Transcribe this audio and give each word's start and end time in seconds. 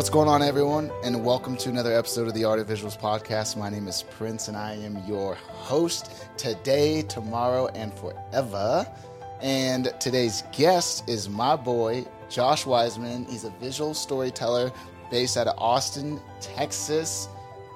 What's 0.00 0.08
going 0.08 0.28
on, 0.28 0.40
everyone? 0.42 0.90
And 1.04 1.26
welcome 1.26 1.58
to 1.58 1.68
another 1.68 1.92
episode 1.92 2.26
of 2.26 2.32
the 2.32 2.44
Art 2.44 2.58
of 2.58 2.66
Visuals 2.66 2.98
podcast. 2.98 3.58
My 3.58 3.68
name 3.68 3.86
is 3.86 4.02
Prince, 4.02 4.48
and 4.48 4.56
I 4.56 4.72
am 4.76 4.96
your 5.06 5.34
host 5.34 6.10
today, 6.38 7.02
tomorrow, 7.02 7.66
and 7.74 7.92
forever. 7.92 8.90
And 9.42 9.92
today's 10.00 10.42
guest 10.52 11.06
is 11.06 11.28
my 11.28 11.54
boy, 11.54 12.06
Josh 12.30 12.64
Wiseman. 12.64 13.26
He's 13.26 13.44
a 13.44 13.50
visual 13.60 13.92
storyteller 13.92 14.72
based 15.10 15.36
out 15.36 15.48
of 15.48 15.58
Austin, 15.58 16.18
Texas. 16.40 17.28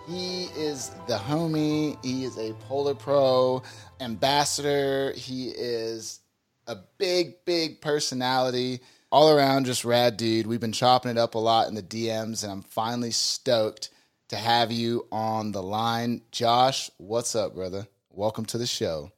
He 0.09 0.45
is 0.57 0.93
the 1.07 1.17
homie. 1.19 2.03
He 2.03 2.25
is 2.25 2.39
a 2.39 2.55
Polar 2.55 2.95
Pro 2.95 3.63
ambassador. 4.01 5.13
He 5.15 5.49
is 5.49 6.21
a 6.67 6.77
big, 6.97 7.45
big 7.45 7.83
personality. 7.83 8.81
All 9.15 9.31
around, 9.31 9.67
just 9.67 9.85
rad 9.85 10.17
dude. 10.17 10.49
We've 10.49 10.59
been 10.59 10.73
chopping 10.73 11.13
it 11.13 11.19
up 11.19 11.37
a 11.37 11.39
lot 11.39 11.69
in 11.69 11.77
the 11.77 11.85
DMs, 11.85 12.43
and 12.43 12.51
I'm 12.51 12.63
finally 12.63 13.13
stoked 13.13 13.91
to 14.31 14.35
have 14.35 14.73
you 14.73 15.07
on 15.13 15.53
the 15.53 15.63
line. 15.63 16.23
Josh, 16.33 16.91
what's 16.97 17.37
up, 17.37 17.55
brother? 17.55 17.87
Welcome 18.11 18.45
to 18.47 18.59
the 18.59 18.67
show. 18.67 19.13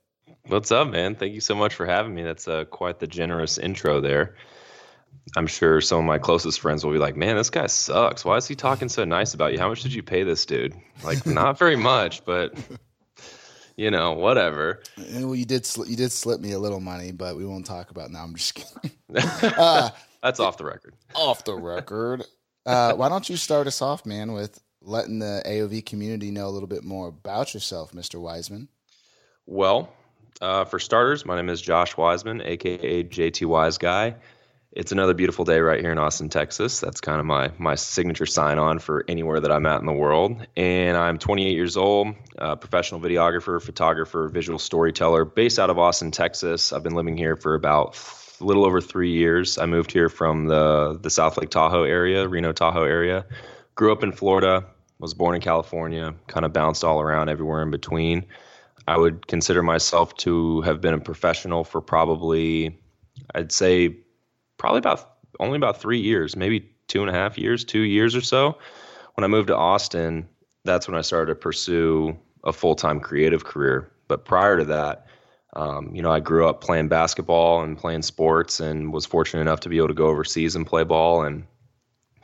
What's 0.48 0.70
up, 0.70 0.88
man? 0.88 1.14
Thank 1.14 1.32
you 1.32 1.40
so 1.40 1.54
much 1.54 1.72
for 1.72 1.86
having 1.86 2.14
me. 2.14 2.24
That's 2.24 2.46
uh, 2.46 2.66
quite 2.66 2.98
the 2.98 3.06
generous 3.06 3.56
intro 3.56 4.02
there. 4.02 4.36
I'm 5.34 5.46
sure 5.46 5.80
some 5.80 6.00
of 6.00 6.04
my 6.04 6.18
closest 6.18 6.60
friends 6.60 6.84
will 6.84 6.92
be 6.92 6.98
like, 6.98 7.16
"Man, 7.16 7.34
this 7.34 7.48
guy 7.48 7.66
sucks. 7.66 8.22
Why 8.22 8.36
is 8.36 8.46
he 8.46 8.54
talking 8.54 8.90
so 8.90 9.06
nice 9.06 9.32
about 9.32 9.54
you? 9.54 9.58
How 9.58 9.70
much 9.70 9.82
did 9.82 9.94
you 9.94 10.02
pay 10.02 10.24
this 10.24 10.44
dude?" 10.44 10.74
Like, 11.04 11.24
not 11.24 11.58
very 11.58 11.76
much, 11.76 12.22
but 12.26 12.54
you 13.76 13.90
know, 13.90 14.12
whatever. 14.12 14.82
Well, 14.96 15.34
you 15.34 15.44
did 15.44 15.66
sl- 15.66 15.86
you 15.86 15.96
did 15.96 16.12
slip 16.12 16.40
me 16.40 16.52
a 16.52 16.58
little 16.58 16.80
money, 16.80 17.12
but 17.12 17.36
we 17.36 17.44
won't 17.44 17.66
talk 17.66 17.90
about. 17.90 18.10
Now 18.10 18.22
I'm 18.24 18.34
just 18.34 18.54
kidding. 18.54 18.90
Uh, 19.16 19.90
That's 20.22 20.40
off 20.40 20.58
the 20.58 20.64
record. 20.64 20.94
Off 21.14 21.44
the 21.44 21.54
record. 21.54 22.24
Uh, 22.66 22.94
why 22.94 23.08
don't 23.08 23.28
you 23.30 23.36
start 23.36 23.66
us 23.68 23.80
off, 23.80 24.04
man, 24.04 24.32
with 24.32 24.60
letting 24.82 25.20
the 25.20 25.42
AOV 25.46 25.86
community 25.86 26.30
know 26.32 26.48
a 26.48 26.50
little 26.50 26.66
bit 26.66 26.82
more 26.82 27.08
about 27.08 27.54
yourself, 27.54 27.92
Mr. 27.92 28.20
Wiseman? 28.20 28.68
Well, 29.46 29.92
uh, 30.40 30.64
for 30.64 30.78
starters, 30.80 31.24
my 31.24 31.36
name 31.36 31.48
is 31.48 31.62
Josh 31.62 31.96
Wiseman, 31.96 32.42
aka 32.42 33.04
JT 33.04 33.46
Wise 33.46 33.78
Guy. 33.78 34.16
It's 34.76 34.92
another 34.92 35.14
beautiful 35.14 35.46
day 35.46 35.60
right 35.60 35.80
here 35.80 35.90
in 35.90 35.96
Austin, 35.96 36.28
Texas. 36.28 36.80
That's 36.80 37.00
kind 37.00 37.18
of 37.18 37.24
my 37.24 37.50
my 37.56 37.76
signature 37.76 38.26
sign 38.26 38.58
on 38.58 38.78
for 38.78 39.06
anywhere 39.08 39.40
that 39.40 39.50
I'm 39.50 39.64
at 39.64 39.80
in 39.80 39.86
the 39.86 39.92
world. 39.94 40.46
And 40.54 40.98
I'm 40.98 41.16
28 41.16 41.54
years 41.54 41.78
old, 41.78 42.08
professional 42.36 43.00
videographer, 43.00 43.60
photographer, 43.60 44.28
visual 44.28 44.58
storyteller, 44.58 45.24
based 45.24 45.58
out 45.58 45.70
of 45.70 45.78
Austin, 45.78 46.10
Texas. 46.10 46.74
I've 46.74 46.82
been 46.82 46.94
living 46.94 47.16
here 47.16 47.36
for 47.36 47.54
about 47.54 47.98
a 48.38 48.44
little 48.44 48.66
over 48.66 48.82
three 48.82 49.10
years. 49.10 49.56
I 49.56 49.64
moved 49.64 49.92
here 49.92 50.10
from 50.10 50.48
the 50.48 50.98
the 51.00 51.08
South 51.08 51.38
Lake 51.38 51.48
Tahoe 51.48 51.84
area, 51.84 52.28
Reno 52.28 52.52
Tahoe 52.52 52.84
area. 52.84 53.24
Grew 53.76 53.92
up 53.92 54.02
in 54.02 54.12
Florida. 54.12 54.62
Was 54.98 55.14
born 55.14 55.34
in 55.34 55.40
California. 55.40 56.14
Kind 56.26 56.44
of 56.44 56.52
bounced 56.52 56.84
all 56.84 57.00
around 57.00 57.30
everywhere 57.30 57.62
in 57.62 57.70
between. 57.70 58.26
I 58.86 58.98
would 58.98 59.26
consider 59.26 59.62
myself 59.62 60.14
to 60.18 60.60
have 60.62 60.82
been 60.82 60.92
a 60.92 61.00
professional 61.00 61.64
for 61.64 61.80
probably, 61.80 62.78
I'd 63.34 63.52
say, 63.52 63.96
probably 64.58 64.78
about 64.78 65.16
only 65.40 65.56
about 65.56 65.80
three 65.80 66.00
years, 66.00 66.36
maybe 66.36 66.70
two 66.88 67.00
and 67.00 67.10
a 67.10 67.12
half 67.12 67.38
years, 67.38 67.64
two 67.64 67.80
years 67.80 68.16
or 68.16 68.20
so. 68.20 68.56
When 69.14 69.24
I 69.24 69.28
moved 69.28 69.48
to 69.48 69.56
Austin, 69.56 70.28
that's 70.64 70.88
when 70.88 70.96
I 70.96 71.00
started 71.00 71.30
to 71.30 71.34
pursue 71.34 72.16
a 72.44 72.52
full 72.52 72.74
time 72.74 73.00
creative 73.00 73.44
career. 73.44 73.90
But 74.08 74.24
prior 74.24 74.58
to 74.58 74.64
that, 74.66 75.06
um, 75.54 75.94
you 75.94 76.02
know, 76.02 76.12
I 76.12 76.20
grew 76.20 76.46
up 76.46 76.60
playing 76.60 76.88
basketball 76.88 77.62
and 77.62 77.78
playing 77.78 78.02
sports, 78.02 78.60
and 78.60 78.92
was 78.92 79.06
fortunate 79.06 79.40
enough 79.40 79.60
to 79.60 79.68
be 79.68 79.78
able 79.78 79.88
to 79.88 79.94
go 79.94 80.06
overseas 80.06 80.54
and 80.54 80.66
play 80.66 80.84
ball. 80.84 81.22
And 81.22 81.44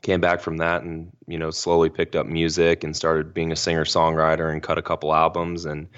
came 0.02 0.20
back 0.20 0.40
from 0.40 0.58
that, 0.58 0.82
and 0.82 1.10
you 1.26 1.38
know, 1.38 1.50
slowly 1.50 1.88
picked 1.88 2.16
up 2.16 2.26
music 2.26 2.84
and 2.84 2.94
started 2.94 3.32
being 3.32 3.52
a 3.52 3.56
singer 3.56 3.84
songwriter 3.84 4.52
and 4.52 4.62
cut 4.62 4.78
a 4.78 4.82
couple 4.82 5.14
albums 5.14 5.64
and 5.64 5.88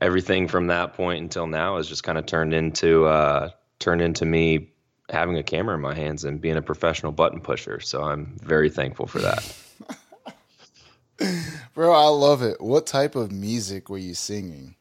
everything 0.00 0.48
from 0.48 0.66
that 0.66 0.94
point 0.94 1.22
until 1.22 1.46
now 1.46 1.76
has 1.76 1.88
just 1.88 2.02
kind 2.02 2.18
of 2.18 2.26
turned 2.26 2.52
into 2.52 3.06
uh, 3.06 3.48
turned 3.78 4.02
into 4.02 4.24
me 4.24 4.73
having 5.10 5.36
a 5.36 5.42
camera 5.42 5.74
in 5.74 5.80
my 5.80 5.94
hands 5.94 6.24
and 6.24 6.40
being 6.40 6.56
a 6.56 6.62
professional 6.62 7.12
button 7.12 7.40
pusher. 7.40 7.80
So 7.80 8.02
I'm 8.02 8.36
very 8.42 8.70
thankful 8.70 9.06
for 9.06 9.20
that. 9.20 9.56
Bro, 11.74 11.92
I 11.92 12.08
love 12.08 12.42
it. 12.42 12.60
What 12.60 12.86
type 12.86 13.14
of 13.14 13.30
music 13.30 13.88
were 13.88 13.98
you 13.98 14.14
singing? 14.14 14.76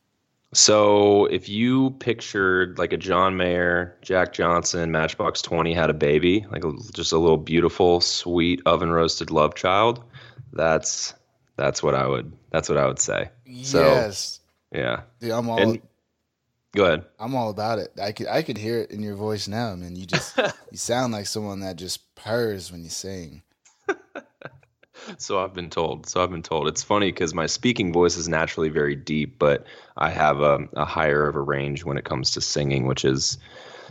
So 0.53 1.25
if 1.25 1.49
you 1.49 1.91
pictured 1.99 2.77
like 2.77 2.93
a 2.93 2.97
John 2.97 3.37
Mayer, 3.37 3.97
Jack 4.01 4.33
Johnson, 4.33 4.91
Matchbox 4.91 5.41
20 5.41 5.73
had 5.73 5.89
a 5.89 5.93
baby, 5.95 6.45
like 6.51 6.63
a, 6.63 6.73
just 6.93 7.11
a 7.11 7.17
little 7.17 7.37
beautiful, 7.37 8.01
sweet 8.01 8.61
oven 8.65 8.91
roasted 8.91 9.31
love 9.31 9.55
child, 9.55 10.03
that's 10.51 11.13
that's 11.55 11.81
what 11.81 11.95
I 11.95 12.07
would 12.07 12.31
that's 12.51 12.69
what 12.69 12.77
I 12.77 12.85
would 12.85 12.99
say. 12.99 13.29
Yes. 13.45 14.39
So, 14.71 14.77
yeah. 14.77 15.01
Dude, 15.19 15.31
I'm 15.31 15.49
all 15.49 15.59
And- 15.59 15.81
Go 16.75 16.85
ahead. 16.85 17.05
I'm 17.19 17.35
all 17.35 17.49
about 17.49 17.79
it. 17.79 17.91
I 18.01 18.11
could 18.11 18.27
I 18.27 18.41
could 18.41 18.57
hear 18.57 18.79
it 18.79 18.91
in 18.91 19.03
your 19.03 19.15
voice 19.15 19.47
now, 19.47 19.75
man. 19.75 19.95
You 19.95 20.05
just 20.05 20.37
you 20.71 20.77
sound 20.77 21.13
like 21.13 21.27
someone 21.27 21.59
that 21.59 21.75
just 21.75 22.15
purrs 22.15 22.71
when 22.71 22.83
you 22.83 22.89
sing. 22.89 23.43
So 25.17 25.43
I've 25.43 25.53
been 25.53 25.69
told. 25.69 26.07
So 26.07 26.23
I've 26.23 26.31
been 26.31 26.43
told. 26.43 26.67
It's 26.67 26.83
funny 26.83 27.11
because 27.11 27.33
my 27.33 27.45
speaking 27.45 27.91
voice 27.91 28.15
is 28.15 28.29
naturally 28.29 28.69
very 28.69 28.95
deep, 28.95 29.37
but 29.37 29.65
I 29.97 30.09
have 30.09 30.39
a, 30.39 30.59
a 30.73 30.85
higher 30.85 31.27
of 31.27 31.35
a 31.35 31.41
range 31.41 31.83
when 31.83 31.97
it 31.97 32.05
comes 32.05 32.31
to 32.31 32.41
singing, 32.41 32.85
which 32.85 33.03
is 33.03 33.37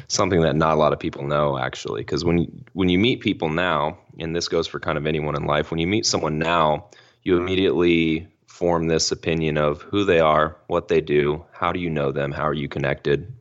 something 0.09 0.41
that 0.41 0.57
not 0.57 0.75
a 0.75 0.81
lot 0.81 0.93
of 0.93 0.99
people 0.99 1.25
know 1.25 1.59
actually. 1.59 2.01
Because 2.01 2.25
when 2.25 2.65
when 2.73 2.89
you 2.89 2.99
meet 2.99 3.21
people 3.21 3.51
now, 3.51 3.99
and 4.19 4.35
this 4.35 4.49
goes 4.49 4.67
for 4.67 4.81
kind 4.81 4.97
of 4.97 5.07
anyone 5.07 5.37
in 5.37 5.45
life, 5.45 5.71
when 5.71 5.81
you 5.81 5.87
meet 5.87 6.07
someone 6.07 6.39
now, 6.39 6.87
you 7.23 7.37
immediately 7.37 8.29
form 8.63 8.87
this 8.87 9.11
opinion 9.11 9.59
of 9.59 9.83
who 9.83 10.05
they 10.05 10.21
are, 10.21 10.57
what 10.69 10.87
they 10.87 11.01
do, 11.01 11.45
how 11.51 11.73
do 11.73 11.81
you 11.81 11.91
know 11.91 12.13
them, 12.13 12.31
how 12.31 12.45
are 12.45 12.55
you 12.55 12.69
connected. 12.69 13.35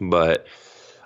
But 0.00 0.46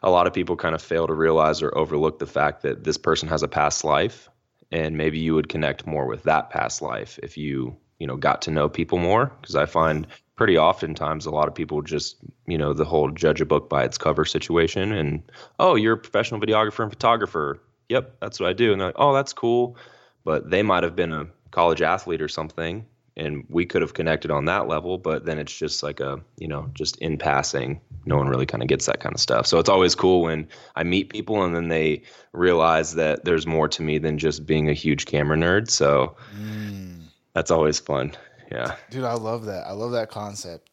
a 0.00 0.10
lot 0.10 0.28
of 0.28 0.32
people 0.32 0.54
kind 0.54 0.76
of 0.76 0.81
fail 0.81 1.09
to 1.09 1.12
realize 1.12 1.60
or 1.60 1.76
overlook 1.76 2.20
the 2.20 2.26
fact 2.28 2.62
that 2.62 2.84
this 2.84 2.97
person 2.97 3.28
has 3.28 3.42
a 3.42 3.48
past 3.48 3.82
life 3.82 4.28
and 4.70 4.97
maybe 4.97 5.19
you 5.19 5.34
would 5.34 5.48
connect 5.48 5.88
more 5.88 6.06
with 6.06 6.22
that 6.22 6.50
past 6.50 6.81
life 6.82 7.19
if 7.20 7.37
you 7.37 7.76
you 7.98 8.06
know 8.06 8.16
got 8.16 8.42
to 8.42 8.53
know 8.53 8.69
people 8.69 8.98
more. 8.98 9.32
Because 9.41 9.56
i 9.56 9.66
find 9.66 10.06
pretty 10.37 10.56
oftentimes 10.56 11.26
a 11.26 11.32
lot 11.32 11.48
of 11.48 11.54
people 11.56 11.82
just 11.82 12.19
you 12.47 12.56
know 12.56 12.72
the 12.72 12.84
whole 12.84 13.10
judge 13.10 13.41
a 13.41 13.44
book 13.44 13.69
by 13.69 13.82
its 13.82 13.98
cover 13.98 14.25
situation 14.25 14.93
and 14.93 15.20
oh 15.58 15.75
you're 15.75 15.94
a 15.94 15.98
professional 15.98 16.41
videographer 16.41 16.84
and 16.84 16.93
photographer. 16.93 17.60
Yep 17.88 18.20
that's 18.20 18.38
what 18.38 18.48
i 18.48 18.53
do. 18.53 18.70
And 18.70 18.81
they're 18.81 18.91
like 18.91 19.00
oh 19.00 19.14
that's 19.14 19.32
cool. 19.32 19.76
But 20.22 20.48
they 20.48 20.62
might 20.62 20.84
have 20.84 20.94
been 20.94 21.12
a 21.12 21.26
college 21.50 21.82
athlete 21.82 22.22
or 22.22 22.28
something 22.28 22.87
and 23.16 23.44
we 23.49 23.65
could 23.65 23.82
have 23.82 23.94
connected 23.94 24.31
on 24.31 24.44
that 24.44 24.69
level 24.69 24.99
but 24.99 25.25
then 25.25 25.38
it's 25.38 25.56
just 25.56 25.82
like 25.82 26.00
a 26.00 26.21
you 26.38 26.49
know 26.49 26.71
just 26.75 26.97
in 26.99 27.16
passing 27.16 27.81
no 28.04 28.16
one 28.16 28.28
really 28.28 28.47
kind 28.47 28.62
of 28.62 28.69
gets 28.69 28.87
that 28.87 29.00
kind 29.00 29.15
of 29.15 29.21
stuff 29.21 29.47
so 29.47 29.59
it's 29.59 29.69
always 29.69 29.94
cool 29.94 30.22
when 30.22 30.47
i 30.77 30.82
meet 30.82 31.09
people 31.09 31.43
and 31.43 31.55
then 31.55 31.69
they 31.69 32.03
realize 32.32 32.94
that 32.94 33.25
there's 33.25 33.47
more 33.47 33.69
to 33.69 33.82
me 33.82 33.99
than 33.99 34.19
just 34.19 34.47
being 34.47 34.69
a 34.69 34.75
huge 34.75 35.06
camera 35.06 35.37
nerd 35.37 35.71
so 35.71 36.16
mm. 36.38 37.00
that's 37.32 37.50
always 37.50 37.78
fun 37.78 38.12
yeah 38.50 38.76
Dude, 38.91 39.05
I 39.05 39.15
love 39.15 39.44
that. 39.47 39.66
I 39.66 39.72
love 39.72 39.93
that 39.93 40.10
concept. 40.10 40.71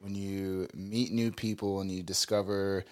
When 0.00 0.14
you 0.14 0.68
meet 0.74 1.12
new 1.12 1.30
people 1.30 1.80
and 1.80 1.90
you 1.90 2.02
discover 2.02 2.84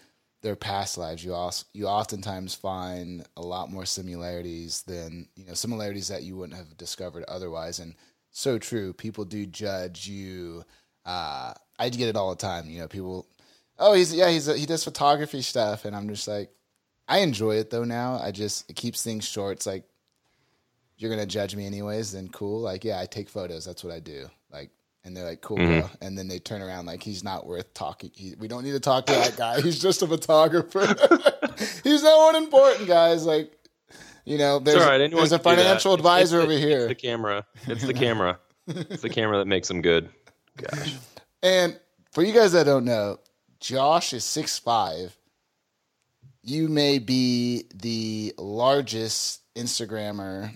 their 0.43 0.57
past 0.57 0.99
lives, 0.99 1.25
you 1.25 1.35
also, 1.35 1.67
you 1.73 1.87
oftentimes 1.87 2.55
find 2.55 3.27
a 3.37 3.43
lot 3.43 3.71
more 3.71 3.87
similarities 3.87 4.83
than 4.83 5.29
you 5.37 5.47
know 5.47 5.55
similarities 5.55 6.09
that 6.09 6.23
you 6.23 6.37
wouldn't 6.37 6.59
have 6.59 6.77
discovered 6.77 7.25
otherwise. 7.29 7.79
And 7.79 7.95
so 8.35 8.59
true. 8.59 8.93
People 8.93 9.25
do 9.25 9.47
judge 9.47 10.09
you. 10.09 10.65
Uh, 11.07 11.55
I 11.79 11.89
get 11.89 12.09
it 12.09 12.17
all 12.17 12.31
the 12.31 12.37
time. 12.37 12.69
You 12.69 12.81
know, 12.81 12.89
people. 12.89 13.27
Oh, 13.79 13.95
he's 13.95 14.13
yeah, 14.13 14.29
he's 14.29 14.49
a, 14.49 14.57
he 14.57 14.67
does 14.67 14.85
photography 14.85 15.41
stuff, 15.41 15.85
and 15.85 15.97
I'm 15.97 16.09
just 16.09 16.29
like, 16.29 16.51
I 17.09 17.19
enjoy 17.19 17.57
it 17.57 17.71
though. 17.71 17.85
Now 17.85 18.19
I 18.21 18.33
just 18.33 18.69
it 18.69 18.77
keeps 18.77 19.03
things 19.03 19.27
short. 19.27 19.59
It's 19.59 19.67
like 19.67 19.85
you're 20.99 21.11
gonna 21.11 21.27
judge 21.27 21.55
me 21.55 21.65
anyways, 21.65 22.13
then 22.13 22.29
cool. 22.29 22.61
Like, 22.61 22.85
yeah, 22.85 23.01
I 23.01 23.07
take 23.07 23.29
photos. 23.29 23.65
That's 23.65 23.85
what 23.85 23.93
I 23.93 24.01
do. 24.01 24.29
Like, 24.53 24.71
and 25.05 25.17
they're 25.17 25.25
like, 25.25 25.41
cool, 25.41 25.57
bro. 25.57 25.91
And 26.01 26.19
then 26.19 26.29
they 26.29 26.41
turn 26.41 26.61
around 26.61 26.87
like 26.87 27.03
he's 27.03 27.23
not 27.23 27.47
worth 27.47 27.73
talking. 27.73 28.11
He, 28.15 28.35
we 28.39 28.49
don't 28.49 28.65
need 28.65 28.73
to 28.73 28.81
talk 28.81 29.07
to 29.07 29.13
that 29.13 29.37
guy. 29.37 29.61
He's 29.61 29.81
just 29.81 30.03
a 30.03 30.09
photographer. 30.09 30.81
he's 31.85 32.03
not 32.03 32.35
one 32.35 32.43
important, 32.43 32.89
guys. 32.89 33.27
Like, 33.27 33.53
you 34.25 34.39
know, 34.39 34.59
there's, 34.59 34.77
It's 34.77 34.87
right. 34.87 34.99
There's 34.99 35.33
a 35.33 35.39
can 35.39 35.51
do 35.51 35.57
that. 35.57 35.63
financial 35.63 35.95
advisor 35.95 36.41
it's 36.41 36.45
over 36.45 36.59
here. 36.59 36.79
It's 36.81 36.89
the 36.89 36.95
camera. 36.95 37.47
It's 37.67 37.85
the 37.85 37.95
camera. 37.95 38.39
it's 38.67 39.03
the 39.03 39.11
camera 39.11 39.39
that 39.39 39.47
makes 39.47 39.69
them 39.69 39.83
good. 39.83 40.09
Gosh. 40.57 40.95
And 41.43 41.79
for 42.13 42.23
you 42.23 42.33
guys 42.33 42.53
that 42.53 42.65
don't 42.65 42.85
know, 42.85 43.19
Josh 43.61 44.13
is 44.13 44.25
six 44.25 44.59
five. 44.59 45.17
You 46.43 46.69
may 46.69 46.99
be 46.99 47.65
the 47.75 48.35
largest 48.39 49.41
Instagrammer 49.55 50.55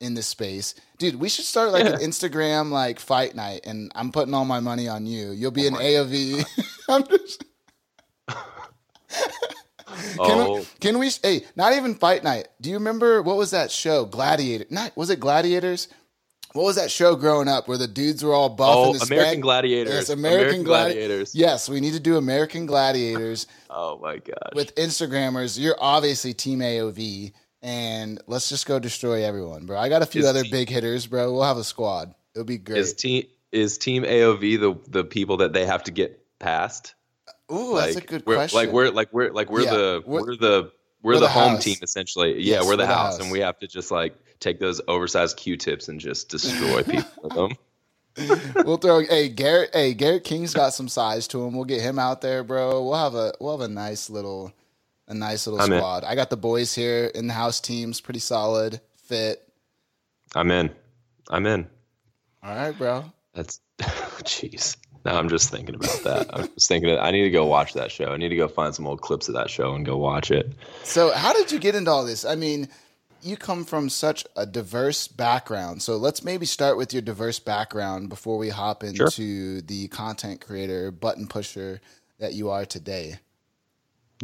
in 0.00 0.14
the 0.14 0.22
space. 0.22 0.74
Dude, 0.98 1.16
we 1.16 1.28
should 1.28 1.44
start 1.44 1.72
like 1.72 1.86
an 1.86 2.00
Instagram 2.00 2.70
like 2.70 3.00
fight 3.00 3.34
night 3.34 3.62
and 3.64 3.90
I'm 3.94 4.12
putting 4.12 4.34
all 4.34 4.44
my 4.44 4.60
money 4.60 4.88
on 4.88 5.06
you. 5.06 5.30
You'll 5.30 5.50
be 5.50 5.64
oh 5.64 5.68
an 5.68 5.74
AOV. 5.74 6.44
I'm 6.88 7.06
just 7.06 7.44
can, 9.96 10.38
we, 10.38 10.44
oh. 10.44 10.66
can 10.80 10.98
we? 10.98 11.10
Hey, 11.22 11.44
not 11.56 11.72
even 11.74 11.94
fight 11.94 12.24
night. 12.24 12.48
Do 12.60 12.70
you 12.70 12.76
remember 12.76 13.22
what 13.22 13.36
was 13.36 13.50
that 13.52 13.70
show? 13.70 14.04
Gladiator. 14.04 14.66
Not 14.70 14.96
was 14.96 15.10
it 15.10 15.20
Gladiators? 15.20 15.88
What 16.52 16.64
was 16.64 16.76
that 16.76 16.90
show 16.90 17.16
growing 17.16 17.48
up 17.48 17.68
where 17.68 17.76
the 17.76 17.86
dudes 17.86 18.24
were 18.24 18.32
all 18.32 18.48
buff? 18.48 18.74
Oh, 18.74 18.92
and 18.94 19.02
American 19.02 19.40
Gladiators. 19.42 19.92
Yes, 19.92 20.08
American, 20.08 20.40
American 20.40 20.60
Gladi- 20.64 20.92
Gladiators. 20.92 21.34
Yes, 21.34 21.68
we 21.68 21.80
need 21.80 21.92
to 21.92 22.00
do 22.00 22.16
American 22.16 22.64
Gladiators 22.64 23.46
Oh 23.70 23.98
my 23.98 24.16
god! 24.16 24.52
with 24.54 24.74
Instagrammers. 24.76 25.58
You're 25.58 25.76
obviously 25.78 26.32
Team 26.32 26.60
AOV, 26.60 27.32
and 27.60 28.22
let's 28.26 28.48
just 28.48 28.66
go 28.66 28.78
destroy 28.78 29.24
everyone, 29.24 29.66
bro. 29.66 29.78
I 29.78 29.88
got 29.88 30.02
a 30.02 30.06
few 30.06 30.22
Is 30.22 30.26
other 30.26 30.42
team- 30.42 30.50
big 30.50 30.70
hitters, 30.70 31.06
bro. 31.06 31.30
We'll 31.32 31.42
have 31.42 31.58
a 31.58 31.64
squad. 31.64 32.14
It'll 32.34 32.44
be 32.44 32.58
great. 32.58 32.78
is 32.78 32.94
team 32.94 33.24
is 33.52 33.78
Team 33.78 34.04
AOV 34.04 34.58
the 34.60 34.78
the 34.88 35.04
people 35.04 35.38
that 35.38 35.52
they 35.52 35.66
have 35.66 35.84
to 35.84 35.90
get 35.90 36.22
past? 36.38 36.94
Ooh, 37.52 37.74
like, 37.74 37.94
that's 37.94 37.96
a 37.96 38.00
good 38.00 38.26
we're, 38.26 38.34
question. 38.36 38.58
Like 38.58 38.72
we're 38.72 38.90
like 38.90 39.12
we're 39.12 39.30
like 39.30 39.50
we're 39.50 39.62
Yeah, 39.62 39.70
the 39.74 40.02
we're- 40.06 40.22
we're, 40.24 40.36
the 40.36 40.72
we're, 41.02 41.14
the, 41.14 41.20
the 41.20 41.28
home 41.28 41.52
house. 41.52 41.64
team 41.64 41.76
essentially. 41.82 42.42
Yeah, 42.42 42.62
we're 42.62 42.68
we're 42.68 42.76
the 42.76 42.86
house, 42.86 43.14
house. 43.14 43.20
and 43.20 43.30
we 43.30 43.38
have 43.40 43.58
to 43.60 43.68
just 43.68 43.90
like 43.90 44.16
take 44.40 44.58
those 44.58 44.80
oversized 44.88 45.36
Q-tips 45.36 45.88
and 45.88 46.00
just 46.00 46.28
destroy 46.28 46.82
people 46.82 47.10
with 47.22 47.34
them. 47.34 48.64
we'll 48.64 48.78
throw. 48.78 49.00
Hey, 49.00 49.28
Garrett. 49.28 49.70
Hey, 49.72 49.94
Garrett 49.94 50.24
King's 50.24 50.54
got 50.54 50.72
some 50.74 50.88
size 50.88 51.28
to 51.28 51.44
him. 51.44 51.54
We'll 51.54 51.64
get 51.66 51.82
him 51.82 51.98
out 51.98 52.22
there, 52.22 52.42
bro. 52.42 52.82
We'll 52.82 52.94
have 52.98 53.14
a 53.14 53.32
we'll 53.40 53.56
have 53.58 53.68
a 53.68 53.72
nice 53.72 54.10
little 54.10 54.52
a 55.06 55.14
nice 55.14 55.46
little 55.46 55.60
I'm 55.60 55.72
in. 55.72 55.78
squad. 55.78 56.02
I 56.04 56.14
got 56.14 56.30
the 56.30 56.36
boys 56.36 56.74
here 56.74 57.06
in 57.14 57.26
the 57.28 57.34
house 57.34 57.60
teams, 57.60 58.00
pretty 58.00 58.20
solid, 58.20 58.80
fit. 59.04 59.46
I'm 60.34 60.50
in. 60.50 60.70
I'm 61.28 61.46
in. 61.46 61.68
All 62.42 62.54
right, 62.56 62.76
bro. 62.76 63.04
That's 63.34 63.60
oh, 63.82 64.18
jeez. 64.22 64.76
Now 65.06 65.18
I'm 65.20 65.28
just 65.28 65.50
thinking 65.50 65.76
about 65.76 66.00
that. 66.02 66.26
I'm 66.34 66.48
just 66.54 66.66
thinking. 66.66 66.90
I 66.98 67.12
need 67.12 67.22
to 67.22 67.30
go 67.30 67.46
watch 67.46 67.74
that 67.74 67.92
show. 67.92 68.06
I 68.06 68.16
need 68.16 68.30
to 68.30 68.36
go 68.36 68.48
find 68.48 68.74
some 68.74 68.88
old 68.88 69.00
clips 69.00 69.28
of 69.28 69.34
that 69.34 69.48
show 69.48 69.72
and 69.72 69.86
go 69.86 69.96
watch 69.96 70.32
it. 70.32 70.52
So, 70.82 71.12
how 71.12 71.32
did 71.32 71.52
you 71.52 71.60
get 71.60 71.76
into 71.76 71.92
all 71.92 72.04
this? 72.04 72.24
I 72.24 72.34
mean, 72.34 72.68
you 73.22 73.36
come 73.36 73.64
from 73.64 73.88
such 73.88 74.26
a 74.34 74.44
diverse 74.44 75.06
background. 75.06 75.80
So, 75.80 75.96
let's 75.96 76.24
maybe 76.24 76.44
start 76.44 76.76
with 76.76 76.92
your 76.92 77.02
diverse 77.02 77.38
background 77.38 78.08
before 78.08 78.36
we 78.36 78.48
hop 78.48 78.82
Sure. 78.82 79.06
into 79.06 79.60
the 79.62 79.86
content 79.86 80.40
creator, 80.40 80.90
button 80.90 81.28
pusher 81.28 81.80
that 82.18 82.34
you 82.34 82.50
are 82.50 82.64
today. 82.66 83.20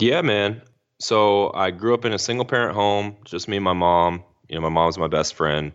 Yeah, 0.00 0.23
man. 0.23 0.62
So 0.99 1.52
I 1.55 1.70
grew 1.70 1.94
up 1.94 2.05
in 2.05 2.12
a 2.12 2.19
single 2.19 2.44
parent 2.44 2.75
home, 2.75 3.17
just 3.25 3.46
me 3.46 3.56
and 3.58 3.64
my 3.64 3.73
mom. 3.73 4.25
You 4.49 4.56
know, 4.56 4.62
my 4.62 4.69
mom's 4.69 4.99
my 4.99 5.08
best 5.08 5.35
friend. 5.35 5.73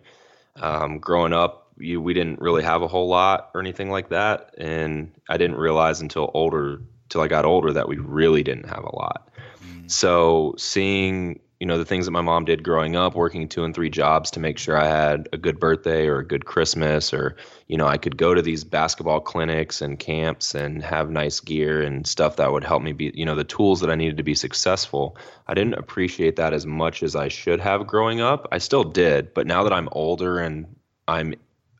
Um, 0.56 1.00
growing 1.00 1.31
up, 1.33 1.67
you, 1.79 2.01
we 2.01 2.13
didn't 2.13 2.39
really 2.39 2.63
have 2.63 2.81
a 2.81 2.88
whole 2.88 3.07
lot 3.07 3.51
or 3.53 3.62
anything 3.62 3.89
like 3.89 4.09
that, 4.09 4.53
and 4.57 5.12
I 5.29 5.38
didn't 5.38 5.57
realize 5.57 6.01
until 6.01 6.31
older, 6.33 6.81
till 7.09 7.21
I 7.21 7.27
got 7.27 7.45
older, 7.45 7.74
that 7.74 7.88
we 7.88 7.97
really 7.97 8.44
didn't 8.44 8.69
have 8.69 8.83
a 8.83 8.95
lot. 8.95 9.29
Mm. 9.63 9.89
So 9.89 10.56
seeing, 10.57 11.39
you 11.59 11.65
know, 11.65 11.77
the 11.77 11.85
things 11.85 12.06
that 12.06 12.12
my 12.12 12.21
mom 12.21 12.45
did 12.45 12.63
growing 12.63 12.95
up, 12.95 13.15
working 13.15 13.47
two 13.47 13.63
and 13.63 13.74
three 13.74 13.89
jobs 13.89 14.29
to 14.31 14.39
make 14.39 14.57
sure 14.57 14.77
I 14.77 14.88
had 14.88 15.27
a 15.33 15.38
good 15.38 15.59
birthday 15.59 16.07
or 16.07 16.19
a 16.19 16.25
good 16.25 16.45
Christmas, 16.45 17.13
or 17.13 17.35
you 17.68 17.77
know, 17.77 17.88
I 17.88 17.97
could 17.97 18.18
go 18.18 18.33
to 18.33 18.41
these 18.41 18.63
basketball 18.63 19.19
clinics 19.19 19.81
and 19.81 19.97
camps 19.97 20.56
and 20.56 20.83
have 20.83 21.09
nice 21.09 21.39
gear 21.39 21.81
and 21.81 22.06
stuff 22.06 22.35
that 22.35 22.51
would 22.51 22.63
help 22.63 22.83
me 22.83 22.94
be, 22.94 23.12
you 23.13 23.25
know, 23.25 23.35
the 23.35 23.44
tools 23.44 23.81
that 23.81 23.89
I 23.89 23.95
needed 23.95 24.18
to 24.18 24.24
be 24.24 24.35
successful. 24.35 25.18
I 25.47 25.53
didn't 25.53 25.75
appreciate 25.75 26.35
that 26.35 26.53
as 26.53 26.65
much 26.65 27.03
as 27.03 27.15
I 27.15 27.27
should 27.27 27.59
have 27.59 27.88
growing 27.88 28.21
up. 28.21 28.47
I 28.51 28.59
still 28.59 28.83
did, 28.83 29.33
but 29.33 29.47
now 29.47 29.63
that 29.63 29.74
I'm 29.74 29.89
older 29.91 30.39
and 30.39 30.68
I'm 31.07 31.33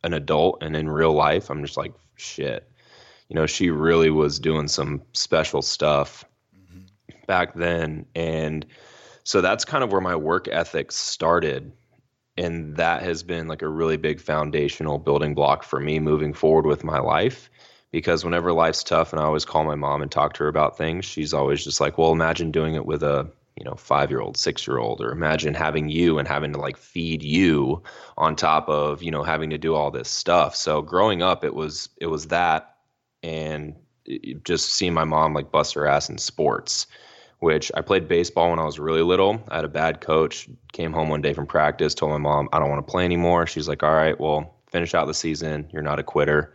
an 0.08 0.14
adult 0.14 0.64
and 0.64 0.76
in 0.76 0.90
real 0.90 1.14
life, 1.14 1.50
I'm 1.52 1.64
just 1.64 1.78
like, 1.78 1.94
shit. 2.16 2.68
You 3.30 3.36
know, 3.36 3.46
she 3.46 3.70
really 3.70 4.10
was 4.10 4.40
doing 4.40 4.68
some 4.68 5.02
special 5.12 5.62
stuff 5.62 6.26
mm-hmm. 6.56 6.86
back 7.28 7.54
then. 7.54 8.06
And 8.16 8.66
so 9.24 9.42
that's 9.42 9.66
kind 9.66 9.84
of 9.84 9.92
where 9.92 10.02
my 10.02 10.16
work 10.16 10.48
ethic 10.48 10.92
started. 10.92 11.74
And 12.38 12.78
that 12.78 13.04
has 13.04 13.22
been 13.22 13.48
like 13.48 13.62
a 13.62 13.68
really 13.68 13.98
big 13.98 14.22
foundational 14.22 14.98
building 14.98 15.36
block 15.36 15.64
for 15.64 15.80
me 15.80 16.00
moving 16.00 16.34
forward 16.34 16.66
with 16.66 16.84
my 16.84 17.00
life. 17.00 17.50
Because 17.92 18.24
whenever 18.24 18.52
life's 18.54 18.84
tough 18.84 19.12
and 19.12 19.22
I 19.22 19.26
always 19.26 19.46
call 19.46 19.64
my 19.64 19.76
mom 19.76 20.02
and 20.02 20.12
talk 20.12 20.34
to 20.34 20.44
her 20.44 20.50
about 20.50 20.78
things, 20.78 21.06
she's 21.06 21.34
always 21.34 21.64
just 21.64 21.82
like, 21.82 21.98
well, 21.98 22.12
imagine 22.12 22.52
doing 22.52 22.76
it 22.76 22.86
with 22.86 23.04
a, 23.04 23.30
you 23.58 23.64
know, 23.64 23.76
five 23.76 24.10
year 24.10 24.22
old, 24.22 24.38
six 24.38 24.68
year 24.68 24.78
old, 24.78 25.02
or 25.02 25.12
imagine 25.12 25.54
having 25.54 25.90
you 25.90 26.20
and 26.20 26.28
having 26.28 26.54
to 26.54 26.60
like 26.60 26.78
feed 26.78 27.24
you 27.24 27.82
on 28.18 28.36
top 28.36 28.70
of, 28.70 29.04
you 29.04 29.12
know, 29.12 29.24
having 29.24 29.50
to 29.50 29.58
do 29.58 29.76
all 29.76 29.92
this 29.92 30.10
stuff. 30.10 30.56
So 30.56 30.82
growing 30.82 31.22
up, 31.22 31.44
it 31.44 31.56
was, 31.56 31.90
it 31.98 32.08
was 32.08 32.28
that 32.28 32.76
and 33.24 33.76
just 34.44 34.70
seeing 34.70 34.94
my 34.94 35.04
mom 35.04 35.34
like 35.34 35.52
bust 35.52 35.74
her 35.74 35.86
ass 35.88 36.10
in 36.10 36.18
sports 36.18 36.88
which 37.40 37.72
I 37.76 37.82
played 37.82 38.08
baseball 38.08 38.50
when 38.50 38.60
I 38.60 38.66
was 38.66 38.80
really 38.80 39.02
little. 39.02 39.44
I 39.50 39.58
had 39.58 39.66
a 39.66 39.70
bad 39.70 40.02
coach, 40.02 40.50
came 40.74 40.92
home 40.92 41.10
one 41.10 41.22
day 41.22 41.34
from 41.34 41.46
practice, 41.46 41.94
told 41.94 42.12
my 42.12 42.18
mom, 42.18 42.50
I 42.52 42.60
don't 42.60 42.70
want 42.70 42.86
to 42.86 42.92
play 42.92 43.06
anymore. 43.06 43.46
She's 43.46 43.68
like, 43.68 43.84
All 43.84 43.94
right, 43.94 44.20
well, 44.20 44.56
finish 44.68 44.96
out 44.96 45.06
the 45.06 45.14
season. 45.14 45.70
You're 45.72 45.84
not 45.84 46.00
a 46.00 46.04
quitter, 46.04 46.54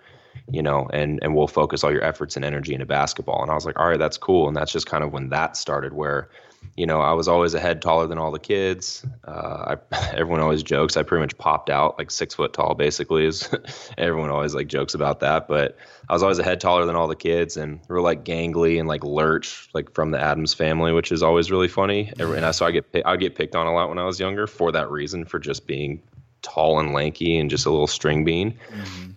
you 0.51 0.63
know, 0.63 0.89
and, 0.93 1.21
and 1.23 1.35
we'll 1.35 1.47
focus 1.47 1.85
all 1.85 1.93
your 1.93 2.05
efforts 2.05 2.37
and 2.37 2.45
energy 2.45 2.75
into 2.75 2.87
basketball. 2.87 3.43
And 3.43 3.51
I 3.51 3.55
was 3.55 3.65
like, 3.65 3.79
All 3.79 3.89
right, 3.89 3.99
that's 3.99 4.19
cool. 4.19 4.49
And 4.49 4.57
that's 4.57 4.73
just 4.73 4.87
kind 4.87 5.05
of 5.05 5.13
when 5.13 5.29
that 5.29 5.57
started, 5.57 5.93
where, 5.93 6.29
you 6.77 6.87
know, 6.87 7.01
I 7.01 7.13
was 7.13 7.29
always 7.29 7.53
a 7.55 7.61
head 7.61 7.83
taller 7.83 8.07
than 8.07 8.19
all 8.19 8.31
the 8.31 8.39
kids. 8.39 9.05
Uh, 9.27 9.77
I, 9.93 10.11
everyone 10.15 10.41
always 10.41 10.63
jokes 10.63 10.97
I 10.97 11.03
pretty 11.03 11.23
much 11.23 11.37
popped 11.37 11.69
out 11.69 11.99
like 11.99 12.11
six 12.11 12.35
foot 12.35 12.53
tall, 12.53 12.75
basically. 12.75 13.27
Is 13.27 13.49
everyone 13.99 14.31
always 14.31 14.55
like 14.55 14.69
jokes 14.69 14.95
about 14.95 15.21
that? 15.21 15.49
But 15.49 15.77
I 16.09 16.13
was 16.13 16.23
always 16.23 16.39
a 16.39 16.45
head 16.45 16.61
taller 16.61 16.87
than 16.87 16.97
all 16.97 17.09
the 17.09 17.17
kids, 17.17 17.57
and 17.57 17.81
we 17.89 17.95
were 17.95 18.01
like 18.01 18.25
gangly 18.25 18.79
and 18.79 18.89
like 18.89 19.05
lurch, 19.05 19.69
like 19.75 19.95
from 19.95 20.11
the 20.11 20.21
Addams 20.21 20.55
family, 20.55 20.93
which 20.93 21.13
is 21.13 21.23
always 21.23 21.51
really 21.51 21.69
funny. 21.69 22.13
And 22.19 22.45
I, 22.45 22.51
so 22.53 22.67
I 22.67 22.71
get 22.71 22.87
I 23.05 23.17
get 23.17 23.35
picked 23.35 23.55
on 23.55 23.67
a 23.67 23.73
lot 23.75 23.89
when 23.89 23.99
I 23.99 24.05
was 24.05 24.19
younger 24.19 24.47
for 24.47 24.73
that 24.73 24.91
reason, 24.91 25.25
for 25.25 25.39
just 25.39 25.67
being 25.67 26.03
tall 26.41 26.81
and 26.81 26.93
lanky 26.93 27.39
and 27.39 27.51
just 27.51 27.67
a 27.67 27.71
little 27.71 27.87
string 27.87 28.25
bean. 28.25 28.59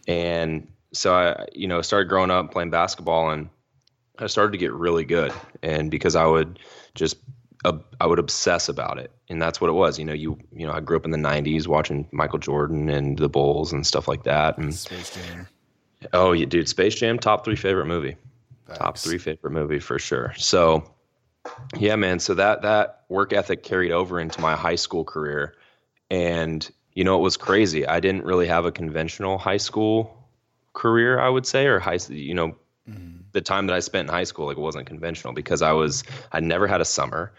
And 0.07 0.67
so 0.93 1.13
I, 1.13 1.45
you 1.53 1.67
know, 1.67 1.81
started 1.81 2.09
growing 2.09 2.31
up 2.31 2.51
playing 2.51 2.69
basketball, 2.69 3.29
and 3.29 3.49
I 4.19 4.27
started 4.27 4.51
to 4.51 4.57
get 4.57 4.73
really 4.73 5.05
good. 5.05 5.33
And 5.61 5.89
because 5.89 6.15
I 6.15 6.25
would 6.25 6.59
just 6.93 7.17
ob- 7.65 7.85
I 7.99 8.07
would 8.07 8.19
obsess 8.19 8.69
about 8.69 8.99
it, 8.99 9.11
and 9.29 9.41
that's 9.41 9.59
what 9.59 9.69
it 9.69 9.73
was. 9.73 9.99
You 9.99 10.05
know, 10.05 10.13
you 10.13 10.37
you 10.53 10.65
know, 10.65 10.73
I 10.73 10.79
grew 10.79 10.97
up 10.97 11.05
in 11.05 11.11
the 11.11 11.17
'90s 11.17 11.67
watching 11.67 12.07
Michael 12.11 12.39
Jordan 12.39 12.89
and 12.89 13.17
the 13.17 13.29
Bulls 13.29 13.73
and 13.73 13.85
stuff 13.85 14.07
like 14.07 14.23
that. 14.23 14.57
And 14.57 14.73
Space 14.73 15.15
Jam. 15.15 15.47
oh, 16.13 16.31
yeah, 16.31 16.45
dude, 16.45 16.69
Space 16.69 16.95
Jam, 16.95 17.19
top 17.19 17.43
three 17.43 17.55
favorite 17.55 17.87
movie, 17.87 18.15
top 18.73 18.97
three 18.97 19.17
favorite 19.17 19.51
movie 19.51 19.79
for 19.79 19.99
sure. 19.99 20.33
So, 20.37 20.89
yeah, 21.77 21.95
man. 21.95 22.19
So 22.19 22.33
that 22.35 22.61
that 22.61 23.03
work 23.09 23.33
ethic 23.33 23.63
carried 23.63 23.91
over 23.91 24.19
into 24.19 24.39
my 24.41 24.55
high 24.55 24.75
school 24.75 25.03
career, 25.03 25.55
and 26.09 26.69
you 26.93 27.03
know, 27.03 27.17
it 27.17 27.21
was 27.21 27.37
crazy. 27.37 27.85
I 27.85 27.99
didn't 27.99 28.23
really 28.23 28.47
have 28.47 28.65
a 28.65 28.71
conventional 28.71 29.37
high 29.37 29.57
school 29.57 30.25
career, 30.75 31.19
I 31.19 31.29
would 31.29 31.45
say, 31.47 31.65
or 31.65 31.79
high, 31.79 31.97
you 32.09 32.33
know, 32.35 32.55
mm-hmm. 32.89 33.17
the 33.31 33.41
time 33.41 33.67
that 33.67 33.75
I 33.75 33.79
spent 33.79 34.07
in 34.07 34.13
high 34.13 34.23
school, 34.23 34.45
like 34.45 34.57
it 34.57 34.61
wasn't 34.61 34.85
conventional 34.85 35.33
because 35.33 35.63
I 35.63 35.71
was, 35.71 36.03
I 36.31 36.39
never 36.39 36.67
had 36.67 36.81
a 36.81 36.85
summer. 36.85 37.33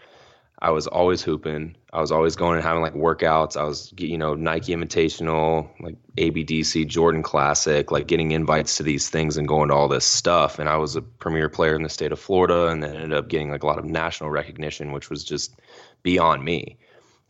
I 0.59 0.71
was 0.71 0.87
always 0.87 1.21
hooping. 1.21 1.75
I 1.93 2.01
was 2.01 2.11
always 2.11 2.35
going 2.35 2.55
and 2.55 2.65
having 2.65 2.81
like 2.81 2.95
workouts. 2.95 3.55
I 3.55 3.63
was, 3.63 3.93
you 3.97 4.17
know, 4.17 4.33
Nike 4.33 4.75
Invitational, 4.75 5.69
like 5.79 5.95
ABDC, 6.17 6.87
Jordan 6.87 7.21
Classic, 7.21 7.91
like 7.91 8.07
getting 8.07 8.31
invites 8.31 8.77
to 8.77 8.83
these 8.83 9.09
things 9.09 9.37
and 9.37 9.47
going 9.47 9.69
to 9.69 9.75
all 9.75 9.87
this 9.87 10.05
stuff. 10.05 10.57
And 10.57 10.67
I 10.67 10.77
was 10.77 10.95
a 10.95 11.01
premier 11.01 11.47
player 11.47 11.75
in 11.75 11.83
the 11.83 11.89
state 11.89 12.11
of 12.11 12.19
Florida 12.19 12.67
and 12.67 12.81
then 12.81 12.95
ended 12.95 13.13
up 13.13 13.27
getting 13.27 13.51
like 13.51 13.61
a 13.61 13.67
lot 13.67 13.77
of 13.77 13.85
national 13.85 14.31
recognition, 14.31 14.91
which 14.91 15.11
was 15.11 15.23
just 15.23 15.59
beyond 16.01 16.43
me. 16.43 16.77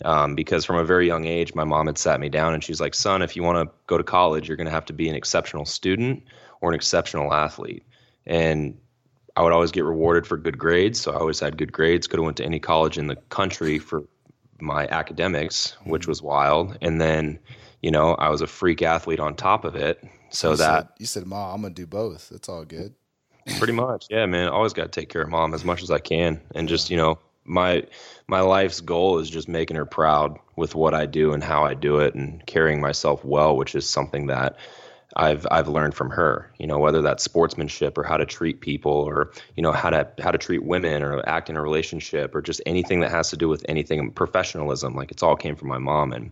Um, 0.06 0.36
because 0.36 0.64
from 0.64 0.78
a 0.78 0.86
very 0.86 1.08
young 1.08 1.26
age, 1.26 1.54
my 1.54 1.64
mom 1.64 1.88
had 1.88 1.98
sat 1.98 2.20
me 2.20 2.30
down 2.30 2.54
and 2.54 2.64
she's 2.64 2.80
like, 2.80 2.94
son, 2.94 3.22
if 3.22 3.36
you 3.36 3.44
want 3.44 3.68
to 3.68 3.76
go 3.88 3.98
to 3.98 4.04
college, 4.04 4.48
you're 4.48 4.58
going 4.58 4.66
to 4.66 4.72
have 4.72 4.86
to 4.86 4.94
be 4.94 5.10
an 5.10 5.16
exceptional 5.16 5.66
student 5.66 6.24
or 6.62 6.70
an 6.70 6.76
exceptional 6.76 7.34
athlete. 7.34 7.84
And 8.26 8.78
I 9.38 9.44
would 9.44 9.54
always 9.54 9.72
get 9.72 9.84
rewarded 9.84 10.26
for 10.26 10.36
good 10.36 10.58
grades. 10.58 11.00
So 11.00 11.12
I 11.12 11.18
always 11.18 11.40
had 11.40 11.58
good 11.58 11.72
grades, 11.72 12.08
could 12.08 12.18
have 12.18 12.26
went 12.26 12.38
to 12.38 12.44
any 12.44 12.60
college 12.60 12.98
in 12.98 13.06
the 13.06 13.16
country 13.16 13.78
for 13.78 14.04
my 14.60 14.88
academics, 14.88 15.78
which 15.84 16.02
mm-hmm. 16.02 16.12
was 16.12 16.24
wild. 16.24 16.76
And 16.82 17.00
then, 17.00 17.38
you 17.84 17.92
know, 17.92 18.16
I 18.16 18.30
was 18.30 18.42
a 18.42 18.48
freak 18.48 18.82
athlete 18.82 19.20
on 19.20 19.36
top 19.36 19.64
of 19.64 19.76
it. 19.76 20.04
So 20.32 20.52
you 20.52 20.58
that 20.58 20.82
said, 20.82 20.90
you 20.98 21.06
said, 21.06 21.26
"Ma, 21.28 21.54
I'm 21.54 21.62
gonna 21.62 21.74
do 21.74 21.86
both. 21.86 22.32
It's 22.34 22.50
all 22.50 22.66
good." 22.66 22.96
pretty 23.60 23.72
much 23.72 24.08
yeah 24.10 24.26
man 24.26 24.50
always 24.50 24.74
got 24.74 24.92
to 24.92 25.00
take 25.00 25.08
care 25.08 25.22
of 25.22 25.30
mom 25.30 25.54
as 25.54 25.64
much 25.64 25.82
as 25.82 25.90
i 25.90 25.98
can 25.98 26.42
and 26.54 26.68
just 26.68 26.90
you 26.90 26.98
know 26.98 27.18
my 27.46 27.82
my 28.28 28.42
life's 28.42 28.82
goal 28.82 29.20
is 29.20 29.30
just 29.30 29.48
making 29.48 29.78
her 29.78 29.86
proud 29.86 30.38
with 30.58 30.76
what 30.76 30.94
i 30.94 31.06
do 31.06 31.32
and 31.32 31.42
how 31.42 31.64
i 31.64 31.74
do 31.74 32.00
it 32.00 32.14
and 32.14 32.46
carrying 32.46 32.82
myself 32.82 33.24
well 33.24 33.56
which 33.56 33.74
is 33.74 33.90
something 33.90 34.28
that 34.28 34.58
I've 35.18 35.48
I've 35.50 35.68
learned 35.68 35.96
from 35.96 36.12
her, 36.12 36.52
you 36.60 36.68
know, 36.68 36.78
whether 36.78 37.02
that's 37.02 37.24
sportsmanship 37.24 37.98
or 37.98 38.04
how 38.04 38.18
to 38.18 38.26
treat 38.26 38.62
people 38.62 38.92
or 38.92 39.32
you 39.56 39.64
know 39.64 39.72
how 39.72 39.90
to 39.90 40.08
how 40.20 40.32
to 40.32 40.38
treat 40.38 40.64
women 40.64 41.02
or 41.02 41.28
act 41.28 41.50
in 41.50 41.58
a 41.58 41.62
relationship 41.62 42.36
or 42.36 42.42
just 42.42 42.62
anything 42.68 43.00
that 43.00 43.12
has 43.12 43.32
to 43.32 43.38
do 43.38 43.50
with 43.50 43.66
anything 43.68 44.12
professionalism. 44.12 44.96
Like 44.96 45.12
it's 45.12 45.24
all 45.24 45.36
came 45.36 45.56
from 45.56 45.70
my 45.70 45.80
mom, 45.80 46.14
and 46.14 46.32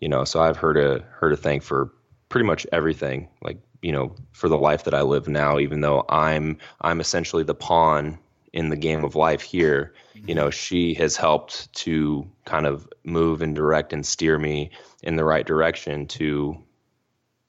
you 0.00 0.08
know, 0.08 0.24
so 0.24 0.40
I've 0.40 0.58
her 0.58 0.74
to 0.74 1.04
her 1.12 1.30
to 1.30 1.36
thank 1.36 1.62
for 1.62 1.92
pretty 2.28 2.46
much 2.46 2.66
everything. 2.72 3.28
Like 3.42 3.58
you 3.80 3.92
know, 3.92 4.14
for 4.32 4.50
the 4.50 4.58
life 4.58 4.84
that 4.84 4.94
I 4.94 5.00
live 5.00 5.26
now, 5.26 5.58
even 5.58 5.80
though 5.80 6.04
I'm 6.10 6.58
I'm 6.82 7.00
essentially 7.00 7.42
the 7.42 7.54
pawn 7.54 8.18
in 8.52 8.68
the 8.68 8.76
game 8.76 9.02
of 9.02 9.14
life 9.14 9.42
here. 9.42 9.94
you 10.26 10.34
know, 10.34 10.50
she 10.50 10.92
has 10.94 11.16
helped 11.16 11.72
to 11.72 12.28
kind 12.44 12.66
of 12.66 12.86
move 13.04 13.40
and 13.40 13.54
direct 13.54 13.92
and 13.92 14.04
steer 14.04 14.38
me 14.38 14.70
in 15.02 15.16
the 15.16 15.24
right 15.24 15.46
direction 15.46 16.06
to, 16.06 16.58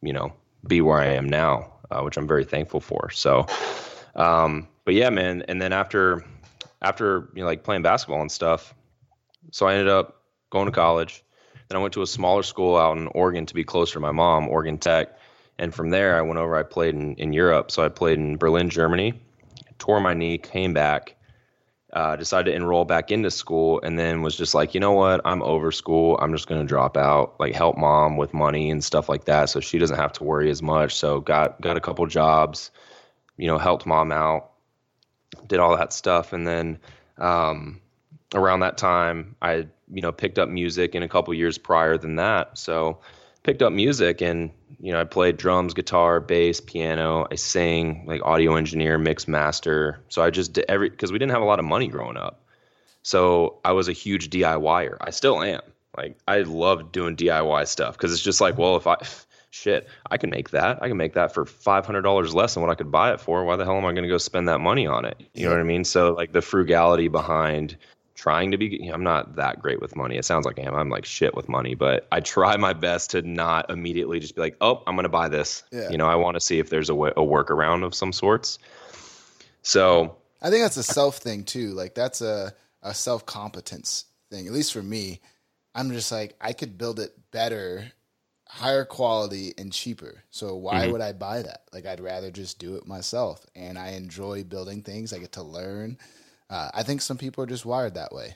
you 0.02 0.14
know, 0.14 0.32
be 0.66 0.82
where 0.82 1.00
I 1.00 1.14
am 1.14 1.28
now, 1.28 1.74
uh, 1.90 2.02
which 2.02 2.18
I'm 2.18 2.28
very 2.28 2.46
thankful 2.46 2.80
for. 2.80 3.10
So, 3.12 3.46
um, 4.16 4.68
but 4.86 4.94
yeah, 4.94 5.10
man. 5.10 5.44
And 5.48 5.62
then 5.62 5.74
after, 5.74 6.24
after 6.82 7.30
you 7.34 7.42
know, 7.42 7.46
like 7.46 7.64
playing 7.64 7.82
basketball 7.82 8.22
and 8.22 8.32
stuff, 8.32 8.74
so 9.52 9.68
I 9.68 9.74
ended 9.74 9.90
up 9.90 10.24
going 10.50 10.66
to 10.66 10.72
college. 10.72 11.24
Then 11.68 11.78
I 11.78 11.82
went 11.82 11.94
to 11.94 12.02
a 12.02 12.08
smaller 12.08 12.44
school 12.44 12.78
out 12.78 12.98
in 12.98 13.08
Oregon 13.08 13.46
to 13.46 13.54
be 13.54 13.64
closer 13.64 13.94
to 13.94 14.00
my 14.00 14.12
mom, 14.12 14.50
Oregon 14.50 14.78
Tech. 14.78 15.18
And 15.58 15.74
from 15.74 15.90
there, 15.90 16.18
I 16.18 16.22
went 16.22 16.38
over. 16.38 16.56
I 16.56 16.64
played 16.64 16.96
in, 16.96 17.16
in 17.16 17.34
Europe. 17.34 17.72
So 17.72 17.84
I 17.84 17.90
played 17.90 18.18
in 18.18 18.38
Berlin, 18.38 18.70
Germany. 18.70 19.14
Tore 19.80 20.00
my 20.00 20.14
knee, 20.14 20.38
came 20.38 20.74
back, 20.74 21.16
uh, 21.94 22.16
decided 22.16 22.52
to 22.52 22.56
enroll 22.56 22.86
back 22.86 23.12
into 23.12 23.30
school 23.30 23.82
and 23.84 24.00
then 24.00 24.22
was 24.22 24.36
just 24.36 24.54
like, 24.54 24.74
you 24.74 24.80
know 24.80 24.94
what? 24.94 25.22
I'm 25.26 25.44
over 25.44 25.72
school. 25.72 26.18
I'm 26.22 26.32
just 26.32 26.48
going 26.48 26.62
to 26.62 26.68
drop 26.68 26.96
out, 26.96 27.40
like 27.40 27.54
help 27.54 27.78
mom 27.78 28.18
with 28.18 28.34
money 28.34 28.72
and 28.72 28.84
stuff 28.84 29.10
like 29.10 29.26
that. 29.26 29.50
So 29.50 29.60
she 29.60 29.78
doesn't 29.78 29.98
have 29.98 30.14
to 30.14 30.24
worry 30.24 30.50
as 30.50 30.62
much. 30.62 30.96
So 30.96 31.20
got, 31.20 31.60
got 31.60 31.76
a 31.78 31.82
couple 31.82 32.06
jobs, 32.08 32.72
you 33.38 33.48
know, 33.48 33.58
helped 33.58 33.86
mom 33.86 34.12
out, 34.12 34.52
did 35.48 35.60
all 35.60 35.76
that 35.76 35.92
stuff. 35.92 36.32
And 36.32 36.48
then, 36.48 36.80
um, 37.18 37.82
around 38.34 38.62
that 38.62 38.78
time, 38.78 39.36
I, 39.42 39.68
you 39.92 40.02
know, 40.02 40.12
picked 40.12 40.40
up 40.40 40.48
music 40.48 40.96
in 40.96 41.04
a 41.04 41.10
couple 41.10 41.34
years 41.34 41.58
prior 41.58 41.98
than 41.98 42.16
that. 42.16 42.58
So 42.58 43.00
picked 43.44 43.62
up 43.62 43.74
music 43.74 44.22
and 44.22 44.52
you 44.82 44.92
know, 44.92 45.00
I 45.00 45.04
played 45.04 45.38
drums, 45.38 45.76
guitar, 45.76 46.20
bass, 46.20 46.60
piano. 46.60 47.28
I 47.32 47.36
sang, 47.36 48.04
like 48.08 48.22
audio 48.24 48.56
engineer, 48.56 48.98
mix 48.98 49.28
master. 49.28 50.02
So 50.10 50.24
I 50.24 50.32
just 50.32 50.54
did 50.54 50.66
every 50.68 50.90
because 50.90 51.12
we 51.12 51.20
didn't 51.20 51.34
have 51.34 51.44
a 51.44 51.46
lot 51.46 51.60
of 51.60 51.66
money 51.66 51.88
growing 51.88 52.18
up. 52.18 52.44
So 53.04 53.60
I 53.64 53.74
was 53.74 53.88
a 53.88 53.94
huge 53.94 54.30
DIYer. 54.32 54.98
I 55.00 55.12
still 55.12 55.42
am. 55.42 55.62
Like 55.96 56.18
I 56.28 56.42
love 56.42 56.92
doing 56.92 57.16
DIY 57.16 57.68
stuff 57.68 57.96
because 57.96 58.12
it's 58.12 58.24
just 58.24 58.42
like, 58.42 58.58
well, 58.58 58.76
if 58.76 58.88
I 58.88 58.98
shit, 59.52 59.88
I 60.10 60.18
can 60.18 60.32
make 60.32 60.50
that. 60.50 60.82
I 60.82 60.88
can 60.88 60.98
make 60.98 61.14
that 61.14 61.32
for 61.32 61.46
five 61.46 61.86
hundred 61.86 62.02
dollars 62.02 62.34
less 62.34 62.56
than 62.56 62.62
what 62.62 62.72
I 62.72 62.76
could 62.76 62.92
buy 62.92 63.14
it 63.14 63.22
for. 63.22 63.46
Why 63.46 63.58
the 63.58 63.66
hell 63.66 63.78
am 63.78 63.86
I 63.86 63.92
going 63.92 64.04
to 64.04 64.10
go 64.10 64.18
spend 64.18 64.48
that 64.48 64.60
money 64.60 64.88
on 64.88 65.06
it? 65.06 65.22
You 65.36 65.46
know 65.46 65.52
what 65.52 65.60
I 65.60 65.64
mean? 65.64 65.84
So 65.84 66.14
like 66.14 66.32
the 66.32 66.42
frugality 66.42 67.08
behind 67.08 67.78
trying 68.22 68.52
to 68.52 68.58
be 68.58 68.68
you 68.68 68.90
know, 68.90 68.94
i'm 68.94 69.04
not 69.04 69.38
that 69.38 69.60
great 69.60 69.82
with 69.82 69.96
money. 69.96 70.16
It 70.16 70.26
sounds 70.26 70.46
like 70.46 70.60
i 70.60 70.62
am. 70.62 70.76
I'm 70.76 70.90
like 70.90 71.06
shit 71.06 71.34
with 71.36 71.50
money 71.50 71.74
but 71.74 72.08
i 72.12 72.20
try 72.20 72.56
my 72.56 72.74
best 72.74 73.12
to 73.12 73.24
not 73.24 73.72
immediately 73.72 74.20
just 74.20 74.36
be 74.36 74.42
like 74.42 74.58
oh 74.62 74.84
i'm 74.86 74.96
going 74.96 75.06
to 75.06 75.10
buy 75.10 75.28
this. 75.28 75.64
Yeah. 75.72 75.90
you 75.90 75.98
know 75.98 76.06
i 76.06 76.16
want 76.16 76.36
to 76.36 76.40
see 76.40 76.60
if 76.60 76.70
there's 76.70 76.90
a, 76.90 76.96
way, 76.96 77.10
a 77.10 77.22
workaround 77.22 77.84
of 77.84 77.96
some 77.96 78.14
sorts. 78.14 78.60
So 79.64 80.18
i 80.40 80.52
think 80.52 80.64
that's 80.64 80.78
a 80.78 80.84
self 80.84 81.18
thing 81.18 81.46
too. 81.46 81.72
Like 81.72 81.96
that's 81.96 82.22
a, 82.22 82.54
a 82.84 82.94
self 82.94 83.26
competence 83.26 84.06
thing 84.30 84.46
at 84.46 84.54
least 84.54 84.74
for 84.74 84.84
me. 84.84 85.20
I'm 85.74 85.92
just 85.92 86.12
like 86.12 86.36
i 86.40 86.54
could 86.54 86.78
build 86.78 87.00
it 87.00 87.18
better 87.32 87.92
higher 88.48 88.86
quality 88.86 89.56
and 89.58 89.74
cheaper. 89.74 90.24
So 90.30 90.56
why 90.58 90.84
mm-hmm. 90.84 90.92
would 90.92 91.02
i 91.02 91.14
buy 91.14 91.42
that? 91.42 91.64
Like 91.74 91.88
i'd 91.88 92.00
rather 92.00 92.30
just 92.30 92.60
do 92.60 92.76
it 92.76 92.86
myself. 92.86 93.44
And 93.56 93.80
i 93.80 93.94
enjoy 93.94 94.44
building 94.44 94.84
things. 94.84 95.12
I 95.12 95.18
get 95.18 95.32
to 95.32 95.42
learn 95.42 95.98
uh, 96.52 96.70
I 96.74 96.84
think 96.84 97.02
some 97.02 97.18
people 97.18 97.44
are 97.44 97.48
just 97.48 97.66
wired 97.66 97.96
that 97.96 98.14
way. 98.14 98.36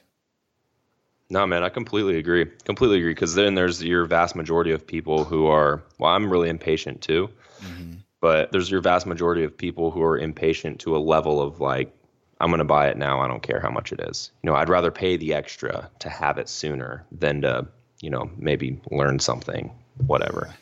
No, 1.30 1.46
man, 1.46 1.64
I 1.64 1.70
completely 1.70 2.18
agree. 2.18 2.46
Completely 2.64 2.98
agree. 2.98 3.14
Because 3.14 3.36
then 3.36 3.56
there's 3.56 3.84
your 3.84 4.06
vast 4.06 4.36
majority 4.36 4.72
of 4.72 4.86
people 4.86 5.24
who 5.24 5.48
are, 5.48 5.84
well, 5.98 6.12
I'm 6.12 6.32
really 6.32 6.50
impatient 6.50 7.02
too. 7.02 7.30
Mm-hmm. 7.62 7.94
But 8.22 8.52
there's 8.52 8.72
your 8.72 8.82
vast 8.82 9.06
majority 9.06 9.44
of 9.44 9.56
people 9.56 9.92
who 9.92 10.02
are 10.02 10.18
impatient 10.18 10.80
to 10.82 10.96
a 10.96 11.00
level 11.00 11.42
of 11.42 11.60
like, 11.60 11.94
I'm 12.40 12.50
going 12.50 12.60
to 12.60 12.66
buy 12.66 12.90
it 12.90 12.98
now. 12.98 13.22
I 13.22 13.28
don't 13.28 13.44
care 13.44 13.60
how 13.60 13.70
much 13.70 13.92
it 13.92 14.00
is. 14.00 14.32
You 14.44 14.50
know, 14.50 14.56
I'd 14.56 14.70
rather 14.70 14.92
pay 14.92 15.18
the 15.18 15.34
extra 15.34 15.90
to 16.00 16.10
have 16.10 16.38
it 16.38 16.50
sooner 16.50 17.06
than 17.12 17.42
to, 17.42 17.68
you 18.02 18.10
know, 18.10 18.30
maybe 18.38 18.80
learn 18.92 19.20
something, 19.20 19.72
whatever. 20.06 20.54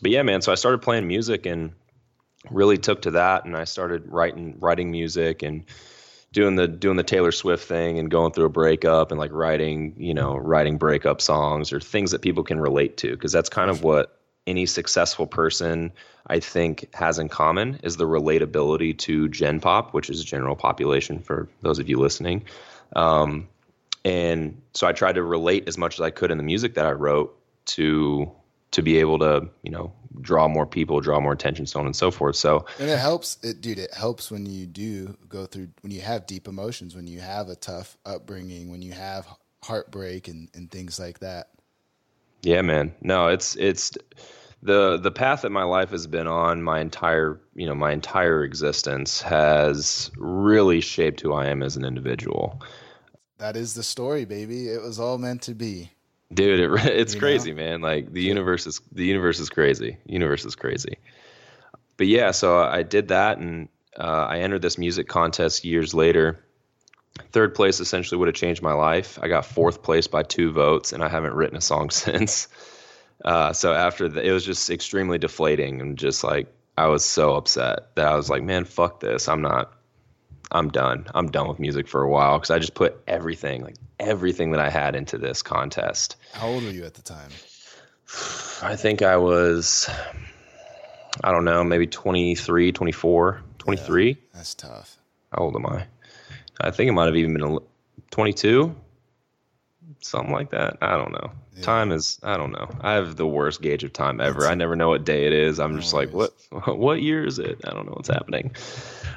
But 0.00 0.10
yeah, 0.10 0.22
man. 0.22 0.42
So 0.42 0.52
I 0.52 0.54
started 0.56 0.80
playing 0.82 1.06
music 1.06 1.46
and 1.46 1.72
really 2.50 2.78
took 2.78 3.02
to 3.02 3.12
that, 3.12 3.44
and 3.44 3.56
I 3.56 3.64
started 3.64 4.10
writing 4.10 4.56
writing 4.58 4.90
music 4.90 5.42
and 5.42 5.64
doing 6.32 6.56
the 6.56 6.66
doing 6.66 6.96
the 6.96 7.02
Taylor 7.02 7.30
Swift 7.30 7.66
thing 7.66 7.98
and 7.98 8.10
going 8.10 8.32
through 8.32 8.46
a 8.46 8.50
breakup 8.50 9.10
and 9.10 9.20
like 9.20 9.32
writing, 9.32 9.94
you 9.98 10.14
know, 10.14 10.36
writing 10.36 10.78
breakup 10.78 11.20
songs 11.20 11.72
or 11.72 11.80
things 11.80 12.10
that 12.10 12.22
people 12.22 12.42
can 12.42 12.58
relate 12.58 12.96
to 12.98 13.10
because 13.10 13.32
that's 13.32 13.48
kind 13.48 13.70
of 13.70 13.82
what 13.84 14.18
any 14.46 14.66
successful 14.66 15.26
person 15.26 15.92
I 16.26 16.40
think 16.40 16.92
has 16.94 17.18
in 17.18 17.28
common 17.28 17.80
is 17.82 17.96
the 17.96 18.06
relatability 18.06 18.96
to 18.98 19.28
Gen 19.28 19.60
Pop, 19.60 19.92
which 19.94 20.10
is 20.10 20.24
general 20.24 20.56
population 20.56 21.20
for 21.20 21.48
those 21.60 21.78
of 21.78 21.88
you 21.88 21.98
listening. 21.98 22.44
Um, 22.96 23.48
and 24.04 24.60
so 24.74 24.86
I 24.86 24.92
tried 24.92 25.14
to 25.14 25.22
relate 25.22 25.68
as 25.68 25.78
much 25.78 25.94
as 25.94 26.00
I 26.00 26.10
could 26.10 26.30
in 26.30 26.38
the 26.38 26.44
music 26.44 26.74
that 26.74 26.86
I 26.86 26.92
wrote 26.92 27.38
to 27.66 28.32
to 28.72 28.82
be 28.82 28.98
able 28.98 29.18
to, 29.20 29.48
you 29.62 29.70
know, 29.70 29.92
draw 30.20 30.48
more 30.48 30.66
people, 30.66 31.00
draw 31.00 31.20
more 31.20 31.32
attention, 31.32 31.66
so 31.66 31.80
on 31.80 31.86
and 31.86 31.96
so 31.96 32.10
forth. 32.10 32.36
So 32.36 32.66
and 32.78 32.90
it 32.90 32.98
helps, 32.98 33.38
it, 33.42 33.60
dude. 33.60 33.78
It 33.78 33.94
helps 33.94 34.30
when 34.30 34.44
you 34.44 34.66
do 34.66 35.16
go 35.28 35.46
through 35.46 35.68
when 35.80 35.92
you 35.92 36.00
have 36.00 36.26
deep 36.26 36.48
emotions, 36.48 36.94
when 36.94 37.06
you 37.06 37.20
have 37.20 37.48
a 37.48 37.56
tough 37.56 37.96
upbringing, 38.04 38.70
when 38.70 38.82
you 38.82 38.92
have 38.92 39.26
heartbreak 39.62 40.28
and 40.28 40.48
and 40.54 40.70
things 40.70 40.98
like 40.98 41.20
that. 41.20 41.48
Yeah, 42.42 42.62
man. 42.62 42.94
No, 43.00 43.28
it's 43.28 43.56
it's 43.56 43.92
the 44.62 44.96
the 44.96 45.10
path 45.10 45.42
that 45.42 45.50
my 45.50 45.64
life 45.64 45.90
has 45.90 46.06
been 46.06 46.26
on 46.26 46.62
my 46.62 46.80
entire 46.80 47.40
you 47.54 47.66
know 47.66 47.74
my 47.74 47.92
entire 47.92 48.44
existence 48.44 49.20
has 49.22 50.10
really 50.16 50.80
shaped 50.80 51.20
who 51.20 51.32
I 51.32 51.46
am 51.46 51.62
as 51.62 51.76
an 51.76 51.84
individual. 51.84 52.62
That 53.38 53.56
is 53.56 53.74
the 53.74 53.82
story, 53.82 54.24
baby. 54.24 54.68
It 54.68 54.82
was 54.82 55.00
all 55.00 55.18
meant 55.18 55.42
to 55.42 55.54
be 55.54 55.90
dude 56.32 56.60
it, 56.60 56.86
it's 56.86 57.14
you 57.14 57.20
crazy 57.20 57.52
know? 57.52 57.62
man. 57.62 57.80
Like 57.80 58.12
the 58.12 58.22
universe 58.22 58.66
is 58.66 58.80
the 58.92 59.04
universe 59.04 59.38
is 59.40 59.50
crazy. 59.50 59.98
Universe 60.06 60.44
is 60.44 60.54
crazy. 60.54 60.98
But 61.96 62.06
yeah 62.06 62.30
so 62.30 62.58
i 62.58 62.82
did 62.82 63.08
that 63.08 63.38
and 63.38 63.68
uh, 63.98 64.26
i 64.28 64.38
entered 64.38 64.62
this 64.62 64.78
music 64.78 65.08
contest 65.08 65.64
years 65.64 65.94
later. 65.94 66.44
Third 67.30 67.54
place 67.54 67.78
essentially 67.80 68.18
would 68.18 68.28
have 68.28 68.34
changed 68.34 68.62
my 68.62 68.72
life. 68.72 69.18
I 69.20 69.28
got 69.28 69.44
fourth 69.44 69.82
place 69.82 70.06
by 70.06 70.22
two 70.22 70.52
votes 70.52 70.92
and 70.92 71.02
i 71.02 71.08
haven't 71.08 71.34
written 71.34 71.56
a 71.56 71.60
song 71.60 71.90
since. 72.04 72.48
Uh, 73.24 73.52
so 73.52 73.72
after 73.72 74.08
the, 74.08 74.26
it 74.26 74.32
was 74.32 74.44
just 74.44 74.68
extremely 74.70 75.18
deflating 75.18 75.80
and 75.80 75.96
just 75.96 76.24
like 76.24 76.52
i 76.76 76.88
was 76.88 77.04
so 77.04 77.36
upset 77.36 77.94
that 77.94 78.06
i 78.06 78.16
was 78.16 78.28
like 78.28 78.42
man 78.42 78.64
fuck 78.64 79.00
this. 79.00 79.28
I'm 79.28 79.42
not 79.42 79.72
I'm 80.52 80.68
done. 80.68 81.06
I'm 81.14 81.30
done 81.30 81.48
with 81.48 81.58
music 81.58 81.88
for 81.88 82.02
a 82.02 82.08
while 82.08 82.38
because 82.38 82.50
I 82.50 82.58
just 82.58 82.74
put 82.74 83.02
everything, 83.06 83.62
like 83.62 83.76
everything 83.98 84.52
that 84.52 84.60
I 84.60 84.68
had 84.68 84.94
into 84.94 85.18
this 85.18 85.42
contest. 85.42 86.16
How 86.32 86.48
old 86.48 86.62
were 86.62 86.70
you 86.70 86.84
at 86.84 86.94
the 86.94 87.02
time? 87.02 87.30
I 88.62 88.76
think 88.76 89.02
I 89.02 89.16
was, 89.16 89.88
I 91.24 91.32
don't 91.32 91.44
know, 91.44 91.64
maybe 91.64 91.86
23, 91.86 92.70
24, 92.72 93.42
23. 93.58 94.08
Yeah, 94.08 94.14
that's 94.34 94.54
tough. 94.54 94.98
How 95.32 95.44
old 95.44 95.56
am 95.56 95.66
I? 95.66 95.86
I 96.60 96.70
think 96.70 96.88
it 96.88 96.92
might 96.92 97.06
have 97.06 97.16
even 97.16 97.34
been 97.34 97.58
22, 98.10 98.74
something 100.00 100.32
like 100.32 100.50
that. 100.50 100.76
I 100.82 100.96
don't 100.96 101.12
know. 101.12 101.32
Yeah. 101.56 101.62
Time 101.62 101.92
is, 101.92 102.18
I 102.22 102.36
don't 102.36 102.52
know. 102.52 102.68
I 102.80 102.92
have 102.92 103.16
the 103.16 103.26
worst 103.26 103.62
gauge 103.62 103.84
of 103.84 103.92
time 103.92 104.20
ever. 104.20 104.40
It's, 104.40 104.46
I 104.46 104.54
never 104.54 104.76
know 104.76 104.90
what 104.90 105.04
day 105.04 105.26
it 105.26 105.32
is. 105.32 105.58
I'm 105.58 105.80
just 105.80 105.94
like, 105.94 106.12
what, 106.12 106.32
what 106.66 107.00
year 107.00 107.26
is 107.26 107.38
it? 107.38 107.60
I 107.64 107.70
don't 107.70 107.86
know 107.86 107.92
what's 107.92 108.08
happening. 108.08 108.54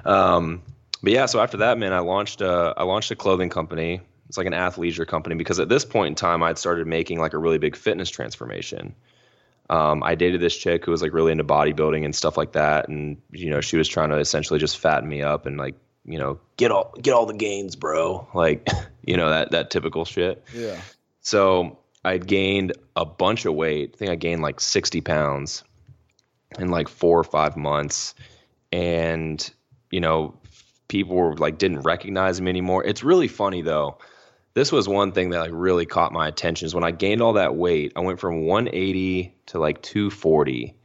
Um, 0.06 0.62
but 1.06 1.14
yeah, 1.14 1.28
so 1.28 1.40
after 1.40 1.58
that, 1.58 1.78
man, 1.78 1.94
I 1.94 2.00
launched 2.00 2.42
a 2.42 2.74
I 2.76 2.84
launched 2.84 3.12
a 3.12 3.16
clothing 3.16 3.50
company. 3.50 4.02
It's 4.28 4.40
like 4.40 4.48
an 4.48 4.54
athleisure 4.54 5.06
company 5.06 5.36
because 5.36 5.60
at 5.60 5.70
this 5.70 5.86
point 5.86 6.08
in 6.08 6.16
time, 6.16 6.42
I'd 6.42 6.58
started 6.58 6.88
making 6.88 7.20
like 7.20 7.34
a 7.34 7.38
really 7.38 7.60
big 7.60 7.76
fitness 7.76 8.10
transformation. 8.10 8.96
Um, 9.70 10.02
I 10.02 10.16
dated 10.16 10.42
this 10.42 10.58
chick 10.58 10.84
who 10.84 10.90
was 10.90 11.04
like 11.04 11.14
really 11.14 11.32
into 11.32 11.44
bodybuilding 11.44 12.04
and 12.04 12.16
stuff 12.16 12.38
like 12.38 12.54
that, 12.54 12.90
and 12.90 13.22
you 13.32 13.52
know 13.52 13.62
she 13.62 13.78
was 13.78 13.88
trying 13.88 14.10
to 14.10 14.18
essentially 14.18 14.60
just 14.60 14.80
fatten 14.80 15.08
me 15.08 15.22
up 15.22 15.46
and 15.46 15.58
like 15.58 15.76
you 16.06 16.18
know 16.18 16.40
get 16.58 16.72
all 16.72 16.92
get 17.00 17.14
all 17.14 17.28
the 17.28 17.36
gains, 17.36 17.76
bro. 17.76 18.28
Like 18.34 18.68
you 19.06 19.16
know 19.16 19.30
that 19.30 19.52
that 19.52 19.70
typical 19.70 20.06
shit. 20.06 20.44
Yeah. 20.56 20.82
So 21.22 21.78
I'd 22.04 22.26
gained 22.26 22.74
a 22.96 23.06
bunch 23.06 23.46
of 23.46 23.54
weight. 23.54 23.92
I 23.94 23.98
think 23.98 24.10
I 24.10 24.16
gained 24.16 24.42
like 24.42 24.60
sixty 24.60 25.02
pounds 25.02 25.64
in 26.58 26.70
like 26.70 26.88
four 26.88 27.20
or 27.20 27.24
five 27.24 27.56
months, 27.56 28.16
and 28.72 29.48
you 29.92 30.00
know 30.00 30.34
people 30.88 31.16
were 31.16 31.36
like 31.36 31.58
didn't 31.58 31.82
recognize 31.82 32.40
him 32.40 32.48
anymore. 32.48 32.84
It's 32.84 33.04
really 33.04 33.28
funny 33.28 33.62
though. 33.62 33.98
This 34.54 34.72
was 34.72 34.88
one 34.88 35.12
thing 35.12 35.32
that 35.32 35.40
like 35.40 35.52
really 35.54 35.86
caught 35.86 36.14
my 36.14 36.28
attention 36.28 36.66
is 36.66 36.74
when 36.74 36.84
I 36.84 36.92
gained 36.92 37.22
all 37.22 37.34
that 37.34 37.56
weight, 37.56 37.94
I 37.96 38.00
went 38.00 38.20
from 38.20 38.46
180 38.46 39.36
to 39.48 39.60
like 39.60 39.82
240. 39.82 40.76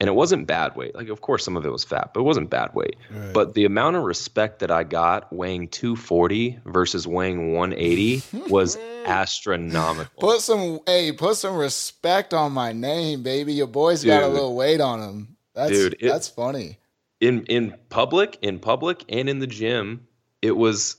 And 0.00 0.08
it 0.08 0.14
wasn't 0.14 0.48
bad 0.48 0.74
weight. 0.74 0.94
Like 0.94 1.08
of 1.08 1.20
course 1.20 1.44
some 1.44 1.56
of 1.56 1.64
it 1.64 1.70
was 1.70 1.84
fat, 1.84 2.10
but 2.12 2.20
it 2.20 2.24
wasn't 2.24 2.50
bad 2.50 2.74
weight. 2.74 2.96
Right. 3.10 3.32
But 3.32 3.54
the 3.54 3.64
amount 3.64 3.96
of 3.96 4.02
respect 4.02 4.58
that 4.58 4.70
I 4.70 4.82
got 4.82 5.32
weighing 5.32 5.68
240 5.68 6.58
versus 6.66 7.06
weighing 7.06 7.54
180 7.54 8.22
was 8.48 8.76
astronomical. 9.06 10.20
Put 10.20 10.40
some 10.40 10.80
hey, 10.86 11.12
put 11.12 11.36
some 11.36 11.56
respect 11.56 12.34
on 12.34 12.52
my 12.52 12.72
name, 12.72 13.22
baby. 13.22 13.54
Your 13.54 13.68
boy's 13.68 14.02
Dude. 14.02 14.08
got 14.08 14.24
a 14.24 14.28
little 14.28 14.56
weight 14.56 14.80
on 14.80 15.00
him. 15.00 15.36
That's 15.54 15.70
Dude, 15.70 15.96
it, 16.00 16.08
that's 16.08 16.28
funny 16.28 16.78
in 17.22 17.44
in 17.46 17.74
public, 17.88 18.36
in 18.42 18.58
public, 18.58 19.04
and 19.08 19.28
in 19.30 19.38
the 19.38 19.46
gym, 19.46 20.06
it 20.42 20.56
was, 20.56 20.96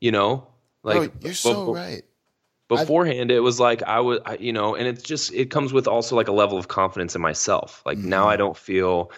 You 0.00 0.12
know, 0.12 0.46
like 0.82 1.12
Bro, 1.12 1.20
you're 1.20 1.34
so 1.34 1.72
right. 1.74 2.02
beforehand 2.68 3.30
it 3.30 3.40
was 3.40 3.60
like 3.60 3.82
i 3.82 4.00
was, 4.00 4.18
I, 4.24 4.36
you 4.36 4.52
know 4.52 4.74
and 4.74 4.86
it's 4.88 5.02
just 5.02 5.32
it 5.34 5.50
comes 5.50 5.72
with 5.72 5.86
also 5.86 6.16
like 6.16 6.28
a 6.28 6.32
level 6.32 6.56
of 6.58 6.68
confidence 6.68 7.14
in 7.14 7.20
myself. 7.20 7.82
Like 7.84 7.98
Mm-hmm. 7.98 8.08
now 8.08 8.28
i 8.28 8.36
don't 8.36 8.56
feel 8.56 9.10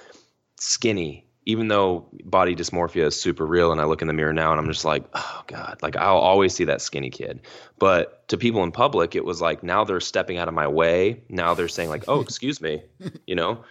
skinny 0.59 1.25
even 1.45 1.69
though 1.69 2.09
body 2.25 2.57
dysmorphia 2.57 3.05
is 3.07 3.21
super 3.21 3.47
real 3.47 3.71
and 3.73 3.81
i 3.81 3.85
look 3.85 4.03
in 4.03 4.09
the 4.09 4.15
mirror 4.15 4.33
now 4.33 4.51
and 4.51 4.61
i'm 4.61 4.67
just 4.67 4.85
like 4.85 5.05
oh 5.15 5.43
god. 5.47 5.79
Like 5.83 5.97
i'll 5.97 6.19
always 6.19 6.55
see 6.55 6.65
that 6.65 6.81
skinny 6.81 7.11
kid. 7.11 7.41
But 7.79 8.27
to 8.29 8.37
people 8.37 8.63
in 8.65 8.73
public 8.73 9.15
it 9.15 9.25
was 9.25 9.41
like 9.41 9.63
now 9.63 9.85
they're 9.85 10.01
stepping 10.01 10.39
out 10.39 10.49
of 10.49 10.55
my 10.55 10.67
way. 10.67 11.23
Now 11.29 11.55
they're 11.55 11.69
saying 11.69 11.91
like 11.91 12.05
oh 12.09 12.21
excuse 12.21 12.61
me 12.61 12.83
you 13.27 13.35
know 13.35 13.65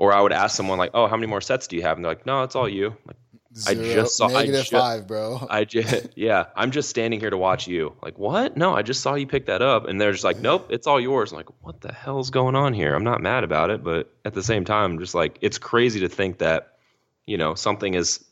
or 0.00 0.12
i 0.12 0.20
would 0.20 0.32
ask 0.32 0.56
someone 0.56 0.78
like 0.78 0.90
oh 0.94 1.06
how 1.06 1.16
many 1.16 1.28
more 1.28 1.40
sets 1.40 1.68
do 1.68 1.76
you 1.76 1.82
have 1.82 1.96
and 1.96 2.04
they're 2.04 2.10
like 2.10 2.26
no 2.26 2.42
it's 2.42 2.56
all 2.56 2.68
you 2.68 2.96
like 3.06 3.16
I 3.66 3.74
just 3.74 4.16
saw- 4.16 4.28
I 4.28 4.44
negative 4.44 4.66
ju- 4.66 4.76
five, 4.76 5.06
bro. 5.06 5.46
I 5.50 5.64
just, 5.64 6.08
yeah, 6.16 6.46
I'm 6.54 6.70
just 6.70 6.88
standing 6.88 7.18
here 7.18 7.30
to 7.30 7.36
watch 7.36 7.66
you. 7.66 7.94
Like, 8.02 8.18
what? 8.18 8.56
No, 8.56 8.74
I 8.76 8.82
just 8.82 9.00
saw 9.00 9.14
you 9.14 9.26
pick 9.26 9.46
that 9.46 9.60
up. 9.60 9.88
And 9.88 10.00
they're 10.00 10.12
just 10.12 10.24
like, 10.24 10.38
nope, 10.38 10.68
it's 10.70 10.86
all 10.86 11.00
yours. 11.00 11.32
I'm 11.32 11.38
like, 11.38 11.48
what 11.62 11.80
the 11.80 11.92
hell's 11.92 12.30
going 12.30 12.54
on 12.54 12.72
here? 12.74 12.94
I'm 12.94 13.04
not 13.04 13.20
mad 13.20 13.42
about 13.42 13.70
it. 13.70 13.82
But 13.82 14.12
at 14.24 14.34
the 14.34 14.42
same 14.42 14.64
time, 14.64 14.92
I'm 14.92 14.98
just 15.00 15.14
like, 15.14 15.38
it's 15.40 15.58
crazy 15.58 15.98
to 16.00 16.08
think 16.08 16.38
that, 16.38 16.76
you 17.26 17.36
know, 17.36 17.54
something 17.54 17.96
as 17.96 18.24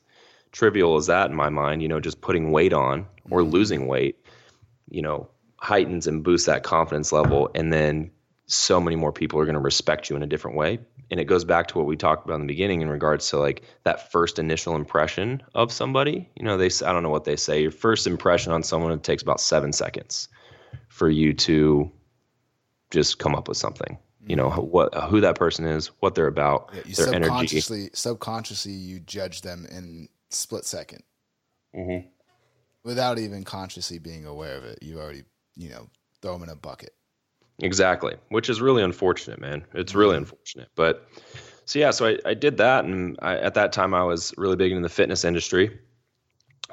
trivial 0.52 0.96
as 0.96 1.06
that 1.06 1.30
in 1.30 1.37
my 1.37 1.48
mind, 1.48 1.82
you 1.82 1.88
know, 1.88 2.00
just 2.00 2.20
putting 2.20 2.52
weight 2.52 2.72
on 2.72 3.06
or 3.30 3.40
mm-hmm. 3.40 3.50
losing 3.50 3.87
weight, 3.88 4.25
you 4.88 5.02
know, 5.02 5.28
heightens 5.56 6.06
and 6.06 6.22
boosts 6.22 6.46
that 6.46 6.62
confidence 6.62 7.10
level. 7.10 7.50
And 7.56 7.72
then 7.72 8.10
so 8.48 8.80
many 8.80 8.96
more 8.96 9.12
people 9.12 9.38
are 9.38 9.44
going 9.44 9.54
to 9.54 9.60
respect 9.60 10.08
you 10.08 10.16
in 10.16 10.22
a 10.22 10.26
different 10.26 10.56
way. 10.56 10.80
And 11.10 11.20
it 11.20 11.24
goes 11.24 11.44
back 11.44 11.68
to 11.68 11.78
what 11.78 11.86
we 11.86 11.96
talked 11.96 12.24
about 12.24 12.34
in 12.36 12.40
the 12.40 12.46
beginning 12.46 12.80
in 12.80 12.88
regards 12.88 13.28
to 13.30 13.38
like 13.38 13.62
that 13.84 14.10
first 14.10 14.38
initial 14.38 14.74
impression 14.74 15.42
of 15.54 15.70
somebody. 15.70 16.28
You 16.34 16.44
know, 16.44 16.56
they 16.56 16.70
I 16.84 16.92
don't 16.92 17.02
know 17.02 17.10
what 17.10 17.24
they 17.24 17.36
say. 17.36 17.62
Your 17.62 17.70
first 17.70 18.06
impression 18.06 18.52
on 18.52 18.62
someone 18.62 18.90
it 18.92 19.02
takes 19.02 19.22
about 19.22 19.40
seven 19.40 19.72
seconds 19.72 20.28
for 20.88 21.08
you 21.08 21.34
to 21.34 21.92
just 22.90 23.18
come 23.18 23.34
up 23.34 23.48
with 23.48 23.56
something. 23.58 23.98
You 24.26 24.36
know 24.36 24.50
what 24.50 24.94
who 24.94 25.20
that 25.22 25.36
person 25.36 25.64
is, 25.66 25.86
what 26.00 26.14
they're 26.14 26.26
about, 26.26 26.70
Yeah, 26.74 26.82
their 26.96 27.14
energy. 27.14 27.60
subconsciously, 27.60 27.90
subconsciously, 27.94 28.72
you 28.72 29.00
judge 29.00 29.40
them 29.40 29.66
in 29.70 30.08
split 30.28 30.64
2nd 30.64 31.02
Mhm. 31.74 32.08
without 32.82 33.18
even 33.18 33.44
consciously 33.44 33.98
being 33.98 34.26
aware 34.26 34.56
of 34.56 34.64
it. 34.64 34.82
You 34.82 35.00
already, 35.00 35.24
you 35.56 35.70
know, 35.70 35.88
throw 36.20 36.34
them 36.34 36.42
in 36.42 36.48
a 36.50 36.56
bucket. 36.56 36.94
Exactly, 37.60 38.14
which 38.28 38.48
is 38.48 38.60
really 38.60 38.82
unfortunate, 38.82 39.40
man. 39.40 39.64
It's 39.74 39.94
really 39.94 40.16
unfortunate. 40.16 40.68
But 40.76 41.08
so 41.64 41.78
yeah, 41.78 41.90
so 41.90 42.06
I, 42.06 42.18
I 42.24 42.34
did 42.34 42.58
that, 42.58 42.84
and 42.84 43.18
I, 43.20 43.36
at 43.36 43.54
that 43.54 43.72
time 43.72 43.94
I 43.94 44.04
was 44.04 44.32
really 44.36 44.56
big 44.56 44.72
in 44.72 44.82
the 44.82 44.88
fitness 44.88 45.24
industry. 45.24 45.78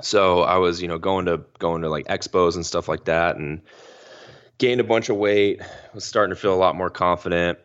So 0.01 0.42
I 0.42 0.58
was, 0.58 0.82
you 0.82 0.88
know, 0.88 1.00
going 1.00 1.25
to 1.25 1.42
going 1.58 1.82
to 1.82 1.89
like 1.89 2.06
expos 2.08 2.56
and 2.56 2.65
stuff 2.65 2.88
like 2.88 3.06
that, 3.06 3.38
and 3.38 3.62
gained 4.60 4.80
a 4.80 4.84
bunch 4.84 5.10
of 5.10 5.18
weight. 5.18 5.62
Was 5.94 6.06
starting 6.06 6.36
to 6.36 6.39
feel 6.39 6.54
a 6.54 6.56
lot 6.56 6.75
more 6.75 6.92
confident. 6.92 7.58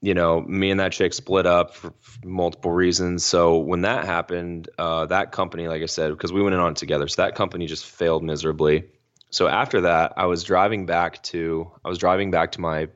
You 0.00 0.14
know, 0.14 0.40
me 0.40 0.70
and 0.70 0.80
that 0.80 0.90
chick 0.92 1.12
split 1.12 1.46
up 1.46 1.74
for, 1.74 1.92
for 2.00 2.26
multiple 2.26 2.72
reasons. 2.72 3.24
So 3.24 3.58
when 3.58 3.82
that 3.82 4.04
happened, 4.04 4.68
uh, 4.76 5.06
that 5.06 5.30
company, 5.30 5.68
like 5.68 5.82
I 5.82 5.86
said, 5.86 6.10
because 6.10 6.32
we 6.32 6.42
went 6.42 6.54
in 6.54 6.60
on 6.60 6.72
it 6.72 6.76
together, 6.76 7.06
so 7.06 7.22
that 7.22 7.36
company 7.36 7.66
just 7.66 7.84
failed 7.84 8.24
miserably 8.24 8.84
so 9.32 9.48
after 9.48 9.80
that 9.80 10.12
i 10.16 10.26
was 10.26 10.44
driving 10.44 10.86
back 10.86 11.20
to 11.24 11.68
i 11.84 11.88
was 11.88 11.98
driving 11.98 12.30
back 12.30 12.52
to 12.52 12.60
my 12.60 12.88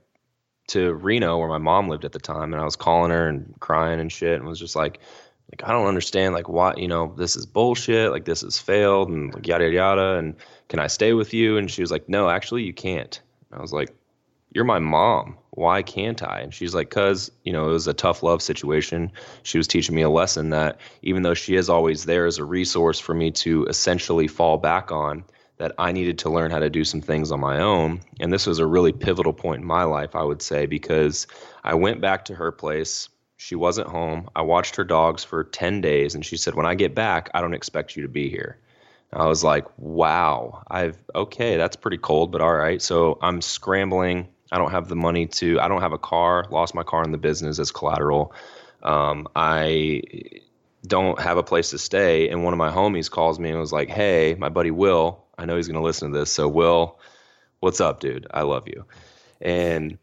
to 0.68 0.94
reno 0.94 1.38
where 1.38 1.48
my 1.48 1.58
mom 1.58 1.88
lived 1.88 2.04
at 2.04 2.12
the 2.12 2.20
time 2.20 2.52
and 2.52 2.62
i 2.62 2.64
was 2.64 2.76
calling 2.76 3.10
her 3.10 3.28
and 3.28 3.52
crying 3.58 3.98
and 3.98 4.12
shit 4.12 4.38
and 4.38 4.46
was 4.46 4.60
just 4.60 4.76
like 4.76 5.00
like 5.50 5.68
i 5.68 5.72
don't 5.72 5.86
understand 5.86 6.34
like 6.34 6.48
why 6.48 6.74
you 6.76 6.88
know 6.88 7.12
this 7.16 7.36
is 7.36 7.46
bullshit 7.46 8.12
like 8.12 8.24
this 8.24 8.42
has 8.42 8.58
failed 8.58 9.08
and 9.08 9.34
like 9.34 9.46
yada 9.46 9.68
yada 9.68 10.14
and 10.14 10.36
can 10.68 10.80
i 10.80 10.86
stay 10.86 11.12
with 11.12 11.32
you? 11.32 11.56
And 11.56 11.70
she 11.70 11.82
was 11.82 11.90
like 11.90 12.08
no 12.08 12.28
actually 12.28 12.64
you 12.64 12.72
can't. 12.74 13.20
I 13.52 13.60
was 13.60 13.72
like 13.72 13.94
you're 14.52 14.64
my 14.64 14.78
mom. 14.78 15.36
Why 15.50 15.82
can't 15.82 16.22
i? 16.22 16.40
And 16.40 16.52
she's 16.52 16.74
like 16.74 16.90
cuz 16.90 17.30
you 17.44 17.52
know 17.52 17.68
it 17.68 17.72
was 17.72 17.86
a 17.86 17.94
tough 17.94 18.22
love 18.22 18.42
situation. 18.42 19.12
She 19.42 19.58
was 19.58 19.68
teaching 19.68 19.94
me 19.94 20.02
a 20.02 20.10
lesson 20.10 20.50
that 20.50 20.78
even 21.02 21.22
though 21.22 21.34
she 21.34 21.56
is 21.56 21.68
always 21.68 22.04
there 22.04 22.26
as 22.26 22.38
a 22.38 22.44
resource 22.44 22.98
for 22.98 23.14
me 23.14 23.30
to 23.32 23.64
essentially 23.66 24.28
fall 24.28 24.58
back 24.58 24.90
on 24.90 25.24
that 25.58 25.72
I 25.78 25.92
needed 25.92 26.18
to 26.20 26.30
learn 26.30 26.50
how 26.50 26.58
to 26.58 26.68
do 26.68 26.84
some 26.84 27.00
things 27.00 27.32
on 27.32 27.40
my 27.40 27.60
own. 27.60 28.00
And 28.20 28.32
this 28.32 28.46
was 28.46 28.58
a 28.58 28.66
really 28.66 28.92
pivotal 28.92 29.32
point 29.32 29.62
in 29.62 29.66
my 29.66 29.84
life, 29.84 30.14
I 30.14 30.22
would 30.22 30.42
say, 30.42 30.66
because 30.66 31.26
I 31.64 31.74
went 31.74 32.00
back 32.00 32.26
to 32.26 32.34
her 32.34 32.52
place. 32.52 33.08
She 33.38 33.54
wasn't 33.54 33.88
home. 33.88 34.28
I 34.36 34.42
watched 34.42 34.76
her 34.76 34.84
dogs 34.84 35.24
for 35.24 35.44
10 35.44 35.80
days, 35.80 36.14
and 36.14 36.24
she 36.24 36.36
said, 36.36 36.54
When 36.54 36.66
I 36.66 36.74
get 36.74 36.94
back, 36.94 37.30
I 37.34 37.40
don't 37.40 37.54
expect 37.54 37.96
you 37.96 38.02
to 38.02 38.08
be 38.08 38.28
here. 38.28 38.58
I 39.12 39.26
was 39.26 39.42
like, 39.42 39.66
Wow, 39.78 40.62
I've, 40.70 40.98
okay, 41.14 41.56
that's 41.56 41.76
pretty 41.76 41.98
cold, 41.98 42.32
but 42.32 42.40
all 42.40 42.54
right. 42.54 42.80
So 42.80 43.18
I'm 43.22 43.40
scrambling. 43.40 44.28
I 44.52 44.58
don't 44.58 44.70
have 44.70 44.88
the 44.88 44.96
money 44.96 45.26
to, 45.26 45.58
I 45.60 45.68
don't 45.68 45.80
have 45.80 45.92
a 45.92 45.98
car, 45.98 46.46
lost 46.50 46.74
my 46.74 46.82
car 46.82 47.02
in 47.02 47.12
the 47.12 47.18
business 47.18 47.58
as 47.58 47.72
collateral. 47.72 48.32
Um, 48.82 49.26
I 49.34 50.02
don't 50.86 51.20
have 51.20 51.36
a 51.36 51.42
place 51.42 51.70
to 51.70 51.78
stay. 51.78 52.28
And 52.28 52.44
one 52.44 52.52
of 52.52 52.58
my 52.58 52.70
homies 52.70 53.10
calls 53.10 53.40
me 53.40 53.50
and 53.50 53.58
was 53.58 53.72
like, 53.72 53.88
Hey, 53.88 54.36
my 54.38 54.48
buddy 54.48 54.70
Will, 54.70 55.25
I 55.38 55.44
know 55.44 55.56
he's 55.56 55.68
going 55.68 55.80
to 55.80 55.84
listen 55.84 56.12
to 56.12 56.18
this. 56.18 56.32
So, 56.32 56.48
Will, 56.48 56.98
what's 57.60 57.80
up, 57.80 58.00
dude? 58.00 58.26
I 58.30 58.42
love 58.42 58.68
you. 58.68 58.86
And 59.40 59.98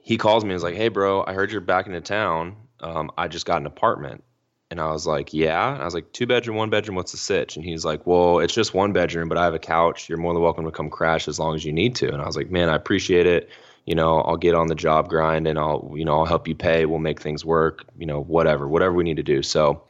he 0.00 0.18
calls 0.18 0.44
me 0.44 0.50
and 0.50 0.56
is 0.56 0.62
like, 0.62 0.74
Hey, 0.74 0.88
bro, 0.88 1.24
I 1.24 1.32
heard 1.32 1.50
you're 1.50 1.60
back 1.60 1.86
into 1.86 2.00
town. 2.00 2.56
Um, 2.80 3.10
I 3.16 3.28
just 3.28 3.46
got 3.46 3.60
an 3.60 3.66
apartment. 3.66 4.22
And 4.70 4.80
I 4.80 4.90
was 4.90 5.06
like, 5.06 5.32
Yeah. 5.32 5.74
And 5.74 5.82
I 5.82 5.84
was 5.84 5.94
like, 5.94 6.12
Two 6.12 6.26
bedroom, 6.26 6.56
one 6.56 6.70
bedroom, 6.70 6.96
what's 6.96 7.12
the 7.12 7.18
sitch? 7.18 7.56
And 7.56 7.64
he's 7.64 7.84
like, 7.84 8.06
Well, 8.06 8.40
it's 8.40 8.54
just 8.54 8.74
one 8.74 8.92
bedroom, 8.92 9.28
but 9.28 9.38
I 9.38 9.44
have 9.44 9.54
a 9.54 9.58
couch. 9.58 10.08
You're 10.08 10.18
more 10.18 10.32
than 10.32 10.42
welcome 10.42 10.64
to 10.64 10.70
come 10.70 10.90
crash 10.90 11.28
as 11.28 11.38
long 11.38 11.54
as 11.54 11.64
you 11.64 11.72
need 11.72 11.94
to. 11.96 12.12
And 12.12 12.20
I 12.20 12.26
was 12.26 12.36
like, 12.36 12.50
Man, 12.50 12.68
I 12.68 12.74
appreciate 12.74 13.26
it. 13.26 13.48
You 13.84 13.94
know, 13.94 14.20
I'll 14.20 14.36
get 14.36 14.56
on 14.56 14.66
the 14.66 14.74
job 14.74 15.08
grind 15.08 15.46
and 15.46 15.58
I'll, 15.58 15.92
you 15.94 16.04
know, 16.04 16.18
I'll 16.18 16.24
help 16.24 16.48
you 16.48 16.56
pay. 16.56 16.86
We'll 16.86 16.98
make 16.98 17.20
things 17.20 17.44
work, 17.44 17.84
you 17.96 18.06
know, 18.06 18.20
whatever, 18.20 18.66
whatever 18.66 18.94
we 18.94 19.04
need 19.04 19.18
to 19.18 19.22
do. 19.22 19.42
So 19.42 19.84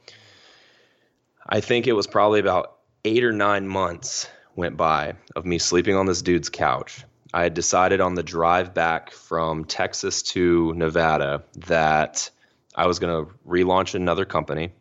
I 1.47 1.61
think 1.61 1.87
it 1.87 1.95
was 1.95 2.07
probably 2.07 2.41
about 2.41 2.76
eight 3.07 3.23
or 3.23 3.33
nine 3.33 3.69
months 3.69 4.29
went 4.57 4.77
by 4.77 5.15
of 5.37 5.47
me 5.47 5.59
sleeping 5.59 5.95
on 5.95 6.07
this 6.07 6.23
dude's 6.23 6.49
couch. 6.49 7.05
I 7.33 7.45
had 7.45 7.55
decided 7.55 8.01
on 8.01 8.17
the 8.17 8.23
drive 8.25 8.75
back 8.75 9.13
from 9.13 9.65
Texas 9.65 10.23
to 10.35 10.75
Nevada 10.75 11.45
that 11.67 12.29
I 12.75 12.89
was 12.89 12.99
going 12.99 13.27
to 13.27 13.33
relaunch 13.47 13.95
another 13.95 14.25
company 14.25 14.73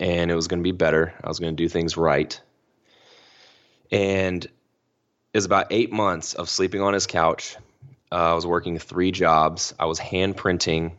and 0.00 0.30
it 0.30 0.34
was 0.34 0.48
going 0.48 0.60
to 0.60 0.64
be 0.64 0.72
better. 0.72 1.12
I 1.22 1.28
was 1.28 1.38
going 1.38 1.54
to 1.54 1.62
do 1.62 1.68
things 1.68 1.98
right. 1.98 2.40
And 3.90 4.42
it 4.44 5.36
was 5.36 5.44
about 5.44 5.66
eight 5.70 5.92
months 5.92 6.32
of 6.32 6.48
sleeping 6.48 6.80
on 6.80 6.94
his 6.94 7.06
couch. 7.06 7.56
Uh, 8.10 8.30
I 8.30 8.34
was 8.34 8.46
working 8.46 8.78
three 8.78 9.10
jobs. 9.10 9.74
I 9.78 9.84
was 9.84 9.98
hand 9.98 10.38
printing 10.38 10.96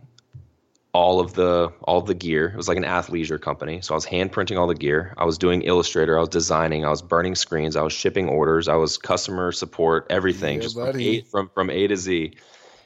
all 0.93 1.19
of 1.19 1.33
the 1.33 1.73
all 1.81 1.97
of 1.97 2.05
the 2.05 2.13
gear. 2.13 2.47
It 2.47 2.55
was 2.55 2.67
like 2.67 2.77
an 2.77 2.83
athleisure 2.83 3.41
company. 3.41 3.81
So 3.81 3.93
I 3.93 3.97
was 3.97 4.05
hand 4.05 4.31
printing 4.31 4.57
all 4.57 4.67
the 4.67 4.75
gear. 4.75 5.13
I 5.17 5.25
was 5.25 5.37
doing 5.37 5.63
Illustrator. 5.63 6.17
I 6.17 6.19
was 6.19 6.29
designing. 6.29 6.85
I 6.85 6.89
was 6.89 7.01
burning 7.01 7.35
screens. 7.35 7.75
I 7.75 7.81
was 7.81 7.93
shipping 7.93 8.29
orders. 8.29 8.67
I 8.67 8.75
was 8.75 8.97
customer 8.97 9.51
support. 9.51 10.07
Everything, 10.09 10.57
Yeah, 10.57 10.61
just 10.61 10.75
from 10.75 10.99
a, 10.99 11.21
from 11.21 11.49
from 11.49 11.69
A 11.69 11.87
to 11.87 11.97
Z. 11.97 12.35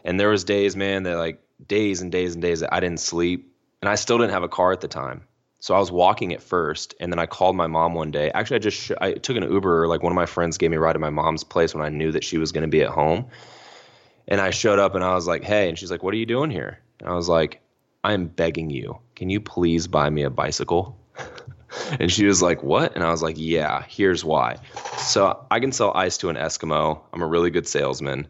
And 0.06 0.20
there 0.20 0.30
was 0.30 0.46
days, 0.46 0.76
man, 0.76 1.04
that 1.04 1.18
like 1.18 1.42
days 1.66 2.02
and 2.02 2.12
days 2.12 2.34
and 2.34 2.42
days 2.42 2.62
that 2.62 2.74
I 2.74 2.80
didn't 2.80 3.02
sleep, 3.02 3.54
and 3.82 3.90
I 3.90 3.96
still 3.96 4.18
didn't 4.18 4.32
have 4.32 4.44
a 4.44 4.50
car 4.50 4.72
at 4.72 4.80
the 4.80 4.88
time. 4.88 5.24
So 5.60 5.76
I 5.76 5.80
was 5.80 5.92
walking 5.92 6.34
at 6.34 6.42
first, 6.42 6.94
and 7.02 7.12
then 7.12 7.20
I 7.20 7.26
called 7.26 7.58
my 7.58 7.68
mom 7.68 7.94
one 7.94 8.12
day. 8.12 8.32
Actually, 8.32 8.58
I 8.58 8.60
just 8.60 8.78
sh- 8.78 8.92
I 9.02 9.14
took 9.14 9.36
an 9.36 9.44
Uber. 9.44 9.88
Like 9.88 10.02
one 10.02 10.14
of 10.14 10.16
my 10.16 10.28
friends 10.28 10.58
gave 10.58 10.72
me 10.72 10.78
a 10.78 10.80
ride 10.80 10.94
to 10.94 11.00
my 11.00 11.10
mom's 11.10 11.44
place 11.44 11.76
when 11.76 11.84
I 11.84 11.90
knew 11.90 12.14
that 12.14 12.24
she 12.24 12.38
was 12.38 12.54
going 12.54 12.62
to 12.62 12.70
be 12.70 12.84
at 12.84 12.90
home. 12.90 13.26
And 14.30 14.40
I 14.40 14.52
showed 14.52 14.80
up, 14.80 14.96
and 14.96 15.04
I 15.04 15.14
was 15.14 15.28
like, 15.28 15.44
"Hey," 15.44 15.68
and 15.68 15.78
she's 15.78 15.92
like, 15.92 16.04
"What 16.04 16.14
are 16.14 16.18
you 16.18 16.26
doing 16.26 16.52
here?" 16.52 16.80
And 17.00 17.10
I 17.10 17.14
was 17.16 17.28
like, 17.28 17.60
"I'm 18.04 18.28
begging 18.28 18.70
you. 18.70 19.00
Can 19.16 19.30
you 19.30 19.40
please 19.40 19.88
buy 19.88 20.10
me 20.10 20.24
a 20.24 20.30
bicycle?" 20.30 20.98
and 22.00 22.12
she 22.12 22.26
was 22.26 22.42
like, 22.42 22.64
"What?" 22.64 22.96
And 22.96 23.04
I 23.04 23.12
was 23.12 23.22
like, 23.22 23.36
"Yeah, 23.38 23.84
here's 23.88 24.24
why. 24.24 24.58
So 24.98 25.46
I 25.52 25.60
can 25.60 25.72
sell 25.72 25.92
ice 25.96 26.18
to 26.20 26.30
an 26.30 26.36
Eskimo. 26.36 27.00
I'm 27.14 27.22
a 27.22 27.28
really 27.28 27.50
good 27.50 27.68
salesman." 27.68 28.28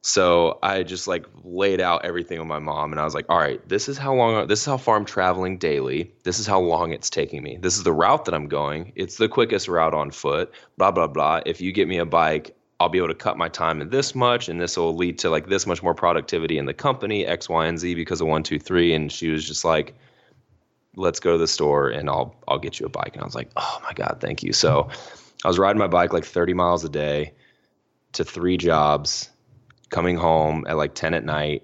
So 0.00 0.58
I 0.62 0.84
just 0.84 1.08
like 1.08 1.26
laid 1.42 1.80
out 1.80 2.04
everything 2.04 2.38
with 2.38 2.46
my 2.46 2.60
mom, 2.60 2.92
and 2.92 3.00
I 3.00 3.04
was 3.04 3.14
like, 3.14 3.26
"All 3.28 3.38
right, 3.38 3.66
this 3.68 3.88
is 3.88 3.98
how 3.98 4.14
long, 4.14 4.46
this 4.46 4.60
is 4.60 4.66
how 4.66 4.76
far 4.76 4.96
I'm 4.96 5.04
traveling 5.04 5.58
daily. 5.58 6.14
This 6.22 6.38
is 6.38 6.46
how 6.46 6.60
long 6.60 6.92
it's 6.92 7.10
taking 7.10 7.42
me. 7.42 7.58
This 7.60 7.76
is 7.76 7.82
the 7.82 7.92
route 7.92 8.24
that 8.26 8.34
I'm 8.34 8.48
going. 8.48 8.92
It's 8.94 9.16
the 9.16 9.28
quickest 9.28 9.66
route 9.68 9.94
on 9.94 10.10
foot. 10.10 10.52
Blah 10.76 10.92
blah 10.92 11.08
blah. 11.08 11.40
If 11.44 11.60
you 11.60 11.72
get 11.72 11.88
me 11.88 11.98
a 11.98 12.06
bike, 12.06 12.54
I'll 12.80 12.88
be 12.88 12.98
able 12.98 13.08
to 13.08 13.14
cut 13.14 13.36
my 13.36 13.48
time 13.48 13.80
in 13.80 13.90
this 13.90 14.14
much, 14.14 14.48
and 14.48 14.60
this 14.60 14.76
will 14.76 14.94
lead 14.94 15.18
to 15.20 15.30
like 15.30 15.48
this 15.48 15.66
much 15.66 15.82
more 15.82 15.94
productivity 15.94 16.58
in 16.58 16.66
the 16.66 16.74
company, 16.74 17.26
X, 17.26 17.48
Y, 17.48 17.66
and 17.66 17.78
Z 17.78 17.94
because 17.94 18.20
of 18.20 18.28
one, 18.28 18.42
two, 18.42 18.58
three." 18.58 18.94
And 18.94 19.10
she 19.10 19.28
was 19.30 19.46
just 19.46 19.64
like, 19.64 19.94
"Let's 20.96 21.20
go 21.20 21.32
to 21.32 21.38
the 21.38 21.48
store, 21.48 21.88
and 21.88 22.08
I'll 22.08 22.36
I'll 22.46 22.58
get 22.58 22.78
you 22.78 22.86
a 22.86 22.90
bike." 22.90 23.14
And 23.14 23.22
I 23.22 23.24
was 23.24 23.34
like, 23.34 23.50
"Oh 23.56 23.80
my 23.82 23.92
god, 23.92 24.18
thank 24.20 24.42
you." 24.42 24.52
So 24.52 24.88
I 25.44 25.48
was 25.48 25.58
riding 25.58 25.78
my 25.78 25.88
bike 25.88 26.12
like 26.12 26.24
30 26.24 26.54
miles 26.54 26.84
a 26.84 26.88
day 26.88 27.32
to 28.12 28.24
three 28.24 28.56
jobs 28.56 29.30
coming 29.90 30.16
home 30.16 30.64
at 30.68 30.76
like 30.76 30.94
10 30.94 31.14
at 31.14 31.24
night 31.24 31.62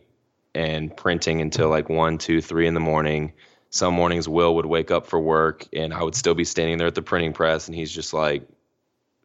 and 0.54 0.96
printing 0.96 1.40
until 1.40 1.68
like 1.68 1.88
1 1.88 2.18
2 2.18 2.40
3 2.40 2.66
in 2.66 2.74
the 2.74 2.80
morning 2.80 3.32
some 3.70 3.92
mornings 3.92 4.28
will 4.28 4.54
would 4.54 4.66
wake 4.66 4.90
up 4.90 5.04
for 5.06 5.18
work 5.18 5.66
and 5.72 5.92
i 5.92 6.02
would 6.02 6.14
still 6.14 6.34
be 6.34 6.44
standing 6.44 6.78
there 6.78 6.86
at 6.86 6.94
the 6.94 7.02
printing 7.02 7.32
press 7.32 7.66
and 7.66 7.74
he's 7.74 7.90
just 7.92 8.14
like 8.14 8.46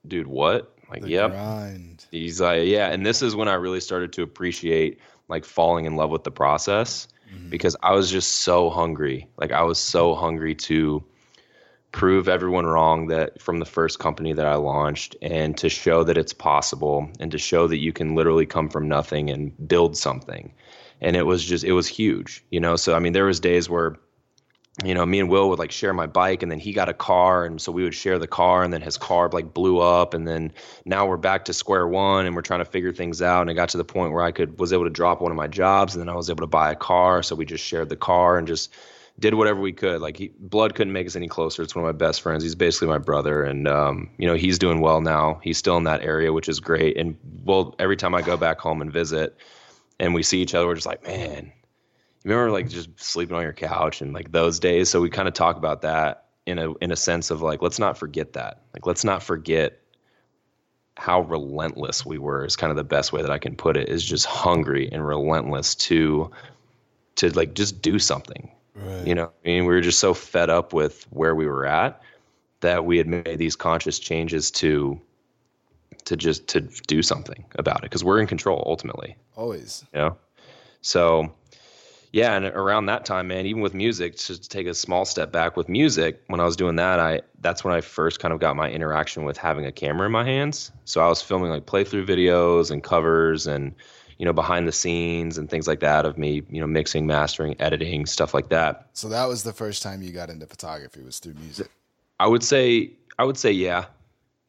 dude, 0.07 0.27
what? 0.27 0.75
Like, 0.89 1.01
The 1.03 1.09
yep. 1.09 1.31
grind. 1.31 2.05
He's 2.11 2.41
like, 2.41 2.67
yeah. 2.67 2.89
And 2.89 3.05
this 3.05 3.21
is 3.21 3.35
when 3.35 3.47
I 3.47 3.53
really 3.55 3.79
started 3.79 4.13
to 4.13 4.23
appreciate 4.23 4.99
like 5.27 5.45
falling 5.45 5.85
in 5.85 5.95
love 5.95 6.09
with 6.09 6.23
the 6.23 6.31
process 6.31 7.07
Mhm. 7.33 7.49
because 7.51 7.75
I 7.83 7.93
was 7.93 8.09
just 8.09 8.39
so 8.39 8.69
hungry. 8.71 9.27
Like, 9.37 9.51
I 9.51 9.61
was 9.61 9.77
so 9.77 10.15
hungry 10.15 10.55
to 10.55 11.03
prove 11.91 12.27
everyone 12.27 12.65
wrong 12.65 13.07
that 13.07 13.41
from 13.41 13.59
the 13.59 13.65
first 13.65 13.99
company 13.99 14.33
that 14.33 14.45
I 14.45 14.55
launched 14.55 15.15
and 15.21 15.57
to 15.57 15.69
show 15.69 16.03
that 16.03 16.17
it's 16.17 16.33
possible 16.33 17.09
and 17.19 17.31
to 17.31 17.37
show 17.39 17.67
that 17.67 17.77
you 17.77 17.91
can 17.91 18.15
literally 18.15 18.45
come 18.45 18.69
from 18.69 18.87
nothing 18.87 19.29
and 19.29 19.51
build 19.67 19.97
something. 19.97 20.53
And 21.01 21.15
it 21.15 21.23
was 21.23 21.43
just, 21.43 21.63
it 21.63 21.73
was 21.73 21.87
huge, 21.87 22.43
you 22.51 22.59
know? 22.59 22.75
So, 22.75 22.93
I 22.95 22.99
mean, 22.99 23.13
there 23.13 23.25
was 23.25 23.39
days 23.39 23.69
where, 23.69 23.95
you 24.85 24.93
know, 24.93 25.05
me 25.05 25.19
and 25.19 25.29
Will 25.29 25.49
would 25.49 25.59
like 25.59 25.71
share 25.71 25.93
my 25.93 26.07
bike 26.07 26.41
and 26.41 26.51
then 26.51 26.59
he 26.59 26.71
got 26.71 26.87
a 26.87 26.93
car 26.93 27.45
and 27.45 27.61
so 27.61 27.71
we 27.71 27.83
would 27.83 27.93
share 27.93 28.17
the 28.17 28.27
car 28.27 28.63
and 28.63 28.71
then 28.71 28.81
his 28.81 28.97
car 28.97 29.29
like 29.29 29.53
blew 29.53 29.79
up 29.79 30.13
and 30.13 30.27
then 30.27 30.53
now 30.85 31.05
we're 31.05 31.17
back 31.17 31.45
to 31.45 31.53
square 31.53 31.87
one 31.87 32.25
and 32.25 32.35
we're 32.35 32.41
trying 32.41 32.59
to 32.59 32.65
figure 32.65 32.93
things 32.93 33.21
out 33.21 33.41
and 33.41 33.49
it 33.49 33.55
got 33.55 33.69
to 33.69 33.77
the 33.77 33.83
point 33.83 34.13
where 34.13 34.23
I 34.23 34.31
could 34.31 34.57
was 34.57 34.71
able 34.71 34.85
to 34.85 34.89
drop 34.89 35.21
one 35.21 35.31
of 35.31 35.35
my 35.35 35.47
jobs 35.47 35.95
and 35.95 36.01
then 36.01 36.09
I 36.09 36.15
was 36.15 36.29
able 36.29 36.41
to 36.41 36.47
buy 36.47 36.71
a 36.71 36.75
car 36.75 37.23
so 37.23 37.35
we 37.35 37.45
just 37.45 37.63
shared 37.63 37.89
the 37.89 37.97
car 37.97 38.37
and 38.37 38.47
just 38.47 38.73
did 39.19 39.33
whatever 39.33 39.59
we 39.59 39.73
could. 39.73 39.99
Like 39.99 40.15
he, 40.15 40.31
blood 40.39 40.75
couldn't 40.75 40.93
make 40.93 41.05
us 41.05 41.17
any 41.17 41.27
closer. 41.27 41.61
It's 41.61 41.75
one 41.75 41.83
of 41.83 41.93
my 41.93 41.97
best 41.97 42.21
friends. 42.21 42.41
He's 42.41 42.55
basically 42.55 42.87
my 42.87 42.99
brother 42.99 43.43
and 43.43 43.67
um, 43.67 44.09
you 44.17 44.27
know 44.27 44.35
he's 44.35 44.59
doing 44.59 44.79
well 44.79 45.01
now. 45.01 45.41
He's 45.43 45.57
still 45.57 45.75
in 45.75 45.83
that 45.83 46.03
area 46.03 46.31
which 46.31 46.47
is 46.47 46.61
great 46.61 46.97
and 46.97 47.17
well 47.43 47.75
every 47.79 47.97
time 47.97 48.15
I 48.15 48.21
go 48.21 48.37
back 48.37 48.59
home 48.59 48.81
and 48.81 48.91
visit 48.93 49.35
and 49.99 50.13
we 50.13 50.23
see 50.23 50.41
each 50.41 50.55
other 50.55 50.65
we're 50.65 50.75
just 50.75 50.87
like 50.87 51.03
man 51.03 51.51
you 52.23 52.31
remember 52.31 52.51
like 52.51 52.69
just 52.69 52.89
sleeping 52.99 53.35
on 53.35 53.43
your 53.43 53.53
couch 53.53 54.01
and 54.01 54.13
like 54.13 54.31
those 54.31 54.59
days? 54.59 54.89
So 54.89 55.01
we 55.01 55.09
kind 55.09 55.27
of 55.27 55.33
talk 55.33 55.57
about 55.57 55.81
that 55.83 56.25
in 56.45 56.59
a 56.59 56.73
in 56.75 56.91
a 56.91 56.95
sense 56.95 57.31
of 57.31 57.41
like 57.41 57.61
let's 57.61 57.79
not 57.79 57.97
forget 57.97 58.33
that. 58.33 58.61
Like 58.73 58.85
let's 58.85 59.03
not 59.03 59.23
forget 59.23 59.79
how 60.97 61.21
relentless 61.21 62.05
we 62.05 62.17
were 62.17 62.45
is 62.45 62.57
kind 62.57 62.71
of 62.71 62.75
the 62.77 62.83
best 62.83 63.13
way 63.13 63.21
that 63.21 63.31
I 63.31 63.37
can 63.37 63.55
put 63.55 63.77
it 63.77 63.87
is 63.87 64.03
just 64.03 64.25
hungry 64.25 64.89
and 64.91 65.05
relentless 65.05 65.75
to 65.75 66.31
to 67.15 67.29
like 67.31 67.53
just 67.53 67.81
do 67.81 67.99
something. 67.99 68.51
Right. 68.75 69.07
you 69.07 69.15
know 69.15 69.31
I 69.45 69.47
mean? 69.47 69.65
We 69.65 69.73
were 69.73 69.81
just 69.81 69.99
so 69.99 70.13
fed 70.13 70.49
up 70.49 70.73
with 70.73 71.05
where 71.09 71.35
we 71.35 71.45
were 71.47 71.65
at 71.65 72.01
that 72.61 72.85
we 72.85 72.97
had 72.97 73.07
made 73.07 73.37
these 73.37 73.55
conscious 73.55 73.97
changes 73.99 74.51
to 74.51 74.99
to 76.05 76.17
just 76.17 76.47
to 76.49 76.61
do 76.61 77.01
something 77.01 77.45
about 77.55 77.77
it 77.77 77.83
because 77.83 78.03
we're 78.03 78.19
in 78.19 78.27
control 78.27 78.63
ultimately. 78.65 79.15
Always. 79.35 79.85
you 79.93 79.99
know? 79.99 80.17
So 80.81 81.33
yeah 82.11 82.35
and 82.35 82.45
around 82.45 82.85
that 82.87 83.05
time 83.05 83.27
man 83.27 83.45
even 83.45 83.61
with 83.61 83.73
music 83.73 84.17
just 84.17 84.43
to 84.43 84.49
take 84.49 84.67
a 84.67 84.73
small 84.73 85.05
step 85.05 85.31
back 85.31 85.55
with 85.55 85.69
music 85.69 86.21
when 86.27 86.39
i 86.39 86.45
was 86.45 86.55
doing 86.55 86.75
that 86.75 86.99
i 86.99 87.21
that's 87.41 87.63
when 87.63 87.73
i 87.73 87.81
first 87.81 88.19
kind 88.19 88.33
of 88.33 88.39
got 88.39 88.55
my 88.55 88.69
interaction 88.69 89.23
with 89.23 89.37
having 89.37 89.65
a 89.65 89.71
camera 89.71 90.05
in 90.05 90.11
my 90.11 90.23
hands 90.23 90.71
so 90.85 91.01
i 91.01 91.07
was 91.07 91.21
filming 91.21 91.49
like 91.49 91.65
playthrough 91.65 92.05
videos 92.05 92.71
and 92.71 92.83
covers 92.83 93.47
and 93.47 93.73
you 94.17 94.25
know 94.25 94.33
behind 94.33 94.67
the 94.67 94.71
scenes 94.71 95.37
and 95.37 95.49
things 95.49 95.67
like 95.67 95.79
that 95.79 96.05
of 96.05 96.17
me 96.17 96.43
you 96.49 96.59
know 96.59 96.67
mixing 96.67 97.07
mastering 97.07 97.55
editing 97.59 98.05
stuff 98.05 98.33
like 98.33 98.49
that 98.49 98.87
So 98.93 99.07
that 99.09 99.25
was 99.25 99.43
the 99.43 99.53
first 99.53 99.81
time 99.81 100.01
you 100.03 100.11
got 100.11 100.29
into 100.29 100.45
photography 100.45 101.01
was 101.01 101.19
through 101.19 101.35
music. 101.35 101.69
I 102.19 102.27
would 102.27 102.43
say 102.43 102.91
I 103.17 103.23
would 103.23 103.37
say 103.37 103.51
yeah. 103.51 103.85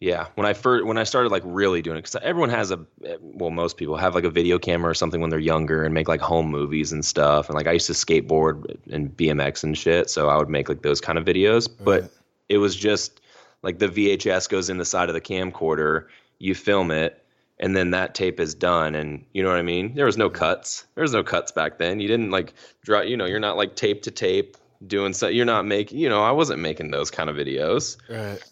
Yeah, 0.01 0.29
when 0.35 0.47
I 0.47 0.55
first 0.55 0.87
when 0.87 0.97
I 0.97 1.05
started 1.05 1.31
like 1.31 1.43
really 1.45 1.83
doing 1.83 1.99
it 1.99 2.03
cuz 2.03 2.17
everyone 2.23 2.49
has 2.49 2.71
a 2.71 2.81
eh, 3.05 3.17
well 3.21 3.51
most 3.51 3.77
people 3.77 3.97
have 3.97 4.15
like 4.15 4.25
a 4.25 4.31
video 4.31 4.59
camera 4.59 4.91
or 4.91 4.95
something 4.95 5.21
when 5.21 5.29
they're 5.29 5.39
younger 5.39 5.85
and 5.85 5.93
make 5.93 6.09
like 6.09 6.23
home 6.23 6.51
movies 6.51 6.91
and 6.93 7.05
stuff 7.05 7.49
and 7.49 7.55
like 7.55 7.67
I 7.67 7.73
used 7.73 7.87
to 7.89 7.93
skateboard 7.93 8.79
and 8.91 9.15
BMX 9.15 9.63
and 9.63 9.77
shit 9.77 10.09
so 10.09 10.31
I 10.31 10.39
would 10.39 10.49
make 10.49 10.71
like 10.71 10.81
those 10.81 11.03
kind 11.03 11.19
of 11.19 11.27
videos 11.27 11.69
but 11.85 12.11
it 12.49 12.57
was 12.57 12.75
just 12.75 13.21
like 13.63 13.79
the 13.79 13.89
VHS 13.89 14.49
goes 14.49 14.71
in 14.71 14.79
the 14.79 14.87
side 14.87 15.11
of 15.11 15.15
the 15.15 15.21
camcorder, 15.21 16.07
you 16.39 16.55
film 16.55 16.91
it 16.91 17.23
and 17.59 17.77
then 17.77 17.91
that 17.91 18.15
tape 18.15 18.41
is 18.41 18.55
done 18.55 18.95
and 18.95 19.27
you 19.35 19.43
know 19.43 19.51
what 19.51 19.59
I 19.59 19.63
mean? 19.63 19.95
There 19.95 20.07
was 20.07 20.17
no 20.17 20.31
cuts. 20.31 20.87
There 20.95 21.03
was 21.03 21.13
no 21.13 21.23
cuts 21.23 21.53
back 21.53 21.77
then. 21.77 22.01
You 22.01 22.09
didn't 22.09 22.31
like 22.31 22.55
draw, 22.83 23.03
you 23.03 23.19
know, 23.19 23.27
you're 23.27 23.39
not 23.39 23.59
like 23.59 23.77
tape 23.77 24.03
to 24.05 24.11
tape 24.11 24.57
doing 24.87 25.13
so 25.13 25.29
you're 25.29 25.45
not 25.45 25.67
making, 25.67 25.99
you 25.99 26.09
know, 26.09 26.23
I 26.23 26.31
wasn't 26.31 26.61
making 26.61 26.91
those 26.91 27.11
kind 27.11 27.29
of 27.29 27.37
videos. 27.37 27.99
Right. 28.09 28.43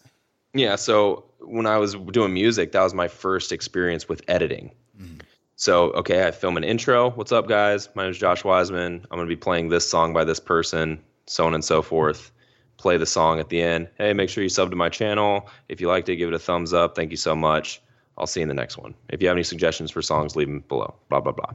Yeah, 0.53 0.75
so 0.75 1.25
when 1.39 1.65
I 1.65 1.77
was 1.77 1.95
doing 1.95 2.33
music, 2.33 2.71
that 2.71 2.81
was 2.83 2.93
my 2.93 3.07
first 3.07 3.51
experience 3.51 4.09
with 4.09 4.23
editing. 4.27 4.71
Mhm. 4.99 5.21
So, 5.55 5.91
okay, 5.91 6.25
I 6.25 6.31
film 6.31 6.57
an 6.57 6.63
intro. 6.63 7.11
What's 7.11 7.31
up, 7.31 7.47
guys? 7.47 7.89
My 7.93 8.03
name 8.03 8.11
is 8.11 8.17
Josh 8.17 8.43
Wiseman. 8.43 9.05
I'm 9.11 9.17
going 9.17 9.27
to 9.27 9.35
be 9.35 9.39
playing 9.39 9.69
this 9.69 9.89
song 9.89 10.13
by 10.13 10.23
this 10.23 10.39
person, 10.39 10.99
so 11.25 11.45
on 11.45 11.53
and 11.53 11.63
so 11.63 11.81
forth. 11.81 12.31
Play 12.77 12.97
the 12.97 13.05
song 13.05 13.39
at 13.39 13.49
the 13.49 13.61
end. 13.61 13.89
Hey, 13.97 14.13
make 14.13 14.29
sure 14.29 14.41
you 14.41 14.49
sub 14.49 14.69
to 14.71 14.75
my 14.75 14.89
channel. 14.89 15.49
If 15.67 15.81
you 15.81 15.87
liked 15.87 16.07
it, 16.09 16.15
give 16.15 16.29
it 16.29 16.33
a 16.33 16.39
thumbs 16.39 16.73
up. 16.73 16.95
Thank 16.95 17.11
you 17.11 17.17
so 17.17 17.35
much. 17.35 17.81
I'll 18.17 18.27
see 18.27 18.39
you 18.39 18.43
in 18.43 18.47
the 18.47 18.53
next 18.53 18.77
one. 18.77 18.95
If 19.09 19.21
you 19.21 19.27
have 19.27 19.35
any 19.35 19.43
suggestions 19.43 19.91
for 19.91 20.01
songs, 20.01 20.35
leave 20.35 20.47
them 20.47 20.63
below. 20.67 20.95
Blah, 21.09 21.19
blah, 21.19 21.33
blah. 21.33 21.51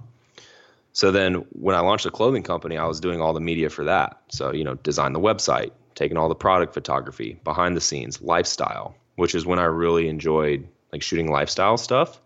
So 0.93 1.11
then 1.11 1.45
when 1.53 1.75
I 1.75 1.81
launched 1.81 2.05
the 2.05 2.11
clothing 2.11 2.43
company, 2.43 2.77
I 2.77 2.87
was 2.87 3.01
doing 3.01 3.21
all 3.21 3.33
the 3.33 3.41
media 3.41 3.69
for 3.71 3.85
that. 3.85 4.21
So, 4.29 4.53
you 4.53 4.65
know, 4.65 4.75
design 4.77 5.13
the 5.15 5.21
website, 5.21 5.73
taking 5.95 6.17
all 6.17 6.29
the 6.29 6.35
product 6.35 6.75
photography, 6.75 7.39
behind 7.45 7.77
the 7.77 7.81
scenes, 7.81 8.21
lifestyle, 8.21 8.95
which 9.17 9.35
is 9.35 9.47
when 9.47 9.59
I 9.59 9.65
really 9.65 10.09
enjoyed 10.09 10.67
like 10.93 11.03
shooting 11.03 11.31
lifestyle 11.31 11.77
stuff. 11.77 12.21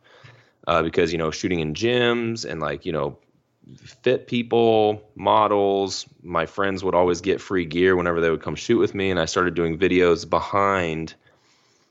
Uh, 0.67 0.83
because, 0.83 1.13
you 1.13 1.19
know, 1.19 1.31
shooting 1.31 1.61
in 1.61 1.73
gyms 1.73 2.45
and 2.45 2.61
like, 2.61 2.85
you 2.85 2.93
know, 2.93 3.17
fit 3.77 4.27
people, 4.27 5.03
models, 5.15 6.07
my 6.23 6.45
friends 6.45 6.85
would 6.85 6.95
always 6.95 7.23
get 7.23 7.41
free 7.41 7.65
gear 7.65 7.97
whenever 7.97 8.21
they 8.21 8.29
would 8.31 8.43
come 8.43 8.55
shoot 8.55 8.79
with 8.79 8.95
me. 8.95 9.11
And 9.11 9.19
I 9.19 9.25
started 9.25 9.55
doing 9.55 9.79
videos 9.79 10.29
behind 10.29 11.15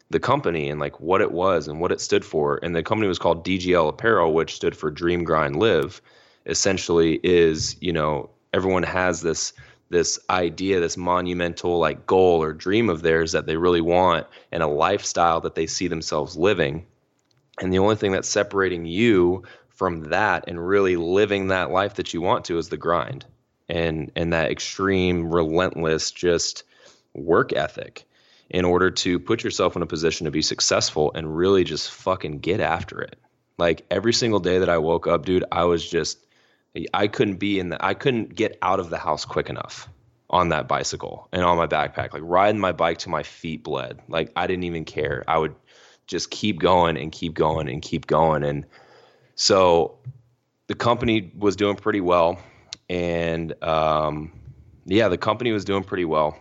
the 0.09 0.19
company 0.19 0.69
and 0.69 0.79
like 0.79 0.99
what 0.99 1.21
it 1.21 1.31
was 1.31 1.67
and 1.67 1.79
what 1.79 1.91
it 1.91 2.01
stood 2.01 2.23
for. 2.23 2.59
And 2.63 2.75
the 2.75 2.83
company 2.83 3.07
was 3.07 3.19
called 3.19 3.45
DGL 3.45 3.89
Apparel, 3.89 4.33
which 4.33 4.55
stood 4.55 4.75
for 4.75 4.89
Dream 4.89 5.23
Grind 5.23 5.57
Live. 5.57 6.01
Essentially, 6.45 7.19
is 7.23 7.75
you 7.81 7.91
know 7.91 8.29
everyone 8.53 8.83
has 8.83 9.21
this 9.21 9.51
this 9.89 10.19
idea, 10.29 10.79
this 10.79 10.97
monumental 10.97 11.79
like 11.79 12.05
goal 12.05 12.43
or 12.43 12.53
dream 12.53 12.89
of 12.89 13.01
theirs 13.01 13.31
that 13.31 13.45
they 13.45 13.57
really 13.57 13.81
want, 13.81 14.27
and 14.51 14.61
a 14.63 14.67
lifestyle 14.67 15.41
that 15.41 15.55
they 15.55 15.67
see 15.67 15.87
themselves 15.87 16.35
living. 16.35 16.85
And 17.61 17.73
the 17.73 17.79
only 17.79 17.95
thing 17.95 18.11
that's 18.11 18.29
separating 18.29 18.85
you 18.85 19.43
from 19.69 20.09
that 20.09 20.45
and 20.47 20.67
really 20.67 20.95
living 20.95 21.47
that 21.47 21.71
life 21.71 21.95
that 21.95 22.13
you 22.13 22.21
want 22.21 22.45
to 22.45 22.57
is 22.57 22.69
the 22.69 22.77
grind 22.77 23.25
and 23.69 24.11
and 24.15 24.33
that 24.33 24.51
extreme 24.51 25.29
relentless 25.29 26.11
just 26.11 26.63
work 27.13 27.53
ethic 27.53 28.05
in 28.49 28.65
order 28.65 28.89
to 28.89 29.19
put 29.19 29.43
yourself 29.43 29.75
in 29.75 29.81
a 29.81 29.87
position 29.87 30.25
to 30.25 30.31
be 30.31 30.41
successful 30.41 31.11
and 31.13 31.35
really 31.35 31.63
just 31.63 31.91
fucking 31.91 32.39
get 32.39 32.59
after 32.61 33.01
it. 33.01 33.17
Like 33.57 33.85
every 33.91 34.13
single 34.13 34.39
day 34.39 34.59
that 34.59 34.69
I 34.69 34.77
woke 34.77 35.07
up, 35.07 35.25
dude, 35.25 35.43
I 35.51 35.65
was 35.65 35.87
just 35.87 36.19
I 36.93 37.07
couldn't 37.07 37.37
be 37.37 37.59
in 37.59 37.69
the 37.69 37.83
I 37.83 37.93
couldn't 37.93 38.35
get 38.35 38.57
out 38.61 38.79
of 38.79 38.89
the 38.89 38.97
house 38.97 39.25
quick 39.25 39.49
enough 39.49 39.89
on 40.29 40.49
that 40.49 40.67
bicycle 40.67 41.27
and 41.31 41.43
on 41.43 41.57
my 41.57 41.67
backpack. 41.67 42.13
Like 42.13 42.21
riding 42.25 42.59
my 42.59 42.71
bike 42.71 42.99
to 42.99 43.09
my 43.09 43.23
feet 43.23 43.63
bled. 43.63 43.99
Like 44.07 44.31
I 44.35 44.47
didn't 44.47 44.65
even 44.65 44.85
care. 44.85 45.23
I 45.27 45.37
would 45.37 45.55
just 46.05 46.29
keep 46.29 46.59
going 46.59 46.97
and 46.97 47.11
keep 47.11 47.33
going 47.33 47.67
and 47.67 47.81
keep 47.81 48.07
going 48.07 48.43
and 48.43 48.65
so 49.35 49.97
the 50.67 50.75
company 50.75 51.31
was 51.37 51.55
doing 51.55 51.75
pretty 51.75 52.01
well 52.01 52.39
and 52.89 53.61
um 53.63 54.31
yeah, 54.85 55.09
the 55.09 55.17
company 55.17 55.51
was 55.51 55.65
doing 55.65 55.83
pretty 55.83 56.05
well 56.05 56.37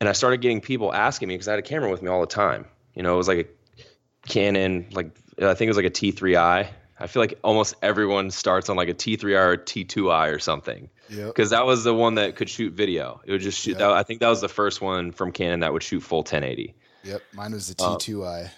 and 0.00 0.08
I 0.08 0.12
started 0.12 0.40
getting 0.40 0.60
people 0.60 0.92
asking 0.92 1.28
me 1.28 1.34
because 1.34 1.48
I 1.48 1.52
had 1.52 1.60
a 1.60 1.62
camera 1.62 1.90
with 1.90 2.02
me 2.02 2.08
all 2.08 2.20
the 2.20 2.26
time. 2.26 2.66
You 2.94 3.02
know, 3.02 3.14
it 3.14 3.16
was 3.16 3.28
like 3.28 3.38
a 3.38 4.28
Canon, 4.28 4.86
like 4.92 5.16
I 5.38 5.54
think 5.54 5.68
it 5.68 5.68
was 5.68 5.76
like 5.76 5.86
a 5.86 5.90
T3i. 5.90 6.68
I 6.98 7.06
feel 7.08 7.20
like 7.22 7.38
almost 7.44 7.74
everyone 7.82 8.30
starts 8.30 8.68
on 8.70 8.76
like 8.76 8.88
a 8.88 8.94
T3i 8.94 9.36
or 9.38 9.52
a 9.52 9.58
T2i 9.58 10.32
or 10.34 10.38
something 10.38 10.88
Yep. 11.10 11.26
because 11.28 11.50
that 11.50 11.66
was 11.66 11.84
the 11.84 11.94
one 11.94 12.14
that 12.14 12.36
could 12.36 12.48
shoot 12.48 12.72
video. 12.72 13.20
It 13.24 13.32
would 13.32 13.40
just 13.42 13.60
shoot. 13.60 13.72
Yeah. 13.72 13.88
That, 13.88 13.90
I 13.92 14.02
think 14.02 14.20
that 14.20 14.28
was 14.28 14.40
the 14.40 14.48
first 14.48 14.80
one 14.80 15.12
from 15.12 15.30
Canon 15.32 15.60
that 15.60 15.72
would 15.72 15.82
shoot 15.82 16.00
full 16.00 16.20
1080. 16.20 16.74
Yep. 17.04 17.22
Mine 17.34 17.52
was 17.52 17.72
the 17.72 17.82
Uh, 17.82 17.96
T2i. 17.96 18.50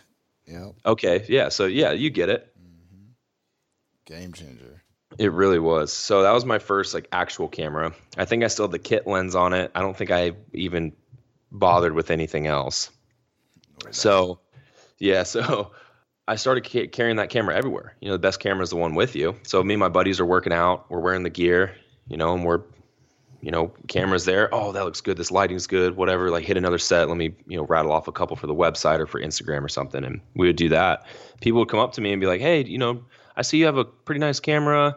Yep. 0.46 0.74
Okay, 0.86 1.26
yeah. 1.28 1.48
So 1.50 1.66
yeah, 1.66 1.92
you 1.92 2.10
get 2.10 2.28
it. 2.28 2.54
Game 4.06 4.32
changer. 4.32 4.82
It 5.18 5.32
really 5.32 5.58
was. 5.58 5.92
So 5.92 6.22
that 6.22 6.32
was 6.32 6.44
my 6.44 6.58
first 6.58 6.94
like 6.94 7.08
actual 7.12 7.48
camera. 7.48 7.92
I 8.16 8.24
think 8.24 8.44
I 8.44 8.46
still 8.46 8.64
had 8.66 8.72
the 8.72 8.78
kit 8.78 9.06
lens 9.06 9.34
on 9.34 9.52
it. 9.52 9.70
I 9.74 9.80
don't 9.80 9.96
think 9.96 10.10
I 10.10 10.32
even 10.54 10.92
bothered 11.50 11.92
with 11.92 12.10
anything 12.10 12.46
else. 12.46 12.90
So, 13.90 14.40
yeah, 14.98 15.22
so 15.24 15.72
I 16.28 16.36
started 16.36 16.64
ca- 16.64 16.86
carrying 16.86 17.16
that 17.16 17.30
camera 17.30 17.56
everywhere. 17.56 17.96
You 18.00 18.08
know, 18.08 18.14
the 18.14 18.20
best 18.20 18.38
camera 18.38 18.62
is 18.62 18.70
the 18.70 18.76
one 18.76 18.94
with 18.94 19.16
you. 19.16 19.34
So 19.42 19.62
me 19.64 19.74
and 19.74 19.80
my 19.80 19.88
buddies 19.88 20.20
are 20.20 20.26
working 20.26 20.52
out. 20.52 20.90
We're 20.90 21.00
wearing 21.00 21.22
the 21.22 21.30
gear, 21.30 21.74
you 22.06 22.16
know, 22.16 22.34
and 22.34 22.44
we're, 22.44 22.60
you 23.40 23.50
know, 23.50 23.72
cameras 23.88 24.24
there. 24.24 24.48
Oh, 24.52 24.72
that 24.72 24.84
looks 24.84 25.00
good. 25.00 25.16
This 25.16 25.30
lighting's 25.30 25.66
good. 25.66 25.96
Whatever. 25.96 26.30
Like 26.30 26.44
hit 26.44 26.56
another 26.56 26.78
set. 26.78 27.08
Let 27.08 27.16
me, 27.16 27.34
you 27.46 27.56
know, 27.56 27.64
rattle 27.64 27.92
off 27.92 28.08
a 28.08 28.12
couple 28.12 28.36
for 28.36 28.46
the 28.46 28.54
website 28.54 29.00
or 29.00 29.06
for 29.06 29.20
Instagram 29.20 29.64
or 29.64 29.68
something. 29.68 30.04
And 30.04 30.20
we 30.34 30.46
would 30.46 30.56
do 30.56 30.68
that. 30.68 31.06
People 31.40 31.60
would 31.60 31.68
come 31.68 31.80
up 31.80 31.92
to 31.94 32.00
me 32.00 32.12
and 32.12 32.20
be 32.20 32.26
like, 32.26 32.40
"Hey, 32.40 32.62
you 32.64 32.78
know, 32.78 33.04
I 33.36 33.42
see 33.42 33.58
you 33.58 33.66
have 33.66 33.78
a 33.78 33.84
pretty 33.84 34.18
nice 34.18 34.40
camera. 34.40 34.96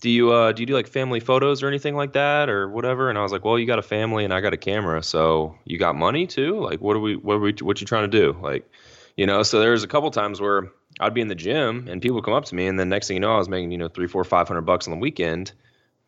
do 0.00 0.10
you 0.10 0.32
uh, 0.32 0.52
do 0.52 0.62
you 0.62 0.66
do 0.66 0.74
like 0.74 0.88
family 0.88 1.20
photos 1.20 1.62
or 1.62 1.68
anything 1.68 1.94
like 1.94 2.14
that 2.14 2.48
or 2.48 2.68
whatever? 2.68 3.10
And 3.10 3.18
I 3.18 3.22
was 3.22 3.30
like, 3.30 3.44
well, 3.44 3.58
you 3.58 3.66
got 3.66 3.78
a 3.78 3.82
family 3.82 4.24
and 4.24 4.32
I 4.34 4.40
got 4.40 4.52
a 4.54 4.56
camera, 4.56 5.02
so 5.02 5.54
you 5.64 5.78
got 5.78 5.94
money 5.94 6.26
too. 6.26 6.58
Like, 6.58 6.80
what 6.80 6.96
are 6.96 7.00
we? 7.00 7.16
What 7.16 7.34
are 7.34 7.40
we? 7.40 7.52
What 7.60 7.80
you 7.80 7.86
trying 7.86 8.10
to 8.10 8.18
do? 8.18 8.36
Like, 8.42 8.68
you 9.16 9.26
know. 9.26 9.42
So 9.42 9.60
there 9.60 9.72
was 9.72 9.84
a 9.84 9.88
couple 9.88 10.10
times 10.10 10.40
where 10.40 10.70
I'd 11.00 11.14
be 11.14 11.20
in 11.20 11.28
the 11.28 11.34
gym 11.34 11.88
and 11.88 12.00
people 12.00 12.16
would 12.16 12.24
come 12.24 12.34
up 12.34 12.44
to 12.46 12.54
me, 12.54 12.66
and 12.66 12.78
then 12.78 12.88
next 12.88 13.08
thing 13.08 13.16
you 13.16 13.20
know, 13.20 13.34
I 13.34 13.38
was 13.38 13.48
making 13.48 13.70
you 13.70 13.78
know 13.78 13.88
three, 13.88 14.06
four, 14.06 14.24
five 14.24 14.48
hundred 14.48 14.62
bucks 14.62 14.86
on 14.86 14.92
the 14.92 14.98
weekend 14.98 15.52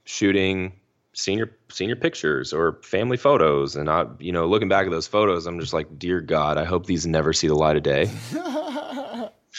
shooting 0.04 0.72
senior 1.16 1.56
senior 1.70 1.96
pictures 1.96 2.52
or 2.52 2.78
family 2.82 3.16
photos 3.16 3.74
and 3.74 3.88
I 3.88 4.04
you 4.18 4.32
know 4.32 4.46
looking 4.46 4.68
back 4.68 4.84
at 4.84 4.90
those 4.90 5.06
photos 5.06 5.46
I'm 5.46 5.58
just 5.58 5.72
like 5.72 5.98
dear 5.98 6.20
god 6.20 6.58
I 6.58 6.64
hope 6.64 6.84
these 6.84 7.06
never 7.06 7.32
see 7.32 7.48
the 7.48 7.54
light 7.54 7.76
of 7.76 7.82
day 7.82 8.10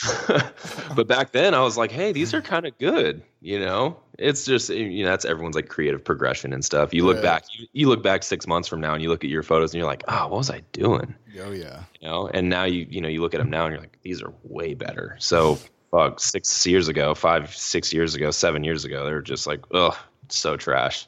but 0.95 1.07
back 1.07 1.31
then 1.31 1.53
I 1.53 1.61
was 1.61 1.77
like 1.77 1.91
hey 1.91 2.11
these 2.11 2.33
are 2.33 2.41
kind 2.41 2.65
of 2.65 2.77
good 2.77 3.21
you 3.41 3.59
know 3.59 3.97
it's 4.19 4.45
just 4.45 4.69
you 4.69 5.03
know 5.03 5.09
that's 5.09 5.25
everyone's 5.25 5.55
like 5.55 5.69
creative 5.69 6.03
progression 6.03 6.53
and 6.53 6.63
stuff 6.63 6.93
you 6.93 7.05
look 7.05 7.17
right. 7.17 7.23
back 7.23 7.43
you, 7.53 7.67
you, 7.73 7.87
look 7.87 8.03
back 8.03 8.23
6 8.23 8.47
months 8.47 8.67
from 8.67 8.81
now 8.81 8.93
and 8.93 9.01
you 9.01 9.09
look 9.09 9.23
at 9.23 9.29
your 9.29 9.43
photos 9.43 9.73
and 9.73 9.79
you're 9.79 9.87
like 9.87 10.03
oh 10.07 10.27
what 10.27 10.37
was 10.37 10.49
I 10.49 10.61
doing 10.71 11.15
oh 11.41 11.51
yeah 11.51 11.83
you 11.99 12.07
know 12.07 12.27
and 12.33 12.49
now 12.49 12.63
you 12.63 12.85
you 12.89 13.01
know 13.01 13.07
you 13.07 13.21
look 13.21 13.33
at 13.33 13.39
them 13.39 13.49
now 13.49 13.65
and 13.65 13.73
you're 13.73 13.81
like 13.81 13.97
these 14.01 14.21
are 14.21 14.33
way 14.43 14.73
better 14.73 15.15
so 15.19 15.57
fuck 15.91 16.19
6 16.19 16.67
years 16.67 16.87
ago 16.87 17.15
5 17.15 17.55
6 17.55 17.93
years 17.93 18.15
ago 18.15 18.31
7 18.31 18.63
years 18.63 18.85
ago 18.85 19.05
they 19.05 19.13
were 19.13 19.21
just 19.21 19.47
like 19.47 19.61
ugh 19.73 19.95
so 20.29 20.57
trash. 20.57 21.07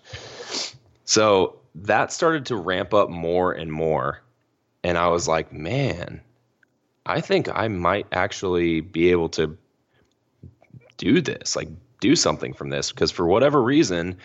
So 1.06 1.60
that 1.76 2.12
started 2.12 2.46
to 2.48 2.56
ramp 2.56 2.94
up 2.94 3.10
more 3.10 3.52
and 3.52 3.72
more. 3.72 4.22
And 4.84 4.98
I 4.98 5.08
was 5.08 5.28
like, 5.28 5.52
man, 5.52 6.22
I 7.06 7.22
think 7.22 7.50
I 7.54 7.68
might 7.68 8.08
actually 8.12 8.82
be 8.82 9.12
able 9.12 9.30
to 9.30 9.58
do 10.98 11.22
this, 11.22 11.56
like 11.56 11.70
do 12.00 12.16
something 12.16 12.54
from 12.54 12.70
this. 12.70 12.92
Because 12.92 13.12
for 13.12 13.26
whatever 13.26 13.62
reason, 13.62 14.18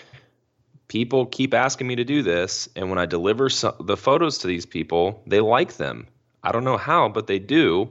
people 0.88 1.26
keep 1.26 1.54
asking 1.54 1.86
me 1.86 1.96
to 1.96 2.04
do 2.04 2.22
this. 2.22 2.68
And 2.76 2.90
when 2.90 2.98
I 2.98 3.06
deliver 3.06 3.48
the 3.80 3.96
photos 3.96 4.38
to 4.38 4.46
these 4.46 4.66
people, 4.66 5.22
they 5.26 5.40
like 5.40 5.74
them. 5.74 6.06
I 6.42 6.52
don't 6.52 6.64
know 6.64 6.76
how, 6.76 7.08
but 7.08 7.26
they 7.26 7.38
do 7.38 7.88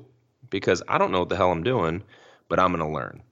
because 0.49 0.83
I 0.87 0.97
don't 0.97 1.11
know 1.11 1.19
what 1.19 1.29
the 1.29 1.35
hell 1.35 1.51
I'm 1.51 1.63
doing, 1.63 2.03
but 2.47 2.59
I'm 2.59 2.71
going 2.71 2.87
to 2.87 2.93
learn. 2.93 3.23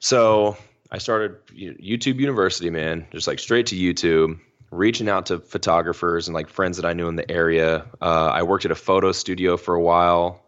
So 0.00 0.56
I 0.90 0.98
started 0.98 1.36
YouTube 1.46 2.16
University, 2.16 2.68
man, 2.68 3.06
just 3.12 3.26
like 3.26 3.38
straight 3.38 3.66
to 3.66 3.76
YouTube, 3.76 4.38
reaching 4.70 5.08
out 5.08 5.26
to 5.26 5.38
photographers 5.38 6.28
and 6.28 6.34
like 6.34 6.48
friends 6.48 6.76
that 6.76 6.86
I 6.86 6.92
knew 6.92 7.08
in 7.08 7.16
the 7.16 7.30
area. 7.30 7.86
Uh, 8.00 8.30
I 8.32 8.42
worked 8.42 8.64
at 8.64 8.70
a 8.70 8.76
photo 8.76 9.12
studio 9.12 9.56
for 9.56 9.74
a 9.74 9.80
while. 9.80 10.44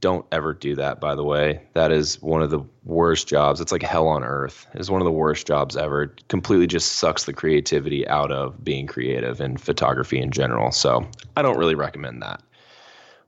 Don't 0.00 0.24
ever 0.32 0.54
do 0.54 0.76
that, 0.76 0.98
by 0.98 1.14
the 1.14 1.24
way. 1.24 1.60
That 1.74 1.92
is 1.92 2.20
one 2.22 2.42
of 2.42 2.50
the 2.50 2.64
worst 2.84 3.28
jobs. 3.28 3.60
It's 3.60 3.70
like 3.70 3.82
hell 3.82 4.08
on 4.08 4.24
earth. 4.24 4.66
It's 4.72 4.88
one 4.88 5.02
of 5.02 5.04
the 5.04 5.12
worst 5.12 5.46
jobs 5.46 5.76
ever. 5.76 6.04
It 6.04 6.28
completely 6.28 6.66
just 6.66 6.92
sucks 6.92 7.24
the 7.24 7.34
creativity 7.34 8.08
out 8.08 8.32
of 8.32 8.64
being 8.64 8.86
creative 8.86 9.40
and 9.40 9.60
photography 9.60 10.20
in 10.20 10.30
general. 10.30 10.72
So 10.72 11.06
I 11.36 11.42
don't 11.42 11.58
really 11.58 11.74
recommend 11.74 12.22
that. 12.22 12.42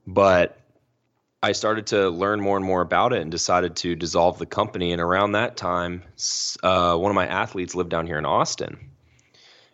But 0.07 0.59
I 1.43 1.51
started 1.51 1.87
to 1.87 2.09
learn 2.09 2.41
more 2.41 2.57
and 2.57 2.65
more 2.65 2.81
about 2.81 3.13
it 3.13 3.21
and 3.21 3.29
decided 3.29 3.75
to 3.77 3.95
dissolve 3.95 4.39
the 4.39 4.47
company. 4.47 4.91
And 4.91 5.01
around 5.01 5.33
that 5.33 5.57
time, 5.57 6.01
uh, 6.63 6.97
one 6.97 7.11
of 7.11 7.15
my 7.15 7.27
athletes 7.27 7.75
lived 7.75 7.91
down 7.91 8.07
here 8.07 8.17
in 8.17 8.25
Austin. 8.25 8.89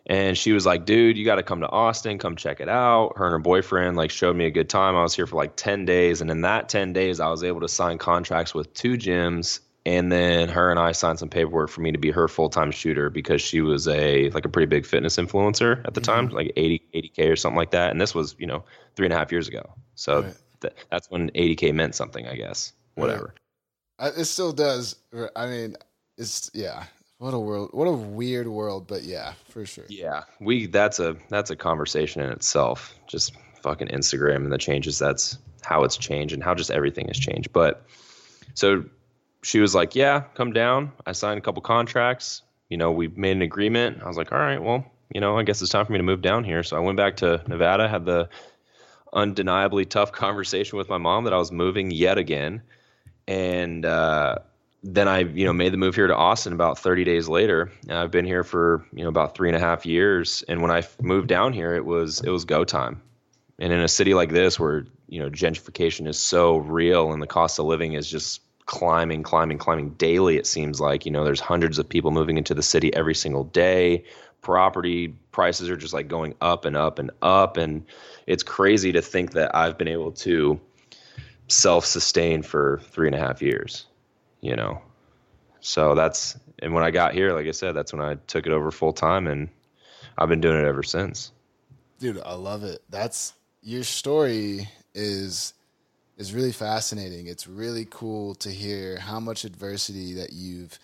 And 0.06 0.36
she 0.36 0.52
was 0.52 0.66
like, 0.66 0.84
dude, 0.84 1.16
you 1.16 1.24
got 1.24 1.36
to 1.36 1.42
come 1.42 1.60
to 1.60 1.68
Austin, 1.68 2.18
come 2.18 2.36
check 2.36 2.60
it 2.60 2.68
out. 2.68 3.14
Her 3.16 3.24
and 3.24 3.32
her 3.32 3.38
boyfriend 3.38 3.96
like 3.96 4.10
showed 4.10 4.36
me 4.36 4.44
a 4.44 4.50
good 4.50 4.68
time. 4.68 4.96
I 4.96 5.02
was 5.02 5.14
here 5.14 5.26
for 5.26 5.36
like 5.36 5.56
10 5.56 5.86
days. 5.86 6.20
And 6.20 6.30
in 6.30 6.42
that 6.42 6.68
10 6.68 6.92
days, 6.92 7.20
I 7.20 7.28
was 7.28 7.42
able 7.42 7.60
to 7.60 7.68
sign 7.68 7.96
contracts 7.96 8.54
with 8.54 8.72
two 8.74 8.98
gyms. 8.98 9.60
And 9.86 10.12
then 10.12 10.48
her 10.48 10.70
and 10.70 10.78
I 10.78 10.92
signed 10.92 11.18
some 11.18 11.28
paperwork 11.28 11.70
for 11.70 11.80
me 11.80 11.92
to 11.92 11.98
be 11.98 12.10
her 12.10 12.28
full 12.28 12.48
time 12.48 12.70
shooter 12.70 13.10
because 13.10 13.40
she 13.40 13.60
was 13.60 13.86
a 13.88 14.30
like 14.30 14.44
a 14.44 14.48
pretty 14.48 14.66
big 14.66 14.86
fitness 14.86 15.16
influencer 15.16 15.86
at 15.86 15.94
the 15.94 16.00
mm-hmm. 16.00 16.28
time, 16.28 16.28
like 16.30 16.52
80, 16.56 16.82
80K 16.94 17.30
or 17.30 17.36
something 17.36 17.56
like 17.56 17.70
that. 17.70 17.90
And 17.90 18.00
this 18.00 18.14
was, 18.14 18.34
you 18.38 18.46
know, 18.46 18.64
three 18.96 19.06
and 19.06 19.12
a 19.12 19.16
half 19.16 19.30
years 19.32 19.48
ago. 19.48 19.74
So 19.94 20.22
right 20.22 20.34
that, 20.64 20.74
that's 20.90 21.10
when 21.10 21.30
80k 21.30 21.72
meant 21.72 21.94
something, 21.94 22.26
I 22.26 22.34
guess. 22.34 22.72
Whatever. 22.96 23.34
Yeah. 24.00 24.10
It 24.16 24.24
still 24.24 24.52
does. 24.52 24.96
I 25.36 25.46
mean, 25.46 25.76
it's 26.18 26.50
yeah. 26.52 26.84
What 27.24 27.32
a 27.32 27.38
world! 27.38 27.70
What 27.72 27.86
a 27.86 27.92
weird 27.92 28.48
world, 28.48 28.86
but 28.86 29.04
yeah, 29.04 29.32
for 29.48 29.64
sure. 29.64 29.86
Yeah, 29.88 30.24
we 30.40 30.66
that's 30.66 30.98
a 30.98 31.16
that's 31.30 31.48
a 31.48 31.56
conversation 31.56 32.20
in 32.20 32.30
itself. 32.30 32.94
Just 33.06 33.32
fucking 33.62 33.88
Instagram 33.88 34.44
and 34.44 34.52
the 34.52 34.58
changes. 34.58 34.98
That's 34.98 35.38
how 35.62 35.84
it's 35.84 35.96
changed 35.96 36.34
and 36.34 36.42
how 36.42 36.54
just 36.54 36.70
everything 36.70 37.06
has 37.06 37.18
changed. 37.18 37.50
But 37.50 37.86
so 38.52 38.84
she 39.42 39.58
was 39.58 39.74
like, 39.74 39.94
"Yeah, 39.94 40.24
come 40.34 40.52
down." 40.52 40.92
I 41.06 41.12
signed 41.12 41.38
a 41.38 41.40
couple 41.40 41.62
contracts. 41.62 42.42
You 42.68 42.76
know, 42.76 42.92
we 42.92 43.08
made 43.08 43.32
an 43.32 43.40
agreement. 43.40 44.02
I 44.02 44.06
was 44.06 44.18
like, 44.18 44.30
"All 44.30 44.38
right, 44.38 44.62
well, 44.62 44.84
you 45.14 45.18
know, 45.22 45.38
I 45.38 45.44
guess 45.44 45.62
it's 45.62 45.70
time 45.70 45.86
for 45.86 45.92
me 45.92 45.98
to 46.00 46.04
move 46.04 46.20
down 46.20 46.44
here." 46.44 46.62
So 46.62 46.76
I 46.76 46.80
went 46.80 46.98
back 46.98 47.16
to 47.16 47.42
Nevada, 47.48 47.88
had 47.88 48.04
the 48.04 48.28
undeniably 49.14 49.86
tough 49.86 50.12
conversation 50.24 50.76
with 50.76 50.90
my 50.90 50.98
mom 50.98 51.24
that 51.24 51.32
I 51.32 51.38
was 51.38 51.50
moving 51.50 51.90
yet 51.90 52.18
again. 52.18 52.60
And 53.26 53.86
uh, 53.86 54.40
then 54.84 55.08
I, 55.08 55.20
you 55.20 55.46
know, 55.46 55.52
made 55.52 55.72
the 55.72 55.78
move 55.78 55.94
here 55.94 56.06
to 56.06 56.14
Austin 56.14 56.52
about 56.52 56.78
30 56.78 57.04
days 57.04 57.26
later. 57.26 57.72
I've 57.88 58.10
been 58.10 58.26
here 58.26 58.44
for, 58.44 58.84
you 58.92 59.02
know, 59.02 59.08
about 59.08 59.34
three 59.34 59.48
and 59.48 59.56
a 59.56 59.60
half 59.60 59.86
years. 59.86 60.44
And 60.46 60.60
when 60.60 60.70
I 60.70 60.82
moved 61.00 61.28
down 61.28 61.54
here, 61.54 61.74
it 61.74 61.86
was, 61.86 62.20
it 62.20 62.28
was 62.28 62.44
go 62.44 62.64
time. 62.64 63.00
And 63.58 63.72
in 63.72 63.80
a 63.80 63.88
city 63.88 64.12
like 64.12 64.30
this 64.30 64.60
where, 64.60 64.84
you 65.08 65.20
know, 65.20 65.30
gentrification 65.30 66.06
is 66.06 66.18
so 66.18 66.58
real 66.58 67.12
and 67.12 67.22
the 67.22 67.26
cost 67.26 67.58
of 67.58 67.64
living 67.64 67.94
is 67.94 68.10
just 68.10 68.42
climbing, 68.66 69.22
climbing, 69.22 69.56
climbing 69.56 69.90
daily, 69.90 70.36
it 70.36 70.46
seems 70.46 70.80
like, 70.80 71.06
you 71.06 71.12
know, 71.12 71.24
there's 71.24 71.40
hundreds 71.40 71.78
of 71.78 71.88
people 71.88 72.10
moving 72.10 72.36
into 72.36 72.52
the 72.52 72.62
city 72.62 72.92
every 72.94 73.14
single 73.14 73.44
day 73.44 74.04
property 74.44 75.08
prices 75.32 75.70
are 75.70 75.76
just 75.76 75.94
like 75.94 76.06
going 76.06 76.34
up 76.42 76.66
and 76.66 76.76
up 76.76 76.98
and 76.98 77.10
up 77.22 77.56
and 77.56 77.82
it's 78.26 78.42
crazy 78.42 78.92
to 78.92 79.00
think 79.00 79.32
that 79.32 79.52
i've 79.56 79.78
been 79.78 79.88
able 79.88 80.12
to 80.12 80.60
self-sustain 81.48 82.42
for 82.42 82.80
three 82.90 83.08
and 83.08 83.16
a 83.16 83.18
half 83.18 83.40
years 83.40 83.86
you 84.44 84.56
know. 84.56 84.82
So 85.60 85.94
that's 85.94 86.36
and 86.58 86.74
when 86.74 86.84
i 86.84 86.90
got 86.90 87.14
here 87.14 87.32
like 87.32 87.46
i 87.46 87.50
said 87.50 87.72
that's 87.72 87.92
when 87.92 88.02
i 88.02 88.14
took 88.26 88.46
it 88.46 88.52
over 88.52 88.70
full 88.70 88.92
time 88.92 89.26
and 89.26 89.48
i've 90.16 90.28
been 90.28 90.40
doing 90.40 90.58
it 90.58 90.66
ever 90.66 90.82
since. 90.82 91.32
Dude 91.98 92.20
i 92.24 92.34
love 92.34 92.62
it. 92.62 92.82
That's 92.90 93.32
your 93.62 93.82
story 93.82 94.68
is 94.94 95.54
is 96.16 96.32
really 96.32 96.52
fascinating. 96.52 97.26
It's 97.26 97.46
really 97.46 97.86
cool 97.90 98.34
to 98.36 98.50
hear 98.50 98.98
how 98.98 99.18
much 99.18 99.44
adversity 99.44 100.14
that 100.14 100.32
you've 100.32 100.78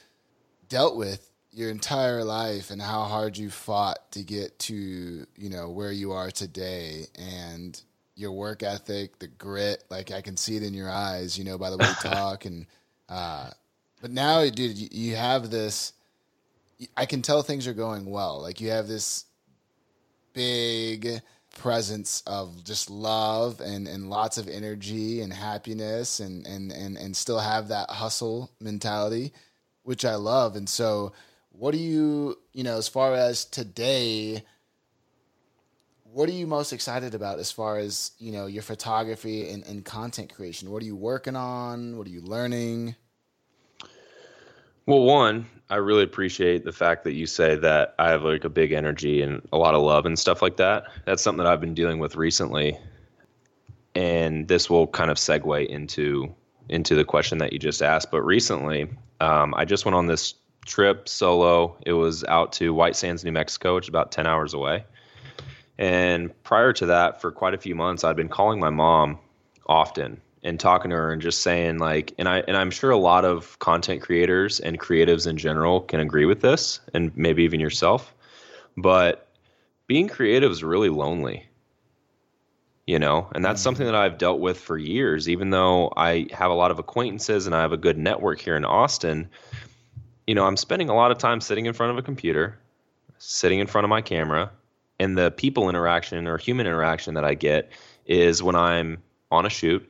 dealt 0.68 0.96
with 0.96 1.30
your 1.52 1.70
entire 1.70 2.24
life 2.24 2.70
and 2.70 2.80
how 2.80 3.04
hard 3.04 3.36
you 3.36 3.50
fought 3.50 4.10
to 4.12 4.22
get 4.22 4.58
to 4.60 4.74
you 5.36 5.50
know 5.50 5.68
where 5.68 5.92
you 5.92 6.12
are 6.12 6.30
today 6.30 7.06
and 7.18 7.82
your 8.14 8.32
work 8.32 8.62
ethic 8.62 9.18
the 9.18 9.26
grit 9.26 9.82
like 9.90 10.12
i 10.12 10.20
can 10.20 10.36
see 10.36 10.56
it 10.56 10.62
in 10.62 10.74
your 10.74 10.88
eyes 10.88 11.36
you 11.36 11.44
know 11.44 11.58
by 11.58 11.70
the 11.70 11.76
way 11.76 11.86
you 11.88 11.94
talk 12.10 12.44
and 12.44 12.66
uh 13.10 13.50
but 14.00 14.10
now 14.10 14.48
dude 14.48 14.92
you 14.92 15.16
have 15.16 15.50
this 15.50 15.92
i 16.96 17.04
can 17.04 17.20
tell 17.20 17.42
things 17.42 17.66
are 17.66 17.74
going 17.74 18.06
well 18.06 18.40
like 18.40 18.60
you 18.60 18.70
have 18.70 18.88
this 18.88 19.26
big 20.32 21.20
presence 21.58 22.22
of 22.26 22.64
just 22.64 22.90
love 22.90 23.60
and, 23.60 23.86
and 23.88 24.08
lots 24.08 24.38
of 24.38 24.48
energy 24.48 25.20
and 25.20 25.32
happiness 25.32 26.20
and, 26.20 26.46
and, 26.46 26.72
and, 26.72 26.96
and 26.96 27.16
still 27.16 27.38
have 27.38 27.68
that 27.68 27.90
hustle 27.90 28.50
mentality, 28.60 29.32
which 29.82 30.04
I 30.04 30.14
love. 30.14 30.56
And 30.56 30.68
so 30.68 31.12
what 31.50 31.72
do 31.72 31.78
you, 31.78 32.38
you 32.52 32.64
know, 32.64 32.76
as 32.76 32.88
far 32.88 33.14
as 33.14 33.44
today, 33.44 34.44
what 36.12 36.28
are 36.28 36.32
you 36.32 36.46
most 36.46 36.72
excited 36.72 37.14
about 37.14 37.38
as 37.38 37.52
far 37.52 37.78
as, 37.78 38.12
you 38.18 38.32
know, 38.32 38.46
your 38.46 38.62
photography 38.62 39.48
and, 39.50 39.64
and 39.66 39.84
content 39.84 40.34
creation? 40.34 40.70
What 40.70 40.82
are 40.82 40.86
you 40.86 40.96
working 40.96 41.36
on? 41.36 41.96
What 41.96 42.06
are 42.06 42.10
you 42.10 42.20
learning? 42.20 42.96
Well, 44.86 45.02
one, 45.02 45.46
I 45.68 45.76
really 45.76 46.02
appreciate 46.02 46.64
the 46.64 46.72
fact 46.72 47.04
that 47.04 47.12
you 47.12 47.26
say 47.26 47.54
that 47.56 47.94
I 47.98 48.10
have 48.10 48.24
like 48.24 48.44
a 48.44 48.48
big 48.48 48.72
energy 48.72 49.22
and 49.22 49.46
a 49.52 49.58
lot 49.58 49.74
of 49.74 49.82
love 49.82 50.04
and 50.04 50.18
stuff 50.18 50.42
like 50.42 50.56
that. 50.56 50.84
That's 51.06 51.22
something 51.22 51.44
that 51.44 51.52
I've 51.52 51.60
been 51.60 51.74
dealing 51.74 52.00
with 52.00 52.16
recently. 52.16 52.76
And 53.94 54.48
this 54.48 54.68
will 54.68 54.86
kind 54.88 55.10
of 55.10 55.16
segue 55.16 55.66
into 55.66 56.34
into 56.68 56.94
the 56.94 57.04
question 57.04 57.38
that 57.38 57.52
you 57.52 57.58
just 57.58 57.82
asked. 57.82 58.10
But 58.10 58.22
recently, 58.22 58.88
um, 59.20 59.54
I 59.56 59.64
just 59.64 59.84
went 59.84 59.96
on 59.96 60.06
this 60.06 60.34
trip 60.66 61.08
solo. 61.08 61.76
It 61.84 61.92
was 61.92 62.22
out 62.24 62.52
to 62.54 62.72
White 62.72 62.94
Sands, 62.94 63.24
New 63.24 63.32
Mexico, 63.32 63.74
which 63.74 63.86
is 63.86 63.88
about 63.88 64.12
10 64.12 64.26
hours 64.26 64.54
away. 64.54 64.84
And 65.80 66.30
prior 66.44 66.74
to 66.74 66.86
that, 66.86 67.22
for 67.22 67.32
quite 67.32 67.54
a 67.54 67.58
few 67.58 67.74
months, 67.74 68.04
I'd 68.04 68.14
been 68.14 68.28
calling 68.28 68.60
my 68.60 68.70
mom 68.70 69.18
often 69.66 70.20
and 70.44 70.60
talking 70.60 70.90
to 70.90 70.96
her 70.96 71.12
and 71.12 71.20
just 71.20 71.40
saying 71.40 71.78
like 71.78 72.14
and 72.18 72.28
I 72.28 72.38
and 72.40 72.56
I'm 72.56 72.70
sure 72.70 72.90
a 72.90 72.96
lot 72.96 73.24
of 73.24 73.58
content 73.58 74.02
creators 74.02 74.60
and 74.60 74.78
creatives 74.78 75.26
in 75.26 75.36
general 75.36 75.80
can 75.80 76.00
agree 76.00 76.26
with 76.26 76.40
this 76.40 76.80
and 76.94 77.16
maybe 77.16 77.44
even 77.44 77.60
yourself. 77.60 78.14
But 78.76 79.26
being 79.86 80.08
creative 80.08 80.52
is 80.52 80.62
really 80.62 80.90
lonely. 80.90 81.46
You 82.86 82.98
know, 82.98 83.28
and 83.34 83.44
that's 83.44 83.60
mm-hmm. 83.60 83.64
something 83.64 83.86
that 83.86 83.94
I've 83.94 84.18
dealt 84.18 84.40
with 84.40 84.58
for 84.58 84.76
years 84.76 85.28
even 85.28 85.50
though 85.50 85.92
I 85.96 86.26
have 86.32 86.50
a 86.50 86.54
lot 86.54 86.70
of 86.70 86.78
acquaintances 86.78 87.46
and 87.46 87.54
I 87.54 87.62
have 87.62 87.72
a 87.72 87.76
good 87.76 87.96
network 87.96 88.40
here 88.40 88.56
in 88.56 88.64
Austin 88.64 89.30
you 90.26 90.36
know, 90.36 90.46
I'm 90.46 90.56
spending 90.56 90.88
a 90.88 90.94
lot 90.94 91.10
of 91.10 91.18
time 91.18 91.40
sitting 91.40 91.66
in 91.66 91.72
front 91.72 91.90
of 91.90 91.98
a 91.98 92.02
computer, 92.02 92.56
sitting 93.18 93.58
in 93.58 93.66
front 93.66 93.84
of 93.84 93.88
my 93.88 94.00
camera, 94.00 94.52
and 95.00 95.18
the 95.18 95.32
people 95.32 95.68
interaction 95.68 96.28
or 96.28 96.38
human 96.38 96.66
interaction 96.66 97.14
that 97.14 97.24
I 97.24 97.34
get 97.34 97.72
is 98.06 98.40
when 98.42 98.54
I'm 98.54 99.02
on 99.32 99.46
a 99.46 99.50
shoot 99.50 99.86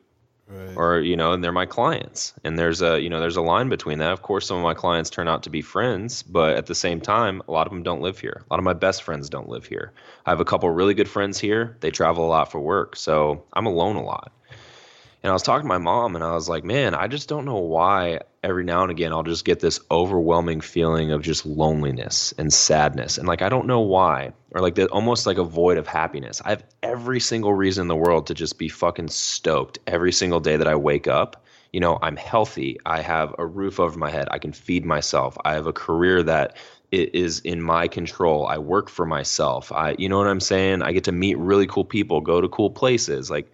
Right. 0.53 0.77
or 0.77 0.99
you 0.99 1.17
know 1.17 1.33
and 1.33 1.45
they're 1.45 1.53
my 1.53 1.67
clients. 1.67 2.35
And 2.43 2.59
there's 2.59 2.83
a 2.83 3.01
you 3.01 3.09
know 3.09 3.21
there's 3.21 3.37
a 3.37 3.41
line 3.41 3.69
between 3.69 3.99
that. 4.01 4.11
Of 4.11 4.23
course 4.23 4.49
some 4.49 4.57
of 4.57 4.65
my 4.65 4.75
clients 4.75 5.09
turn 5.09 5.29
out 5.29 5.45
to 5.45 5.51
be 5.51 5.63
friends 5.63 6.25
but 6.25 6.57
at 6.57 6.67
the 6.67 6.75
same 6.75 7.01
time 7.01 7.41
a 7.47 7.53
lot 7.53 7.69
of 7.69 7.73
them 7.73 7.85
don't 7.85 8.01
live 8.01 8.19
here. 8.19 8.43
A 8.43 8.53
lot 8.53 8.59
of 8.59 8.65
my 8.65 8.73
best 8.73 9.05
friends 9.05 9.31
don't 9.31 9.49
live 9.49 9.65
here. 9.65 9.93
I 10.27 10.31
have 10.31 10.41
a 10.41 10.45
couple 10.45 10.69
really 10.71 10.95
good 10.95 11.09
friends 11.09 11.39
here. 11.39 11.77
They 11.81 11.93
travel 11.93 12.27
a 12.27 12.31
lot 12.37 12.51
for 12.51 12.59
work 12.59 12.97
so 12.97 13.45
i'm 13.53 13.67
alone 13.67 13.95
a 13.95 14.03
lot. 14.03 14.33
And 15.23 15.31
I 15.31 15.33
was 15.35 15.43
talking 15.45 15.65
to 15.65 15.69
my 15.69 15.79
mom 15.79 16.17
and 16.17 16.25
I 16.25 16.33
was 16.33 16.49
like, 16.49 16.65
man, 16.65 16.95
I 16.97 17.07
just 17.07 17.29
don't 17.29 17.45
know 17.45 17.59
why 17.59 18.21
every 18.43 18.65
now 18.65 18.83
and 18.83 18.91
again 18.91 19.13
I'll 19.13 19.23
just 19.23 19.45
get 19.45 19.61
this 19.61 19.81
overwhelming 19.91 20.61
feeling 20.61 21.13
of 21.13 21.23
just 21.23 21.45
loneliness 21.45 22.33
and 22.39 22.53
sadness. 22.53 23.19
And 23.19 23.29
like, 23.29 23.43
I 23.43 23.49
don't 23.49 23.67
know 23.67 23.81
why, 23.81 24.33
or 24.53 24.61
like 24.63 24.75
the, 24.75 24.87
almost 24.89 25.27
like 25.27 25.39
a 25.39 25.45
void 25.45 25.79
of 25.79 25.87
happiness. 25.87 26.41
I 26.45 26.51
have 26.51 26.65
every 26.83 27.21
single 27.21 27.53
reason 27.53 27.83
in 27.83 27.89
the 27.89 27.97
world 27.97 28.29
to 28.29 28.35
just 28.35 28.59
be 28.59 28.69
fucking 28.69 29.09
stoked 29.09 29.79
every 29.87 30.13
single 30.13 30.41
day 30.41 30.57
that 30.57 30.69
I 30.69 30.77
wake 30.77 31.07
up. 31.07 31.45
You 31.73 31.81
know, 31.81 31.99
I'm 32.03 32.17
healthy. 32.17 32.79
I 32.85 33.01
have 33.01 33.35
a 33.39 33.47
roof 33.47 33.79
over 33.79 33.97
my 33.97 34.11
head. 34.11 34.29
I 34.31 34.39
can 34.39 34.53
feed 34.53 34.85
myself. 34.85 35.37
I 35.45 35.55
have 35.55 35.67
a 35.67 35.73
career 35.73 36.23
that 36.25 36.57
is 36.91 37.39
in 37.41 37.63
my 37.63 37.87
control. 37.87 38.47
I 38.47 38.59
work 38.59 38.91
for 38.91 39.07
myself. 39.07 39.71
I, 39.71 39.95
you 39.97 40.09
know 40.09 40.19
what 40.19 40.27
I'm 40.27 40.41
saying? 40.41 40.83
I 40.83 40.91
get 40.91 41.05
to 41.05 41.13
meet 41.13 41.39
really 41.39 41.69
cool 41.69 41.85
people, 41.85 42.21
go 42.21 42.41
to 42.41 42.49
cool 42.49 42.71
places. 42.71 43.31
Like, 43.31 43.53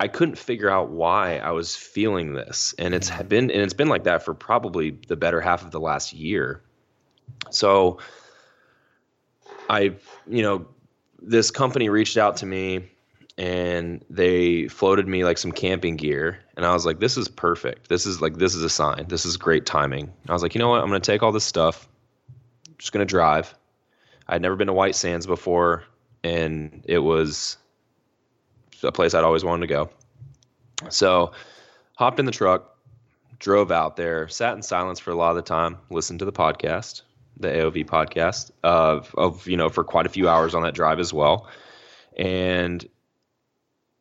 I 0.00 0.08
couldn't 0.08 0.38
figure 0.38 0.70
out 0.70 0.88
why 0.88 1.36
I 1.36 1.50
was 1.50 1.76
feeling 1.76 2.32
this, 2.32 2.74
and 2.78 2.94
it's 2.94 3.10
mm-hmm. 3.10 3.28
been 3.28 3.50
and 3.50 3.60
it's 3.60 3.74
been 3.74 3.88
like 3.88 4.04
that 4.04 4.22
for 4.24 4.32
probably 4.32 4.98
the 5.08 5.14
better 5.14 5.42
half 5.42 5.62
of 5.62 5.72
the 5.72 5.78
last 5.78 6.14
year. 6.14 6.62
So, 7.50 7.98
I, 9.68 9.94
you 10.26 10.42
know, 10.42 10.66
this 11.20 11.50
company 11.50 11.90
reached 11.90 12.16
out 12.16 12.38
to 12.38 12.46
me, 12.46 12.88
and 13.36 14.02
they 14.08 14.68
floated 14.68 15.06
me 15.06 15.22
like 15.22 15.36
some 15.36 15.52
camping 15.52 15.96
gear, 15.96 16.38
and 16.56 16.64
I 16.64 16.72
was 16.72 16.86
like, 16.86 16.98
"This 16.98 17.18
is 17.18 17.28
perfect. 17.28 17.90
This 17.90 18.06
is 18.06 18.22
like 18.22 18.38
this 18.38 18.54
is 18.54 18.62
a 18.62 18.70
sign. 18.70 19.04
This 19.06 19.26
is 19.26 19.36
great 19.36 19.66
timing." 19.66 20.14
I 20.30 20.32
was 20.32 20.42
like, 20.42 20.54
"You 20.54 20.60
know 20.60 20.70
what? 20.70 20.80
I'm 20.80 20.88
going 20.88 21.02
to 21.02 21.12
take 21.12 21.22
all 21.22 21.32
this 21.32 21.44
stuff. 21.44 21.86
I'm 22.66 22.74
just 22.78 22.92
going 22.92 23.06
to 23.06 23.10
drive." 23.10 23.54
I'd 24.26 24.40
never 24.40 24.56
been 24.56 24.68
to 24.68 24.72
White 24.72 24.94
Sands 24.94 25.26
before, 25.26 25.84
and 26.24 26.84
it 26.86 27.00
was 27.00 27.58
a 28.84 28.92
place 28.92 29.14
I'd 29.14 29.24
always 29.24 29.44
wanted 29.44 29.66
to 29.66 29.74
go. 29.74 29.90
So, 30.88 31.32
hopped 31.94 32.18
in 32.18 32.26
the 32.26 32.32
truck, 32.32 32.76
drove 33.38 33.70
out 33.70 33.96
there, 33.96 34.28
sat 34.28 34.54
in 34.54 34.62
silence 34.62 34.98
for 34.98 35.10
a 35.10 35.14
lot 35.14 35.30
of 35.30 35.36
the 35.36 35.42
time, 35.42 35.78
listened 35.90 36.20
to 36.20 36.24
the 36.24 36.32
podcast, 36.32 37.02
the 37.38 37.48
AOV 37.48 37.86
podcast, 37.86 38.50
of 38.62 39.14
of 39.16 39.46
you 39.46 39.56
know 39.56 39.68
for 39.68 39.84
quite 39.84 40.06
a 40.06 40.10
few 40.10 40.28
hours 40.28 40.54
on 40.54 40.62
that 40.62 40.74
drive 40.74 41.00
as 41.00 41.12
well, 41.12 41.48
and 42.16 42.88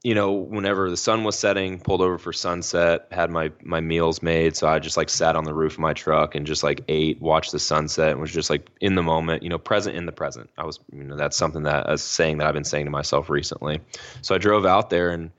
you 0.01 0.15
know, 0.15 0.31
whenever 0.31 0.89
the 0.89 0.95
sun 0.95 1.25
was 1.25 1.37
setting, 1.37 1.77
pulled 1.77 2.01
over 2.01 2.17
for 2.17 2.31
sunset, 2.31 3.07
had 3.11 3.29
my 3.29 3.51
my 3.61 3.81
meals 3.81 4.23
made. 4.23 4.55
So 4.55 4.65
I 4.67 4.79
just 4.79 4.95
like 4.95 5.09
sat 5.09 5.35
on 5.35 5.43
the 5.43 5.53
roof 5.53 5.73
of 5.73 5.79
my 5.79 5.93
truck 5.93 6.35
and 6.35 6.47
just 6.47 6.63
like 6.63 6.81
ate, 6.87 7.21
watched 7.21 7.51
the 7.51 7.59
sunset, 7.59 8.11
and 8.11 8.21
was 8.21 8.31
just 8.31 8.49
like 8.49 8.69
in 8.79 8.95
the 8.95 9.03
moment, 9.03 9.43
you 9.43 9.49
know, 9.49 9.57
present 9.57 9.97
in 9.97 10.05
the 10.05 10.13
present. 10.13 10.49
I 10.57 10.63
was, 10.63 10.79
you 10.93 11.03
know, 11.03 11.17
that's 11.17 11.35
something 11.35 11.63
that 11.63 11.89
a 11.89 11.97
saying 11.97 12.37
that 12.37 12.47
I've 12.47 12.53
been 12.53 12.63
saying 12.63 12.85
to 12.85 12.91
myself 12.91 13.29
recently. 13.29 13.81
So 14.21 14.33
I 14.33 14.37
drove 14.37 14.65
out 14.65 14.89
there 14.89 15.09
and, 15.09 15.31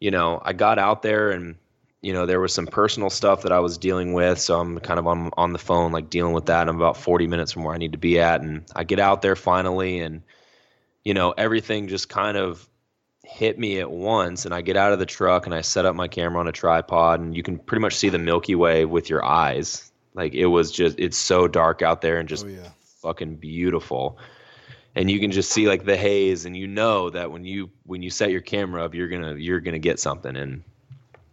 you 0.00 0.10
know, 0.10 0.40
I 0.42 0.54
got 0.54 0.78
out 0.78 1.02
there 1.02 1.30
and, 1.30 1.56
you 2.00 2.14
know, 2.14 2.24
there 2.24 2.40
was 2.40 2.54
some 2.54 2.66
personal 2.66 3.10
stuff 3.10 3.42
that 3.42 3.52
I 3.52 3.60
was 3.60 3.76
dealing 3.76 4.14
with. 4.14 4.40
So 4.40 4.58
I'm 4.58 4.78
kind 4.80 4.98
of 4.98 5.06
on 5.06 5.30
on 5.36 5.52
the 5.52 5.58
phone, 5.58 5.92
like 5.92 6.08
dealing 6.08 6.32
with 6.32 6.46
that. 6.46 6.70
I'm 6.70 6.76
about 6.76 6.96
40 6.96 7.26
minutes 7.26 7.52
from 7.52 7.64
where 7.64 7.74
I 7.74 7.78
need 7.78 7.92
to 7.92 7.98
be 7.98 8.18
at, 8.18 8.40
and 8.40 8.64
I 8.74 8.84
get 8.84 8.98
out 8.98 9.20
there 9.20 9.36
finally, 9.36 10.00
and 10.00 10.22
you 11.04 11.12
know, 11.12 11.32
everything 11.32 11.88
just 11.88 12.08
kind 12.08 12.38
of 12.38 12.66
hit 13.24 13.58
me 13.58 13.80
at 13.80 13.90
once 13.90 14.44
and 14.44 14.54
I 14.54 14.60
get 14.60 14.76
out 14.76 14.92
of 14.92 14.98
the 14.98 15.06
truck 15.06 15.46
and 15.46 15.54
I 15.54 15.62
set 15.62 15.86
up 15.86 15.96
my 15.96 16.08
camera 16.08 16.40
on 16.40 16.48
a 16.48 16.52
tripod 16.52 17.20
and 17.20 17.34
you 17.34 17.42
can 17.42 17.58
pretty 17.58 17.80
much 17.80 17.96
see 17.96 18.10
the 18.10 18.18
Milky 18.18 18.54
Way 18.54 18.84
with 18.84 19.08
your 19.08 19.24
eyes. 19.24 19.90
Like 20.14 20.34
it 20.34 20.46
was 20.46 20.70
just 20.70 20.98
it's 20.98 21.16
so 21.16 21.48
dark 21.48 21.82
out 21.82 22.00
there 22.00 22.18
and 22.18 22.28
just 22.28 22.44
oh, 22.44 22.48
yeah. 22.48 22.68
fucking 23.02 23.36
beautiful. 23.36 24.18
And 24.94 25.10
you 25.10 25.18
can 25.18 25.32
just 25.32 25.50
see 25.50 25.66
like 25.66 25.84
the 25.84 25.96
haze 25.96 26.44
and 26.44 26.56
you 26.56 26.66
know 26.66 27.10
that 27.10 27.32
when 27.32 27.44
you 27.44 27.70
when 27.84 28.02
you 28.02 28.10
set 28.10 28.30
your 28.30 28.42
camera 28.42 28.84
up 28.84 28.94
you're 28.94 29.08
going 29.08 29.22
to 29.22 29.40
you're 29.40 29.60
going 29.60 29.72
to 29.72 29.80
get 29.80 29.98
something 29.98 30.36
and 30.36 30.62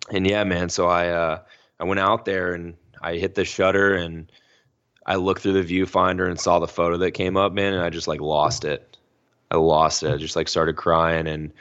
and 0.09 0.25
yeah 0.25 0.43
man 0.43 0.69
so 0.69 0.87
I 0.87 1.09
uh 1.09 1.39
I 1.79 1.83
went 1.83 1.99
out 1.99 2.25
there 2.25 2.53
and 2.53 2.75
I 3.01 3.17
hit 3.17 3.35
the 3.35 3.45
shutter 3.45 3.93
and 3.93 4.31
I 5.05 5.15
looked 5.15 5.41
through 5.41 5.61
the 5.61 5.81
viewfinder 5.81 6.27
and 6.27 6.39
saw 6.39 6.59
the 6.59 6.67
photo 6.67 6.97
that 6.97 7.11
came 7.11 7.37
up 7.37 7.53
man 7.53 7.73
and 7.73 7.83
I 7.83 7.89
just 7.89 8.07
like 8.07 8.21
lost 8.21 8.65
it. 8.65 8.97
I 9.51 9.57
lost 9.57 10.03
it. 10.03 10.11
I 10.11 10.17
just 10.17 10.35
like 10.35 10.47
started 10.47 10.77
crying 10.77 11.27
and 11.27 11.51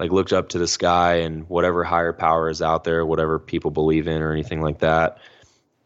like 0.00 0.10
looked 0.10 0.32
up 0.32 0.48
to 0.48 0.58
the 0.58 0.66
sky 0.66 1.16
and 1.16 1.46
whatever 1.50 1.84
higher 1.84 2.14
power 2.14 2.48
is 2.48 2.62
out 2.62 2.84
there, 2.84 3.04
whatever 3.04 3.38
people 3.38 3.70
believe 3.70 4.08
in 4.08 4.22
or 4.22 4.32
anything 4.32 4.62
like 4.62 4.78
that. 4.78 5.18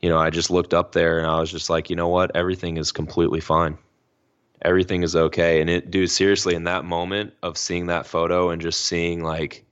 You 0.01 0.09
know, 0.09 0.19
I 0.19 0.31
just 0.31 0.53
looked 0.53 0.73
up 0.73 0.93
there 0.93 1.19
and 1.19 1.27
I 1.27 1.41
was 1.41 1.51
just 1.51 1.69
like, 1.69 1.91
you 1.91 1.97
know 1.97 2.07
what? 2.07 2.31
Everything 2.37 2.77
is 2.77 2.93
completely 2.93 3.41
fine. 3.41 3.77
Everything 4.63 5.03
is 5.03 5.17
okay. 5.17 5.61
And 5.61 5.69
it, 5.69 5.91
dude, 5.91 6.13
seriously, 6.13 6.55
in 6.55 6.63
that 6.63 6.85
moment 6.85 7.35
of 7.43 7.59
seeing 7.59 7.87
that 7.87 8.07
photo 8.07 8.51
and 8.51 8.63
just 8.63 8.83
seeing 8.83 9.25
like 9.25 9.67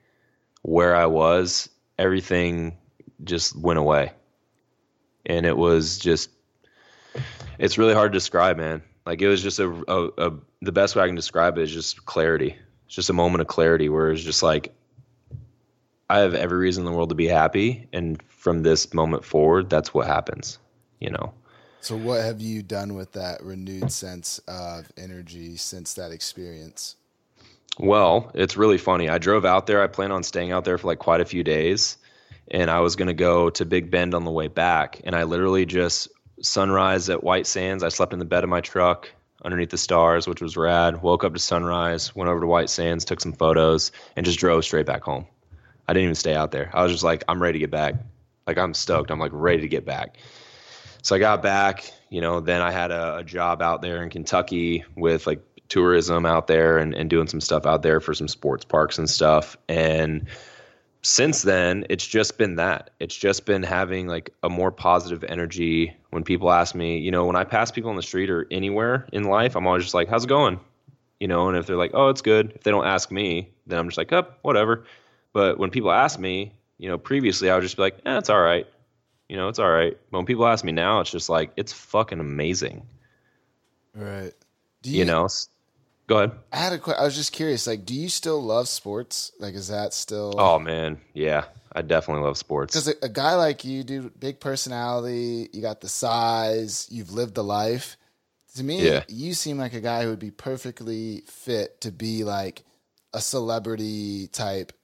where 0.63 0.97
I 0.97 1.07
was, 1.07 1.69
everything 1.97 2.77
just 3.23 3.55
went 3.55 3.79
away. 3.79 4.11
And 5.25 5.47
it 5.47 5.57
was 5.57 5.99
just, 5.99 6.31
it's 7.61 7.79
really 7.79 7.95
hard 7.95 8.11
to 8.11 8.17
describe, 8.17 8.57
man. 8.57 8.83
Like 9.07 9.23
it 9.23 9.29
was 9.29 9.41
just 9.41 9.61
a, 9.61 9.71
a, 9.87 10.09
a 10.19 10.33
the 10.63 10.73
best 10.73 10.97
way 10.97 11.05
I 11.05 11.07
can 11.07 11.15
describe 11.15 11.59
it 11.59 11.63
is 11.63 11.73
just 11.73 12.05
clarity 12.07 12.57
it's 12.93 12.97
just 12.97 13.09
a 13.09 13.15
moment 13.15 13.41
of 13.41 13.47
clarity 13.47 13.89
where 13.89 14.11
it's 14.11 14.23
just 14.23 14.43
like 14.43 14.71
I 16.11 16.19
have 16.19 16.35
every 16.35 16.59
reason 16.59 16.83
in 16.83 16.93
the 16.93 16.95
world 16.95 17.09
to 17.09 17.15
be 17.15 17.27
happy, 17.27 17.89
and 17.91 18.23
from 18.25 18.63
this 18.63 18.93
moment 18.93 19.25
forward, 19.25 19.71
that's 19.71 19.95
what 19.95 20.07
happens. 20.07 20.59
You 21.01 21.09
know. 21.09 21.33
So, 21.81 21.97
what 21.97 22.21
have 22.21 22.43
you 22.43 22.63
done 22.63 22.95
with 22.95 23.13
that 23.13 23.43
renewed 23.43 23.91
sense 23.91 24.41
of 24.41 24.93
energy 24.99 25.57
since 25.57 25.95
that 25.95 26.13
experience? 26.13 26.97
Well, 27.79 28.31
it's 28.35 28.59
really 28.59 28.77
funny. 28.77 29.09
I 29.09 29.17
drove 29.17 29.47
out 29.47 29.67
there. 29.67 29.83
I 29.83 29.87
plan 29.87 30.13
on 30.13 30.23
staying 30.23 30.53
out 30.53 30.67
there 30.67 30.77
for 30.77 30.89
like 30.89 30.99
quite 30.99 31.23
a 31.23 31.25
few 31.25 31.43
days, 31.43 31.97
and 32.51 32.71
I 32.71 32.81
was 32.81 32.95
going 32.95 33.09
to 33.09 33.15
go 33.15 33.49
to 33.49 33.65
Big 33.65 33.91
Bend 33.91 34.13
on 34.13 34.27
the 34.27 34.31
way 34.31 34.49
back. 34.49 35.01
And 35.05 35.17
I 35.17 35.23
literally 35.23 35.65
just 35.65 36.09
sunrise 36.43 37.09
at 37.09 37.25
White 37.25 37.47
Sands. 37.47 37.83
I 37.83 37.89
slept 37.89 38.13
in 38.13 38.19
the 38.19 38.27
bed 38.27 38.45
of 38.45 38.51
my 38.51 38.61
truck 38.61 39.09
underneath 39.45 39.71
the 39.71 39.79
stars, 39.79 40.27
which 40.27 40.41
was 40.41 40.57
rad. 40.57 41.03
Woke 41.03 41.25
up 41.25 41.35
to 41.35 41.39
sunrise, 41.39 42.15
went 42.15 42.31
over 42.31 42.41
to 42.41 42.47
White 42.47 42.71
Sands, 42.71 43.05
took 43.05 43.21
some 43.21 43.33
photos, 43.33 43.93
and 44.17 44.25
just 44.27 44.39
drove 44.39 44.65
straight 44.65 44.87
back 44.87 45.03
home. 45.03 45.27
I 45.89 45.93
didn't 45.93 46.05
even 46.05 46.15
stay 46.15 46.35
out 46.35 46.51
there. 46.51 46.71
I 46.73 46.83
was 46.83 46.93
just 46.93 47.05
like, 47.05 47.25
I'm 47.29 47.43
ready 47.43 47.59
to 47.59 47.63
get 47.65 47.71
back. 47.71 47.95
Like 48.47 48.59
I'm 48.59 48.75
stoked. 48.75 49.11
I'm 49.11 49.19
like 49.19 49.33
ready 49.35 49.63
to 49.63 49.69
get 49.69 49.85
back. 49.85 50.17
So 51.03 51.17
I 51.17 51.19
got 51.19 51.43
back. 51.43 51.93
You 52.11 52.21
know, 52.21 52.41
then 52.41 52.61
I 52.61 52.71
had 52.71 52.91
a, 52.91 53.19
a 53.19 53.25
job 53.25 53.63
out 53.63 53.83
there 53.83 54.03
in 54.03 54.11
Kentucky 54.11 54.85
with 54.97 55.27
like 55.27 55.41
tourism 55.69 56.27
out 56.27 56.47
there 56.47 56.79
and, 56.79 56.95
and 56.95 57.09
doing 57.09 57.27
some 57.27 57.41
stuff 57.41 57.67
out 57.67 57.83
there 57.83 58.01
for 58.01 58.15
some 58.15 58.29
sports 58.29 58.65
parks 58.65 58.99
and 58.99 59.09
stuff. 59.09 59.57
And 59.69 60.29
since 61.03 61.43
then, 61.43 61.85
it's 61.91 62.07
just 62.07 62.39
been 62.39 62.57
that. 62.57 62.91
It's 63.01 63.17
just 63.17 63.45
been 63.45 63.63
having 63.63 64.07
like 64.07 64.33
a 64.43 64.49
more 64.49 64.71
positive 64.71 65.25
energy 65.25 65.97
when 66.11 66.23
people 66.23 66.53
ask 66.53 66.75
me, 66.75 66.99
you 66.99 67.11
know, 67.11 67.27
when 67.27 67.37
I 67.37 67.45
pass 67.45 67.71
people 67.73 67.91
on 67.91 67.97
the 67.97 68.03
street 68.03 68.31
or 68.31 68.47
anywhere 68.51 69.09
in 69.13 69.25
life, 69.25 69.57
I'm 69.57 69.67
always 69.67 69.83
just 69.83 69.95
like, 69.95 70.09
how's 70.09 70.25
it 70.25 70.29
going? 70.29 70.61
You 71.19 71.29
know, 71.29 71.49
and 71.49 71.57
if 71.59 71.67
they're 71.67 71.77
like, 71.77 71.91
oh, 71.95 72.09
it's 72.09 72.23
good. 72.23 72.53
If 72.55 72.63
they 72.63 72.71
don't 72.71 72.87
ask 72.87 73.11
me, 73.11 73.51
then 73.67 73.79
I'm 73.79 73.89
just 73.89 73.99
like, 73.99 74.13
up, 74.13 74.33
oh, 74.33 74.39
whatever. 74.43 74.85
But 75.33 75.59
when 75.59 75.71
people 75.71 75.91
ask 75.91 76.19
me, 76.19 76.53
you 76.79 76.89
know, 76.89 76.99
previously 76.99 77.51
I 77.51 77.55
would 77.55 77.63
just 77.63 77.77
be 77.77 77.83
like, 77.83 77.99
eh, 78.07 78.19
it's 78.19 78.31
all 78.31 78.41
right. 78.41 78.67
You 79.29 79.37
know, 79.37 79.49
it's 79.49 79.59
all 79.59 79.71
right. 79.71 79.97
But 80.11 80.19
when 80.19 80.27
people 80.27 80.47
ask 80.47 80.65
me 80.65 80.73
now, 80.73 81.01
it's 81.01 81.11
just 81.11 81.29
like, 81.29 81.53
it's 81.57 81.73
fucking 81.73 82.21
amazing. 82.21 82.87
Right. 83.95 84.33
Do 84.83 84.91
you, 84.91 84.99
you 84.99 85.05
know, 85.05 85.29
Go 86.13 86.19
ahead. 86.19 86.33
I 86.53 86.57
had 86.59 86.73
a 86.75 86.79
question. 86.79 87.01
I 87.01 87.07
was 87.07 87.17
just 87.17 87.33
curious. 87.33 87.67
Like, 87.67 87.87
do 87.87 87.95
you 87.95 88.11
still 88.11 88.43
love 88.43 88.69
sports? 88.69 89.33
Like, 89.39 89.55
is 89.55 89.69
that 89.69 89.95
still? 89.95 90.35
Oh 90.37 90.59
man, 90.59 91.01
yeah. 91.15 91.45
I 91.75 91.81
definitely 91.81 92.25
love 92.25 92.37
sports. 92.37 92.75
Because 92.75 92.89
a, 92.89 93.07
a, 93.07 93.09
guy 93.09 93.35
like 93.35 93.65
you, 93.65 93.83
dude, 93.83 94.21
big 94.21 94.39
personality. 94.39 95.49
You 95.55 95.63
got 95.63 95.81
the 95.81 95.89
size. 95.89 96.87
You've 96.91 97.13
lived 97.13 97.35
the 97.35 97.43
life. 97.43 97.97
To 98.57 98.63
me, 98.63 98.87
yeah. 98.87 99.05
you 99.09 99.33
seem 99.33 99.57
like 99.57 99.73
a 99.73 99.81
guy 99.81 100.03
who 100.03 100.11
would 100.11 100.19
be 100.19 100.31
perfectly 100.31 101.23
fit 101.27 101.81
to 101.81 101.91
be 101.91 102.25
like 102.25 102.63
a 103.15 103.21
celebrity 103.23 104.27
type 104.27 104.75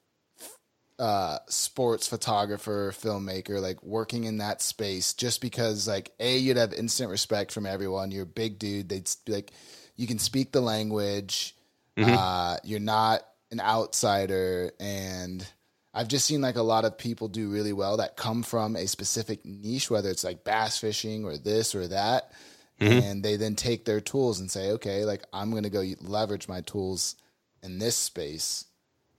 uh, 0.99 1.41
sports 1.51 2.09
photographer, 2.09 2.91
filmmaker, 2.97 3.61
like 3.61 3.83
working 3.83 4.25
in 4.25 4.39
that 4.39 4.63
space. 4.63 5.13
Just 5.13 5.43
because, 5.43 5.87
like, 5.87 6.11
a, 6.19 6.39
you'd 6.39 6.57
have 6.57 6.73
instant 6.73 7.11
respect 7.11 7.53
from 7.53 7.67
everyone. 7.67 8.13
You're 8.13 8.23
a 8.23 8.27
big 8.27 8.59
dude. 8.59 8.89
They'd 8.89 9.11
be 9.27 9.33
like 9.35 9.53
you 9.99 10.07
can 10.07 10.19
speak 10.19 10.53
the 10.53 10.63
language. 10.63 11.55
Mm-hmm. 11.99 12.15
Uh, 12.17 12.57
you're 12.65 12.81
not 12.81 13.27
an 13.51 13.61
outsider, 13.61 14.73
and 14.81 15.47
I've 15.93 16.09
just 16.09 16.25
seen 16.25 16.41
like 16.41 16.57
a 16.57 16.63
lot 16.63 16.85
of 16.87 16.97
people 16.97 17.29
do 17.29 17.51
really 17.51 17.73
well 17.73 17.97
that 17.99 18.17
come 18.17 18.43
from 18.43 18.77
a 18.77 18.87
specific 18.87 19.45
niche, 19.45 19.91
whether 19.91 20.09
it's 20.09 20.25
like 20.25 20.45
bass 20.45 20.79
fishing 20.79 21.25
or 21.25 21.37
this 21.37 21.75
or 21.75 21.89
that. 21.89 22.33
Mm-hmm. 22.81 23.05
And 23.05 23.23
they 23.25 23.35
then 23.37 23.57
take 23.57 23.85
their 23.85 24.01
tools 24.01 24.39
and 24.39 24.49
say, 24.49 24.71
okay, 24.73 25.05
like 25.05 25.25
I'm 25.33 25.51
going 25.51 25.65
to 25.65 25.71
go 25.71 25.83
leverage 26.01 26.47
my 26.47 26.61
tools 26.61 27.17
in 27.65 27.81
this 27.81 27.97
space. 27.97 28.67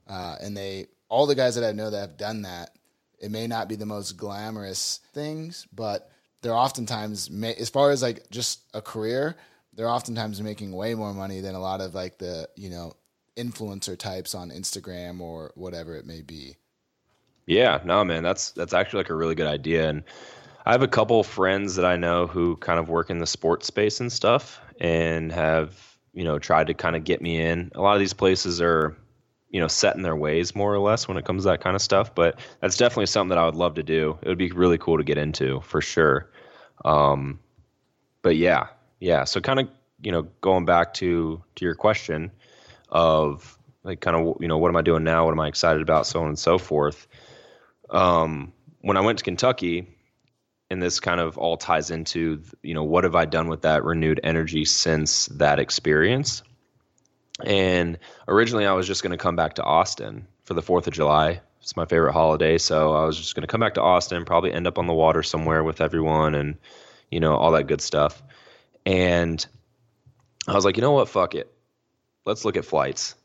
Uh, 0.08 0.38
and 0.40 0.56
they, 0.56 0.88
all 1.10 1.28
the 1.28 1.36
guys 1.36 1.56
that 1.56 1.68
I 1.68 1.74
know 1.74 1.90
that 1.90 2.00
have 2.00 2.18
done 2.18 2.44
that, 2.44 2.70
it 3.20 3.32
may 3.32 3.48
not 3.48 3.68
be 3.68 3.76
the 3.76 3.86
most 3.86 4.16
glamorous 4.16 5.02
things, 5.14 5.68
but 5.74 6.10
they're 6.42 6.56
oftentimes, 6.56 7.30
as 7.44 7.70
far 7.70 7.92
as 7.92 8.02
like 8.02 8.30
just 8.30 8.62
a 8.74 8.82
career, 8.82 9.36
they're 9.74 9.90
oftentimes 9.90 10.42
making 10.42 10.72
way 10.72 10.96
more 10.96 11.14
money 11.14 11.42
than 11.42 11.56
a 11.56 11.60
lot 11.60 11.82
of 11.82 11.94
like 11.94 12.18
the, 12.18 12.50
you 12.56 12.70
know, 12.70 12.94
influencer 13.38 13.98
types 13.98 14.36
on 14.36 14.50
Instagram 14.50 15.22
or 15.22 15.52
whatever 15.56 15.96
it 15.96 16.06
may 16.06 16.22
be. 16.22 16.56
Yeah, 17.46 17.80
no, 17.84 18.04
man, 18.04 18.22
that's 18.22 18.52
that's 18.52 18.74
actually 18.74 19.00
like 19.00 19.10
a 19.10 19.16
really 19.16 19.34
good 19.34 19.48
idea, 19.48 19.90
and 19.90 20.04
I 20.68 20.72
have 20.72 20.84
a 20.84 20.88
couple 20.88 21.24
friends 21.24 21.76
that 21.78 21.86
I 21.86 21.96
know 21.96 22.28
who 22.28 22.58
kind 22.58 22.80
of 22.80 22.90
work 22.90 23.10
in 23.10 23.18
the 23.18 23.26
sports 23.26 23.66
space 23.66 24.00
and 24.00 24.12
stuff, 24.12 24.62
and 24.80 25.32
have 25.32 25.98
you 26.14 26.24
know 26.24 26.38
tried 26.38 26.68
to 26.68 26.76
kind 26.76 26.96
of 26.96 27.04
get 27.04 27.24
me 27.24 27.42
in. 27.42 27.72
A 27.74 27.82
lot 27.82 27.96
of 27.96 28.00
these 28.00 28.14
places 28.14 28.62
are 28.62 28.96
you 29.50 29.60
know 29.60 29.68
set 29.68 29.96
in 29.96 30.04
their 30.04 30.16
ways 30.16 30.54
more 30.54 30.72
or 30.72 30.78
less 30.78 31.08
when 31.08 31.18
it 31.18 31.26
comes 31.26 31.42
to 31.44 31.50
that 31.50 31.62
kind 31.62 31.76
of 31.76 31.82
stuff, 31.82 32.14
but 32.14 32.40
that's 32.62 32.78
definitely 32.78 33.08
something 33.08 33.30
that 33.30 33.40
I 33.40 33.46
would 33.46 33.56
love 33.56 33.74
to 33.76 33.84
do. 33.84 34.20
It 34.22 34.28
would 34.28 34.38
be 34.38 34.52
really 34.52 34.78
cool 34.78 34.98
to 34.98 35.04
get 35.04 35.18
into 35.18 35.60
for 35.62 35.82
sure. 35.82 36.30
Um, 36.86 37.40
but 38.22 38.36
yeah, 38.36 38.68
yeah. 39.00 39.24
So 39.24 39.42
kind 39.42 39.60
of 39.60 39.70
you 40.02 40.12
know 40.12 40.24
going 40.42 40.66
back 40.66 40.94
to 40.96 41.44
to 41.56 41.66
your 41.66 41.76
question 41.76 42.32
of 42.90 43.58
like 43.84 44.02
kind 44.02 44.16
of 44.16 44.38
you 44.40 44.48
know 44.48 44.58
what 44.58 44.70
am 44.70 44.76
I 44.76 44.82
doing 44.82 45.04
now? 45.04 45.26
What 45.26 45.32
am 45.32 45.40
I 45.40 45.48
excited 45.48 45.82
about? 45.82 46.08
So 46.08 46.22
on 46.22 46.28
and 46.28 46.40
so 46.40 46.58
forth. 46.58 47.08
Um, 47.90 48.54
when 48.82 48.98
I 48.98 49.02
went 49.02 49.18
to 49.20 49.24
Kentucky, 49.24 49.88
and 50.70 50.82
this 50.82 51.00
kind 51.00 51.20
of 51.20 51.38
all 51.38 51.58
ties 51.58 51.90
into 51.90 52.42
you 52.62 52.74
know 52.74 52.84
what 52.84 53.04
have 53.04 53.16
I 53.16 53.26
done 53.26 53.48
with 53.48 53.62
that 53.62 53.84
renewed 53.84 54.20
energy 54.24 54.66
since 54.66 55.26
that 55.28 55.60
experience. 55.60 56.44
And 57.44 57.98
originally, 58.28 58.66
I 58.66 58.74
was 58.74 58.86
just 58.86 59.02
going 59.02 59.12
to 59.12 59.18
come 59.18 59.38
back 59.38 59.56
to 59.56 59.64
Austin 59.64 60.28
for 60.44 60.54
the 60.54 60.62
Fourth 60.62 60.88
of 60.88 60.94
July. 60.94 61.40
It's 61.62 61.76
my 61.78 61.86
favorite 61.86 62.12
holiday, 62.12 62.58
so 62.58 62.94
I 62.94 63.06
was 63.06 63.18
just 63.18 63.34
going 63.34 63.42
to 63.42 63.48
come 63.48 63.62
back 63.62 63.76
to 63.76 63.82
Austin, 63.82 64.26
probably 64.26 64.52
end 64.52 64.68
up 64.68 64.78
on 64.78 64.88
the 64.88 64.94
water 64.94 65.24
somewhere 65.24 65.64
with 65.64 65.82
everyone, 65.82 66.36
and 66.36 66.58
you 67.10 67.20
know 67.20 67.36
all 67.36 67.52
that 67.52 67.68
good 67.68 67.82
stuff. 67.82 68.22
And 68.90 69.46
I 70.48 70.54
was 70.54 70.66
like, 70.66 70.78
you 70.78 70.82
know 70.82 70.92
what, 70.92 71.10
fuck 71.10 71.36
it 71.36 71.54
let's 72.30 72.46
look 72.46 72.56
at 72.56 72.64
flights. 72.64 73.16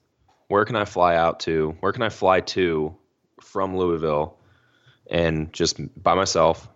Where 0.48 0.64
can 0.64 0.76
I 0.76 0.84
fly 0.84 1.14
out 1.14 1.40
to? 1.40 1.76
Where 1.80 1.92
can 1.92 2.02
I 2.02 2.08
fly 2.08 2.40
to 2.40 2.96
from 3.40 3.76
Louisville 3.76 4.38
and 5.10 5.52
just 5.52 5.78
by 6.02 6.14
myself, 6.14 6.68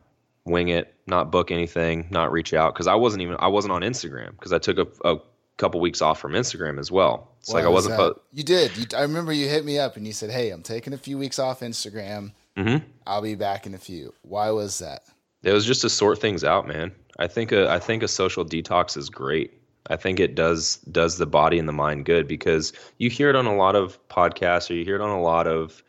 wing 0.45 0.69
it, 0.69 0.95
not 1.07 1.33
book 1.33 1.51
anything, 1.51 2.07
not 2.11 2.31
reach 2.31 2.55
out 2.55 2.75
because 2.75 2.87
I 2.87 2.95
wasn't 2.95 3.23
even 3.23 3.37
I 3.41 3.49
wasn't 3.49 3.73
on 3.73 3.83
Instagram 3.83 4.33
because 4.33 4.53
I 4.53 4.59
took 4.59 4.79
a, 4.79 5.09
a 5.09 5.19
couple 5.57 5.81
weeks 5.81 6.03
off 6.03 6.21
from 6.21 6.33
Instagram 6.33 6.79
as 6.79 6.91
well. 6.91 7.33
It's 7.41 7.51
like 7.51 7.65
I 7.65 7.69
wasn't. 7.69 7.97
Po- 7.97 8.21
you 8.33 8.43
did. 8.43 8.77
You, 8.77 8.87
I 8.97 9.03
remember 9.03 9.33
you 9.33 9.49
hit 9.49 9.65
me 9.65 9.79
up 9.79 9.97
and 9.97 10.07
you 10.07 10.13
said, 10.13 10.31
"Hey, 10.31 10.51
I'm 10.51 10.63
taking 10.63 10.93
a 10.93 10.99
few 10.99 11.17
weeks 11.19 11.39
off 11.39 11.61
Instagram. 11.61 12.33
Mm-hmm. 12.57 12.85
I'll 13.07 13.23
be 13.23 13.35
back 13.35 13.67
in 13.67 13.75
a 13.75 13.79
few." 13.79 14.13
Why 14.23 14.51
was 14.51 14.79
that? 14.81 15.03
It 15.43 15.53
was 15.53 15.65
just 15.65 15.83
to 15.83 15.89
sort 15.89 16.21
things 16.21 16.45
out, 16.45 16.67
man. 16.67 16.93
I 17.19 17.27
think 17.27 17.53
a 17.53 17.71
I 17.71 17.79
think 17.79 18.03
a 18.03 18.09
social 18.09 18.45
detox 18.45 18.97
is 18.97 19.11
great. 19.11 19.53
I 19.89 19.97
think 19.97 20.21
it 20.21 20.35
does 20.35 20.77
does 20.91 21.19
the 21.19 21.27
body 21.27 21.59
and 21.59 21.69
the 21.69 21.73
mind 21.73 22.05
good 22.05 22.29
because 22.29 22.73
you 22.99 23.11
hear 23.11 23.31
it 23.31 23.37
on 23.37 23.47
a 23.47 23.57
lot 23.57 23.75
of 23.75 23.99
podcasts 24.09 24.71
or 24.71 24.75
you 24.75 24.85
hear 24.85 24.97
it 24.97 25.01
on 25.01 25.11
a 25.11 25.21
lot 25.21 25.47
of 25.47 25.83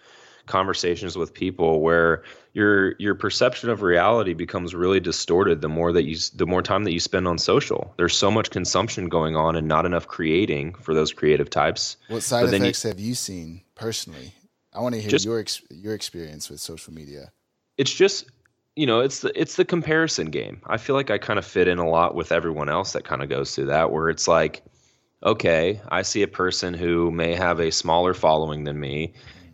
conversations 0.46 1.16
with 1.16 1.34
people 1.34 1.82
where 1.82 2.24
your 2.54 2.96
your 2.98 3.14
perception 3.14 3.70
of 3.70 3.82
reality 3.84 4.34
becomes 4.34 4.74
really 4.74 5.00
distorted 5.00 5.62
the 5.62 5.70
more 5.70 5.92
that 5.92 6.06
you 6.06 6.18
the 6.36 6.48
more 6.48 6.62
time 6.62 6.84
that 6.84 6.92
you 6.92 7.00
spend 7.00 7.28
on 7.28 7.38
social. 7.38 7.94
There's 7.98 8.18
so 8.18 8.32
much 8.32 8.50
consumption 8.50 9.10
going 9.10 9.36
on 9.36 9.56
and 9.56 9.68
not 9.68 9.86
enough 9.86 10.08
creating 10.08 10.74
for 10.76 10.94
those 10.94 11.14
creative 11.14 11.50
types. 11.50 11.98
What 12.08 12.24
side 12.24 12.52
effects 12.52 12.84
you, 12.84 12.90
have 12.90 13.00
you 13.00 13.14
seen 13.14 13.62
personally? 13.76 14.34
I 14.74 14.82
want 14.82 14.96
to 14.96 15.02
hear 15.02 15.10
just, 15.10 15.26
your 15.26 15.44
your 15.70 15.94
experience 15.94 16.50
with 16.50 16.60
social 16.60 16.94
media. 16.94 17.32
It's 17.78 17.94
just 17.94 18.26
you 18.80 18.86
know, 18.86 19.02
it's 19.02 19.20
the 19.20 19.38
it's 19.38 19.58
the 19.58 19.66
comparison 19.66 20.28
game. 20.28 20.62
I 20.66 20.78
feel 20.78 20.96
like 20.96 21.12
I 21.12 21.18
kind 21.18 21.38
of 21.38 21.44
fit 21.46 21.68
in 21.68 21.80
a 21.80 21.90
lot 21.90 22.16
with 22.16 22.32
everyone 22.32 22.70
else 22.70 22.94
that 22.94 23.04
kind 23.04 23.22
of 23.22 23.28
goes 23.28 23.54
through 23.54 23.66
that 23.66 23.92
where 23.92 24.08
it's 24.08 24.26
like 24.26 24.64
okay, 25.22 25.82
I 25.90 26.04
see 26.04 26.24
a 26.24 26.30
person 26.30 26.74
who 26.74 27.12
may 27.12 27.36
have 27.36 27.60
a 27.60 27.74
smaller 27.74 28.14
following 28.14 28.64
than 28.64 28.80
me 28.80 29.12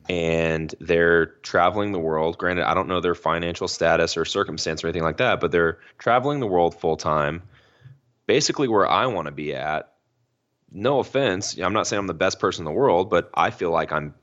and 0.08 0.76
they're 0.80 1.26
traveling 1.42 1.92
the 1.92 1.98
world. 1.98 2.38
Granted, 2.38 2.70
I 2.70 2.76
don't 2.76 2.88
know 2.88 3.02
their 3.02 3.16
financial 3.16 3.68
status 3.68 4.16
or 4.16 4.26
circumstance 4.26 4.84
or 4.84 4.88
anything 4.90 5.02
like 5.02 5.18
that, 5.18 5.40
but 5.40 5.52
they're 5.52 5.80
traveling 5.98 6.40
the 6.40 6.46
world 6.46 6.80
full 6.80 6.96
time, 6.96 7.42
basically 8.28 8.68
where 8.68 8.88
I 8.88 9.08
want 9.08 9.26
to 9.26 9.32
be 9.32 9.56
at. 9.56 9.92
No 10.72 11.00
offense, 11.00 11.58
I'm 11.58 11.74
not 11.74 11.88
saying 11.88 12.00
I'm 12.00 12.06
the 12.06 12.14
best 12.14 12.40
person 12.40 12.62
in 12.62 12.66
the 12.66 12.80
world, 12.80 13.10
but 13.10 13.32
I 13.34 13.50
feel 13.50 13.72
like 13.72 13.92
I'm 13.92 14.14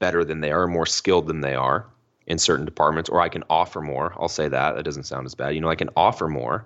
better 0.00 0.24
than 0.24 0.40
they 0.40 0.50
are, 0.50 0.66
more 0.66 0.86
skilled 0.86 1.28
than 1.28 1.42
they 1.42 1.54
are 1.54 1.86
in 2.28 2.38
certain 2.38 2.64
departments, 2.64 3.10
or 3.10 3.20
I 3.20 3.28
can 3.28 3.42
offer 3.50 3.80
more. 3.80 4.14
I'll 4.16 4.28
say 4.28 4.48
that. 4.48 4.76
That 4.76 4.84
doesn't 4.84 5.04
sound 5.04 5.26
as 5.26 5.34
bad. 5.34 5.54
You 5.54 5.60
know, 5.60 5.68
I 5.68 5.74
can 5.74 5.90
offer 5.96 6.28
more, 6.28 6.64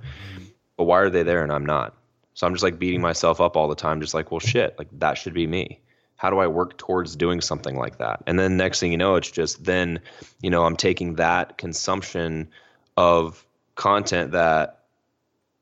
but 0.77 0.85
why 0.85 1.01
are 1.01 1.09
they 1.09 1.23
there 1.23 1.43
and 1.43 1.53
I'm 1.53 1.65
not? 1.65 1.95
So 2.35 2.47
I'm 2.47 2.53
just 2.53 2.65
like 2.65 2.79
beating 2.79 3.01
myself 3.01 3.41
up 3.41 3.57
all 3.57 3.69
the 3.69 3.75
time, 3.75 4.01
just 4.01 4.15
like, 4.15 4.31
well, 4.31 4.41
shit, 4.41 4.75
like 4.79 4.89
that 4.99 5.17
should 5.17 5.35
be 5.35 5.47
me. 5.47 5.81
How 6.17 6.31
do 6.31 6.39
I 6.39 6.47
work 6.47 6.77
towards 6.77 7.17
doing 7.17 7.41
something 7.41 7.77
like 7.77 7.99
that? 7.99 8.23
And 8.27 8.39
then 8.39 8.57
next 8.57 8.81
thing 8.81 8.93
you 8.93 8.99
know, 8.99 9.17
it's 9.17 9.31
just 9.31 9.65
then, 9.65 10.01
you 10.41 10.51
know, 10.51 10.65
I'm 10.65 10.77
taking 10.77 11.15
that 11.17 11.59
consumption 11.59 12.49
of 12.97 13.45
content 13.77 14.33
that 14.33 14.81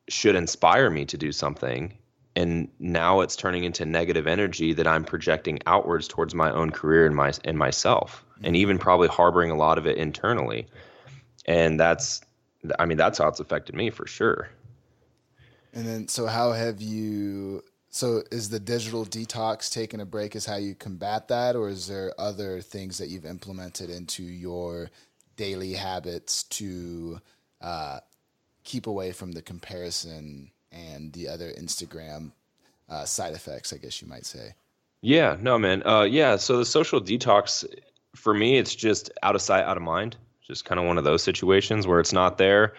should 0.09 0.34
inspire 0.34 0.90
me 0.90 1.05
to 1.07 1.16
do 1.16 1.30
something 1.30 1.96
and 2.36 2.68
now 2.78 3.20
it's 3.20 3.36
turning 3.36 3.64
into 3.64 3.84
negative 3.84 4.26
energy 4.26 4.72
that 4.74 4.86
I'm 4.86 5.05
projecting 5.05 5.59
outwards 5.66 6.09
towards 6.09 6.34
my 6.34 6.51
own 6.51 6.70
career 6.70 7.07
and 7.07 7.14
my 7.14 7.32
and 7.44 7.59
myself, 7.59 8.24
and 8.43 8.57
even 8.57 8.78
probably 8.78 9.09
harboring 9.09 9.51
a 9.51 9.57
lot 9.57 9.78
of 9.78 9.86
it 9.86 9.97
internally. 9.97 10.66
And 11.47 11.78
that's, 11.78 12.20
I 12.78 12.86
mean, 12.86 12.99
that's 12.99 13.18
how 13.18 13.28
it's 13.28 13.41
affected 13.41 13.74
me 13.74 13.91
for 13.91 14.07
sure. 14.07 14.49
And 15.72 15.86
then, 15.86 16.09
so 16.09 16.26
how 16.26 16.53
have 16.53 16.80
you? 16.80 17.62
So, 17.93 18.22
is 18.30 18.49
the 18.49 18.61
digital 18.61 19.05
detox 19.05 19.72
taking 19.72 20.01
a 20.01 20.05
break? 20.05 20.34
Is 20.36 20.47
how 20.47 20.57
you 20.57 20.74
combat 20.74 21.28
that, 21.28 21.57
or 21.57 21.68
is 21.68 21.86
there 21.86 22.12
other 22.18 22.61
things 22.61 22.99
that 22.99 23.09
you've 23.09 23.24
implemented 23.24 23.91
into 23.91 24.22
your 24.22 24.91
daily 25.36 25.72
habits 25.72 26.43
to 26.45 27.20
uh, 27.61 28.01
keep 28.64 28.86
away 28.86 29.12
from 29.12 29.32
the 29.32 29.43
comparison 29.43 30.51
and 30.72 31.12
the 31.12 31.28
other 31.28 31.53
Instagram 31.53 32.32
uh, 32.88 33.05
side 33.05 33.34
effects, 33.34 33.72
I 33.72 33.78
guess 33.78 34.03
you 34.03 34.09
might 34.09 34.26
say. 34.26 34.55
Yeah, 35.03 35.36
no, 35.41 35.59
man. 35.59 35.82
Uh, 35.86 36.03
yeah, 36.03 36.36
so 36.36 36.59
the 36.59 36.64
social 36.64 37.01
detox, 37.01 37.64
for 38.14 38.34
me, 38.34 38.58
it's 38.58 38.74
just 38.74 39.11
out 39.22 39.34
of 39.34 39.42
sight, 39.42 39.64
out 39.64 39.76
of 39.76 39.82
mind. 39.82 40.16
Just 40.46 40.64
kind 40.64 40.80
of 40.80 40.86
one 40.86 40.98
of 40.98 41.04
those 41.04 41.22
situations 41.22 41.86
where 41.86 42.00
it's 42.00 42.12
not 42.12 42.38
there. 42.38 42.74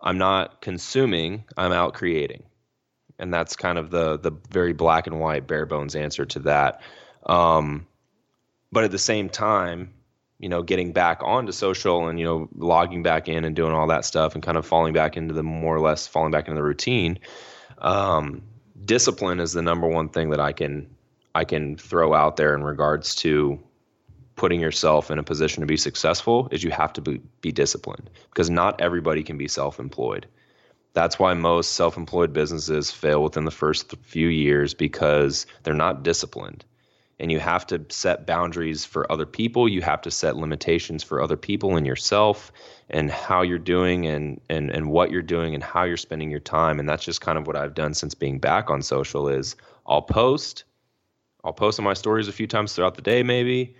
I'm 0.00 0.18
not 0.18 0.60
consuming, 0.60 1.44
I'm 1.56 1.72
out 1.72 1.94
creating. 1.94 2.44
And 3.18 3.34
that's 3.34 3.56
kind 3.56 3.78
of 3.78 3.90
the 3.90 4.18
the 4.18 4.30
very 4.50 4.72
black 4.72 5.08
and 5.08 5.18
white, 5.18 5.46
bare 5.46 5.66
bones 5.66 5.96
answer 5.96 6.24
to 6.26 6.38
that. 6.40 6.80
Um, 7.26 7.86
but 8.70 8.84
at 8.84 8.92
the 8.92 8.98
same 8.98 9.28
time, 9.28 9.92
you 10.38 10.48
know, 10.48 10.62
getting 10.62 10.92
back 10.92 11.20
onto 11.22 11.50
social 11.50 12.06
and, 12.06 12.18
you 12.18 12.24
know, 12.24 12.48
logging 12.54 13.02
back 13.02 13.28
in 13.28 13.44
and 13.44 13.56
doing 13.56 13.72
all 13.72 13.88
that 13.88 14.04
stuff 14.04 14.34
and 14.34 14.42
kind 14.42 14.56
of 14.56 14.64
falling 14.64 14.92
back 14.92 15.16
into 15.16 15.34
the 15.34 15.42
more 15.42 15.74
or 15.74 15.80
less 15.80 16.06
falling 16.06 16.30
back 16.30 16.46
into 16.46 16.56
the 16.56 16.62
routine. 16.62 17.18
Um, 17.78 18.42
discipline 18.84 19.40
is 19.40 19.52
the 19.52 19.62
number 19.62 19.88
one 19.88 20.08
thing 20.08 20.30
that 20.30 20.40
I 20.40 20.52
can 20.52 20.88
I 21.34 21.44
can 21.44 21.76
throw 21.76 22.14
out 22.14 22.36
there 22.36 22.54
in 22.54 22.62
regards 22.62 23.16
to 23.16 23.58
putting 24.38 24.60
yourself 24.60 25.10
in 25.10 25.18
a 25.18 25.22
position 25.22 25.60
to 25.60 25.66
be 25.66 25.76
successful 25.76 26.48
is 26.50 26.64
you 26.64 26.70
have 26.70 26.92
to 26.94 27.00
be, 27.02 27.20
be 27.42 27.52
disciplined 27.52 28.08
because 28.30 28.48
not 28.48 28.80
everybody 28.80 29.22
can 29.22 29.36
be 29.36 29.48
self-employed. 29.48 30.26
That's 30.94 31.18
why 31.18 31.34
most 31.34 31.72
self-employed 31.72 32.32
businesses 32.32 32.90
fail 32.90 33.22
within 33.22 33.44
the 33.44 33.50
first 33.50 33.94
few 34.02 34.28
years 34.28 34.72
because 34.72 35.46
they're 35.62 35.74
not 35.74 36.02
disciplined 36.02 36.64
and 37.20 37.32
you 37.32 37.40
have 37.40 37.66
to 37.66 37.84
set 37.88 38.26
boundaries 38.26 38.84
for 38.84 39.10
other 39.10 39.26
people 39.26 39.68
you 39.68 39.82
have 39.82 40.00
to 40.02 40.10
set 40.10 40.36
limitations 40.36 41.02
for 41.02 41.20
other 41.20 41.36
people 41.36 41.76
and 41.76 41.86
yourself 41.86 42.52
and 42.90 43.10
how 43.10 43.42
you're 43.42 43.58
doing 43.58 44.06
and 44.06 44.40
and 44.48 44.70
and 44.70 44.90
what 44.90 45.10
you're 45.10 45.22
doing 45.22 45.54
and 45.54 45.62
how 45.62 45.84
you're 45.84 45.96
spending 45.96 46.30
your 46.30 46.40
time 46.40 46.78
and 46.78 46.88
that's 46.88 47.04
just 47.04 47.20
kind 47.20 47.38
of 47.38 47.46
what 47.46 47.56
I've 47.56 47.74
done 47.74 47.94
since 47.94 48.14
being 48.14 48.38
back 48.38 48.70
on 48.70 48.82
social 48.82 49.28
is 49.28 49.56
I'll 49.86 50.02
post 50.02 50.64
I'll 51.44 51.52
post 51.52 51.78
on 51.78 51.84
my 51.84 51.94
stories 51.94 52.28
a 52.28 52.32
few 52.32 52.46
times 52.46 52.74
throughout 52.74 52.94
the 52.94 53.02
day 53.02 53.22
maybe 53.22 53.74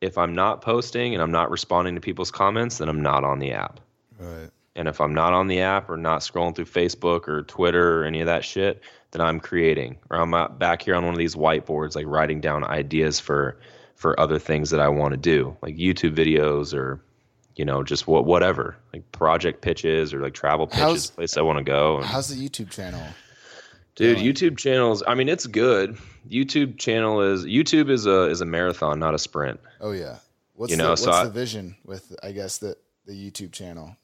if 0.00 0.18
I'm 0.18 0.34
not 0.34 0.62
posting 0.62 1.14
and 1.14 1.22
I'm 1.22 1.32
not 1.32 1.50
responding 1.50 1.94
to 1.94 2.00
people's 2.00 2.30
comments 2.30 2.78
then 2.78 2.88
I'm 2.88 3.02
not 3.02 3.24
on 3.24 3.38
the 3.38 3.52
app 3.52 3.80
right 4.18 4.50
and 4.78 4.86
if 4.86 5.00
I'm 5.00 5.12
not 5.12 5.32
on 5.32 5.48
the 5.48 5.60
app 5.60 5.90
or 5.90 5.96
not 5.96 6.20
scrolling 6.20 6.54
through 6.54 6.66
Facebook 6.66 7.26
or 7.26 7.42
Twitter 7.42 8.00
or 8.00 8.04
any 8.04 8.20
of 8.20 8.26
that 8.26 8.44
shit 8.44 8.80
that 9.10 9.20
I'm 9.20 9.40
creating, 9.40 9.98
or 10.08 10.18
I'm 10.18 10.56
back 10.58 10.82
here 10.82 10.94
on 10.94 11.04
one 11.04 11.14
of 11.14 11.18
these 11.18 11.34
whiteboards, 11.34 11.96
like 11.96 12.06
writing 12.06 12.40
down 12.40 12.62
ideas 12.62 13.18
for 13.18 13.58
for 13.96 14.18
other 14.20 14.38
things 14.38 14.70
that 14.70 14.78
I 14.78 14.88
want 14.88 15.12
to 15.12 15.16
do, 15.16 15.56
like 15.62 15.76
YouTube 15.76 16.14
videos 16.14 16.74
or 16.74 17.00
you 17.56 17.64
know 17.64 17.82
just 17.82 18.06
what 18.06 18.24
whatever, 18.24 18.76
like 18.92 19.10
project 19.10 19.62
pitches 19.62 20.14
or 20.14 20.20
like 20.20 20.34
travel 20.34 20.68
pitches, 20.68 20.80
How's- 20.80 21.10
place 21.10 21.36
I 21.36 21.42
want 21.42 21.58
to 21.58 21.64
go. 21.64 21.96
And, 21.96 22.06
How's 22.06 22.28
the 22.28 22.36
YouTube 22.36 22.70
channel? 22.70 23.02
Dude? 23.98 24.18
YouTube 24.18 24.56
channels. 24.56 25.02
I 25.06 25.14
mean, 25.14 25.28
it's 25.28 25.46
good. 25.46 25.98
YouTube 26.28 26.78
channel 26.78 27.20
is 27.22 27.44
YouTube 27.44 27.90
is 27.90 28.06
a 28.06 28.22
is 28.30 28.40
a 28.40 28.46
marathon, 28.46 28.98
not 28.98 29.14
a 29.14 29.18
sprint. 29.18 29.60
Oh 29.80 29.92
yeah. 29.92 30.16
What's 30.54 30.70
You 30.72 30.76
the, 30.78 30.88
what's 30.88 31.02
so 31.04 31.12
I- 31.12 31.24
the 31.24 31.30
vision 31.30 31.76
with 31.84 32.14
I 32.22 32.32
guess 32.32 32.58
the 32.58 32.76
the 33.06 33.12
YouTube 33.12 33.52
channel? 33.52 33.96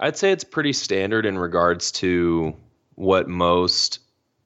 I'd 0.00 0.16
say 0.16 0.30
it's 0.32 0.44
pretty 0.44 0.72
standard 0.72 1.26
in 1.26 1.38
regards 1.38 1.90
to 1.92 2.54
what 2.94 3.28
most 3.28 3.98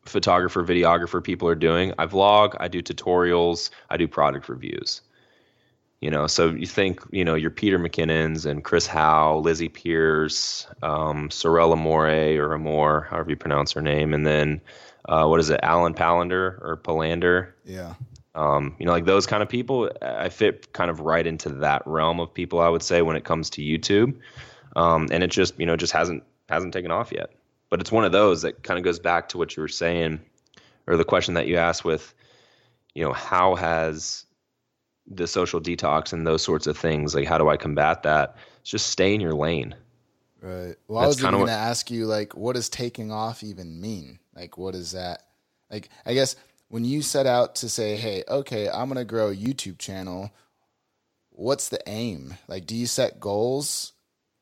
photographer, 0.06 0.64
videographer 0.64 1.22
people 1.22 1.46
are 1.48 1.54
doing. 1.54 1.92
I 1.98 2.06
vlog, 2.06 2.54
I 2.58 2.68
do 2.68 2.82
tutorials, 2.82 3.70
I 3.90 3.96
do 3.98 4.08
product 4.08 4.48
reviews. 4.48 5.02
You 6.02 6.10
know, 6.10 6.26
so 6.26 6.50
you 6.50 6.66
think, 6.66 7.00
you 7.12 7.24
know, 7.24 7.36
your 7.36 7.50
Peter 7.50 7.78
McKinnons 7.78 8.44
and 8.44 8.64
Chris 8.64 8.88
Hau, 8.88 9.38
Lizzie 9.38 9.68
Peirce, 9.68 10.66
um, 10.82 11.30
Sorella 11.30 11.76
More 11.76 12.08
or 12.08 12.54
Amore, 12.54 13.06
however 13.08 13.30
you 13.30 13.36
pronounce 13.36 13.70
her 13.70 13.80
name, 13.80 14.12
and 14.12 14.26
then 14.26 14.60
uh, 15.08 15.26
what 15.26 15.38
is 15.38 15.48
it, 15.48 15.60
Alen 15.62 15.94
Palander 15.94 16.60
or 16.60 16.80
Palander? 16.82 17.52
Yeah. 17.64 17.94
Um, 18.34 18.74
you 18.80 18.86
know, 18.86 18.90
like 18.90 19.04
those 19.04 19.26
kind 19.26 19.44
of 19.44 19.48
people, 19.48 19.90
I 20.02 20.28
fit 20.28 20.72
kind 20.72 20.90
of 20.90 20.98
right 20.98 21.24
into 21.24 21.50
that 21.50 21.86
realm 21.86 22.18
of 22.18 22.34
people. 22.34 22.60
I 22.60 22.68
would 22.68 22.82
say 22.82 23.02
when 23.02 23.14
it 23.14 23.24
comes 23.24 23.48
to 23.50 23.62
YouTube, 23.62 24.18
um, 24.74 25.06
and 25.12 25.22
it 25.22 25.30
just 25.30 25.58
you 25.60 25.66
know 25.66 25.76
just 25.76 25.92
hasn't 25.92 26.24
hasn't 26.48 26.72
taken 26.72 26.90
off 26.90 27.12
yet. 27.12 27.30
But 27.70 27.80
it's 27.80 27.92
one 27.92 28.04
of 28.04 28.10
those 28.10 28.42
that 28.42 28.64
kind 28.64 28.76
of 28.76 28.84
goes 28.84 28.98
back 28.98 29.28
to 29.30 29.38
what 29.38 29.56
you 29.56 29.60
were 29.60 29.68
saying, 29.68 30.20
or 30.88 30.96
the 30.96 31.04
question 31.04 31.34
that 31.34 31.46
you 31.46 31.58
asked 31.58 31.84
with, 31.84 32.12
you 32.94 33.04
know, 33.04 33.12
how 33.12 33.54
has 33.54 34.24
the 35.06 35.26
social 35.26 35.60
detox 35.60 36.12
and 36.12 36.26
those 36.26 36.42
sorts 36.42 36.66
of 36.66 36.78
things 36.78 37.14
like 37.14 37.26
how 37.26 37.38
do 37.38 37.48
I 37.48 37.56
combat 37.56 38.02
that? 38.04 38.36
It's 38.60 38.70
just 38.70 38.88
stay 38.88 39.14
in 39.14 39.20
your 39.20 39.34
lane. 39.34 39.74
Right. 40.40 40.74
Well, 40.88 40.98
I 41.02 41.06
was 41.06 41.20
even 41.20 41.32
going 41.32 41.46
to 41.46 41.52
ask 41.52 41.88
you, 41.90 42.06
like, 42.06 42.36
what 42.36 42.56
does 42.56 42.68
taking 42.68 43.12
off 43.12 43.44
even 43.44 43.80
mean? 43.80 44.18
Like, 44.34 44.58
what 44.58 44.74
is 44.74 44.90
that? 44.90 45.22
Like, 45.70 45.88
I 46.04 46.14
guess 46.14 46.34
when 46.68 46.84
you 46.84 47.00
set 47.00 47.26
out 47.26 47.54
to 47.56 47.68
say, 47.68 47.96
hey, 47.96 48.24
okay, 48.26 48.68
I'm 48.68 48.88
going 48.88 48.98
to 48.98 49.04
grow 49.04 49.28
a 49.28 49.36
YouTube 49.36 49.78
channel, 49.78 50.32
what's 51.30 51.68
the 51.68 51.80
aim? 51.86 52.34
Like, 52.48 52.66
do 52.66 52.74
you 52.74 52.86
set 52.86 53.20
goals? 53.20 53.92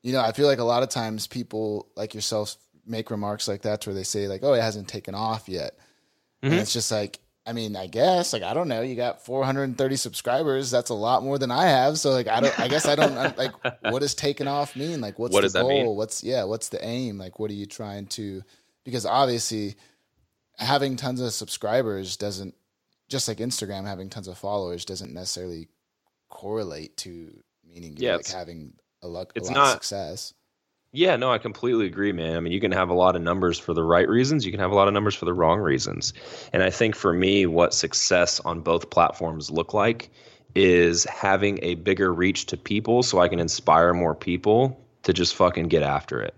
You 0.01 0.13
know, 0.13 0.21
I 0.21 0.31
feel 0.31 0.47
like 0.47 0.59
a 0.59 0.63
lot 0.63 0.81
of 0.81 0.89
times 0.89 1.27
people 1.27 1.87
like 1.95 2.15
yourself 2.15 2.57
make 2.85 3.11
remarks 3.11 3.47
like 3.47 3.61
that 3.61 3.85
where 3.85 3.93
they 3.93 4.03
say, 4.03 4.27
like, 4.27 4.41
oh, 4.43 4.53
it 4.53 4.61
hasn't 4.61 4.87
taken 4.87 5.13
off 5.13 5.47
yet. 5.47 5.77
And 6.41 6.53
Mhm. 6.53 6.61
it's 6.61 6.73
just 6.73 6.91
like, 6.91 7.19
I 7.51 7.53
mean, 7.53 7.75
I 7.75 7.87
guess, 7.87 8.31
like, 8.31 8.43
I 8.43 8.53
don't 8.53 8.69
know. 8.69 8.79
You 8.81 8.95
got 8.95 9.25
430 9.25 9.97
subscribers. 9.97 10.71
That's 10.71 10.89
a 10.89 10.93
lot 10.93 11.21
more 11.21 11.37
than 11.37 11.51
I 11.51 11.65
have. 11.65 11.99
So, 11.99 12.11
like, 12.11 12.29
I 12.29 12.39
don't, 12.39 12.57
I 12.57 12.69
guess 12.69 12.85
I 12.85 12.95
don't, 12.95 13.17
I'm, 13.17 13.35
like, 13.35 13.51
what 13.91 13.99
does 13.99 14.15
taking 14.15 14.47
off 14.47 14.73
mean? 14.77 15.01
Like, 15.01 15.19
what's 15.19 15.33
What 15.33 15.41
the 15.51 15.61
goal? 15.61 15.97
What's, 15.97 16.23
yeah, 16.23 16.45
what's 16.45 16.69
the 16.69 16.81
aim? 16.81 17.17
Like, 17.17 17.39
what 17.39 17.51
are 17.51 17.55
you 17.55 17.65
trying 17.65 18.05
to, 18.07 18.41
because 18.85 19.05
obviously 19.05 19.75
having 20.59 20.95
tons 20.95 21.19
of 21.19 21.33
subscribers 21.33 22.15
doesn't, 22.15 22.55
just 23.09 23.27
like 23.27 23.39
Instagram, 23.39 23.85
having 23.85 24.09
tons 24.09 24.29
of 24.29 24.37
followers 24.37 24.85
doesn't 24.85 25.13
necessarily 25.13 25.67
correlate 26.29 26.95
to 26.95 27.37
meaning 27.69 27.97
you're 27.97 28.11
Yeah, 28.11 28.15
like 28.15 28.27
having 28.27 28.75
a, 29.01 29.09
lot, 29.09 29.33
a 29.35 29.41
lot 29.41 29.57
of 29.57 29.67
success. 29.73 30.33
Yeah, 30.93 31.15
no, 31.15 31.31
I 31.31 31.37
completely 31.37 31.85
agree, 31.85 32.11
man. 32.11 32.35
I 32.35 32.39
mean, 32.41 32.51
you 32.51 32.59
can 32.59 32.73
have 32.73 32.89
a 32.89 32.93
lot 32.93 33.15
of 33.15 33.21
numbers 33.21 33.57
for 33.57 33.73
the 33.73 33.83
right 33.83 34.07
reasons, 34.09 34.45
you 34.45 34.51
can 34.51 34.59
have 34.59 34.71
a 34.71 34.75
lot 34.75 34.89
of 34.89 34.93
numbers 34.93 35.15
for 35.15 35.23
the 35.25 35.33
wrong 35.33 35.59
reasons. 35.59 36.13
And 36.51 36.61
I 36.63 36.69
think 36.69 36.95
for 36.95 37.13
me, 37.13 37.45
what 37.45 37.73
success 37.73 38.41
on 38.41 38.59
both 38.59 38.89
platforms 38.89 39.49
look 39.49 39.73
like 39.73 40.09
is 40.53 41.05
having 41.05 41.59
a 41.61 41.75
bigger 41.75 42.13
reach 42.13 42.47
to 42.47 42.57
people 42.57 43.03
so 43.03 43.19
I 43.19 43.29
can 43.29 43.39
inspire 43.39 43.93
more 43.93 44.13
people 44.13 44.77
to 45.03 45.13
just 45.13 45.33
fucking 45.35 45.69
get 45.69 45.81
after 45.81 46.21
it. 46.21 46.35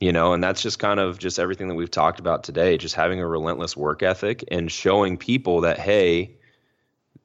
You 0.00 0.12
know, 0.12 0.34
and 0.34 0.42
that's 0.44 0.62
just 0.62 0.78
kind 0.78 1.00
of 1.00 1.18
just 1.18 1.38
everything 1.40 1.68
that 1.68 1.74
we've 1.74 1.90
talked 1.90 2.20
about 2.20 2.44
today, 2.44 2.76
just 2.78 2.94
having 2.94 3.20
a 3.20 3.26
relentless 3.26 3.76
work 3.76 4.02
ethic 4.04 4.44
and 4.52 4.70
showing 4.70 5.16
people 5.16 5.62
that 5.62 5.80
hey, 5.80 6.36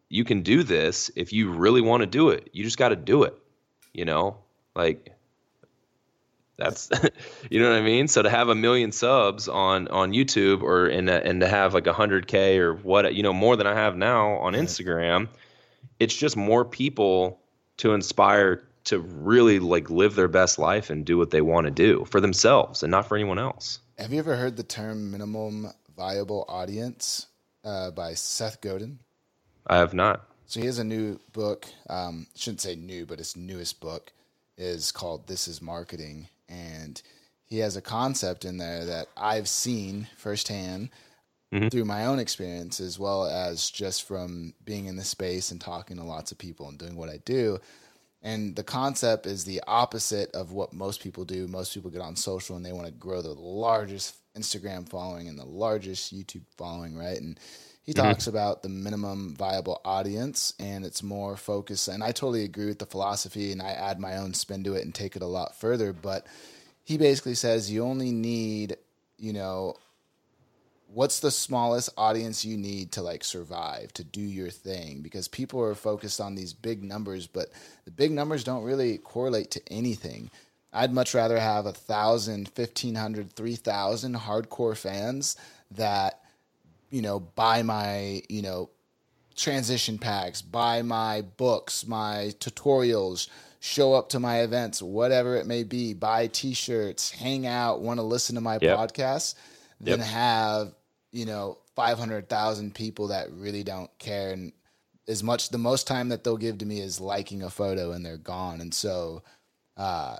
you 0.10 0.24
can 0.24 0.42
do 0.42 0.64
this 0.64 1.12
if 1.16 1.32
you 1.34 1.52
really 1.52 1.82
want 1.82 2.02
to 2.02 2.08
do 2.08 2.30
it. 2.30 2.50
You 2.54 2.64
just 2.64 2.78
got 2.78 2.90
to 2.90 2.96
do 2.96 3.24
it. 3.24 3.38
You 3.94 4.06
know? 4.06 4.38
Like 4.76 5.16
that's 6.60 6.90
you 7.50 7.60
know 7.62 7.70
what 7.70 7.78
I 7.78 7.82
mean. 7.82 8.08
So 8.08 8.22
to 8.22 8.30
have 8.30 8.50
a 8.50 8.56
million 8.56 8.92
subs 8.92 9.48
on 9.48 9.88
on 9.88 10.12
YouTube 10.12 10.62
or 10.62 10.88
and 10.88 11.10
and 11.10 11.42
to 11.42 11.48
have 11.48 11.74
like 11.74 11.88
a 11.88 11.94
hundred 11.94 12.28
k 12.28 12.60
or 12.60 12.74
what 12.74 13.14
you 13.16 13.24
know 13.24 13.34
more 13.34 13.56
than 13.56 13.68
I 13.68 13.74
have 13.74 13.96
now 13.98 14.34
on 14.38 14.54
Right. 14.54 14.64
Instagram, 14.64 15.28
it's 16.00 16.16
just 16.16 16.38
more 16.38 16.66
people 16.66 17.40
to 17.78 17.94
inspire 17.94 18.64
to 18.86 19.00
really 19.00 19.60
like 19.60 19.90
live 19.90 20.16
their 20.16 20.28
best 20.28 20.60
life 20.60 20.90
and 20.90 21.06
do 21.06 21.18
what 21.18 21.32
they 21.32 21.42
want 21.42 21.66
to 21.66 21.72
do 21.72 22.06
for 22.06 22.20
themselves 22.22 22.84
and 22.84 22.92
not 22.92 23.08
for 23.08 23.16
anyone 23.16 23.40
else. 23.40 23.80
Have 23.98 24.14
you 24.14 24.20
ever 24.20 24.36
heard 24.36 24.56
the 24.56 24.64
term 24.64 25.12
minimum 25.12 25.68
viable 25.96 26.46
audience 26.48 27.28
uh, 27.64 27.92
by 27.92 28.14
Seth 28.14 28.62
Godin? 28.62 29.00
I 29.68 29.78
have 29.78 29.94
not. 29.94 30.26
So 30.46 30.60
he 30.60 30.66
has 30.66 30.80
a 30.80 30.84
new 30.84 31.20
book. 31.34 31.68
Um, 31.90 32.28
shouldn't 32.36 32.62
say 32.62 32.76
new, 32.76 33.06
but 33.06 33.20
his 33.20 33.36
newest 33.36 33.80
book 33.82 34.12
is 34.58 34.92
called 34.92 35.28
"This 35.28 35.48
Is 35.48 35.62
Marketing," 35.62 36.28
and 36.50 37.02
he 37.46 37.60
has 37.60 37.76
a 37.76 37.82
concept 37.82 38.46
in 38.46 38.58
there 38.58 38.86
that 38.86 39.08
I've 39.16 39.48
seen 39.48 40.08
firsthand 40.18 40.90
Mhm. 41.54 41.72
through 41.72 41.86
my 41.86 42.06
own 42.06 42.20
experience, 42.20 42.80
as 42.80 43.00
well 43.00 43.26
as 43.26 43.72
just 43.72 44.04
from 44.04 44.54
being 44.66 44.86
in 44.86 44.98
the 44.98 45.04
space 45.04 45.50
and 45.50 45.60
talking 45.60 45.98
to 45.98 46.04
lots 46.04 46.32
of 46.32 46.38
people 46.38 46.68
and 46.70 46.78
doing 46.78 46.96
what 46.96 47.10
I 47.10 47.18
do. 47.18 47.60
And 48.22 48.56
the 48.56 48.64
concept 48.64 49.26
is 49.26 49.46
the 49.46 49.62
opposite 49.66 50.30
of 50.36 50.52
what 50.52 50.74
most 50.74 51.02
people 51.02 51.26
do. 51.26 51.48
Most 51.48 51.74
people 51.74 51.90
get 51.90 52.02
on 52.02 52.16
social 52.16 52.56
and 52.56 52.66
they 52.66 52.74
want 52.74 52.86
to 52.86 52.92
grow 52.92 53.22
the 53.22 53.34
largest 53.34 54.16
Instagram 54.38 54.88
following 54.88 55.28
and 55.28 55.40
the 55.40 55.46
largest 55.46 56.14
YouTube 56.14 56.46
following, 56.58 56.96
right? 56.96 57.20
And 57.20 57.40
he 57.90 57.96
mm-hmm. 57.96 58.06
talks 58.08 58.28
about 58.28 58.62
the 58.62 58.70
minimum 58.70 59.34
viable 59.36 59.82
audience 59.84 60.54
and 60.60 60.86
it's 60.86 61.02
more 61.02 61.36
focused. 61.36 61.88
And 61.88 62.04
I 62.04 62.12
totally 62.12 62.44
agree 62.44 62.68
with 62.68 62.78
the 62.78 62.86
philosophy 62.86 63.52
and 63.52 63.64
I 63.64 63.72
add 63.72 64.00
my 64.00 64.18
own 64.18 64.36
spin 64.36 64.64
to 64.66 64.76
it 64.76 64.86
and 64.86 64.94
take 64.94 65.16
it 65.16 65.24
a 65.24 65.26
lot 65.26 65.56
further. 65.56 65.92
But 65.92 66.28
he 66.84 67.00
basically 67.00 67.34
says 67.34 67.72
you 67.72 67.84
only 67.84 68.12
need, 68.12 68.78
you 69.18 69.34
know, 69.34 69.76
what's 70.94 71.20
the 71.20 71.32
smallest 71.32 71.90
audience 71.98 72.46
you 72.46 72.58
need 72.58 72.92
to 72.92 73.02
like 73.02 73.24
survive 73.24 73.92
to 73.94 74.04
do 74.04 74.22
your 74.22 74.52
thing 74.52 75.02
because 75.02 75.28
people 75.28 75.60
are 75.60 75.74
focused 75.74 76.22
on 76.22 76.36
these 76.36 76.54
big 76.54 76.84
numbers 76.84 77.26
but 77.26 77.50
the 77.86 77.92
big 77.92 78.12
numbers 78.12 78.44
don't 78.44 78.64
really 78.64 78.98
correlate 78.98 79.52
to 79.52 79.62
anything 79.72 80.32
i'd 80.74 80.92
much 80.92 81.14
rather 81.14 81.40
have 81.40 81.68
a 81.68 81.72
thousand 81.72 82.50
fifteen 82.50 82.96
hundred 82.96 83.32
three 83.34 83.56
thousand 83.56 84.16
hardcore 84.16 84.76
fans 84.76 85.38
that 85.70 86.24
you 86.90 87.02
know 87.02 87.20
buy 87.20 87.64
my 87.64 88.22
you 88.30 88.42
know 88.42 88.70
transition 89.36 89.98
packs, 89.98 90.42
buy 90.42 90.82
my 90.82 91.22
books, 91.22 91.88
my 91.88 92.34
tutorials, 92.40 93.30
show 93.62 93.94
up 93.94 94.10
to 94.10 94.20
my 94.20 94.42
events, 94.42 94.82
whatever 94.82 95.38
it 95.38 95.48
may 95.48 95.64
be, 95.64 95.94
buy 95.94 96.28
t-shirts, 96.28 97.10
hang 97.12 97.48
out, 97.48 97.82
want 97.82 98.00
to 98.00 98.04
listen 98.04 98.36
to 98.36 98.42
my 98.42 98.60
Yep. 98.60 98.78
podcasts, 98.78 99.36
then 99.80 100.00
Yep. 100.00 100.08
have, 100.08 100.76
you 101.14 101.26
know, 101.26 101.58
500,000 101.76 102.76
people 102.76 103.08
that 103.08 103.32
really 103.32 103.64
don't 103.64 103.90
care 103.98 104.32
and 104.34 104.52
as 105.08 105.24
much 105.24 105.50
the 105.50 105.58
most 105.58 105.88
time 105.88 106.10
that 106.10 106.24
they'll 106.24 106.38
give 106.38 106.58
to 106.60 106.66
me 106.66 106.80
is 106.82 107.00
liking 107.00 107.42
a 107.42 107.50
photo 107.50 107.92
and 107.94 108.06
they're 108.06 108.18
gone. 108.18 108.62
And 108.62 108.74
so 108.74 109.24
uh 109.78 110.18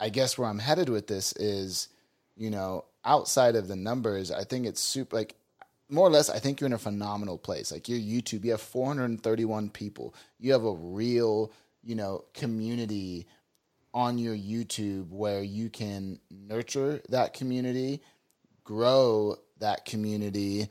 I 0.00 0.08
guess 0.08 0.36
where 0.36 0.48
I'm 0.48 0.58
headed 0.58 0.88
with 0.88 1.06
this 1.06 1.32
is, 1.36 1.88
you 2.36 2.50
know, 2.50 2.84
outside 3.04 3.54
of 3.54 3.68
the 3.68 3.76
numbers, 3.76 4.30
I 4.32 4.42
think 4.44 4.66
it's 4.66 4.80
super 4.80 5.16
like 5.16 5.36
more 5.92 6.06
or 6.06 6.10
less, 6.10 6.30
I 6.30 6.38
think 6.38 6.60
you're 6.60 6.66
in 6.66 6.72
a 6.72 6.78
phenomenal 6.78 7.38
place. 7.38 7.70
Like 7.70 7.88
your 7.88 7.98
YouTube, 7.98 8.44
you 8.44 8.50
have 8.52 8.60
431 8.62 9.70
people. 9.70 10.14
You 10.38 10.52
have 10.52 10.64
a 10.64 10.72
real, 10.72 11.52
you 11.84 11.94
know, 11.94 12.24
community 12.34 13.26
on 13.94 14.16
your 14.18 14.34
YouTube 14.34 15.10
where 15.10 15.42
you 15.42 15.68
can 15.68 16.18
nurture 16.30 17.02
that 17.10 17.34
community, 17.34 18.00
grow 18.64 19.36
that 19.58 19.84
community, 19.84 20.68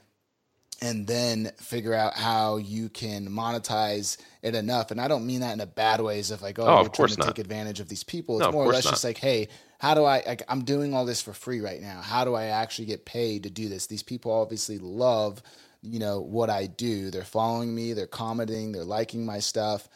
and 0.82 1.06
then 1.06 1.52
figure 1.58 1.94
out 1.94 2.16
how 2.16 2.58
you 2.58 2.90
can 2.90 3.28
monetize 3.30 4.18
it 4.42 4.56
enough. 4.56 4.90
And 4.90 5.00
I 5.00 5.08
don't 5.08 5.28
mean 5.28 5.42
that 5.42 5.54
in 5.54 5.60
a 5.62 5.68
bad 5.68 6.02
way, 6.02 6.18
as 6.18 6.32
if 6.32 6.42
like, 6.42 6.58
oh, 6.58 6.64
Oh, 6.64 6.66
you're 6.68 6.80
of 6.80 6.86
trying 6.88 6.92
course 6.94 7.14
to 7.16 7.20
not. 7.20 7.28
take 7.28 7.38
advantage 7.38 7.80
of 7.80 7.88
these 7.88 8.04
people. 8.04 8.40
No, 8.40 8.46
It's 8.46 8.48
of 8.48 8.54
more 8.56 8.66
or 8.66 8.74
less 8.74 8.86
not. 8.86 8.92
just 8.92 9.04
like, 9.04 9.20
hey, 9.20 9.50
how 9.82 9.96
do 9.96 10.04
I? 10.06 10.22
Like, 10.28 10.44
I'm 10.48 10.64
doing 10.64 10.94
all 10.94 11.06
this 11.06 11.24
for 11.24 11.34
free 11.34 11.60
right 11.60 11.82
now. 11.82 12.02
How 12.02 12.24
do 12.24 12.36
I 12.36 12.46
actually 12.46 12.86
get 12.86 13.04
paid 13.04 13.42
to 13.44 13.50
do 13.50 13.68
this? 13.68 13.88
These 13.88 14.04
people 14.04 14.32
obviously 14.32 14.78
love, 14.78 15.42
you 15.82 15.98
know, 15.98 16.22
what 16.22 16.52
I 16.52 16.68
do. 16.68 17.10
They're 17.10 17.24
following 17.24 17.74
me. 17.74 17.94
They're 17.94 18.06
commenting. 18.06 18.74
They're 18.74 18.84
liking 18.84 19.26
my 19.26 19.40
stuff. 19.40 19.90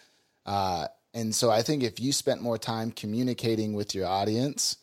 Uh, 0.43 0.87
and 1.13 1.35
so 1.35 1.51
I 1.51 1.61
think 1.61 1.83
if 1.83 1.99
you 1.99 2.13
spent 2.13 2.41
more 2.41 2.57
time 2.57 2.89
communicating 2.89 3.73
with 3.73 3.93
your 3.93 4.07
audience 4.07 4.77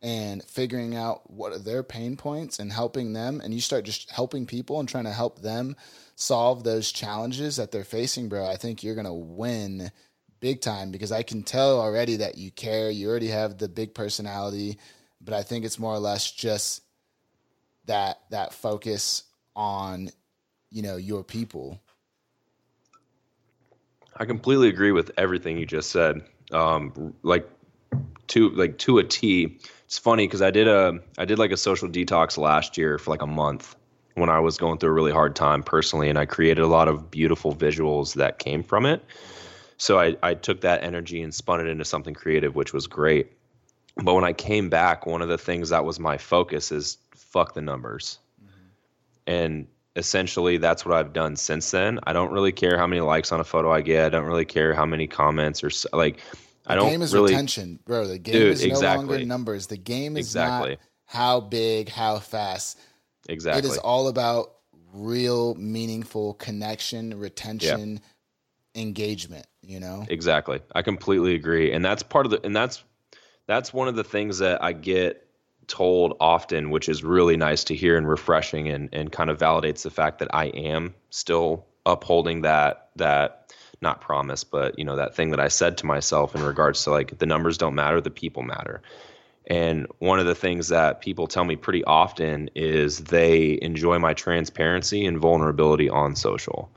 and 0.00 0.44
figuring 0.44 0.94
out 0.94 1.28
what 1.28 1.52
are 1.52 1.58
their 1.58 1.82
pain 1.82 2.16
points 2.16 2.60
and 2.60 2.72
helping 2.72 3.14
them 3.14 3.40
and 3.42 3.52
you 3.52 3.60
start 3.60 3.84
just 3.84 4.12
helping 4.12 4.46
people 4.46 4.78
and 4.78 4.88
trying 4.88 5.04
to 5.04 5.12
help 5.12 5.40
them 5.40 5.74
solve 6.14 6.62
those 6.62 6.92
challenges 6.92 7.56
that 7.56 7.72
they're 7.72 7.82
facing 7.82 8.28
bro 8.28 8.46
i 8.46 8.56
think 8.56 8.82
you're 8.82 8.94
going 8.94 9.06
to 9.06 9.12
win 9.12 9.90
big 10.40 10.60
time 10.60 10.90
because 10.90 11.12
i 11.12 11.22
can 11.22 11.42
tell 11.42 11.80
already 11.80 12.16
that 12.16 12.36
you 12.38 12.50
care 12.50 12.90
you 12.90 13.08
already 13.08 13.28
have 13.28 13.58
the 13.58 13.68
big 13.68 13.94
personality 13.94 14.78
but 15.20 15.34
i 15.34 15.42
think 15.42 15.64
it's 15.64 15.78
more 15.78 15.94
or 15.94 15.98
less 15.98 16.30
just 16.30 16.82
that 17.86 18.20
that 18.30 18.52
focus 18.52 19.24
on 19.54 20.10
you 20.70 20.82
know 20.82 20.96
your 20.96 21.24
people 21.24 21.80
I 24.18 24.24
completely 24.24 24.68
agree 24.68 24.92
with 24.92 25.10
everything 25.16 25.58
you 25.58 25.66
just 25.66 25.90
said. 25.90 26.22
Um, 26.52 27.14
like 27.22 27.48
to 28.28 28.50
like 28.50 28.78
to 28.78 28.98
a 28.98 29.04
T. 29.04 29.58
It's 29.84 29.98
funny 29.98 30.26
because 30.26 30.42
I 30.42 30.50
did 30.50 30.68
a 30.68 30.98
I 31.18 31.24
did 31.24 31.38
like 31.38 31.52
a 31.52 31.56
social 31.56 31.88
detox 31.88 32.38
last 32.38 32.78
year 32.78 32.98
for 32.98 33.10
like 33.10 33.22
a 33.22 33.26
month 33.26 33.76
when 34.14 34.30
I 34.30 34.40
was 34.40 34.56
going 34.56 34.78
through 34.78 34.90
a 34.90 34.94
really 34.94 35.12
hard 35.12 35.36
time 35.36 35.62
personally, 35.62 36.08
and 36.08 36.18
I 36.18 36.24
created 36.24 36.62
a 36.62 36.66
lot 36.66 36.88
of 36.88 37.10
beautiful 37.10 37.54
visuals 37.54 38.14
that 38.14 38.38
came 38.38 38.62
from 38.62 38.86
it. 38.86 39.04
So 39.78 39.98
I, 39.98 40.16
I 40.22 40.34
took 40.34 40.62
that 40.62 40.82
energy 40.82 41.22
and 41.22 41.34
spun 41.34 41.60
it 41.60 41.66
into 41.66 41.84
something 41.84 42.14
creative, 42.14 42.54
which 42.54 42.72
was 42.72 42.86
great. 42.86 43.32
But 43.96 44.14
when 44.14 44.24
I 44.24 44.32
came 44.32 44.68
back, 44.68 45.06
one 45.06 45.22
of 45.22 45.28
the 45.28 45.38
things 45.38 45.70
that 45.70 45.84
was 45.84 45.98
my 45.98 46.18
focus 46.18 46.72
is 46.72 46.98
fuck 47.14 47.54
the 47.54 47.62
numbers. 47.62 48.18
Mm-hmm. 48.42 48.60
And 49.26 49.66
essentially 49.96 50.58
that's 50.58 50.84
what 50.84 50.94
I've 50.94 51.12
done 51.12 51.36
since 51.36 51.70
then. 51.70 51.98
I 52.04 52.12
don't 52.12 52.30
really 52.30 52.52
care 52.52 52.78
how 52.78 52.86
many 52.86 53.00
likes 53.00 53.32
on 53.32 53.40
a 53.40 53.44
photo 53.44 53.72
I 53.72 53.80
get. 53.80 54.06
I 54.14 54.18
don't 54.18 54.26
really 54.26 54.44
care 54.44 54.74
how 54.74 54.86
many 54.86 55.06
comments 55.06 55.64
or 55.64 55.70
like 55.96 56.18
the 56.18 56.72
I 56.72 56.74
don't 56.74 56.90
game 56.90 57.02
is 57.02 57.14
really 57.14 57.32
retention, 57.32 57.78
bro. 57.84 58.06
The 58.06 58.18
game 58.18 58.34
Dude, 58.34 58.52
is 58.52 58.60
no 58.60 58.68
exactly. 58.68 59.06
longer 59.06 59.24
numbers. 59.24 59.66
The 59.66 59.76
game 59.76 60.16
is 60.16 60.26
Exactly. 60.26 60.70
not 60.70 60.78
how 61.06 61.40
big, 61.40 61.88
how 61.88 62.18
fast. 62.18 62.78
exactly. 63.28 63.58
It 63.60 63.72
is 63.72 63.78
all 63.78 64.08
about 64.08 64.52
real, 64.92 65.54
meaningful 65.54 66.34
connection, 66.34 67.18
retention, 67.18 68.00
engagement. 68.76 69.46
You 69.62 69.80
know, 69.80 70.06
Exactly. 70.08 70.60
I 70.74 70.82
completely 70.82 71.34
agree. 71.34 71.72
And 71.72 71.84
that's 71.84 72.02
part 72.02 72.26
of 72.26 72.30
the 72.30 72.44
and 72.44 72.54
that's 72.54 72.84
that's 73.46 73.72
one 73.72 73.88
of 73.88 73.96
the 73.96 74.04
things 74.04 74.38
that 74.38 74.62
I 74.62 74.72
get 74.72 75.26
told 75.66 76.16
often, 76.20 76.70
which 76.70 76.88
is 76.88 77.02
really 77.02 77.36
nice 77.36 77.64
to 77.64 77.74
hear 77.74 77.96
and 77.96 78.08
refreshing 78.08 78.68
and, 78.68 78.88
and 78.92 79.10
kind 79.10 79.30
of 79.30 79.38
validates 79.38 79.82
the 79.82 79.90
fact 79.90 80.20
that 80.20 80.32
I 80.34 80.46
am 80.46 80.94
still 81.10 81.66
upholding 81.84 82.42
that 82.42 82.90
that 82.96 83.52
not 83.82 84.00
promise, 84.00 84.44
but 84.44 84.78
you 84.78 84.84
know, 84.84 84.96
that 84.96 85.14
thing 85.14 85.30
that 85.30 85.40
I 85.40 85.48
said 85.48 85.78
to 85.78 85.86
myself 85.86 86.34
in 86.34 86.42
regards 86.42 86.84
to 86.84 86.90
like 86.90 87.18
the 87.18 87.26
numbers 87.26 87.58
don't 87.58 87.74
matter, 87.74 88.00
the 88.00 88.10
people 88.10 88.42
matter. 88.42 88.82
And 89.48 89.86
one 89.98 90.18
of 90.18 90.26
the 90.26 90.34
things 90.34 90.68
that 90.68 91.00
people 91.00 91.28
tell 91.28 91.44
me 91.44 91.56
pretty 91.56 91.84
often 91.84 92.50
is 92.54 92.98
they 92.98 93.58
enjoy 93.62 93.98
my 93.98 94.12
transparency 94.12 95.06
and 95.06 95.18
vulnerability 95.18 95.88
on 95.88 96.16
social 96.16 96.70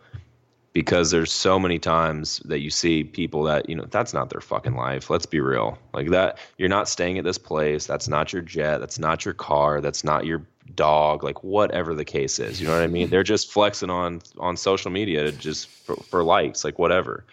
because 0.74 1.12
there's 1.12 1.32
so 1.32 1.58
many 1.58 1.80
times 1.80 2.40
that 2.46 2.60
you 2.60 2.70
see 2.70 3.04
people 3.04 3.44
that 3.44 3.68
you 3.70 3.76
know 3.76 3.86
that's 3.90 4.14
not 4.14 4.30
their 4.30 4.42
fucking 4.42 4.76
life. 4.76 5.10
Let's 5.10 5.26
be 5.26 5.40
real. 5.40 5.78
Like 5.94 6.10
that 6.10 6.38
you're 6.58 6.70
not 6.70 6.88
staying 6.88 7.18
at 7.18 7.24
this 7.24 7.38
place. 7.38 7.86
That's 7.86 8.08
not 8.08 8.32
your 8.32 8.42
jet. 8.42 8.78
That's 8.80 9.00
not 9.00 9.26
your 9.26 9.34
car. 9.34 9.82
That's 9.82 10.04
not 10.04 10.26
your 10.26 10.46
dog. 10.76 11.24
Like 11.24 11.44
whatever 11.44 11.96
the 11.96 12.06
case 12.06 12.40
is 12.40 12.62
you 12.62 12.68
know 12.68 12.74
what 12.74 12.84
i 12.84 12.88
mean? 12.88 13.10
They're 13.10 13.24
just 13.24 13.52
flexing 13.52 13.90
on 13.90 14.22
on 14.38 14.58
social 14.58 14.92
media 14.92 15.24
to 15.24 15.32
just 15.32 15.68
for, 15.70 15.96
for 15.96 16.24
likes 16.24 16.64
like 16.64 16.78
whatever 16.78 17.26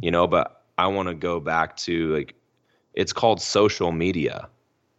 you 0.00 0.10
know? 0.10 0.26
But 0.26 0.62
i 0.78 0.86
want 0.86 1.08
to 1.08 1.14
go 1.14 1.40
back 1.40 1.76
to 1.78 2.14
like 2.14 2.34
it's 2.94 3.12
called 3.12 3.42
social 3.42 3.92
media. 3.92 4.48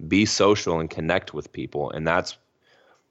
Be 0.08 0.26
social 0.26 0.80
and 0.80 0.90
connect 0.90 1.34
with 1.34 1.52
people 1.52 1.90
and 1.92 2.08
that's 2.08 2.38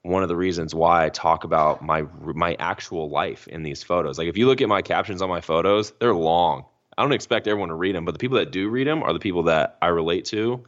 one 0.07 0.23
of 0.23 0.29
the 0.29 0.37
reasons 0.37 0.75
why 0.75 1.05
I 1.05 1.09
talk 1.09 1.45
about 1.45 1.83
my 1.83 2.05
my 2.23 2.57
actual 2.59 3.09
life 3.11 3.49
in 3.49 3.63
these 3.63 3.83
photos. 3.83 4.19
Like 4.19 4.29
if 4.29 4.37
you 4.37 4.47
look 4.47 4.61
at 4.61 4.69
my 4.69 4.83
captions 4.83 5.23
on 5.23 5.29
my 5.29 5.41
photos, 5.41 5.93
they're 5.99 6.15
long. 6.15 6.65
I 6.97 7.03
don't 7.03 7.13
expect 7.13 7.47
everyone 7.47 7.69
to 7.69 7.75
read 7.75 7.95
them, 7.95 8.05
but 8.05 8.13
the 8.13 8.19
people 8.19 8.39
that 8.39 8.51
do 8.51 8.69
read 8.69 8.87
them 8.87 9.03
are 9.03 9.13
the 9.13 9.19
people 9.19 9.45
that 9.45 9.77
I 9.83 9.89
relate 9.89 10.25
to, 10.27 10.65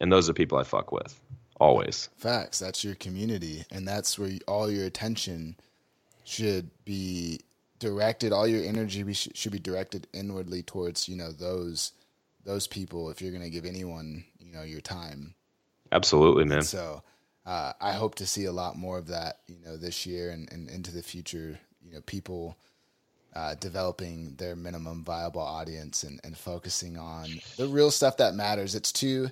and 0.00 0.10
those 0.10 0.28
are 0.28 0.32
the 0.32 0.36
people 0.36 0.58
I 0.58 0.64
fuck 0.64 0.90
with 0.90 1.18
always. 1.60 2.08
facts. 2.16 2.58
That's 2.58 2.82
your 2.82 2.94
community, 2.96 3.64
and 3.70 3.86
that's 3.86 4.18
where 4.18 4.32
all 4.48 4.70
your 4.70 4.86
attention 4.86 5.56
should 6.24 6.70
be 6.84 7.40
directed. 7.78 8.32
All 8.32 8.48
your 8.48 8.64
energy 8.64 9.12
should 9.12 9.52
be 9.52 9.58
directed 9.58 10.08
inwardly 10.12 10.62
towards 10.62 11.08
you 11.08 11.16
know 11.16 11.30
those 11.30 11.92
those 12.44 12.66
people. 12.66 13.10
If 13.10 13.20
you're 13.20 13.32
going 13.32 13.44
to 13.44 13.50
give 13.50 13.66
anyone 13.66 14.24
you 14.38 14.52
know 14.52 14.62
your 14.62 14.80
time, 14.80 15.34
Absolutely, 15.92 16.44
man. 16.44 16.62
So 16.62 17.02
uh, 17.50 17.72
I 17.80 17.92
hope 17.92 18.14
to 18.16 18.26
see 18.26 18.44
a 18.44 18.52
lot 18.52 18.76
more 18.76 18.98
of 18.98 19.08
that, 19.08 19.40
you 19.48 19.56
know, 19.64 19.76
this 19.76 20.06
year 20.06 20.30
and, 20.30 20.50
and 20.52 20.68
into 20.70 20.92
the 20.92 21.02
future. 21.02 21.58
You 21.84 21.94
know, 21.94 22.00
people 22.02 22.56
uh, 23.34 23.54
developing 23.54 24.34
their 24.36 24.54
minimum 24.56 25.02
viable 25.04 25.40
audience 25.42 26.02
and, 26.04 26.20
and 26.24 26.36
focusing 26.36 26.96
on 26.96 27.40
the 27.56 27.66
real 27.66 27.90
stuff 27.90 28.16
that 28.18 28.34
matters. 28.34 28.74
It's 28.74 28.92
too, 28.92 29.30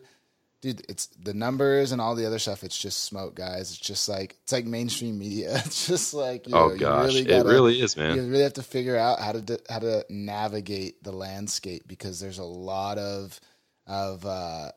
dude. 0.63 0.83
It's 0.89 1.07
the 1.07 1.35
numbers 1.35 1.93
and 1.93 2.01
all 2.01 2.15
the 2.15 2.27
other 2.27 2.39
stuff. 2.39 2.65
It's 2.65 2.79
just 2.79 3.05
smoke, 3.05 3.35
guys. 3.35 3.71
It's 3.71 3.79
just 3.79 4.09
like 4.09 4.37
it's 4.43 4.53
like 4.53 4.65
mainstream 4.67 5.19
media. 5.19 5.61
It's 5.67 5.87
just 5.87 6.15
like 6.15 6.49
you 6.49 6.55
Oh 6.57 6.77
gosh, 6.77 7.09
really 7.09 7.21
it 7.21 7.29
gotta- 7.29 7.49
really 7.49 7.81
is, 7.81 7.97
man. 7.97 8.17
you 8.17 8.23
really 8.29 8.43
have 8.43 8.55
to 8.55 8.63
figure 8.63 8.97
out 8.97 9.21
how 9.21 9.33
to 9.33 9.61
how 9.69 9.79
to 9.81 10.05
navigate 10.09 11.03
the 11.05 11.13
landscape 11.13 11.85
because 11.87 12.19
there's 12.21 12.39
a 12.39 12.45
lot 12.45 12.99
of 12.99 13.39
of 13.87 14.25
uh, 14.27 14.71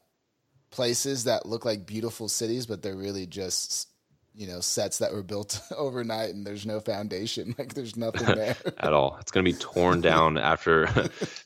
places 0.72 1.26
that 1.26 1.45
look 1.45 1.65
like 1.65 1.86
beautiful 1.86 2.28
cities, 2.28 2.65
but 2.65 2.82
they're 2.82 2.95
really 2.95 3.26
just 3.26 3.89
you 4.34 4.47
know 4.47 4.61
sets 4.61 4.99
that 4.99 5.11
were 5.11 5.24
built 5.24 5.61
overnight 5.78 6.30
and 6.30 6.45
there's 6.47 6.65
no 6.65 6.80
foundation. 6.80 7.53
Like 7.61 7.74
there's 7.74 7.95
nothing 7.95 8.26
there. 8.36 8.55
At 8.80 8.93
all. 8.93 9.17
It's 9.19 9.32
going 9.32 9.45
to 9.45 9.51
be 9.51 9.57
torn 9.57 10.01
down 10.01 10.38
after 10.38 10.88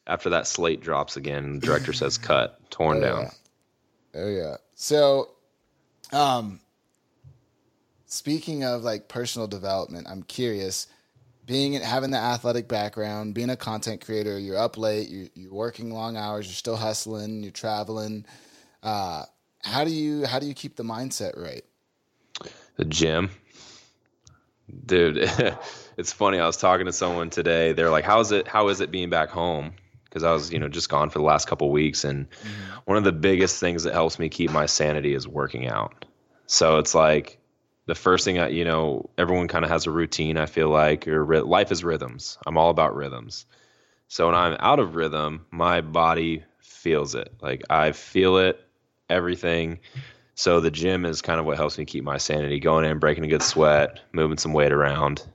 after 0.08 0.30
that 0.30 0.48
slate 0.48 0.82
drops 0.82 1.18
again. 1.18 1.60
The 1.60 1.66
director 1.66 1.94
says 1.94 2.18
cut, 2.18 2.60
torn 2.70 3.02
down. 3.02 3.24
Yeah. 4.14 4.22
Oh 4.22 4.30
yeah. 4.30 4.56
So, 4.76 5.32
um, 6.14 6.62
speaking 8.06 8.64
of 8.64 8.84
like 8.84 9.08
personal 9.08 9.48
development, 9.48 10.08
I'm 10.10 10.24
curious. 10.24 10.88
Being 11.46 11.74
having 11.74 12.10
the 12.10 12.18
athletic 12.18 12.68
background, 12.68 13.36
being 13.36 13.52
a 13.52 13.56
content 13.56 14.04
creator, 14.04 14.40
you're 14.40 14.58
up 14.58 14.80
late, 14.80 15.10
you're, 15.10 15.28
you're 15.36 15.54
working 15.54 15.92
long 15.92 16.18
hours, 16.18 16.48
you're 16.48 16.54
still 16.54 16.76
hustling, 16.76 17.44
you're 17.44 17.52
traveling. 17.52 18.26
Uh, 18.86 19.26
how 19.64 19.84
do 19.84 19.90
you 19.90 20.26
how 20.26 20.38
do 20.38 20.46
you 20.46 20.54
keep 20.54 20.76
the 20.76 20.84
mindset 20.84 21.36
right? 21.42 21.64
The 22.78 22.86
gym. 22.86 23.32
Dude, 24.86 25.18
it's 25.98 26.14
funny. 26.14 26.40
I 26.40 26.46
was 26.46 26.58
talking 26.58 26.86
to 26.86 26.94
someone 26.94 27.32
today. 27.32 27.74
They're 27.74 27.90
like, 27.90 28.06
"How 28.06 28.20
is 28.20 28.32
it? 28.32 28.48
How 28.48 28.68
is 28.68 28.82
it 28.82 28.92
being 28.92 29.10
back 29.10 29.30
home?" 29.30 29.74
Because 30.04 30.24
I 30.24 30.32
was, 30.32 30.52
you 30.52 30.60
know, 30.60 30.70
just 30.70 30.88
gone 30.88 31.10
for 31.10 31.18
the 31.18 31.26
last 31.26 31.48
couple 31.48 31.72
weeks, 31.72 32.04
and 32.04 32.28
one 32.86 32.98
of 32.98 33.04
the 33.04 33.12
biggest 33.12 33.60
things 33.60 33.84
that 33.84 33.94
helps 33.94 34.20
me 34.20 34.30
keep 34.30 34.52
my 34.52 34.68
sanity 34.68 35.16
is 35.16 35.28
working 35.28 35.68
out. 35.68 36.06
So 36.46 36.78
it's 36.78 36.94
like 36.94 37.40
the 37.88 37.96
first 37.96 38.24
thing 38.24 38.38
I, 38.38 38.50
you 38.50 38.66
know, 38.66 39.10
everyone 39.18 39.48
kind 39.48 39.66
of 39.66 39.72
has 39.72 39.88
a 39.88 39.92
routine. 39.92 40.38
I 40.38 40.46
feel 40.46 40.70
like, 40.70 41.08
or 41.08 41.26
ry- 41.26 41.40
life 41.40 41.72
is 41.72 41.84
rhythms. 41.84 42.38
I'm 42.46 42.58
all 42.58 42.70
about 42.70 42.96
rhythms. 42.96 43.46
So 44.08 44.28
when 44.28 44.36
I'm 44.36 44.58
out 44.60 44.80
of 44.80 44.96
rhythm, 44.96 45.48
my 45.50 45.82
body 45.82 46.44
feels 46.60 47.16
it. 47.16 47.34
Like 47.42 47.64
I 47.70 47.92
feel 47.94 48.38
it, 48.38 48.65
everything. 49.10 49.80
So 50.36 50.60
the 50.60 50.72
gym 50.72 51.06
is 51.06 51.22
kind 51.22 51.40
of 51.40 51.46
what 51.46 51.58
helps 51.58 51.78
me 51.78 51.86
keep 51.86 52.04
my 52.04 52.18
sanity 52.18 52.60
going 52.60 52.86
in, 52.86 53.00
breaking 53.00 53.24
a 53.24 53.28
good 53.28 53.44
sweat, 53.44 54.00
moving 54.12 54.38
some 54.38 54.54
weight 54.54 54.72
around. 54.74 55.26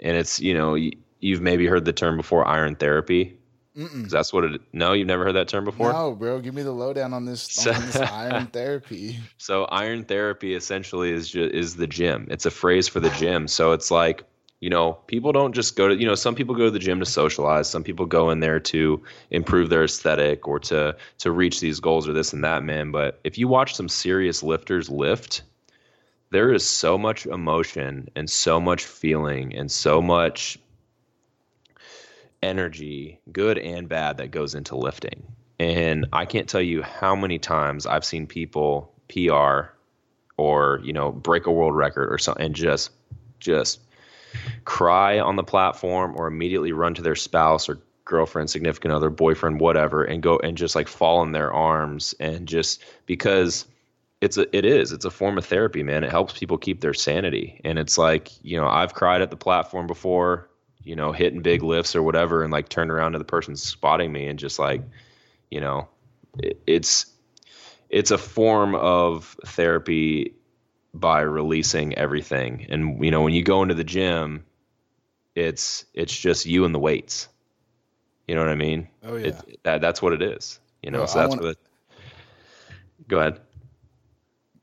And 0.00 0.16
it's, 0.16 0.38
you 0.40 0.52
know, 0.54 0.76
you've 1.20 1.40
maybe 1.40 1.66
heard 1.66 1.84
the 1.86 1.92
term 1.92 2.16
before 2.16 2.46
iron 2.46 2.76
therapy. 2.76 3.38
that's 3.74 4.32
what 4.32 4.44
it 4.44 4.60
No, 4.72 4.92
you've 4.92 5.08
never 5.08 5.24
heard 5.24 5.32
that 5.32 5.48
term 5.48 5.64
before? 5.64 5.92
No, 5.92 6.14
bro, 6.14 6.40
give 6.40 6.54
me 6.54 6.62
the 6.62 6.72
lowdown 6.72 7.12
on 7.12 7.24
this 7.24 7.66
on 7.66 7.74
this 7.86 7.96
iron 7.96 8.46
therapy. 8.48 9.18
So 9.38 9.64
iron 9.64 10.04
therapy 10.04 10.54
essentially 10.54 11.10
is 11.10 11.30
ju- 11.30 11.50
is 11.52 11.76
the 11.76 11.86
gym. 11.86 12.28
It's 12.30 12.46
a 12.46 12.50
phrase 12.50 12.86
for 12.86 13.00
the 13.00 13.10
gym. 13.10 13.48
So 13.48 13.72
it's 13.72 13.90
like, 13.90 14.24
you 14.64 14.70
know, 14.70 14.94
people 15.08 15.30
don't 15.30 15.54
just 15.54 15.76
go 15.76 15.88
to, 15.88 15.94
you 15.94 16.06
know, 16.06 16.14
some 16.14 16.34
people 16.34 16.54
go 16.54 16.64
to 16.64 16.70
the 16.70 16.78
gym 16.78 16.98
to 16.98 17.04
socialize. 17.04 17.68
Some 17.68 17.84
people 17.84 18.06
go 18.06 18.30
in 18.30 18.40
there 18.40 18.58
to 18.60 19.02
improve 19.30 19.68
their 19.68 19.84
aesthetic 19.84 20.48
or 20.48 20.58
to 20.60 20.96
to 21.18 21.30
reach 21.30 21.60
these 21.60 21.80
goals 21.80 22.08
or 22.08 22.14
this 22.14 22.32
and 22.32 22.42
that, 22.44 22.62
man. 22.62 22.90
But 22.90 23.20
if 23.24 23.36
you 23.36 23.46
watch 23.46 23.74
some 23.74 23.90
serious 23.90 24.42
lifters 24.42 24.88
lift, 24.88 25.42
there 26.30 26.50
is 26.50 26.66
so 26.66 26.96
much 26.96 27.26
emotion 27.26 28.08
and 28.16 28.30
so 28.30 28.58
much 28.58 28.86
feeling 28.86 29.54
and 29.54 29.70
so 29.70 30.00
much 30.00 30.58
energy, 32.42 33.20
good 33.30 33.58
and 33.58 33.86
bad, 33.86 34.16
that 34.16 34.30
goes 34.30 34.54
into 34.54 34.76
lifting. 34.76 35.24
And 35.58 36.06
I 36.10 36.24
can't 36.24 36.48
tell 36.48 36.62
you 36.62 36.80
how 36.80 37.14
many 37.14 37.38
times 37.38 37.84
I've 37.84 38.04
seen 38.06 38.26
people 38.26 38.94
PR 39.10 39.74
or, 40.38 40.80
you 40.82 40.94
know, 40.94 41.12
break 41.12 41.44
a 41.44 41.52
world 41.52 41.76
record 41.76 42.10
or 42.10 42.16
something 42.16 42.46
and 42.46 42.54
just 42.54 42.92
just 43.44 43.83
cry 44.64 45.18
on 45.18 45.36
the 45.36 45.44
platform 45.44 46.14
or 46.16 46.26
immediately 46.26 46.72
run 46.72 46.94
to 46.94 47.02
their 47.02 47.14
spouse 47.14 47.68
or 47.68 47.78
girlfriend, 48.04 48.50
significant 48.50 48.92
other, 48.92 49.10
boyfriend, 49.10 49.60
whatever, 49.60 50.04
and 50.04 50.22
go 50.22 50.38
and 50.38 50.56
just 50.56 50.74
like 50.74 50.88
fall 50.88 51.22
in 51.22 51.32
their 51.32 51.52
arms 51.52 52.14
and 52.20 52.46
just 52.46 52.82
because 53.06 53.66
it's 54.20 54.38
a 54.38 54.56
it 54.56 54.64
is 54.64 54.92
it's 54.92 55.04
a 55.04 55.10
form 55.10 55.36
of 55.38 55.44
therapy 55.44 55.82
man. 55.82 56.04
It 56.04 56.10
helps 56.10 56.38
people 56.38 56.58
keep 56.58 56.80
their 56.80 56.94
sanity. 56.94 57.60
And 57.64 57.78
it's 57.78 57.98
like 57.98 58.30
you 58.42 58.56
know 58.56 58.66
i've 58.66 58.94
cried 58.94 59.22
at 59.22 59.30
the 59.30 59.36
platform 59.36 59.86
before 59.86 60.48
you 60.82 60.96
know 60.96 61.12
hitting 61.12 61.42
big 61.42 61.62
lifts 61.62 61.94
or 61.94 62.02
whatever 62.02 62.42
and 62.42 62.52
like 62.52 62.68
turned 62.68 62.90
around 62.90 63.12
to 63.12 63.18
the 63.18 63.24
person 63.24 63.56
spotting 63.56 64.12
me 64.12 64.26
and 64.26 64.38
just 64.38 64.58
like 64.58 64.82
you 65.50 65.60
know 65.60 65.88
it, 66.38 66.60
it's 66.66 67.06
it's 67.90 68.10
a 68.10 68.18
form 68.18 68.74
of 68.74 69.36
therapy 69.44 70.34
by 70.94 71.20
releasing 71.20 71.94
everything. 71.96 72.66
And 72.68 73.04
you 73.04 73.10
know 73.10 73.22
when 73.22 73.34
you 73.34 73.42
go 73.42 73.62
into 73.62 73.74
the 73.74 73.84
gym 73.84 74.44
it's 75.34 75.84
it's 75.94 76.16
just 76.16 76.46
you 76.46 76.64
and 76.64 76.74
the 76.74 76.78
weights 76.78 77.28
you 78.28 78.34
know 78.34 78.40
what 78.40 78.50
i 78.50 78.54
mean 78.54 78.88
Oh 79.04 79.16
yeah. 79.16 79.26
it, 79.28 79.60
that, 79.64 79.80
that's 79.80 80.00
what 80.00 80.12
it 80.12 80.22
is 80.22 80.58
you 80.82 80.90
know 80.90 80.98
Well, 81.00 81.06
so 81.08 81.18
that's 81.18 81.30
wanna- 81.30 81.42
what 81.42 81.50
it, 81.52 81.58
go 83.08 83.18
ahead 83.20 83.40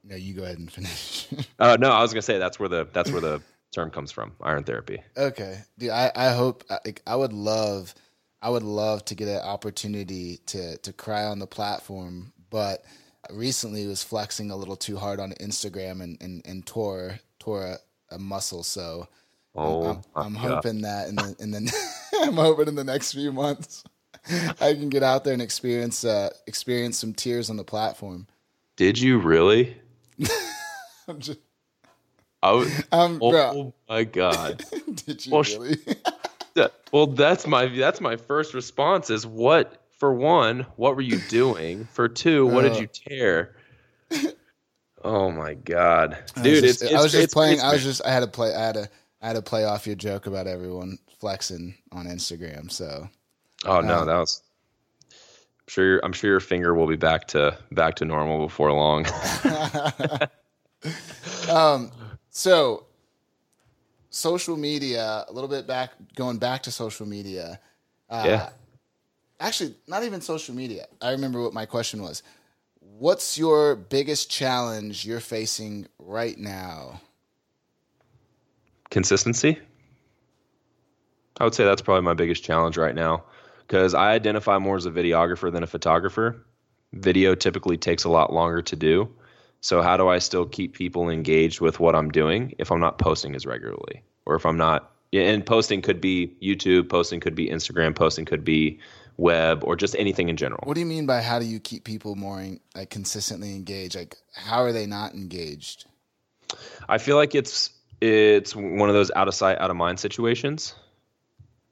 no, 0.03 0.15
you 0.15 0.33
go 0.33 0.43
ahead 0.43 0.57
and 0.57 0.69
finish. 0.69 1.27
Uh, 1.59 1.77
no, 1.79 1.89
I 1.91 2.01
was 2.01 2.11
gonna 2.11 2.23
say 2.23 2.37
that's 2.37 2.59
where 2.59 2.67
the 2.67 2.85
that's 2.91 3.11
where 3.11 3.21
the 3.21 3.41
term 3.71 3.91
comes 3.91 4.11
from, 4.11 4.33
iron 4.41 4.63
therapy. 4.63 5.01
Okay, 5.15 5.59
dude. 5.77 5.91
I 5.91 6.11
I 6.15 6.29
hope 6.31 6.65
I- 6.69 6.79
like 6.83 7.01
I 7.07 7.15
would 7.15 7.31
love, 7.31 7.93
I 8.41 8.49
would 8.49 8.63
love 8.63 9.05
to 9.05 9.15
get 9.15 9.27
an 9.29 9.39
opportunity 9.41 10.37
to 10.47 10.75
to 10.79 10.91
cry 10.91 11.23
on 11.25 11.39
the 11.39 11.47
platform, 11.47 12.33
but 12.49 12.83
recently 13.29 13.85
was 13.87 14.03
flexing 14.03 14.51
a 14.51 14.55
little 14.57 14.75
too 14.75 14.97
hard 14.97 15.19
on 15.21 15.31
Instagram 15.33 16.01
and 16.01 16.17
and, 16.19 16.41
and 16.45 16.65
tore 16.65 17.19
tore 17.39 17.63
a, 17.67 17.77
a 18.09 18.17
muscle. 18.19 18.63
So 18.63 19.07
Oh, 19.55 19.85
I'm, 19.85 20.01
I'm 20.15 20.33
God. 20.33 20.39
hoping 20.41 20.81
that 20.81 21.09
in 21.09 21.15
the 21.15 21.35
in 21.39 21.51
the 21.51 21.73
I'm 22.21 22.33
hoping 22.35 22.67
in 22.69 22.75
the 22.75 22.83
next 22.83 23.13
few 23.13 23.31
months 23.31 23.83
I 24.61 24.73
can 24.73 24.89
get 24.89 25.03
out 25.03 25.23
there 25.23 25.33
and 25.33 25.41
experience 25.41 26.05
uh 26.05 26.29
experience 26.47 26.97
some 26.97 27.13
tears 27.13 27.49
on 27.49 27.57
the 27.57 27.63
platform. 27.63 28.27
Did 28.77 28.99
you 28.99 29.17
really? 29.19 29.75
I'm 31.07 31.19
just, 31.19 31.39
I 32.41 32.51
was, 32.53 32.83
um, 32.91 33.19
oh 33.21 33.31
bro, 33.31 33.73
my 33.89 34.03
god. 34.05 34.63
did 35.05 35.25
you 35.25 35.31
Well, 35.33 35.43
really? 35.43 35.77
Well, 36.91 37.07
that's 37.07 37.47
my 37.47 37.65
that's 37.67 38.01
my 38.01 38.15
first 38.17 38.53
response 38.53 39.09
is 39.09 39.25
what 39.25 39.81
for 39.97 40.13
one, 40.13 40.65
what 40.77 40.95
were 40.95 41.01
you 41.01 41.19
doing? 41.29 41.85
For 41.93 42.07
two, 42.09 42.45
what 42.47 42.63
did 42.63 42.73
Uh. 42.73 42.79
you 42.81 42.87
tear? 42.87 43.55
Oh 45.03 45.31
my 45.31 45.55
god, 45.55 46.13
I 46.13 46.41
was 46.41 46.43
dude! 46.43 46.63
just, 46.63 46.81
it's, 46.83 46.93
I 46.93 47.01
was 47.01 47.11
just 47.11 47.15
it's- 47.23 47.33
playing. 47.33 47.53
it's- 47.53 47.69
I 47.69 47.73
was 47.73 47.83
just. 47.83 48.05
I 48.05 48.11
had 48.11 48.19
to 48.19 48.27
play. 48.27 48.53
I 48.53 48.59
had 48.65 48.75
to. 48.75 48.89
I 49.21 49.27
had 49.27 49.35
to 49.35 49.41
play 49.41 49.65
off 49.65 49.85
your 49.85 49.95
joke 49.95 50.27
about 50.27 50.47
everyone 50.47 50.97
flexing 51.19 51.75
on 51.91 52.07
Instagram. 52.07 52.71
So 52.71 53.09
Oh 53.65 53.81
no, 53.81 53.99
uh, 53.99 54.05
that 54.05 54.17
was. 54.17 54.41
I'm 55.11 55.67
sure. 55.67 55.85
Your, 55.85 56.05
I'm 56.05 56.13
sure 56.13 56.29
your 56.29 56.39
finger 56.39 56.73
will 56.73 56.87
be 56.87 56.95
back 56.95 57.27
to 57.29 57.57
back 57.71 57.95
to 57.95 58.05
normal 58.05 58.45
before 58.45 58.71
long. 58.71 59.05
um, 61.49 61.91
so 62.29 62.85
social 64.09 64.57
media. 64.57 65.25
A 65.27 65.31
little 65.31 65.49
bit 65.49 65.67
back. 65.67 65.91
Going 66.15 66.37
back 66.37 66.63
to 66.63 66.71
social 66.71 67.05
media. 67.05 67.59
Uh, 68.09 68.23
Yeah. 68.25 68.49
Actually, 69.39 69.73
not 69.87 70.03
even 70.03 70.21
social 70.21 70.53
media. 70.53 70.85
I 71.01 71.11
remember 71.11 71.41
what 71.41 71.51
my 71.51 71.65
question 71.65 72.03
was. 72.03 72.21
What's 72.79 73.39
your 73.39 73.75
biggest 73.75 74.29
challenge 74.29 75.03
you're 75.03 75.19
facing 75.19 75.87
right 75.97 76.37
now? 76.37 77.01
Consistency. 78.91 79.57
I 81.39 81.43
would 81.43 81.55
say 81.55 81.65
that's 81.65 81.81
probably 81.81 82.03
my 82.03 82.13
biggest 82.13 82.43
challenge 82.43 82.77
right 82.77 82.93
now 82.93 83.23
because 83.65 83.95
I 83.95 84.11
identify 84.11 84.59
more 84.59 84.75
as 84.75 84.85
a 84.85 84.91
videographer 84.91 85.51
than 85.51 85.63
a 85.63 85.67
photographer. 85.67 86.45
Video 86.93 87.33
typically 87.33 87.77
takes 87.77 88.03
a 88.03 88.09
lot 88.09 88.31
longer 88.31 88.61
to 88.61 88.75
do. 88.75 89.09
So, 89.61 89.81
how 89.81 89.95
do 89.95 90.07
I 90.07 90.19
still 90.19 90.45
keep 90.45 90.75
people 90.75 91.09
engaged 91.09 91.61
with 91.61 91.79
what 91.79 91.95
I'm 91.95 92.09
doing 92.09 92.53
if 92.59 92.71
I'm 92.71 92.79
not 92.79 92.97
posting 92.97 93.35
as 93.35 93.45
regularly? 93.45 94.03
Or 94.25 94.35
if 94.35 94.45
I'm 94.45 94.57
not, 94.57 94.91
and 95.13 95.45
posting 95.45 95.81
could 95.81 96.01
be 96.01 96.35
YouTube, 96.41 96.89
posting 96.89 97.19
could 97.19 97.35
be 97.35 97.47
Instagram, 97.47 97.95
posting 97.95 98.25
could 98.25 98.43
be 98.43 98.79
web, 99.17 99.63
or 99.63 99.75
just 99.75 99.95
anything 99.97 100.29
in 100.29 100.37
general. 100.37 100.61
What 100.65 100.73
do 100.73 100.79
you 100.79 100.85
mean 100.85 101.05
by 101.05 101.21
how 101.21 101.39
do 101.39 101.45
you 101.45 101.59
keep 101.59 101.83
people 101.83 102.15
more 102.15 102.45
like 102.75 102.89
consistently 102.89 103.55
engaged? 103.55 103.95
Like 103.95 104.17
how 104.35 104.63
are 104.63 104.71
they 104.71 104.85
not 104.85 105.13
engaged? 105.13 105.85
I 106.89 106.97
feel 106.97 107.15
like 107.15 107.35
it's 107.35 107.69
it's 108.01 108.55
one 108.55 108.89
of 108.89 108.95
those 108.95 109.11
out 109.15 109.27
of 109.27 109.35
sight, 109.35 109.59
out 109.59 109.69
of 109.69 109.77
mind 109.77 109.99
situations 109.99 110.75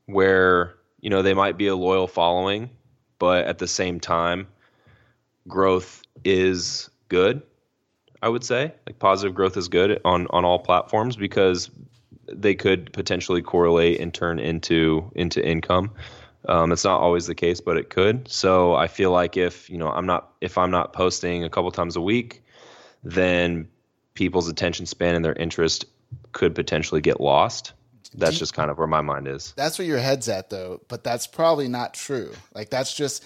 where 0.05 0.75
you 1.01 1.09
know 1.09 1.21
they 1.21 1.33
might 1.33 1.57
be 1.57 1.67
a 1.67 1.75
loyal 1.75 2.07
following, 2.07 2.69
but 3.17 3.45
at 3.45 3.57
the 3.57 3.67
same 3.67 3.99
time, 3.99 4.47
growth 5.47 6.03
is 6.23 6.89
good. 7.09 7.41
I 8.21 8.29
would 8.29 8.43
say 8.43 8.73
like 8.85 8.99
positive 8.99 9.33
growth 9.35 9.57
is 9.57 9.67
good 9.67 9.99
on 10.05 10.27
on 10.29 10.45
all 10.45 10.59
platforms 10.59 11.15
because 11.15 11.69
they 12.27 12.53
could 12.53 12.93
potentially 12.93 13.41
correlate 13.41 13.99
and 13.99 14.13
turn 14.13 14.39
into 14.39 15.11
into 15.15 15.45
income. 15.45 15.91
Um, 16.47 16.71
it's 16.71 16.85
not 16.85 17.01
always 17.01 17.27
the 17.27 17.35
case, 17.35 17.59
but 17.59 17.75
it 17.75 17.89
could. 17.89 18.27
So 18.27 18.73
I 18.75 18.87
feel 18.87 19.11
like 19.11 19.35
if 19.35 19.69
you 19.69 19.77
know 19.77 19.89
I'm 19.89 20.05
not 20.05 20.31
if 20.41 20.57
I'm 20.57 20.71
not 20.71 20.93
posting 20.93 21.43
a 21.43 21.49
couple 21.49 21.71
times 21.71 21.95
a 21.95 22.01
week, 22.01 22.43
then 23.03 23.67
people's 24.13 24.49
attention 24.49 24.85
span 24.85 25.15
and 25.15 25.25
their 25.25 25.33
interest 25.33 25.85
could 26.31 26.55
potentially 26.55 27.01
get 27.01 27.19
lost. 27.21 27.73
That's 28.15 28.33
you- 28.33 28.39
just 28.39 28.53
kind 28.53 28.71
of 28.71 28.77
where 28.77 28.87
my 28.87 29.01
mind 29.01 29.27
is. 29.27 29.53
That's 29.55 29.77
where 29.77 29.87
your 29.87 29.99
head's 29.99 30.27
at, 30.29 30.49
though. 30.49 30.81
But 30.87 31.03
that's 31.03 31.27
probably 31.27 31.67
not 31.67 31.93
true. 31.93 32.31
Like 32.55 32.69
that's 32.69 32.93
just, 32.95 33.23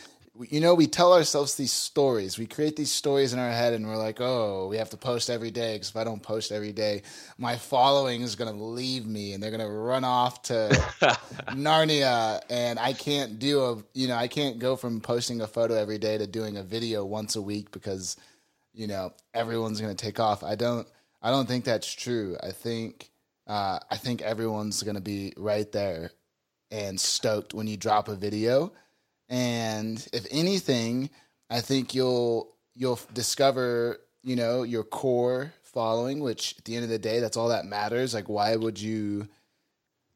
you 0.50 0.60
know, 0.60 0.74
we 0.74 0.88
tell 0.88 1.14
ourselves 1.14 1.56
these 1.56 1.72
stories. 1.72 2.38
We 2.40 2.48
create 2.48 2.76
these 2.76 2.92
stories 2.92 3.34
in 3.34 3.40
our 3.40 3.52
head, 3.52 3.74
and 3.74 3.88
we're 3.88 3.96
like, 3.98 4.20
oh, 4.20 4.68
we 4.68 4.78
have 4.78 4.90
to 4.90 4.98
post 4.98 5.30
every 5.30 5.52
day 5.52 5.76
because 5.76 5.90
if 5.92 5.96
I 5.96 6.04
don't 6.04 6.22
post 6.24 6.52
every 6.52 6.74
day, 6.74 7.04
my 7.38 7.56
following 7.56 8.22
is 8.24 8.36
gonna 8.36 8.52
leave 8.52 9.06
me, 9.06 9.34
and 9.34 9.42
they're 9.42 9.52
gonna 9.52 9.70
run 9.70 10.04
off 10.04 10.42
to 10.44 10.70
Narnia, 11.52 12.42
and 12.50 12.80
I 12.80 12.94
can't 12.94 13.40
do 13.40 13.64
a, 13.64 13.84
you 13.94 14.08
know, 14.08 14.16
I 14.16 14.28
can't 14.28 14.60
go 14.60 14.76
from 14.76 15.02
posting 15.02 15.42
a 15.42 15.48
photo 15.48 15.76
every 15.76 15.98
day 15.98 16.18
to 16.18 16.28
doing 16.28 16.58
a 16.58 16.64
video 16.64 17.06
once 17.06 17.36
a 17.36 17.42
week 17.42 17.72
because, 17.72 18.18
you 18.74 18.88
know, 18.88 19.14
everyone's 19.34 19.80
gonna 19.80 19.96
take 19.96 20.20
off. 20.20 20.44
I 20.44 20.56
don't, 20.56 20.88
I 21.24 21.32
don't 21.32 21.48
think 21.48 21.64
that's 21.64 21.92
true. 21.92 22.38
I 22.44 22.52
think. 22.52 23.10
Uh, 23.46 23.80
I 23.92 23.98
think 23.98 24.22
everyone's 24.22 24.84
going 24.84 24.96
to 24.96 25.02
be 25.02 25.34
right 25.36 25.70
there 25.74 26.12
and 26.72 27.00
stoked 27.00 27.54
when 27.54 27.68
you 27.68 27.76
drop 27.76 28.08
a 28.08 28.16
video. 28.16 28.72
And 29.28 30.06
if 30.14 30.26
anything, 30.32 31.10
I 31.50 31.62
think 31.62 31.94
you'll 31.94 32.56
you'll 32.74 33.00
discover, 33.14 34.00
you 34.24 34.36
know, 34.36 34.64
your 34.64 34.84
core 34.84 35.54
following, 35.64 36.20
which 36.20 36.56
at 36.58 36.66
the 36.66 36.76
end 36.76 36.84
of 36.84 36.90
the 36.90 37.00
day, 37.00 37.20
that's 37.20 37.38
all 37.38 37.50
that 37.50 37.66
matters. 37.66 38.14
Like, 38.14 38.30
why 38.30 38.56
would 38.56 38.80
you 38.80 39.28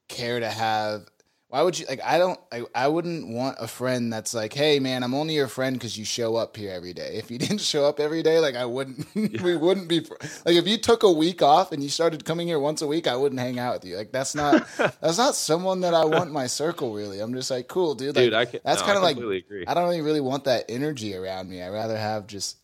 care 0.07 0.39
to 0.39 0.49
have? 0.49 1.09
Why 1.49 1.61
would 1.61 1.79
you 1.79 1.85
like? 1.87 2.01
I 2.03 2.17
don't. 2.17 2.37
I, 2.51 2.63
I 2.75 2.87
wouldn't 2.89 3.29
want 3.29 3.55
a 3.59 3.67
friend 3.67 4.11
that's 4.11 4.33
like, 4.33 4.51
"Hey, 4.51 4.79
man, 4.79 5.01
I'm 5.01 5.13
only 5.13 5.33
your 5.33 5.47
friend 5.47 5.77
because 5.77 5.97
you 5.97 6.03
show 6.03 6.35
up 6.35 6.57
here 6.57 6.71
every 6.71 6.93
day." 6.93 7.15
If 7.15 7.31
you 7.31 7.37
didn't 7.39 7.61
show 7.61 7.85
up 7.85 8.01
every 8.01 8.21
day, 8.21 8.39
like 8.39 8.55
I 8.55 8.65
wouldn't. 8.65 9.07
we 9.15 9.55
wouldn't 9.55 9.87
be 9.87 10.01
like 10.45 10.55
if 10.55 10.67
you 10.67 10.77
took 10.77 11.03
a 11.03 11.11
week 11.11 11.41
off 11.41 11.71
and 11.71 11.81
you 11.81 11.87
started 11.87 12.25
coming 12.25 12.47
here 12.47 12.59
once 12.59 12.81
a 12.81 12.87
week, 12.87 13.07
I 13.07 13.15
wouldn't 13.15 13.39
hang 13.39 13.59
out 13.59 13.75
with 13.75 13.85
you. 13.85 13.95
Like 13.95 14.11
that's 14.11 14.35
not 14.35 14.67
that's 14.77 15.17
not 15.17 15.35
someone 15.35 15.81
that 15.81 15.93
I 15.93 16.03
want 16.03 16.27
in 16.27 16.33
my 16.33 16.47
circle. 16.47 16.93
Really, 16.93 17.21
I'm 17.21 17.33
just 17.33 17.49
like, 17.49 17.69
cool, 17.69 17.95
dude. 17.95 18.17
Like, 18.17 18.25
Dude, 18.25 18.33
I 18.33 18.45
can, 18.45 18.59
that's 18.65 18.81
no, 18.81 18.85
kind 18.85 18.97
of 18.97 19.03
like 19.03 19.15
agree. 19.15 19.63
I 19.65 19.73
don't 19.73 19.85
really, 19.85 20.01
really 20.01 20.21
want 20.21 20.43
that 20.45 20.65
energy 20.67 21.15
around 21.15 21.49
me. 21.49 21.61
I 21.61 21.69
rather 21.69 21.97
have 21.97 22.27
just 22.27 22.57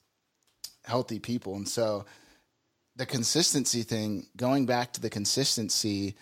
healthy 0.85 1.19
people. 1.19 1.55
And 1.55 1.67
so 1.67 2.05
the 2.95 3.05
consistency 3.05 3.83
thing, 3.83 4.27
going 4.35 4.65
back 4.65 4.93
to 4.93 5.01
the 5.01 5.09
consistency, 5.09 6.15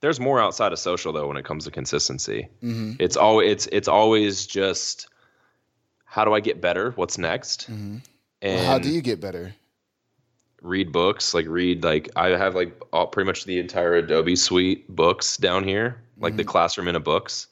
There's 0.00 0.18
more 0.20 0.40
outside 0.40 0.72
of 0.72 0.78
social 0.78 1.12
though 1.12 1.28
when 1.28 1.36
it 1.36 1.44
comes 1.44 1.64
to 1.64 1.70
consistency. 1.70 2.48
mm-hmm, 2.62 2.92
It's 2.98 3.16
always 3.16 3.50
it's 3.52 3.68
it's 3.72 3.88
always 3.88 4.46
just 4.46 5.08
how 6.04 6.24
do 6.24 6.32
I 6.32 6.40
get 6.40 6.60
better? 6.60 6.90
What's 6.92 7.18
next? 7.18 7.70
mm-hmm. 7.70 7.98
And 8.42 8.56
well, 8.56 8.66
how 8.66 8.78
do 8.78 8.90
you 8.90 9.02
get 9.02 9.20
better? 9.20 9.54
read 10.62 10.92
books 10.92 11.32
like 11.32 11.46
read 11.48 11.82
like 11.82 12.10
i 12.16 12.26
have 12.28 12.54
like 12.54 12.78
all, 12.92 13.06
pretty 13.06 13.26
much 13.26 13.44
the 13.46 13.58
entire 13.58 13.94
adobe 13.94 14.36
suite 14.36 14.86
books 14.94 15.38
down 15.38 15.64
here 15.64 15.98
like 16.18 16.36
the 16.36 16.44
classroom 16.44 16.86
in 16.86 16.94
a 16.94 17.00
books 17.00 17.46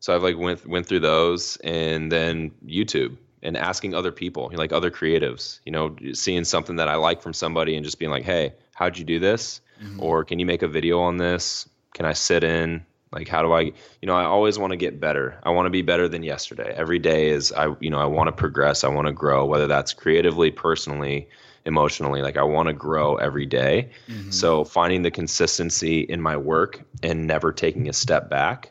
so 0.00 0.14
i've 0.14 0.22
like 0.22 0.38
went 0.38 0.66
went 0.66 0.86
through 0.86 1.00
those 1.00 1.56
and 1.58 2.10
then 2.10 2.50
youtube 2.66 3.18
and 3.42 3.56
asking 3.58 3.94
other 3.94 4.10
people 4.10 4.50
like 4.54 4.72
other 4.72 4.90
creatives 4.90 5.60
you 5.66 5.72
know 5.72 5.94
seeing 6.14 6.42
something 6.42 6.76
that 6.76 6.88
i 6.88 6.94
like 6.94 7.20
from 7.20 7.34
somebody 7.34 7.76
and 7.76 7.84
just 7.84 7.98
being 7.98 8.10
like 8.10 8.24
hey 8.24 8.54
how'd 8.72 8.96
you 8.96 9.04
do 9.04 9.18
this 9.18 9.60
or 9.98 10.24
can 10.24 10.38
you 10.38 10.46
make 10.46 10.62
a 10.62 10.68
video 10.68 11.00
on 11.00 11.18
this 11.18 11.68
can 11.94 12.04
i 12.04 12.12
sit 12.12 12.44
in 12.44 12.84
like 13.12 13.26
how 13.26 13.40
do 13.42 13.52
i 13.52 13.60
you 13.60 14.06
know 14.06 14.14
i 14.14 14.24
always 14.24 14.58
want 14.58 14.70
to 14.70 14.76
get 14.76 15.00
better 15.00 15.38
i 15.44 15.50
want 15.50 15.66
to 15.66 15.70
be 15.70 15.82
better 15.82 16.06
than 16.08 16.22
yesterday 16.22 16.74
every 16.76 16.98
day 16.98 17.30
is 17.30 17.50
i 17.52 17.74
you 17.80 17.88
know 17.88 17.98
i 17.98 18.04
want 18.04 18.28
to 18.28 18.32
progress 18.32 18.84
i 18.84 18.88
want 18.88 19.06
to 19.06 19.12
grow 19.12 19.46
whether 19.46 19.66
that's 19.66 19.94
creatively 19.94 20.50
personally 20.50 21.26
emotionally 21.64 22.20
like 22.20 22.36
i 22.36 22.42
want 22.42 22.66
to 22.66 22.74
grow 22.74 23.16
every 23.16 23.46
day. 23.46 23.88
Mm-hmm. 24.08 24.30
so 24.30 24.64
finding 24.64 25.00
the 25.00 25.10
consistency 25.10 26.00
in 26.00 26.20
my 26.20 26.36
work 26.36 26.82
and 27.02 27.26
never 27.26 27.52
taking 27.52 27.88
a 27.88 27.92
step 27.94 28.28
back 28.28 28.70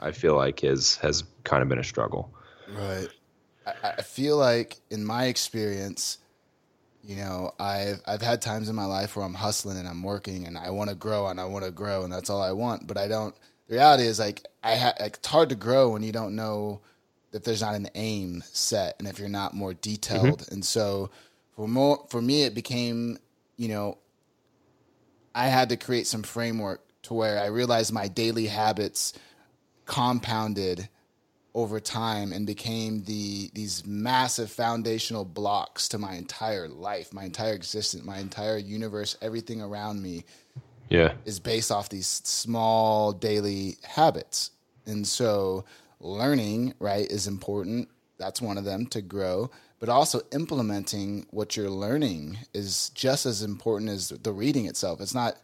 i 0.00 0.10
feel 0.10 0.34
like 0.34 0.64
is 0.64 0.96
has 0.96 1.22
kind 1.44 1.62
of 1.62 1.68
been 1.68 1.78
a 1.78 1.84
struggle 1.84 2.34
Right. 2.68 3.08
I, 3.66 3.92
I 3.98 4.02
feel 4.02 4.36
like 4.36 4.76
in 4.90 5.04
my 5.04 5.26
experience, 5.26 6.18
You 7.06 7.16
know, 7.16 7.52
I've 7.60 8.00
I've 8.06 8.22
had 8.22 8.40
times 8.40 8.68
in 8.68 8.74
my 8.74 8.86
life 8.86 9.14
where 9.14 9.24
I'm 9.24 9.34
hustling 9.34 9.76
and 9.76 9.86
I'm 9.86 10.02
working 10.02 10.46
and 10.46 10.56
I 10.56 10.70
want 10.70 10.88
to 10.88 10.96
grow 10.96 11.26
and 11.26 11.38
I 11.38 11.44
want 11.44 11.64
to 11.64 11.70
grow 11.70 12.02
and 12.02 12.12
that's 12.12 12.30
all 12.30 12.42
I 12.42 12.52
want, 12.52 12.86
but 12.86 12.96
I 12.96 13.08
don't. 13.08 13.34
The 13.68 13.74
reality 13.76 14.04
is 14.04 14.18
like 14.18 14.46
I 14.62 14.76
ha- 14.76 14.94
like, 14.98 15.16
it's 15.16 15.28
hard 15.28 15.50
to 15.50 15.54
grow 15.54 15.90
when 15.90 16.02
you 16.02 16.12
don't 16.12 16.34
know 16.34 16.80
that 17.32 17.44
there's 17.44 17.60
not 17.60 17.74
an 17.74 17.88
aim 17.94 18.42
set 18.46 18.96
and 18.98 19.06
if 19.06 19.18
you're 19.18 19.28
not 19.28 19.54
more 19.54 19.74
detailed. 19.74 20.40
Mm-hmm. 20.40 20.54
And 20.54 20.64
so 20.64 21.10
for 21.56 21.68
more 21.68 22.06
for 22.08 22.22
me, 22.22 22.42
it 22.44 22.54
became 22.54 23.18
you 23.56 23.68
know 23.68 23.98
I 25.34 25.48
had 25.48 25.68
to 25.70 25.76
create 25.76 26.06
some 26.06 26.22
framework 26.22 26.80
to 27.02 27.14
where 27.14 27.38
I 27.38 27.46
realized 27.46 27.92
my 27.92 28.08
daily 28.08 28.46
habits 28.46 29.12
compounded 29.84 30.88
over 31.54 31.78
time 31.78 32.32
and 32.32 32.46
became 32.46 33.04
the 33.04 33.50
these 33.54 33.86
massive 33.86 34.50
foundational 34.50 35.24
blocks 35.24 35.88
to 35.88 35.98
my 35.98 36.14
entire 36.14 36.68
life, 36.68 37.12
my 37.12 37.24
entire 37.24 37.54
existence, 37.54 38.04
my 38.04 38.18
entire 38.18 38.58
universe, 38.58 39.16
everything 39.22 39.62
around 39.62 40.02
me. 40.02 40.24
Yeah. 40.90 41.14
is 41.24 41.40
based 41.40 41.72
off 41.72 41.88
these 41.88 42.06
small 42.06 43.12
daily 43.12 43.78
habits. 43.82 44.50
And 44.86 45.06
so 45.06 45.64
learning, 45.98 46.74
right, 46.78 47.10
is 47.10 47.26
important. 47.26 47.88
That's 48.18 48.42
one 48.42 48.58
of 48.58 48.64
them 48.64 48.86
to 48.88 49.00
grow, 49.00 49.50
but 49.80 49.88
also 49.88 50.20
implementing 50.32 51.26
what 51.30 51.56
you're 51.56 51.70
learning 51.70 52.38
is 52.52 52.90
just 52.90 53.24
as 53.24 53.42
important 53.42 53.90
as 53.90 54.10
the 54.10 54.30
reading 54.30 54.66
itself. 54.66 55.00
It's 55.00 55.14
not 55.14 55.38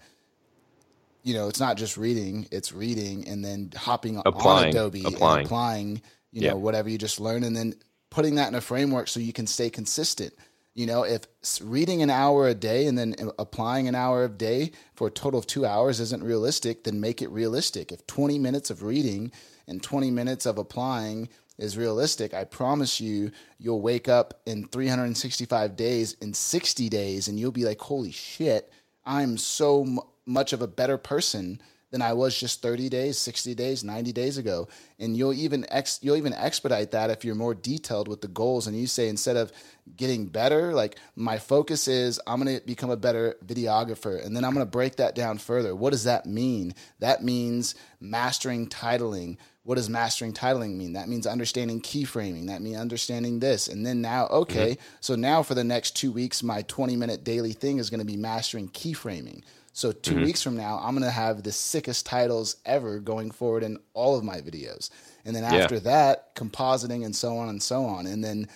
you 1.22 1.34
know, 1.34 1.48
it's 1.48 1.60
not 1.60 1.76
just 1.76 1.96
reading; 1.96 2.46
it's 2.50 2.72
reading 2.72 3.26
and 3.28 3.44
then 3.44 3.70
hopping 3.76 4.20
applying, 4.24 4.64
on 4.64 4.68
Adobe 4.70 5.04
applying. 5.04 5.38
and 5.38 5.46
applying, 5.46 6.02
you 6.32 6.48
know, 6.48 6.56
whatever 6.56 6.88
you 6.88 6.98
just 6.98 7.20
learned, 7.20 7.44
and 7.44 7.56
then 7.56 7.74
putting 8.10 8.34
that 8.36 8.48
in 8.48 8.54
a 8.54 8.60
framework 8.60 9.08
so 9.08 9.20
you 9.20 9.32
can 9.32 9.46
stay 9.46 9.70
consistent. 9.70 10.34
You 10.74 10.86
know, 10.86 11.02
if 11.02 11.26
reading 11.62 12.02
an 12.02 12.10
hour 12.10 12.48
a 12.48 12.54
day 12.54 12.86
and 12.86 12.96
then 12.96 13.14
uh, 13.20 13.30
applying 13.38 13.88
an 13.88 13.94
hour 13.94 14.24
a 14.24 14.28
day 14.28 14.72
for 14.94 15.08
a 15.08 15.10
total 15.10 15.38
of 15.38 15.46
two 15.46 15.66
hours 15.66 15.98
isn't 16.00 16.22
realistic, 16.22 16.84
then 16.84 17.00
make 17.00 17.22
it 17.22 17.30
realistic. 17.30 17.90
If 17.90 18.06
20 18.06 18.38
minutes 18.38 18.70
of 18.70 18.82
reading 18.82 19.32
and 19.66 19.82
20 19.82 20.10
minutes 20.10 20.46
of 20.46 20.58
applying 20.58 21.28
is 21.58 21.76
realistic, 21.76 22.34
I 22.34 22.44
promise 22.44 23.00
you, 23.00 23.32
you'll 23.58 23.82
wake 23.82 24.08
up 24.08 24.40
in 24.46 24.66
365 24.68 25.76
days, 25.76 26.14
in 26.20 26.32
60 26.32 26.88
days, 26.88 27.28
and 27.28 27.38
you'll 27.38 27.50
be 27.50 27.64
like, 27.64 27.80
holy 27.80 28.12
shit, 28.12 28.72
I'm 29.04 29.38
so 29.38 30.06
much 30.26 30.52
of 30.52 30.62
a 30.62 30.68
better 30.68 30.98
person 30.98 31.60
than 31.90 32.02
I 32.02 32.12
was 32.12 32.38
just 32.38 32.62
30 32.62 32.88
days, 32.88 33.18
60 33.18 33.54
days, 33.54 33.82
90 33.82 34.12
days 34.12 34.38
ago. 34.38 34.68
And 34.98 35.16
you'll 35.16 35.32
even 35.32 35.66
ex- 35.70 35.98
you'll 36.02 36.16
even 36.16 36.32
expedite 36.32 36.92
that 36.92 37.10
if 37.10 37.24
you're 37.24 37.34
more 37.34 37.54
detailed 37.54 38.08
with 38.08 38.20
the 38.20 38.28
goals 38.28 38.66
and 38.66 38.78
you 38.78 38.86
say 38.86 39.08
instead 39.08 39.36
of 39.36 39.52
getting 39.96 40.26
better, 40.26 40.72
like 40.72 40.96
my 41.16 41.38
focus 41.38 41.88
is 41.88 42.20
I'm 42.26 42.40
going 42.40 42.58
to 42.58 42.64
become 42.64 42.90
a 42.90 42.96
better 42.96 43.36
videographer 43.44 44.24
and 44.24 44.36
then 44.36 44.44
I'm 44.44 44.54
going 44.54 44.64
to 44.64 44.70
break 44.70 44.96
that 44.96 45.14
down 45.14 45.38
further. 45.38 45.74
What 45.74 45.90
does 45.90 46.04
that 46.04 46.26
mean? 46.26 46.74
That 47.00 47.24
means 47.24 47.74
mastering 48.00 48.68
titling. 48.68 49.38
What 49.64 49.74
does 49.74 49.90
mastering 49.90 50.32
titling 50.32 50.76
mean? 50.76 50.94
That 50.94 51.08
means 51.08 51.26
understanding 51.26 51.82
keyframing. 51.82 52.46
That 52.46 52.62
means 52.62 52.78
understanding 52.78 53.40
this. 53.40 53.68
And 53.68 53.84
then 53.84 54.00
now, 54.00 54.26
okay, 54.28 54.72
mm-hmm. 54.72 54.96
so 55.00 55.16
now 55.16 55.42
for 55.42 55.54
the 55.54 55.64
next 55.64 55.96
2 55.96 56.12
weeks 56.12 56.42
my 56.42 56.62
20 56.62 56.96
minute 56.96 57.24
daily 57.24 57.52
thing 57.52 57.78
is 57.78 57.90
going 57.90 58.00
to 58.00 58.06
be 58.06 58.16
mastering 58.16 58.68
keyframing. 58.68 59.42
So 59.80 59.92
2 59.92 60.10
mm-hmm. 60.10 60.24
weeks 60.24 60.42
from 60.42 60.58
now, 60.58 60.78
I'm 60.82 60.94
gonna 60.94 61.10
have 61.10 61.42
the 61.42 61.52
sickest 61.52 62.04
titles 62.04 62.56
ever 62.66 62.98
going 62.98 63.30
forward 63.30 63.62
in 63.62 63.78
all 63.94 64.14
of 64.14 64.22
my 64.22 64.42
videos. 64.42 64.90
And 65.24 65.34
then 65.34 65.42
after 65.42 65.76
yeah. 65.76 65.80
that, 65.80 66.34
compositing 66.34 67.02
and 67.02 67.16
so 67.16 67.38
on 67.38 67.48
and 67.48 67.62
so 67.62 67.86
on. 67.86 68.06
And 68.06 68.22
then 68.22 68.46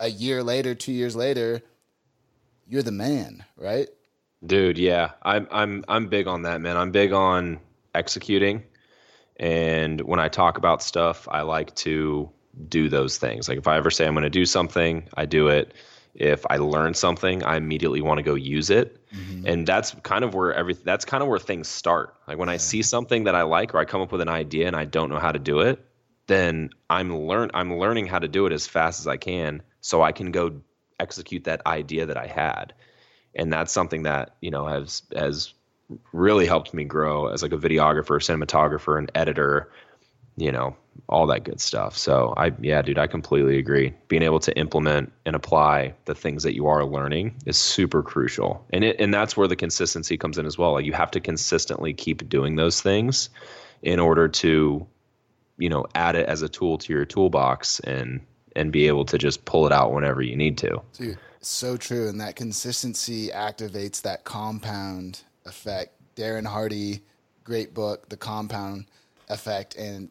a 0.00 0.08
year 0.08 0.42
later, 0.42 0.74
two 0.74 0.90
years 0.90 1.14
later, 1.14 1.62
you're 2.66 2.82
the 2.82 2.90
man, 2.90 3.44
right? 3.56 3.88
Dude, 4.44 4.76
yeah. 4.76 5.12
I'm 5.22 5.46
I'm 5.52 5.84
I'm 5.86 6.08
big 6.08 6.26
on 6.26 6.42
that, 6.42 6.60
man. 6.60 6.76
I'm 6.76 6.90
big 6.90 7.12
on 7.12 7.60
executing. 7.94 8.64
And 9.36 10.00
when 10.00 10.18
I 10.18 10.28
talk 10.28 10.58
about 10.58 10.82
stuff, 10.82 11.28
I 11.30 11.42
like 11.42 11.72
to 11.76 12.28
do 12.68 12.88
those 12.88 13.18
things. 13.18 13.48
Like 13.48 13.58
if 13.58 13.68
I 13.68 13.76
ever 13.76 13.90
say 13.90 14.04
I'm 14.04 14.14
going 14.14 14.24
to 14.24 14.30
do 14.30 14.46
something, 14.46 15.08
I 15.16 15.26
do 15.26 15.46
it 15.46 15.74
if 16.14 16.44
I 16.48 16.58
learn 16.58 16.94
something, 16.94 17.42
I 17.42 17.56
immediately 17.56 18.00
want 18.00 18.18
to 18.18 18.22
go 18.22 18.34
use 18.34 18.70
it. 18.70 19.04
Mm-hmm. 19.12 19.46
And 19.46 19.66
that's 19.66 19.94
kind 20.02 20.24
of 20.24 20.34
where 20.34 20.54
every 20.54 20.74
that's 20.74 21.04
kind 21.04 21.22
of 21.22 21.28
where 21.28 21.38
things 21.38 21.68
start. 21.68 22.14
Like 22.28 22.38
when 22.38 22.48
yeah. 22.48 22.54
I 22.54 22.56
see 22.58 22.82
something 22.82 23.24
that 23.24 23.34
I 23.34 23.42
like 23.42 23.74
or 23.74 23.78
I 23.78 23.84
come 23.84 24.00
up 24.00 24.12
with 24.12 24.20
an 24.20 24.28
idea 24.28 24.66
and 24.66 24.76
I 24.76 24.84
don't 24.84 25.08
know 25.08 25.18
how 25.18 25.32
to 25.32 25.38
do 25.38 25.60
it, 25.60 25.84
then 26.26 26.70
I'm 26.88 27.16
learn 27.16 27.50
I'm 27.54 27.78
learning 27.78 28.06
how 28.06 28.20
to 28.20 28.28
do 28.28 28.46
it 28.46 28.52
as 28.52 28.66
fast 28.66 29.00
as 29.00 29.06
I 29.06 29.16
can 29.16 29.62
so 29.80 30.02
I 30.02 30.12
can 30.12 30.30
go 30.30 30.60
execute 31.00 31.44
that 31.44 31.66
idea 31.66 32.06
that 32.06 32.16
I 32.16 32.26
had. 32.26 32.74
And 33.34 33.52
that's 33.52 33.72
something 33.72 34.04
that, 34.04 34.36
you 34.40 34.50
know, 34.50 34.66
has 34.66 35.02
has 35.14 35.52
really 36.12 36.46
helped 36.46 36.72
me 36.72 36.84
grow 36.84 37.26
as 37.26 37.42
like 37.42 37.52
a 37.52 37.58
videographer, 37.58 38.18
cinematographer, 38.20 38.98
and 38.98 39.10
editor 39.14 39.70
you 40.36 40.50
know, 40.50 40.76
all 41.08 41.26
that 41.26 41.44
good 41.44 41.60
stuff. 41.60 41.96
So 41.96 42.34
I 42.36 42.52
yeah, 42.60 42.82
dude, 42.82 42.98
I 42.98 43.06
completely 43.06 43.58
agree. 43.58 43.92
Being 44.08 44.22
able 44.22 44.40
to 44.40 44.56
implement 44.58 45.12
and 45.26 45.36
apply 45.36 45.94
the 46.04 46.14
things 46.14 46.42
that 46.42 46.54
you 46.54 46.66
are 46.66 46.84
learning 46.84 47.36
is 47.46 47.56
super 47.56 48.02
crucial. 48.02 48.64
And 48.70 48.84
it 48.84 49.00
and 49.00 49.12
that's 49.12 49.36
where 49.36 49.48
the 49.48 49.56
consistency 49.56 50.16
comes 50.16 50.38
in 50.38 50.46
as 50.46 50.56
well. 50.58 50.72
Like 50.72 50.86
you 50.86 50.92
have 50.92 51.10
to 51.12 51.20
consistently 51.20 51.92
keep 51.92 52.28
doing 52.28 52.56
those 52.56 52.80
things 52.80 53.28
in 53.82 54.00
order 54.00 54.28
to 54.28 54.86
you 55.56 55.68
know, 55.68 55.86
add 55.94 56.16
it 56.16 56.28
as 56.28 56.42
a 56.42 56.48
tool 56.48 56.78
to 56.78 56.92
your 56.92 57.04
toolbox 57.04 57.80
and 57.80 58.20
and 58.56 58.70
be 58.70 58.86
able 58.86 59.04
to 59.04 59.18
just 59.18 59.44
pull 59.44 59.66
it 59.66 59.72
out 59.72 59.92
whenever 59.92 60.22
you 60.22 60.36
need 60.36 60.56
to. 60.58 60.80
Dude, 60.92 61.18
so 61.40 61.76
true 61.76 62.08
and 62.08 62.20
that 62.20 62.36
consistency 62.36 63.28
activates 63.28 64.02
that 64.02 64.24
compound 64.24 65.22
effect. 65.44 65.92
Darren 66.16 66.46
Hardy, 66.46 67.02
great 67.42 67.74
book, 67.74 68.08
The 68.08 68.16
Compound 68.16 68.86
Effect 69.28 69.74
and 69.74 70.08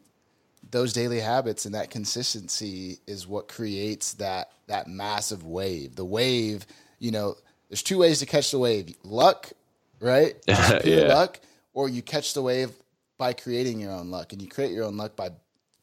those 0.74 0.92
daily 0.92 1.20
habits 1.20 1.66
and 1.66 1.74
that 1.76 1.88
consistency 1.88 2.98
is 3.06 3.28
what 3.28 3.46
creates 3.46 4.14
that 4.14 4.50
that 4.66 4.88
massive 4.88 5.44
wave. 5.44 5.94
The 5.94 6.04
wave, 6.04 6.66
you 6.98 7.12
know, 7.12 7.36
there's 7.68 7.82
two 7.82 7.98
ways 7.98 8.18
to 8.18 8.26
catch 8.26 8.50
the 8.50 8.58
wave: 8.58 8.92
luck, 9.04 9.52
right? 10.00 10.34
yeah. 10.48 11.14
luck, 11.14 11.38
or 11.74 11.88
you 11.88 12.02
catch 12.02 12.34
the 12.34 12.42
wave 12.42 12.72
by 13.18 13.32
creating 13.32 13.78
your 13.78 13.92
own 13.92 14.10
luck, 14.10 14.32
and 14.32 14.42
you 14.42 14.48
create 14.48 14.72
your 14.72 14.84
own 14.84 14.96
luck 14.96 15.14
by 15.14 15.30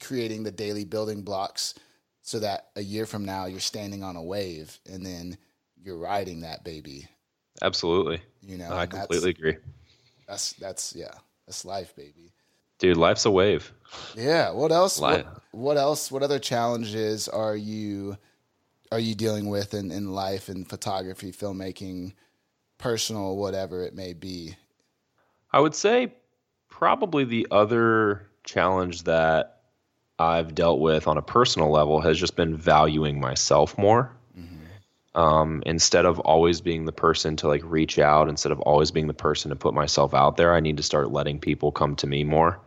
creating 0.02 0.44
the 0.44 0.52
daily 0.52 0.84
building 0.84 1.22
blocks, 1.22 1.74
so 2.22 2.40
that 2.40 2.68
a 2.76 2.82
year 2.82 3.06
from 3.06 3.24
now 3.24 3.46
you're 3.46 3.62
standing 3.62 4.04
on 4.04 4.18
a 4.18 4.24
wave, 4.24 4.78
and 4.92 5.06
then 5.06 5.38
you're 5.82 5.98
riding 5.98 6.42
that 6.42 6.66
baby. 6.66 7.08
Absolutely. 7.62 8.22
You 8.42 8.58
know, 8.58 8.74
I 8.74 8.88
completely 8.88 9.30
agree. 9.30 9.56
That's 10.28 10.52
that's 10.54 10.94
yeah, 10.94 11.14
that's 11.48 11.64
life, 11.64 11.96
baby. 11.96 12.34
Dude, 12.82 12.98
life's 12.98 13.26
a 13.26 13.32
wave. 13.32 13.72
Yeah. 14.18 14.50
What 14.50 14.72
else? 14.72 15.00
What, 15.00 15.28
what, 15.52 15.78
else? 15.78 16.12
What 16.12 16.24
other 16.24 16.40
challenges 16.40 17.28
are 17.28 17.56
you 17.56 18.18
are 18.92 19.00
you 19.00 19.14
dealing 19.14 19.50
with 19.50 19.76
in, 19.76 19.92
in 19.92 20.12
life 20.12 20.50
and 20.50 20.68
photography, 20.68 21.32
filmmaking, 21.32 22.14
personal, 22.80 23.38
whatever 23.38 23.84
it 23.84 23.94
may 23.94 24.14
be? 24.14 24.56
I 25.54 25.60
would 25.60 25.76
say 25.76 26.12
probably 26.70 27.24
the 27.24 27.48
other 27.52 28.28
challenge 28.44 29.04
that 29.04 29.62
I've 30.18 30.56
dealt 30.56 30.80
with 30.80 31.08
on 31.08 31.20
a 31.20 31.22
personal 31.22 31.70
level 31.70 32.02
has 32.02 32.20
just 32.20 32.36
been 32.36 32.58
valuing 32.58 33.20
myself 33.20 33.78
more. 33.78 34.12
Mm-hmm. 34.36 35.20
Um, 35.22 35.62
instead 35.68 36.08
of 36.08 36.20
always 36.22 36.62
being 36.62 36.86
the 36.86 36.92
person 36.92 37.36
to 37.38 37.48
like 37.48 37.62
reach 37.64 38.00
out, 38.00 38.28
instead 38.28 38.52
of 38.52 38.60
always 38.62 38.90
being 38.90 39.08
the 39.08 39.14
person 39.14 39.50
to 39.50 39.56
put 39.56 39.76
myself 39.76 40.16
out 40.16 40.36
there, 40.36 40.56
I 40.56 40.62
need 40.62 40.78
to 40.78 40.84
start 40.84 41.12
letting 41.12 41.40
people 41.40 41.72
come 41.72 41.96
to 41.98 42.08
me 42.08 42.24
more 42.24 42.60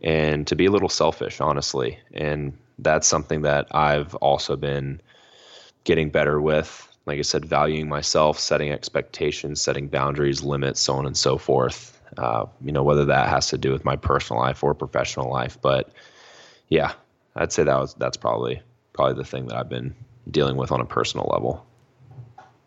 and 0.00 0.46
to 0.46 0.56
be 0.56 0.66
a 0.66 0.70
little 0.70 0.88
selfish, 0.88 1.40
honestly. 1.40 1.98
And 2.12 2.56
that's 2.78 3.06
something 3.06 3.42
that 3.42 3.66
I've 3.74 4.14
also 4.16 4.56
been 4.56 5.00
getting 5.84 6.10
better 6.10 6.40
with. 6.40 6.84
Like 7.06 7.18
I 7.18 7.22
said, 7.22 7.44
valuing 7.44 7.88
myself, 7.88 8.38
setting 8.38 8.70
expectations, 8.70 9.62
setting 9.62 9.88
boundaries, 9.88 10.42
limits, 10.42 10.80
so 10.80 10.94
on 10.94 11.06
and 11.06 11.16
so 11.16 11.38
forth. 11.38 12.00
Uh, 12.16 12.46
you 12.64 12.72
know, 12.72 12.82
whether 12.82 13.04
that 13.06 13.28
has 13.28 13.48
to 13.48 13.58
do 13.58 13.72
with 13.72 13.84
my 13.84 13.96
personal 13.96 14.40
life 14.40 14.62
or 14.62 14.74
professional 14.74 15.30
life. 15.30 15.58
But 15.60 15.90
yeah, 16.68 16.92
I'd 17.36 17.52
say 17.52 17.64
that 17.64 17.78
was 17.78 17.94
that's 17.94 18.16
probably 18.16 18.60
probably 18.92 19.14
the 19.14 19.24
thing 19.24 19.46
that 19.46 19.56
I've 19.56 19.68
been 19.68 19.94
dealing 20.30 20.56
with 20.56 20.72
on 20.72 20.80
a 20.80 20.84
personal 20.84 21.28
level. 21.32 21.64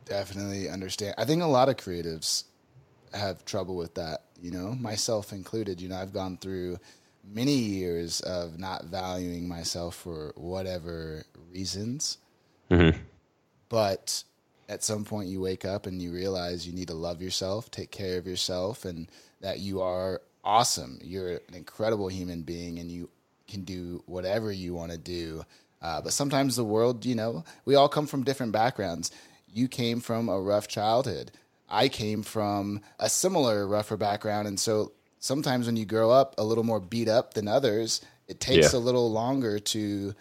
Definitely 0.06 0.70
understand. 0.70 1.16
I 1.18 1.26
think 1.26 1.42
a 1.42 1.48
lot 1.48 1.70
of 1.70 1.78
creatives 1.78 2.46
have 3.14 3.46
trouble 3.46 3.76
with 3.76 3.96
that, 3.96 4.24
you 4.42 4.52
know, 4.52 4.74
myself 4.74 5.32
included. 5.32 5.82
You 5.82 5.90
know, 5.90 5.98
I've 5.98 6.14
gone 6.14 6.38
through 6.38 6.80
many 7.24 7.54
years 7.54 8.22
of 8.22 8.60
not 8.60 8.86
valuing 8.86 9.48
myself 9.48 9.96
for 9.96 10.34
whatever 10.36 11.24
reasons. 11.52 12.18
Mm-hmm. 12.70 12.98
But 13.70 14.24
at 14.68 14.84
some 14.84 15.06
point, 15.06 15.30
you 15.30 15.42
wake 15.42 15.66
up 15.66 15.86
and 15.86 16.02
you 16.02 16.12
realize 16.12 16.66
you 16.66 16.74
need 16.74 16.88
to 16.88 16.94
love 16.94 17.22
yourself, 17.22 17.70
take 17.72 17.92
care 17.92 18.18
of 18.18 18.28
yourself, 18.28 18.86
and 18.86 19.10
that 19.42 19.60
you 19.60 19.82
are 19.82 20.22
awesome. 20.44 21.00
You're 21.04 21.42
an 21.48 21.56
incredible 21.56 22.08
human 22.08 22.42
being, 22.42 22.80
and 22.80 22.92
you 22.92 23.10
can 23.48 23.64
do 23.64 24.04
whatever 24.06 24.52
you 24.52 24.74
want 24.74 24.92
to 24.92 24.98
do. 24.98 25.46
Uh, 25.82 26.02
but 26.02 26.14
sometimes 26.14 26.56
the 26.56 26.64
world, 26.64 27.06
you 27.06 27.16
know, 27.16 27.44
we 27.66 27.76
all 27.76 27.90
come 27.90 28.08
from 28.08 28.24
different 28.24 28.52
backgrounds. 28.52 29.12
you 29.54 29.68
came 29.68 30.00
from 30.00 30.30
a 30.30 30.40
rough 30.40 30.68
childhood. 30.68 31.32
I 31.70 31.90
came 31.90 32.24
from 32.24 32.82
a 33.00 33.10
similar 33.10 33.68
rougher 33.68 33.98
background. 33.98 34.48
And 34.48 34.60
so 34.60 34.92
sometimes 35.22 35.68
when 35.68 35.78
you 35.78 35.86
grow 35.86 36.12
up 36.12 36.36
a 36.38 36.44
little 36.44 36.66
more 36.66 36.82
beat 36.82 37.08
up 37.08 37.34
than 37.36 37.48
others, 37.48 38.02
it 38.28 38.42
takes 38.42 38.74
Yeah. 38.74 38.80
a 38.80 38.82
little 38.82 39.10
longer 39.10 39.58
to 39.60 40.14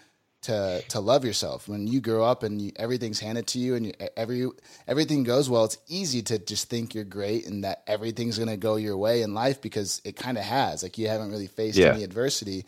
to 0.42 0.82
to 0.88 1.00
love 1.00 1.22
yourself. 1.24 1.68
When 1.68 1.86
you 1.86 2.00
grow 2.00 2.24
up 2.24 2.42
and 2.42 2.62
you, 2.62 2.72
everything's 2.76 3.20
handed 3.20 3.46
to 3.48 3.58
you 3.58 3.74
and 3.74 3.86
you, 3.86 3.92
every 4.16 4.48
everything 4.86 5.22
goes 5.22 5.50
well, 5.50 5.64
it's 5.64 5.76
easy 5.86 6.22
to 6.22 6.38
just 6.38 6.70
think 6.70 6.94
you're 6.94 7.04
great 7.04 7.46
and 7.46 7.64
that 7.64 7.82
everything's 7.86 8.38
going 8.38 8.48
to 8.48 8.56
go 8.56 8.76
your 8.76 8.96
way 8.96 9.20
in 9.20 9.34
life 9.34 9.60
because 9.60 10.00
it 10.04 10.16
kind 10.16 10.38
of 10.38 10.44
has. 10.44 10.82
Like 10.82 10.96
you 10.96 11.08
haven't 11.08 11.30
really 11.30 11.46
faced 11.46 11.76
Yeah. 11.76 11.92
any 11.92 12.04
adversity, 12.04 12.64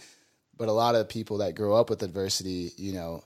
but 0.57 0.68
a 0.68 0.72
lot 0.72 0.97
of 0.97 1.09
people 1.09 1.39
that 1.39 1.55
grow 1.55 1.74
up 1.74 1.89
with 1.89 2.03
adversity, 2.03 2.72
you 2.76 2.93
know, 2.93 3.24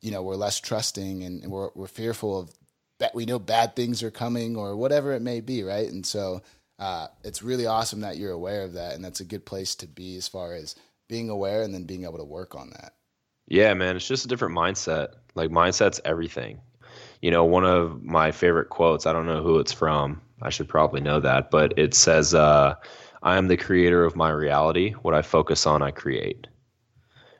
you 0.00 0.10
know, 0.10 0.22
we're 0.22 0.34
less 0.36 0.58
trusting 0.58 1.22
and 1.22 1.46
we're 1.48 1.70
we're 1.76 1.86
fearful 1.86 2.36
of 2.40 2.50
that 2.98 3.14
we 3.14 3.24
know 3.24 3.38
bad 3.38 3.76
things 3.76 4.02
are 4.02 4.10
coming 4.10 4.56
or 4.56 4.74
whatever 4.76 5.12
it 5.12 5.22
may 5.22 5.40
be, 5.40 5.62
right? 5.62 5.88
And 5.88 6.04
so 6.04 6.42
uh, 6.78 7.08
it's 7.22 7.42
really 7.42 7.66
awesome 7.66 8.00
that 8.00 8.16
you're 8.16 8.32
aware 8.32 8.62
of 8.62 8.74
that, 8.74 8.94
and 8.94 9.04
that's 9.04 9.20
a 9.20 9.24
good 9.24 9.44
place 9.46 9.74
to 9.76 9.86
be 9.86 10.16
as 10.16 10.28
far 10.28 10.54
as 10.54 10.74
being 11.08 11.30
aware 11.30 11.62
and 11.62 11.74
then 11.74 11.84
being 11.84 12.04
able 12.04 12.18
to 12.18 12.24
work 12.24 12.54
on 12.54 12.70
that. 12.70 12.94
Yeah, 13.46 13.74
man, 13.74 13.96
it's 13.96 14.08
just 14.08 14.24
a 14.24 14.28
different 14.28 14.56
mindset. 14.56 15.08
Like 15.34 15.50
mindset's 15.50 16.00
everything. 16.04 16.60
You 17.20 17.30
know, 17.30 17.44
one 17.44 17.64
of 17.64 18.02
my 18.02 18.32
favorite 18.32 18.70
quotes, 18.70 19.06
I 19.06 19.12
don't 19.12 19.26
know 19.26 19.42
who 19.42 19.58
it's 19.58 19.72
from. 19.72 20.20
I 20.42 20.50
should 20.50 20.68
probably 20.68 21.00
know 21.00 21.20
that, 21.20 21.50
but 21.50 21.78
it 21.78 21.94
says 21.94 22.34
uh 22.34 22.74
I 23.22 23.38
am 23.38 23.48
the 23.48 23.56
creator 23.56 24.04
of 24.04 24.16
my 24.16 24.30
reality. 24.30 24.92
What 24.92 25.14
I 25.14 25.22
focus 25.22 25.66
on, 25.66 25.82
I 25.82 25.90
create. 25.90 26.46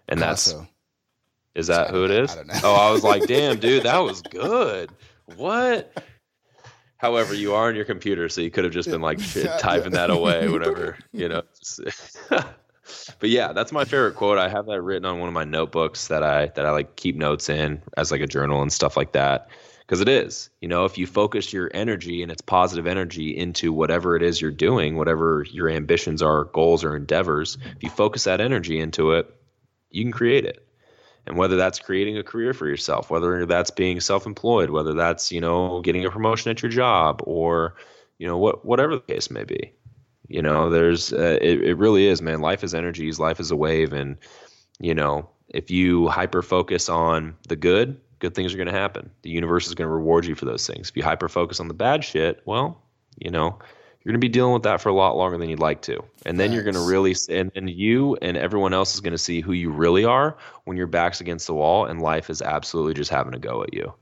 And 0.08 0.20
that's 0.20 0.54
is 1.54 1.68
that 1.68 1.90
who 1.90 2.04
it 2.04 2.10
is? 2.10 2.32
I 2.32 2.36
don't 2.36 2.46
know. 2.48 2.60
Oh, 2.64 2.74
I 2.74 2.90
was 2.90 3.04
like, 3.04 3.26
"Damn, 3.26 3.58
dude, 3.60 3.84
that 3.84 3.98
was 3.98 4.22
good." 4.22 4.90
What? 5.36 5.92
However, 7.04 7.34
you 7.34 7.52
are 7.52 7.68
on 7.68 7.76
your 7.76 7.84
computer, 7.84 8.30
so 8.30 8.40
you 8.40 8.50
could 8.50 8.64
have 8.64 8.72
just 8.72 8.90
been 8.90 9.02
like 9.02 9.18
Yeah, 9.36 9.58
typing 9.58 9.92
yeah. 9.92 10.06
that 10.06 10.10
away, 10.10 10.48
whatever, 10.54 10.96
you 11.12 11.28
know. 11.28 11.42
but 12.30 13.28
yeah, 13.28 13.52
that's 13.52 13.72
my 13.72 13.84
favorite 13.84 14.14
quote. 14.14 14.38
I 14.38 14.48
have 14.48 14.64
that 14.64 14.80
written 14.80 15.04
on 15.04 15.18
one 15.18 15.28
of 15.28 15.34
my 15.34 15.44
notebooks 15.44 16.08
that 16.08 16.22
I 16.22 16.46
that 16.54 16.64
I 16.64 16.70
like 16.70 16.96
keep 16.96 17.14
notes 17.14 17.50
in 17.50 17.82
as 17.98 18.10
like 18.10 18.22
a 18.22 18.26
journal 18.26 18.62
and 18.62 18.72
stuff 18.72 18.96
like 18.96 19.12
that. 19.12 19.48
Because 19.80 20.00
it 20.00 20.08
is, 20.08 20.48
you 20.62 20.68
know, 20.68 20.86
if 20.86 20.96
you 20.96 21.06
focus 21.06 21.52
your 21.52 21.70
energy 21.74 22.22
and 22.22 22.32
it's 22.32 22.40
positive 22.40 22.86
energy 22.86 23.36
into 23.36 23.70
whatever 23.70 24.16
it 24.16 24.22
is 24.22 24.40
you're 24.40 24.50
doing, 24.50 24.96
whatever 24.96 25.44
your 25.50 25.68
ambitions 25.68 26.22
are, 26.22 26.44
goals 26.44 26.82
or 26.82 26.96
endeavors, 26.96 27.58
if 27.76 27.82
you 27.82 27.90
focus 27.90 28.24
that 28.24 28.40
energy 28.40 28.80
into 28.80 29.10
it, 29.10 29.30
you 29.90 30.02
can 30.04 30.10
create 30.10 30.46
it 30.46 30.63
and 31.26 31.36
whether 31.36 31.56
that's 31.56 31.78
creating 31.78 32.18
a 32.18 32.22
career 32.22 32.52
for 32.52 32.66
yourself 32.66 33.10
whether 33.10 33.46
that's 33.46 33.70
being 33.70 34.00
self-employed 34.00 34.70
whether 34.70 34.92
that's 34.92 35.32
you 35.32 35.40
know 35.40 35.80
getting 35.82 36.04
a 36.04 36.10
promotion 36.10 36.50
at 36.50 36.62
your 36.62 36.70
job 36.70 37.20
or 37.24 37.74
you 38.18 38.26
know 38.26 38.38
what 38.38 38.64
whatever 38.64 38.94
the 38.94 39.02
case 39.02 39.30
may 39.30 39.44
be. 39.44 39.72
You 40.28 40.40
know 40.40 40.70
there's 40.70 41.12
uh, 41.12 41.38
it, 41.40 41.62
it 41.62 41.74
really 41.74 42.06
is 42.06 42.22
man. 42.22 42.40
Life 42.40 42.64
is 42.64 42.74
energies 42.74 43.18
life 43.18 43.40
is 43.40 43.50
a 43.50 43.56
wave 43.56 43.92
and 43.92 44.16
you 44.80 44.94
know 44.94 45.28
if 45.48 45.70
you 45.70 46.08
hyper 46.08 46.42
focus 46.42 46.88
on 46.88 47.36
the 47.48 47.56
good 47.56 48.00
good 48.20 48.34
things 48.34 48.54
are 48.54 48.56
going 48.56 48.66
to 48.66 48.72
happen. 48.72 49.10
The 49.22 49.30
universe 49.30 49.66
is 49.66 49.74
going 49.74 49.88
to 49.88 49.94
reward 49.94 50.24
you 50.24 50.34
for 50.34 50.46
those 50.46 50.66
things. 50.66 50.88
If 50.88 50.96
you 50.96 51.02
hyper 51.02 51.28
focus 51.28 51.60
on 51.60 51.68
the 51.68 51.74
bad 51.74 52.04
shit 52.04 52.42
well 52.46 52.80
you 53.18 53.30
know 53.30 53.58
you're 54.04 54.12
going 54.12 54.20
to 54.20 54.24
be 54.24 54.28
dealing 54.28 54.52
with 54.52 54.64
that 54.64 54.80
for 54.80 54.90
a 54.90 54.94
lot 54.94 55.16
longer 55.16 55.38
than 55.38 55.48
you'd 55.48 55.58
like 55.58 55.80
to 55.82 56.02
and 56.26 56.38
then 56.38 56.52
you're 56.52 56.62
going 56.62 56.74
to 56.74 56.86
really 56.86 57.14
and, 57.30 57.50
and 57.54 57.70
you 57.70 58.16
and 58.20 58.36
everyone 58.36 58.74
else 58.74 58.94
is 58.94 59.00
going 59.00 59.12
to 59.12 59.18
see 59.18 59.40
who 59.40 59.52
you 59.52 59.70
really 59.70 60.04
are 60.04 60.36
when 60.64 60.76
your 60.76 60.86
back's 60.86 61.20
against 61.20 61.46
the 61.46 61.54
wall 61.54 61.86
and 61.86 62.02
life 62.02 62.30
is 62.30 62.42
absolutely 62.42 62.94
just 62.94 63.10
having 63.10 63.34
a 63.34 63.38
go 63.38 63.62
at 63.62 63.72
you 63.72 63.94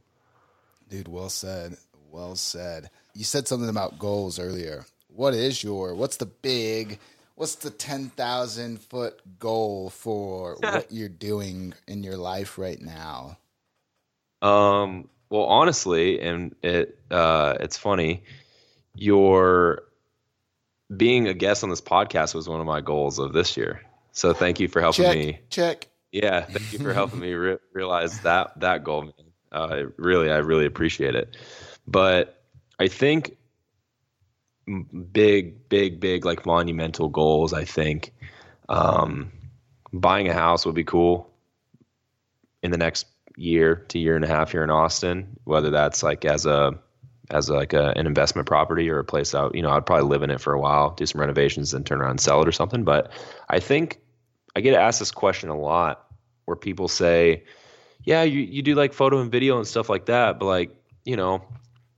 Dude, 0.92 1.08
well 1.08 1.30
said. 1.30 1.78
Well 2.10 2.36
said. 2.36 2.90
You 3.14 3.24
said 3.24 3.48
something 3.48 3.70
about 3.70 3.98
goals 3.98 4.38
earlier. 4.38 4.84
What 5.08 5.32
is 5.32 5.64
your 5.64 5.94
what's 5.94 6.18
the 6.18 6.26
big 6.26 6.98
what's 7.34 7.54
the 7.54 7.70
10,000 7.70 8.78
foot 8.78 9.18
goal 9.38 9.88
for 9.88 10.56
what 10.60 10.92
you're 10.92 11.08
doing 11.08 11.72
in 11.88 12.02
your 12.02 12.18
life 12.18 12.58
right 12.58 12.78
now? 12.78 13.38
Um, 14.42 15.08
well, 15.30 15.44
honestly, 15.44 16.20
and 16.20 16.54
it 16.62 16.98
uh, 17.10 17.54
it's 17.60 17.78
funny, 17.78 18.24
your 18.94 19.84
being 20.96 21.28
a 21.28 21.34
guest 21.34 21.62
on 21.62 21.70
this 21.70 21.80
podcast 21.80 22.34
was 22.34 22.48
one 22.48 22.60
of 22.60 22.66
my 22.66 22.80
goals 22.80 23.18
of 23.18 23.32
this 23.32 23.56
year. 23.56 23.82
So 24.12 24.32
thank 24.34 24.60
you 24.60 24.68
for 24.68 24.80
helping 24.80 25.04
Check. 25.04 25.16
me. 25.16 25.40
Check. 25.48 25.88
Yeah, 26.10 26.42
thank 26.42 26.72
you 26.72 26.78
for 26.78 26.92
helping 26.92 27.20
me 27.20 27.32
re- 27.32 27.58
realize 27.72 28.20
that 28.20 28.60
that 28.60 28.84
goal. 28.84 29.02
Man. 29.02 29.12
Uh, 29.50 29.84
really, 29.96 30.30
I 30.30 30.38
really 30.38 30.66
appreciate 30.66 31.14
it. 31.14 31.36
But 31.86 32.42
I 32.78 32.88
think 32.88 33.36
big, 35.12 35.68
big, 35.68 36.00
big, 36.00 36.24
like 36.24 36.46
monumental 36.46 37.08
goals. 37.08 37.52
I 37.52 37.64
think 37.64 38.12
um, 38.68 39.32
buying 39.92 40.28
a 40.28 40.34
house 40.34 40.66
would 40.66 40.74
be 40.74 40.84
cool 40.84 41.30
in 42.62 42.70
the 42.70 42.78
next 42.78 43.06
year 43.36 43.76
to 43.88 43.98
year 43.98 44.16
and 44.16 44.24
a 44.24 44.28
half 44.28 44.52
here 44.52 44.64
in 44.64 44.70
Austin. 44.70 45.38
Whether 45.44 45.70
that's 45.70 46.02
like 46.02 46.24
as 46.24 46.46
a 46.46 46.78
as 47.32 47.50
like 47.50 47.72
a, 47.72 47.92
an 47.96 48.06
investment 48.06 48.46
property 48.46 48.88
or 48.90 48.98
a 48.98 49.04
place 49.04 49.34
out, 49.34 49.54
you 49.54 49.62
know, 49.62 49.70
I'd 49.70 49.86
probably 49.86 50.08
live 50.08 50.22
in 50.22 50.30
it 50.30 50.40
for 50.40 50.52
a 50.52 50.60
while, 50.60 50.90
do 50.90 51.06
some 51.06 51.20
renovations, 51.20 51.70
then 51.70 51.82
turn 51.82 52.00
around 52.00 52.10
and 52.10 52.20
sell 52.20 52.42
it 52.42 52.48
or 52.48 52.52
something. 52.52 52.84
But 52.84 53.10
I 53.48 53.58
think 53.58 54.00
I 54.54 54.60
get 54.60 54.74
asked 54.74 54.98
this 54.98 55.10
question 55.10 55.48
a 55.48 55.58
lot 55.58 56.06
where 56.44 56.56
people 56.56 56.88
say, 56.88 57.44
yeah, 58.04 58.22
you, 58.22 58.40
you 58.40 58.62
do 58.62 58.74
like 58.74 58.92
photo 58.92 59.20
and 59.20 59.30
video 59.30 59.56
and 59.56 59.66
stuff 59.66 59.88
like 59.88 60.06
that, 60.06 60.38
but 60.38 60.46
like, 60.46 60.76
you 61.04 61.16
know, 61.16 61.42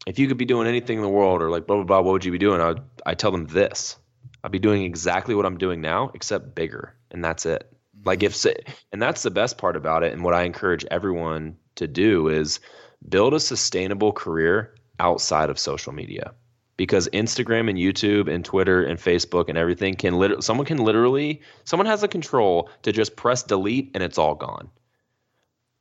if 0.07 0.19
you 0.19 0.29
could 0.29 0.37
be 0.37 0.45
doing 0.45 0.67
anything 0.67 0.99
in 0.99 1.03
the 1.03 1.09
world 1.09 1.43
or 1.43 1.51
like 1.51 1.67
blah, 1.67 1.77
blah, 1.77 1.85
blah, 1.85 2.01
what 2.01 2.13
would 2.13 2.25
you 2.25 2.33
be 2.33 2.39
doing? 2.39 2.61
I 2.61 2.69
would, 2.69 2.83
I 3.07 3.15
tell 3.15 3.31
them 3.31 3.47
this, 3.47 3.97
I'd 4.43 4.53
be 4.53 4.59
doing 4.59 4.83
exactly 4.83 5.35
what 5.35 5.47
I'm 5.47 5.59
doing 5.59 5.81
now, 5.81 6.11
except 6.15 6.55
bigger. 6.55 6.95
And 7.11 7.25
that's 7.25 7.47
it. 7.47 7.67
Mm-hmm. 7.97 8.09
Like 8.09 8.23
if, 8.23 8.45
and 8.93 9.01
that's 9.01 9.23
the 9.23 9.31
best 9.31 9.59
part 9.59 9.77
about 9.77 10.03
it. 10.03 10.13
And 10.13 10.23
what 10.23 10.35
I 10.35 10.43
encourage 10.43 10.85
everyone 10.91 11.57
to 11.77 11.89
do 11.89 12.29
is 12.29 12.61
build 13.09 13.35
a 13.35 13.41
sustainable 13.41 14.13
career 14.13 14.75
outside 14.99 15.51
of 15.51 15.59
social 15.59 15.93
media 15.93 16.33
because 16.77 17.09
Instagram 17.09 17.69
and 17.69 17.79
YouTube 17.79 18.33
and 18.33 18.45
Twitter 18.45 18.83
and 18.83 18.99
Facebook 18.99 19.49
and 19.49 19.57
everything 19.57 19.95
can 19.95 20.19
literally 20.19 20.43
someone 20.43 20.67
can 20.67 20.79
literally 20.79 21.41
someone 21.65 21.87
has 21.87 22.01
the 22.01 22.09
control 22.09 22.69
to 22.83 22.93
just 22.93 23.17
press 23.17 23.43
delete 23.43 23.91
and 23.95 24.03
it's 24.03 24.19
all 24.19 24.35
gone. 24.35 24.69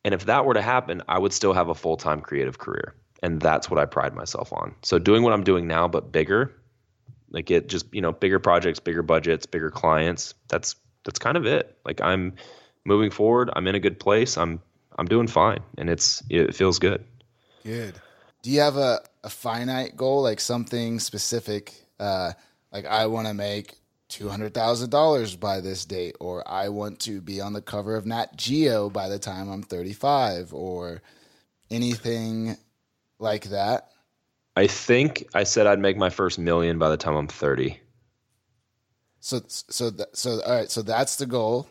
And 0.05 0.13
if 0.13 0.25
that 0.25 0.45
were 0.45 0.53
to 0.53 0.61
happen, 0.61 1.01
I 1.07 1.17
would 1.17 1.33
still 1.33 1.53
have 1.53 1.69
a 1.69 1.75
full-time 1.75 2.19
creative 2.21 2.57
career. 2.57 2.93
And 3.21 3.41
that's 3.41 3.69
what 3.69 3.79
I 3.79 3.85
pride 3.85 4.13
myself 4.13 4.51
on. 4.51 4.75
So 4.81 4.99
doing 4.99 5.23
what 5.23 5.31
I'm 5.31 5.45
doing 5.45 5.65
now 5.65 5.87
but 5.87 6.11
bigger, 6.11 6.53
like 7.31 7.49
it 7.49 7.69
just, 7.69 7.85
you 7.93 8.01
know, 8.01 8.11
bigger 8.11 8.37
projects, 8.37 8.81
bigger 8.81 9.01
budgets, 9.01 9.45
bigger 9.45 9.71
clients. 9.71 10.33
That's 10.49 10.75
that's 11.05 11.19
kind 11.19 11.37
of 11.37 11.45
it. 11.45 11.77
Like 11.85 12.01
I'm 12.01 12.33
moving 12.85 13.11
forward, 13.11 13.49
I'm 13.53 13.67
in 13.67 13.75
a 13.75 13.79
good 13.79 13.99
place. 13.99 14.37
I'm 14.37 14.61
I'm 14.99 15.07
doing 15.07 15.27
fine 15.27 15.61
and 15.77 15.89
it's 15.89 16.21
it 16.29 16.53
feels 16.53 16.79
good. 16.79 17.03
Good. 17.63 17.95
Do 18.43 18.51
you 18.51 18.59
have 18.59 18.77
a, 18.77 19.01
a 19.23 19.29
finite 19.29 19.97
goal, 19.97 20.21
like 20.21 20.39
something 20.39 20.99
specific? 20.99 21.73
Uh, 21.99 22.33
like 22.71 22.85
I 22.85 23.07
want 23.07 23.27
to 23.27 23.33
make 23.33 23.75
two 24.09 24.29
hundred 24.29 24.53
thousand 24.53 24.91
dollars 24.91 25.35
by 25.35 25.61
this 25.61 25.85
date, 25.85 26.15
or 26.19 26.47
I 26.47 26.69
want 26.69 26.99
to 27.01 27.21
be 27.21 27.41
on 27.41 27.53
the 27.53 27.61
cover 27.61 27.95
of 27.95 28.05
Nat 28.05 28.37
Geo 28.37 28.89
by 28.89 29.09
the 29.09 29.17
time 29.17 29.49
I'm 29.49 29.63
thirty 29.63 29.93
five, 29.93 30.53
or 30.53 31.01
anything 31.71 32.57
like 33.17 33.45
that. 33.45 33.89
I 34.55 34.67
think 34.67 35.27
I 35.33 35.43
said 35.43 35.65
I'd 35.65 35.79
make 35.79 35.97
my 35.97 36.09
first 36.09 36.37
million 36.37 36.77
by 36.77 36.89
the 36.89 36.97
time 36.97 37.15
I'm 37.15 37.27
30. 37.27 37.79
So 39.19 39.41
so 39.47 39.89
th- 39.89 40.09
so 40.13 40.41
all 40.41 40.55
right. 40.55 40.69
So 40.69 40.81
that's 40.81 41.15
the 41.15 41.25
goal. 41.25 41.67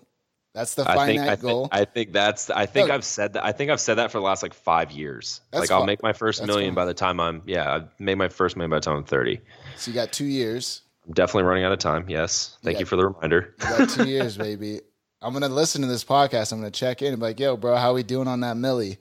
That's 0.54 0.74
the 0.74 0.88
I 0.90 1.06
think 1.06 1.20
I, 1.22 1.36
goal. 1.36 1.62
think 1.68 1.74
I 1.74 1.84
think 1.86 2.12
that's 2.12 2.50
I 2.50 2.66
think 2.66 2.88
No. 2.88 2.94
I've 2.94 3.04
said 3.04 3.32
that 3.34 3.44
I 3.44 3.52
think 3.52 3.70
I've 3.70 3.80
said 3.80 3.94
that 3.94 4.10
for 4.12 4.18
the 4.18 4.24
last 4.24 4.42
like 4.42 4.52
five 4.52 4.90
years. 4.90 5.40
Like 5.52 5.70
I'll 5.70 5.86
make 5.86 6.02
my 6.02 6.12
first 6.12 6.40
That's 6.40 6.46
million 6.46 6.70
fine. 6.70 6.74
by 6.74 6.84
the 6.84 6.92
time 6.94 7.20
I'm 7.20 7.42
yeah 7.46 7.70
I 7.74 7.82
made 7.98 8.16
my 8.18 8.28
first 8.28 8.56
million 8.56 8.70
by 8.70 8.76
the 8.76 8.80
time 8.82 8.96
I'm 8.96 9.04
30. 9.04 9.40
so 9.76 9.90
you 9.90 9.94
got 9.94 10.12
two 10.12 10.26
years. 10.26 10.82
I'm 11.06 11.14
definitely 11.14 11.44
running 11.44 11.64
out 11.64 11.72
of 11.72 11.78
time. 11.78 12.04
Yes, 12.08 12.58
thank 12.62 12.74
Yeah. 12.76 12.80
you 12.80 12.86
for 12.86 12.96
the 12.96 13.06
reminder. 13.08 13.54
You 13.60 13.78
got 13.78 13.88
two 13.90 14.04
years, 14.08 14.36
baby. 14.36 14.80
I'm 15.22 15.32
gonna 15.32 15.48
listen 15.48 15.80
to 15.82 15.88
this 15.88 16.04
podcast. 16.04 16.52
I'm 16.52 16.58
gonna 16.58 16.70
check 16.70 17.00
in 17.00 17.08
and 17.14 17.18
be 17.18 17.26
like, 17.26 17.40
"Yo, 17.40 17.56
bro, 17.56 17.76
how 17.76 17.94
we 17.94 18.02
doing 18.02 18.28
on 18.28 18.40
that 18.40 18.56
millie?" 18.56 18.98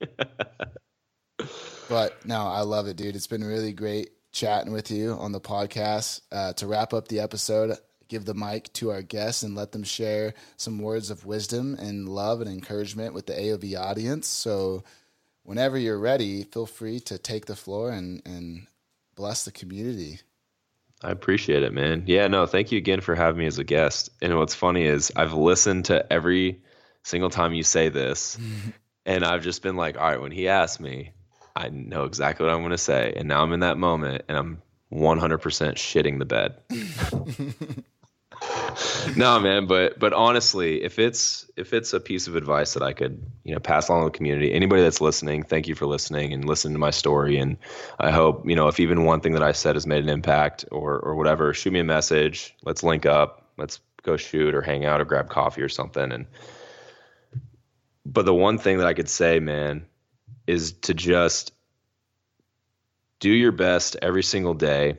but 1.88 2.24
no, 2.26 2.46
I 2.46 2.60
love 2.62 2.86
it, 2.86 2.96
dude. 2.96 3.16
It's 3.16 3.26
been 3.26 3.44
really 3.44 3.72
great 3.72 4.10
chatting 4.32 4.72
with 4.72 4.90
you 4.90 5.12
on 5.12 5.32
the 5.32 5.40
podcast. 5.40 6.20
Uh, 6.32 6.52
to 6.54 6.66
wrap 6.66 6.92
up 6.92 7.08
the 7.08 7.20
episode, 7.20 7.76
give 8.10 8.26
the 8.26 8.34
mic 8.34 8.70
to 8.74 8.90
our 8.90 9.00
guests 9.00 9.42
and 9.42 9.54
let 9.54 9.72
them 9.72 9.84
share 9.84 10.34
some 10.58 10.78
words 10.78 11.10
of 11.10 11.24
wisdom 11.24 11.74
and 11.76 12.08
love 12.08 12.42
and 12.42 12.50
encouragement 12.50 13.14
with 13.14 13.26
the 13.26 13.32
AOV 13.32 13.80
audience. 13.80 14.26
So, 14.26 14.84
whenever 15.44 15.78
you're 15.78 15.98
ready, 15.98 16.42
feel 16.42 16.66
free 16.66 17.00
to 17.00 17.16
take 17.16 17.46
the 17.46 17.56
floor 17.56 17.90
and 17.90 18.20
and 18.26 18.66
bless 19.14 19.44
the 19.44 19.52
community. 19.52 20.20
I 21.02 21.10
appreciate 21.10 21.62
it, 21.62 21.72
man. 21.72 22.02
Yeah, 22.06 22.26
no, 22.26 22.44
thank 22.44 22.72
you 22.72 22.78
again 22.78 23.00
for 23.00 23.14
having 23.14 23.38
me 23.38 23.46
as 23.46 23.58
a 23.58 23.64
guest. 23.64 24.10
And 24.20 24.36
what's 24.36 24.54
funny 24.54 24.84
is 24.84 25.10
I've 25.16 25.32
listened 25.32 25.86
to 25.86 26.12
every 26.12 26.60
single 27.04 27.30
time 27.30 27.54
you 27.54 27.62
say 27.62 27.88
this, 27.88 28.36
and 29.06 29.24
I've 29.24 29.42
just 29.42 29.62
been 29.62 29.76
like, 29.76 29.96
all 29.96 30.08
right, 30.08 30.20
when 30.20 30.32
he 30.32 30.48
asked 30.48 30.80
me, 30.80 31.12
I 31.56 31.70
know 31.70 32.04
exactly 32.04 32.44
what 32.44 32.54
I'm 32.54 32.60
going 32.60 32.70
to 32.70 32.78
say. 32.78 33.14
And 33.16 33.28
now 33.28 33.42
I'm 33.42 33.52
in 33.52 33.60
that 33.60 33.78
moment 33.78 34.24
and 34.28 34.36
I'm 34.36 34.62
100% 34.92 35.40
shitting 35.74 36.18
the 36.18 36.24
bed. 36.24 36.56
no, 39.16 39.38
man, 39.40 39.66
but 39.66 39.98
but 39.98 40.12
honestly, 40.12 40.82
if 40.82 40.98
it's 40.98 41.50
if 41.56 41.72
it's 41.72 41.92
a 41.92 42.00
piece 42.00 42.26
of 42.26 42.36
advice 42.36 42.74
that 42.74 42.82
I 42.82 42.92
could, 42.92 43.22
you 43.44 43.54
know, 43.54 43.60
pass 43.60 43.88
along 43.88 44.02
to 44.02 44.06
the 44.06 44.16
community, 44.16 44.52
anybody 44.52 44.82
that's 44.82 45.00
listening, 45.00 45.42
thank 45.42 45.68
you 45.68 45.74
for 45.74 45.86
listening 45.86 46.32
and 46.32 46.44
listening 46.44 46.74
to 46.74 46.78
my 46.78 46.90
story. 46.90 47.38
And 47.38 47.56
I 47.98 48.10
hope, 48.10 48.48
you 48.48 48.54
know, 48.54 48.68
if 48.68 48.80
even 48.80 49.04
one 49.04 49.20
thing 49.20 49.32
that 49.32 49.42
I 49.42 49.52
said 49.52 49.76
has 49.76 49.86
made 49.86 50.02
an 50.02 50.10
impact 50.10 50.64
or 50.70 50.98
or 50.98 51.14
whatever, 51.14 51.54
shoot 51.54 51.72
me 51.72 51.80
a 51.80 51.84
message, 51.84 52.54
let's 52.64 52.82
link 52.82 53.06
up, 53.06 53.46
let's 53.56 53.80
go 54.02 54.16
shoot 54.16 54.54
or 54.54 54.62
hang 54.62 54.84
out 54.84 55.00
or 55.00 55.04
grab 55.04 55.28
coffee 55.28 55.62
or 55.62 55.68
something. 55.68 56.12
And 56.12 56.26
but 58.06 58.24
the 58.24 58.34
one 58.34 58.58
thing 58.58 58.78
that 58.78 58.86
I 58.86 58.94
could 58.94 59.08
say, 59.08 59.40
man, 59.40 59.86
is 60.46 60.72
to 60.72 60.94
just 60.94 61.52
do 63.20 63.30
your 63.30 63.52
best 63.52 63.96
every 64.02 64.22
single 64.22 64.54
day. 64.54 64.98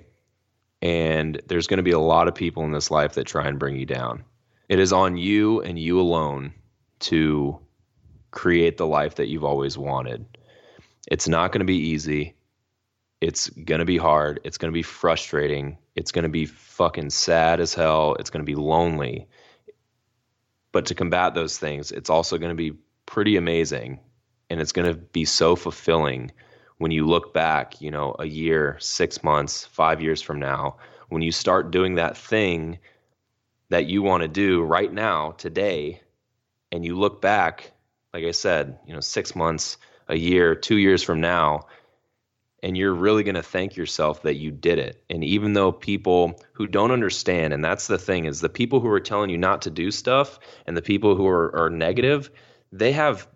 And 0.82 1.42
there's 1.48 1.68
going 1.68 1.78
to 1.78 1.84
be 1.84 1.92
a 1.92 2.00
lot 2.00 2.28
of 2.28 2.36
people 2.36 2.64
in 2.64 2.72
this 2.72 2.90
life 2.92 3.14
that 3.14 3.28
try 3.28 3.48
and 3.48 3.60
bring 3.60 3.76
you 3.76 3.86
down. 3.86 4.24
It 4.68 4.80
is 4.80 4.94
on 4.94 5.18
you 5.18 5.62
and 5.62 5.78
you 5.78 6.00
alone 6.00 6.54
to 7.02 7.60
create 8.32 8.78
the 8.78 8.88
life 8.88 9.16
that 9.16 9.28
you've 9.28 9.44
always 9.44 9.78
wanted. 9.78 10.26
It's 11.08 11.28
not 11.28 11.52
going 11.52 11.60
to 11.60 11.66
be 11.66 11.78
easy. 11.78 12.36
It's 13.20 13.50
going 13.50 13.80
to 13.80 13.86
be 13.86 13.98
hard. 13.98 14.40
It's 14.44 14.58
going 14.58 14.72
to 14.72 14.74
be 14.74 14.84
frustrating. 14.84 15.78
It's 15.96 16.12
going 16.12 16.24
to 16.24 16.30
be 16.30 16.46
fucking 16.46 17.10
sad 17.10 17.60
as 17.60 17.74
hell. 17.74 18.16
It's 18.20 18.30
going 18.30 18.44
to 18.44 18.50
be 18.52 18.56
lonely. 18.56 19.28
But 20.72 20.86
to 20.88 20.96
combat 20.96 21.36
those 21.36 21.58
things, 21.58 21.92
it's 21.92 22.10
also 22.10 22.38
going 22.38 22.50
to 22.50 22.56
be 22.56 22.78
pretty 23.06 23.36
amazing 23.36 24.00
and 24.50 24.60
it's 24.60 24.72
going 24.74 24.88
to 24.88 24.98
be 24.98 25.26
so 25.26 25.56
fulfilling 25.56 26.32
when 26.82 26.90
you 26.90 27.06
look 27.06 27.32
back, 27.32 27.80
you 27.80 27.92
know, 27.92 28.16
a 28.18 28.26
year, 28.26 28.76
6 28.80 29.24
months, 29.24 29.66
5 29.66 30.02
years 30.02 30.20
from 30.20 30.40
now, 30.40 30.78
when 31.10 31.22
you 31.22 31.32
start 31.32 31.70
doing 31.70 31.94
that 31.96 32.18
thing 32.18 32.80
that 33.70 33.86
you 33.86 34.02
want 34.02 34.24
to 34.24 34.28
do 34.28 34.64
right 34.64 34.92
now 34.92 35.30
today 35.38 36.02
and 36.72 36.84
you 36.84 36.98
look 36.98 37.22
back, 37.22 37.72
like 38.16 38.26
I 38.26 38.32
said, 38.32 38.80
you 38.88 38.96
know, 38.96 39.00
6 39.00 39.36
months, 39.36 39.78
a 40.08 40.16
year, 40.16 40.56
2 40.56 40.78
years 40.78 41.04
from 41.04 41.22
now, 41.22 41.68
and 42.64 42.76
you're 42.76 42.96
really 42.96 43.22
going 43.22 43.36
to 43.36 43.44
thank 43.44 43.76
yourself 43.76 44.24
that 44.24 44.38
you 44.38 44.50
did 44.50 44.80
it. 44.80 45.04
And 45.08 45.24
even 45.24 45.54
though 45.54 45.72
people 45.72 46.42
who 46.54 46.66
don't 46.66 46.90
understand, 46.90 47.54
and 47.54 47.64
that's 47.64 47.86
the 47.86 48.00
thing, 48.00 48.26
is 48.26 48.42
the 48.42 48.50
people 48.50 48.80
who 48.80 48.90
are 48.90 49.00
telling 49.00 49.30
you 49.30 49.38
not 49.38 49.62
to 49.62 49.70
do 49.70 49.92
stuff 49.92 50.40
and 50.66 50.76
the 50.76 50.82
people 50.82 51.16
who 51.16 51.28
are, 51.28 51.56
are 51.56 51.70
negative, 51.70 52.32
they 52.72 52.92
have 52.92 53.28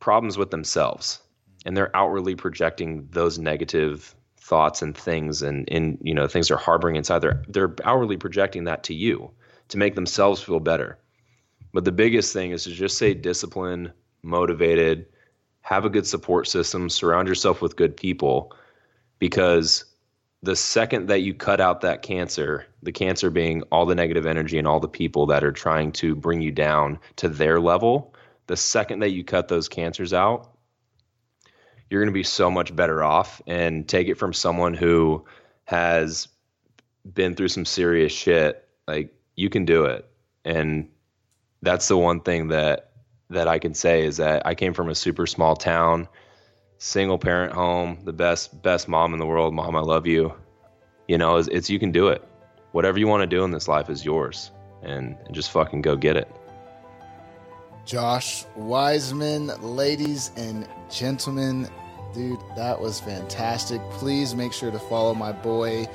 problems 0.00 0.38
with 0.38 0.50
themselves 0.50 1.20
and 1.64 1.76
they're 1.76 1.94
outwardly 1.96 2.34
projecting 2.34 3.08
those 3.10 3.38
negative 3.38 4.14
thoughts 4.36 4.82
and 4.82 4.96
things 4.96 5.42
and 5.42 5.66
in 5.68 5.96
you 6.02 6.14
know 6.14 6.28
things 6.28 6.48
they're 6.48 6.56
harboring 6.58 6.96
inside 6.96 7.20
they're 7.20 7.42
they're 7.48 7.74
outwardly 7.84 8.16
projecting 8.16 8.64
that 8.64 8.82
to 8.84 8.94
you 8.94 9.30
to 9.68 9.78
make 9.78 9.94
themselves 9.94 10.42
feel 10.42 10.60
better. 10.60 10.98
But 11.72 11.84
the 11.84 11.92
biggest 11.92 12.32
thing 12.32 12.50
is 12.50 12.64
to 12.64 12.70
just 12.70 12.98
say 12.98 13.14
disciplined 13.14 13.92
motivated 14.22 15.06
have 15.62 15.84
a 15.84 15.90
good 15.90 16.06
support 16.06 16.46
system 16.46 16.90
surround 16.90 17.26
yourself 17.26 17.62
with 17.62 17.76
good 17.76 17.96
people 17.96 18.54
because 19.18 19.84
the 20.42 20.54
second 20.54 21.08
that 21.08 21.22
you 21.22 21.32
cut 21.32 21.60
out 21.60 21.80
that 21.80 22.02
cancer 22.02 22.66
the 22.82 22.92
cancer 22.92 23.30
being 23.30 23.62
all 23.72 23.86
the 23.86 23.94
negative 23.94 24.26
energy 24.26 24.58
and 24.58 24.68
all 24.68 24.80
the 24.80 24.88
people 24.88 25.26
that 25.26 25.42
are 25.42 25.52
trying 25.52 25.90
to 25.90 26.14
bring 26.14 26.42
you 26.42 26.50
down 26.50 26.98
to 27.16 27.28
their 27.28 27.60
level 27.60 28.14
the 28.46 28.56
second 28.56 29.00
that 29.00 29.12
you 29.12 29.24
cut 29.24 29.48
those 29.48 29.68
cancers 29.68 30.12
out, 30.12 30.53
you're 31.90 32.00
going 32.00 32.12
to 32.12 32.14
be 32.14 32.24
so 32.24 32.50
much 32.50 32.74
better 32.74 33.02
off. 33.02 33.40
And 33.46 33.86
take 33.88 34.08
it 34.08 34.16
from 34.16 34.32
someone 34.32 34.74
who 34.74 35.24
has 35.64 36.28
been 37.10 37.34
through 37.34 37.48
some 37.48 37.64
serious 37.64 38.12
shit. 38.12 38.66
Like 38.86 39.14
you 39.36 39.50
can 39.50 39.64
do 39.64 39.84
it. 39.84 40.08
And 40.44 40.90
that's 41.62 41.88
the 41.88 41.96
one 41.96 42.20
thing 42.20 42.48
that 42.48 42.90
that 43.30 43.48
I 43.48 43.58
can 43.58 43.74
say 43.74 44.04
is 44.04 44.18
that 44.18 44.46
I 44.46 44.54
came 44.54 44.74
from 44.74 44.88
a 44.90 44.94
super 44.94 45.26
small 45.26 45.56
town, 45.56 46.08
single 46.78 47.18
parent 47.18 47.52
home, 47.52 48.00
the 48.04 48.12
best 48.12 48.62
best 48.62 48.88
mom 48.88 49.12
in 49.12 49.18
the 49.18 49.26
world. 49.26 49.54
Mom, 49.54 49.74
I 49.74 49.80
love 49.80 50.06
you. 50.06 50.34
You 51.08 51.18
know, 51.18 51.36
it's, 51.36 51.48
it's 51.48 51.70
you 51.70 51.78
can 51.78 51.92
do 51.92 52.08
it. 52.08 52.22
Whatever 52.72 52.98
you 52.98 53.06
want 53.06 53.22
to 53.22 53.26
do 53.26 53.44
in 53.44 53.50
this 53.50 53.68
life 53.68 53.88
is 53.88 54.04
yours, 54.04 54.50
and, 54.82 55.16
and 55.24 55.34
just 55.34 55.50
fucking 55.50 55.82
go 55.82 55.96
get 55.96 56.16
it. 56.16 56.28
Josh 57.84 58.46
Wiseman, 58.56 59.48
ladies 59.60 60.30
and 60.36 60.66
gentlemen, 60.90 61.68
dude, 62.14 62.40
that 62.56 62.80
was 62.80 63.00
fantastic. 63.00 63.80
Please 63.92 64.34
make 64.34 64.52
sure 64.52 64.70
to 64.70 64.78
follow 64.78 65.14
my 65.14 65.32
boy 65.32 65.86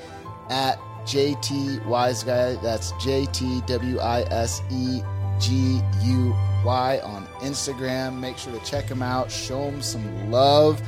at 0.49 0.77
JT 1.05 1.83
Wise 1.85 2.23
Guy. 2.23 2.55
That's 2.57 2.91
J 3.03 3.25
T 3.27 3.61
W 3.65 3.99
I 3.99 4.21
S 4.29 4.61
E 4.69 5.01
G 5.39 5.81
U 6.03 6.35
Y 6.63 6.99
on 7.03 7.25
Instagram. 7.39 8.19
Make 8.19 8.37
sure 8.37 8.53
to 8.57 8.63
check 8.63 8.85
him 8.85 9.01
out, 9.01 9.31
show 9.31 9.63
him 9.63 9.81
some 9.81 10.29
love. 10.29 10.81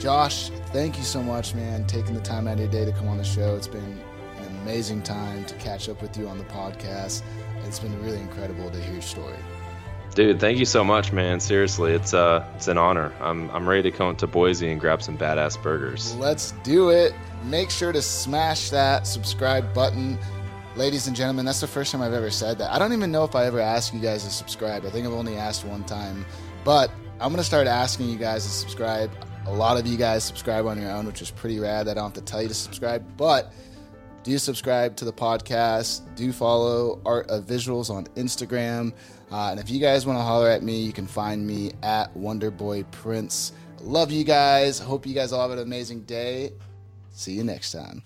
Josh, 0.00 0.50
thank 0.72 0.98
you 0.98 1.04
so 1.04 1.22
much, 1.22 1.54
man, 1.54 1.86
taking 1.86 2.14
the 2.14 2.20
time 2.20 2.48
out 2.48 2.54
of 2.54 2.60
your 2.60 2.68
day 2.68 2.84
to 2.84 2.92
come 2.92 3.06
on 3.08 3.16
the 3.16 3.24
show. 3.24 3.54
It's 3.54 3.68
been 3.68 4.00
an 4.38 4.56
amazing 4.62 5.02
time 5.02 5.44
to 5.44 5.54
catch 5.54 5.88
up 5.88 6.02
with 6.02 6.16
you 6.18 6.26
on 6.26 6.36
the 6.36 6.44
podcast. 6.44 7.22
It's 7.64 7.78
been 7.78 8.02
really 8.02 8.20
incredible 8.20 8.70
to 8.70 8.80
hear 8.80 8.94
your 8.94 9.02
story. 9.02 9.38
Dude, 10.16 10.40
thank 10.40 10.58
you 10.58 10.64
so 10.64 10.82
much, 10.82 11.12
man. 11.12 11.40
Seriously, 11.40 11.92
it's 11.92 12.14
uh 12.14 12.42
it's 12.54 12.68
an 12.68 12.78
honor. 12.78 13.12
I'm 13.20 13.50
I'm 13.50 13.68
ready 13.68 13.82
to 13.82 13.90
come 13.94 14.16
to 14.16 14.26
Boise 14.26 14.70
and 14.70 14.80
grab 14.80 15.02
some 15.02 15.18
badass 15.18 15.62
burgers. 15.62 16.16
Let's 16.16 16.52
do 16.64 16.88
it. 16.88 17.12
Make 17.44 17.70
sure 17.70 17.92
to 17.92 18.00
smash 18.00 18.70
that 18.70 19.06
subscribe 19.06 19.74
button. 19.74 20.18
Ladies 20.74 21.06
and 21.06 21.14
gentlemen, 21.14 21.44
that's 21.44 21.60
the 21.60 21.66
first 21.66 21.92
time 21.92 22.00
I've 22.00 22.14
ever 22.14 22.30
said 22.30 22.56
that. 22.58 22.72
I 22.72 22.78
don't 22.78 22.94
even 22.94 23.12
know 23.12 23.24
if 23.24 23.34
I 23.34 23.44
ever 23.44 23.60
asked 23.60 23.92
you 23.92 24.00
guys 24.00 24.24
to 24.24 24.30
subscribe. 24.30 24.86
I 24.86 24.90
think 24.90 25.06
I've 25.06 25.12
only 25.12 25.36
asked 25.36 25.66
one 25.66 25.84
time. 25.84 26.24
But 26.64 26.90
I'm 27.20 27.28
going 27.28 27.36
to 27.36 27.44
start 27.44 27.66
asking 27.66 28.08
you 28.08 28.16
guys 28.16 28.44
to 28.44 28.50
subscribe. 28.50 29.10
A 29.44 29.52
lot 29.52 29.78
of 29.78 29.86
you 29.86 29.98
guys 29.98 30.24
subscribe 30.24 30.64
on 30.64 30.80
your 30.80 30.90
own, 30.92 31.06
which 31.06 31.20
is 31.20 31.30
pretty 31.30 31.60
rad. 31.60 31.88
I 31.88 31.94
don't 31.94 32.04
have 32.04 32.12
to 32.14 32.20
tell 32.22 32.40
you 32.40 32.48
to 32.48 32.54
subscribe. 32.54 33.04
But 33.18 33.52
do 34.22 34.36
subscribe 34.38 34.96
to 34.96 35.04
the 35.04 35.12
podcast. 35.12 36.00
Do 36.16 36.32
follow 36.32 37.00
Art 37.04 37.28
of 37.28 37.44
Visuals 37.44 37.90
on 37.90 38.06
Instagram. 38.16 38.92
Uh, 39.30 39.48
and 39.50 39.60
if 39.60 39.68
you 39.70 39.80
guys 39.80 40.06
want 40.06 40.18
to 40.18 40.22
holler 40.22 40.48
at 40.48 40.62
me, 40.62 40.82
you 40.82 40.92
can 40.92 41.06
find 41.06 41.46
me 41.46 41.72
at 41.82 42.14
Wonderboy 42.14 42.90
Prince. 42.92 43.52
Love 43.80 44.10
you 44.10 44.24
guys. 44.24 44.78
Hope 44.78 45.06
you 45.06 45.14
guys 45.14 45.32
all 45.32 45.42
have 45.42 45.50
an 45.56 45.62
amazing 45.64 46.02
day. 46.02 46.52
See 47.10 47.32
you 47.32 47.44
next 47.44 47.72
time. 47.72 48.02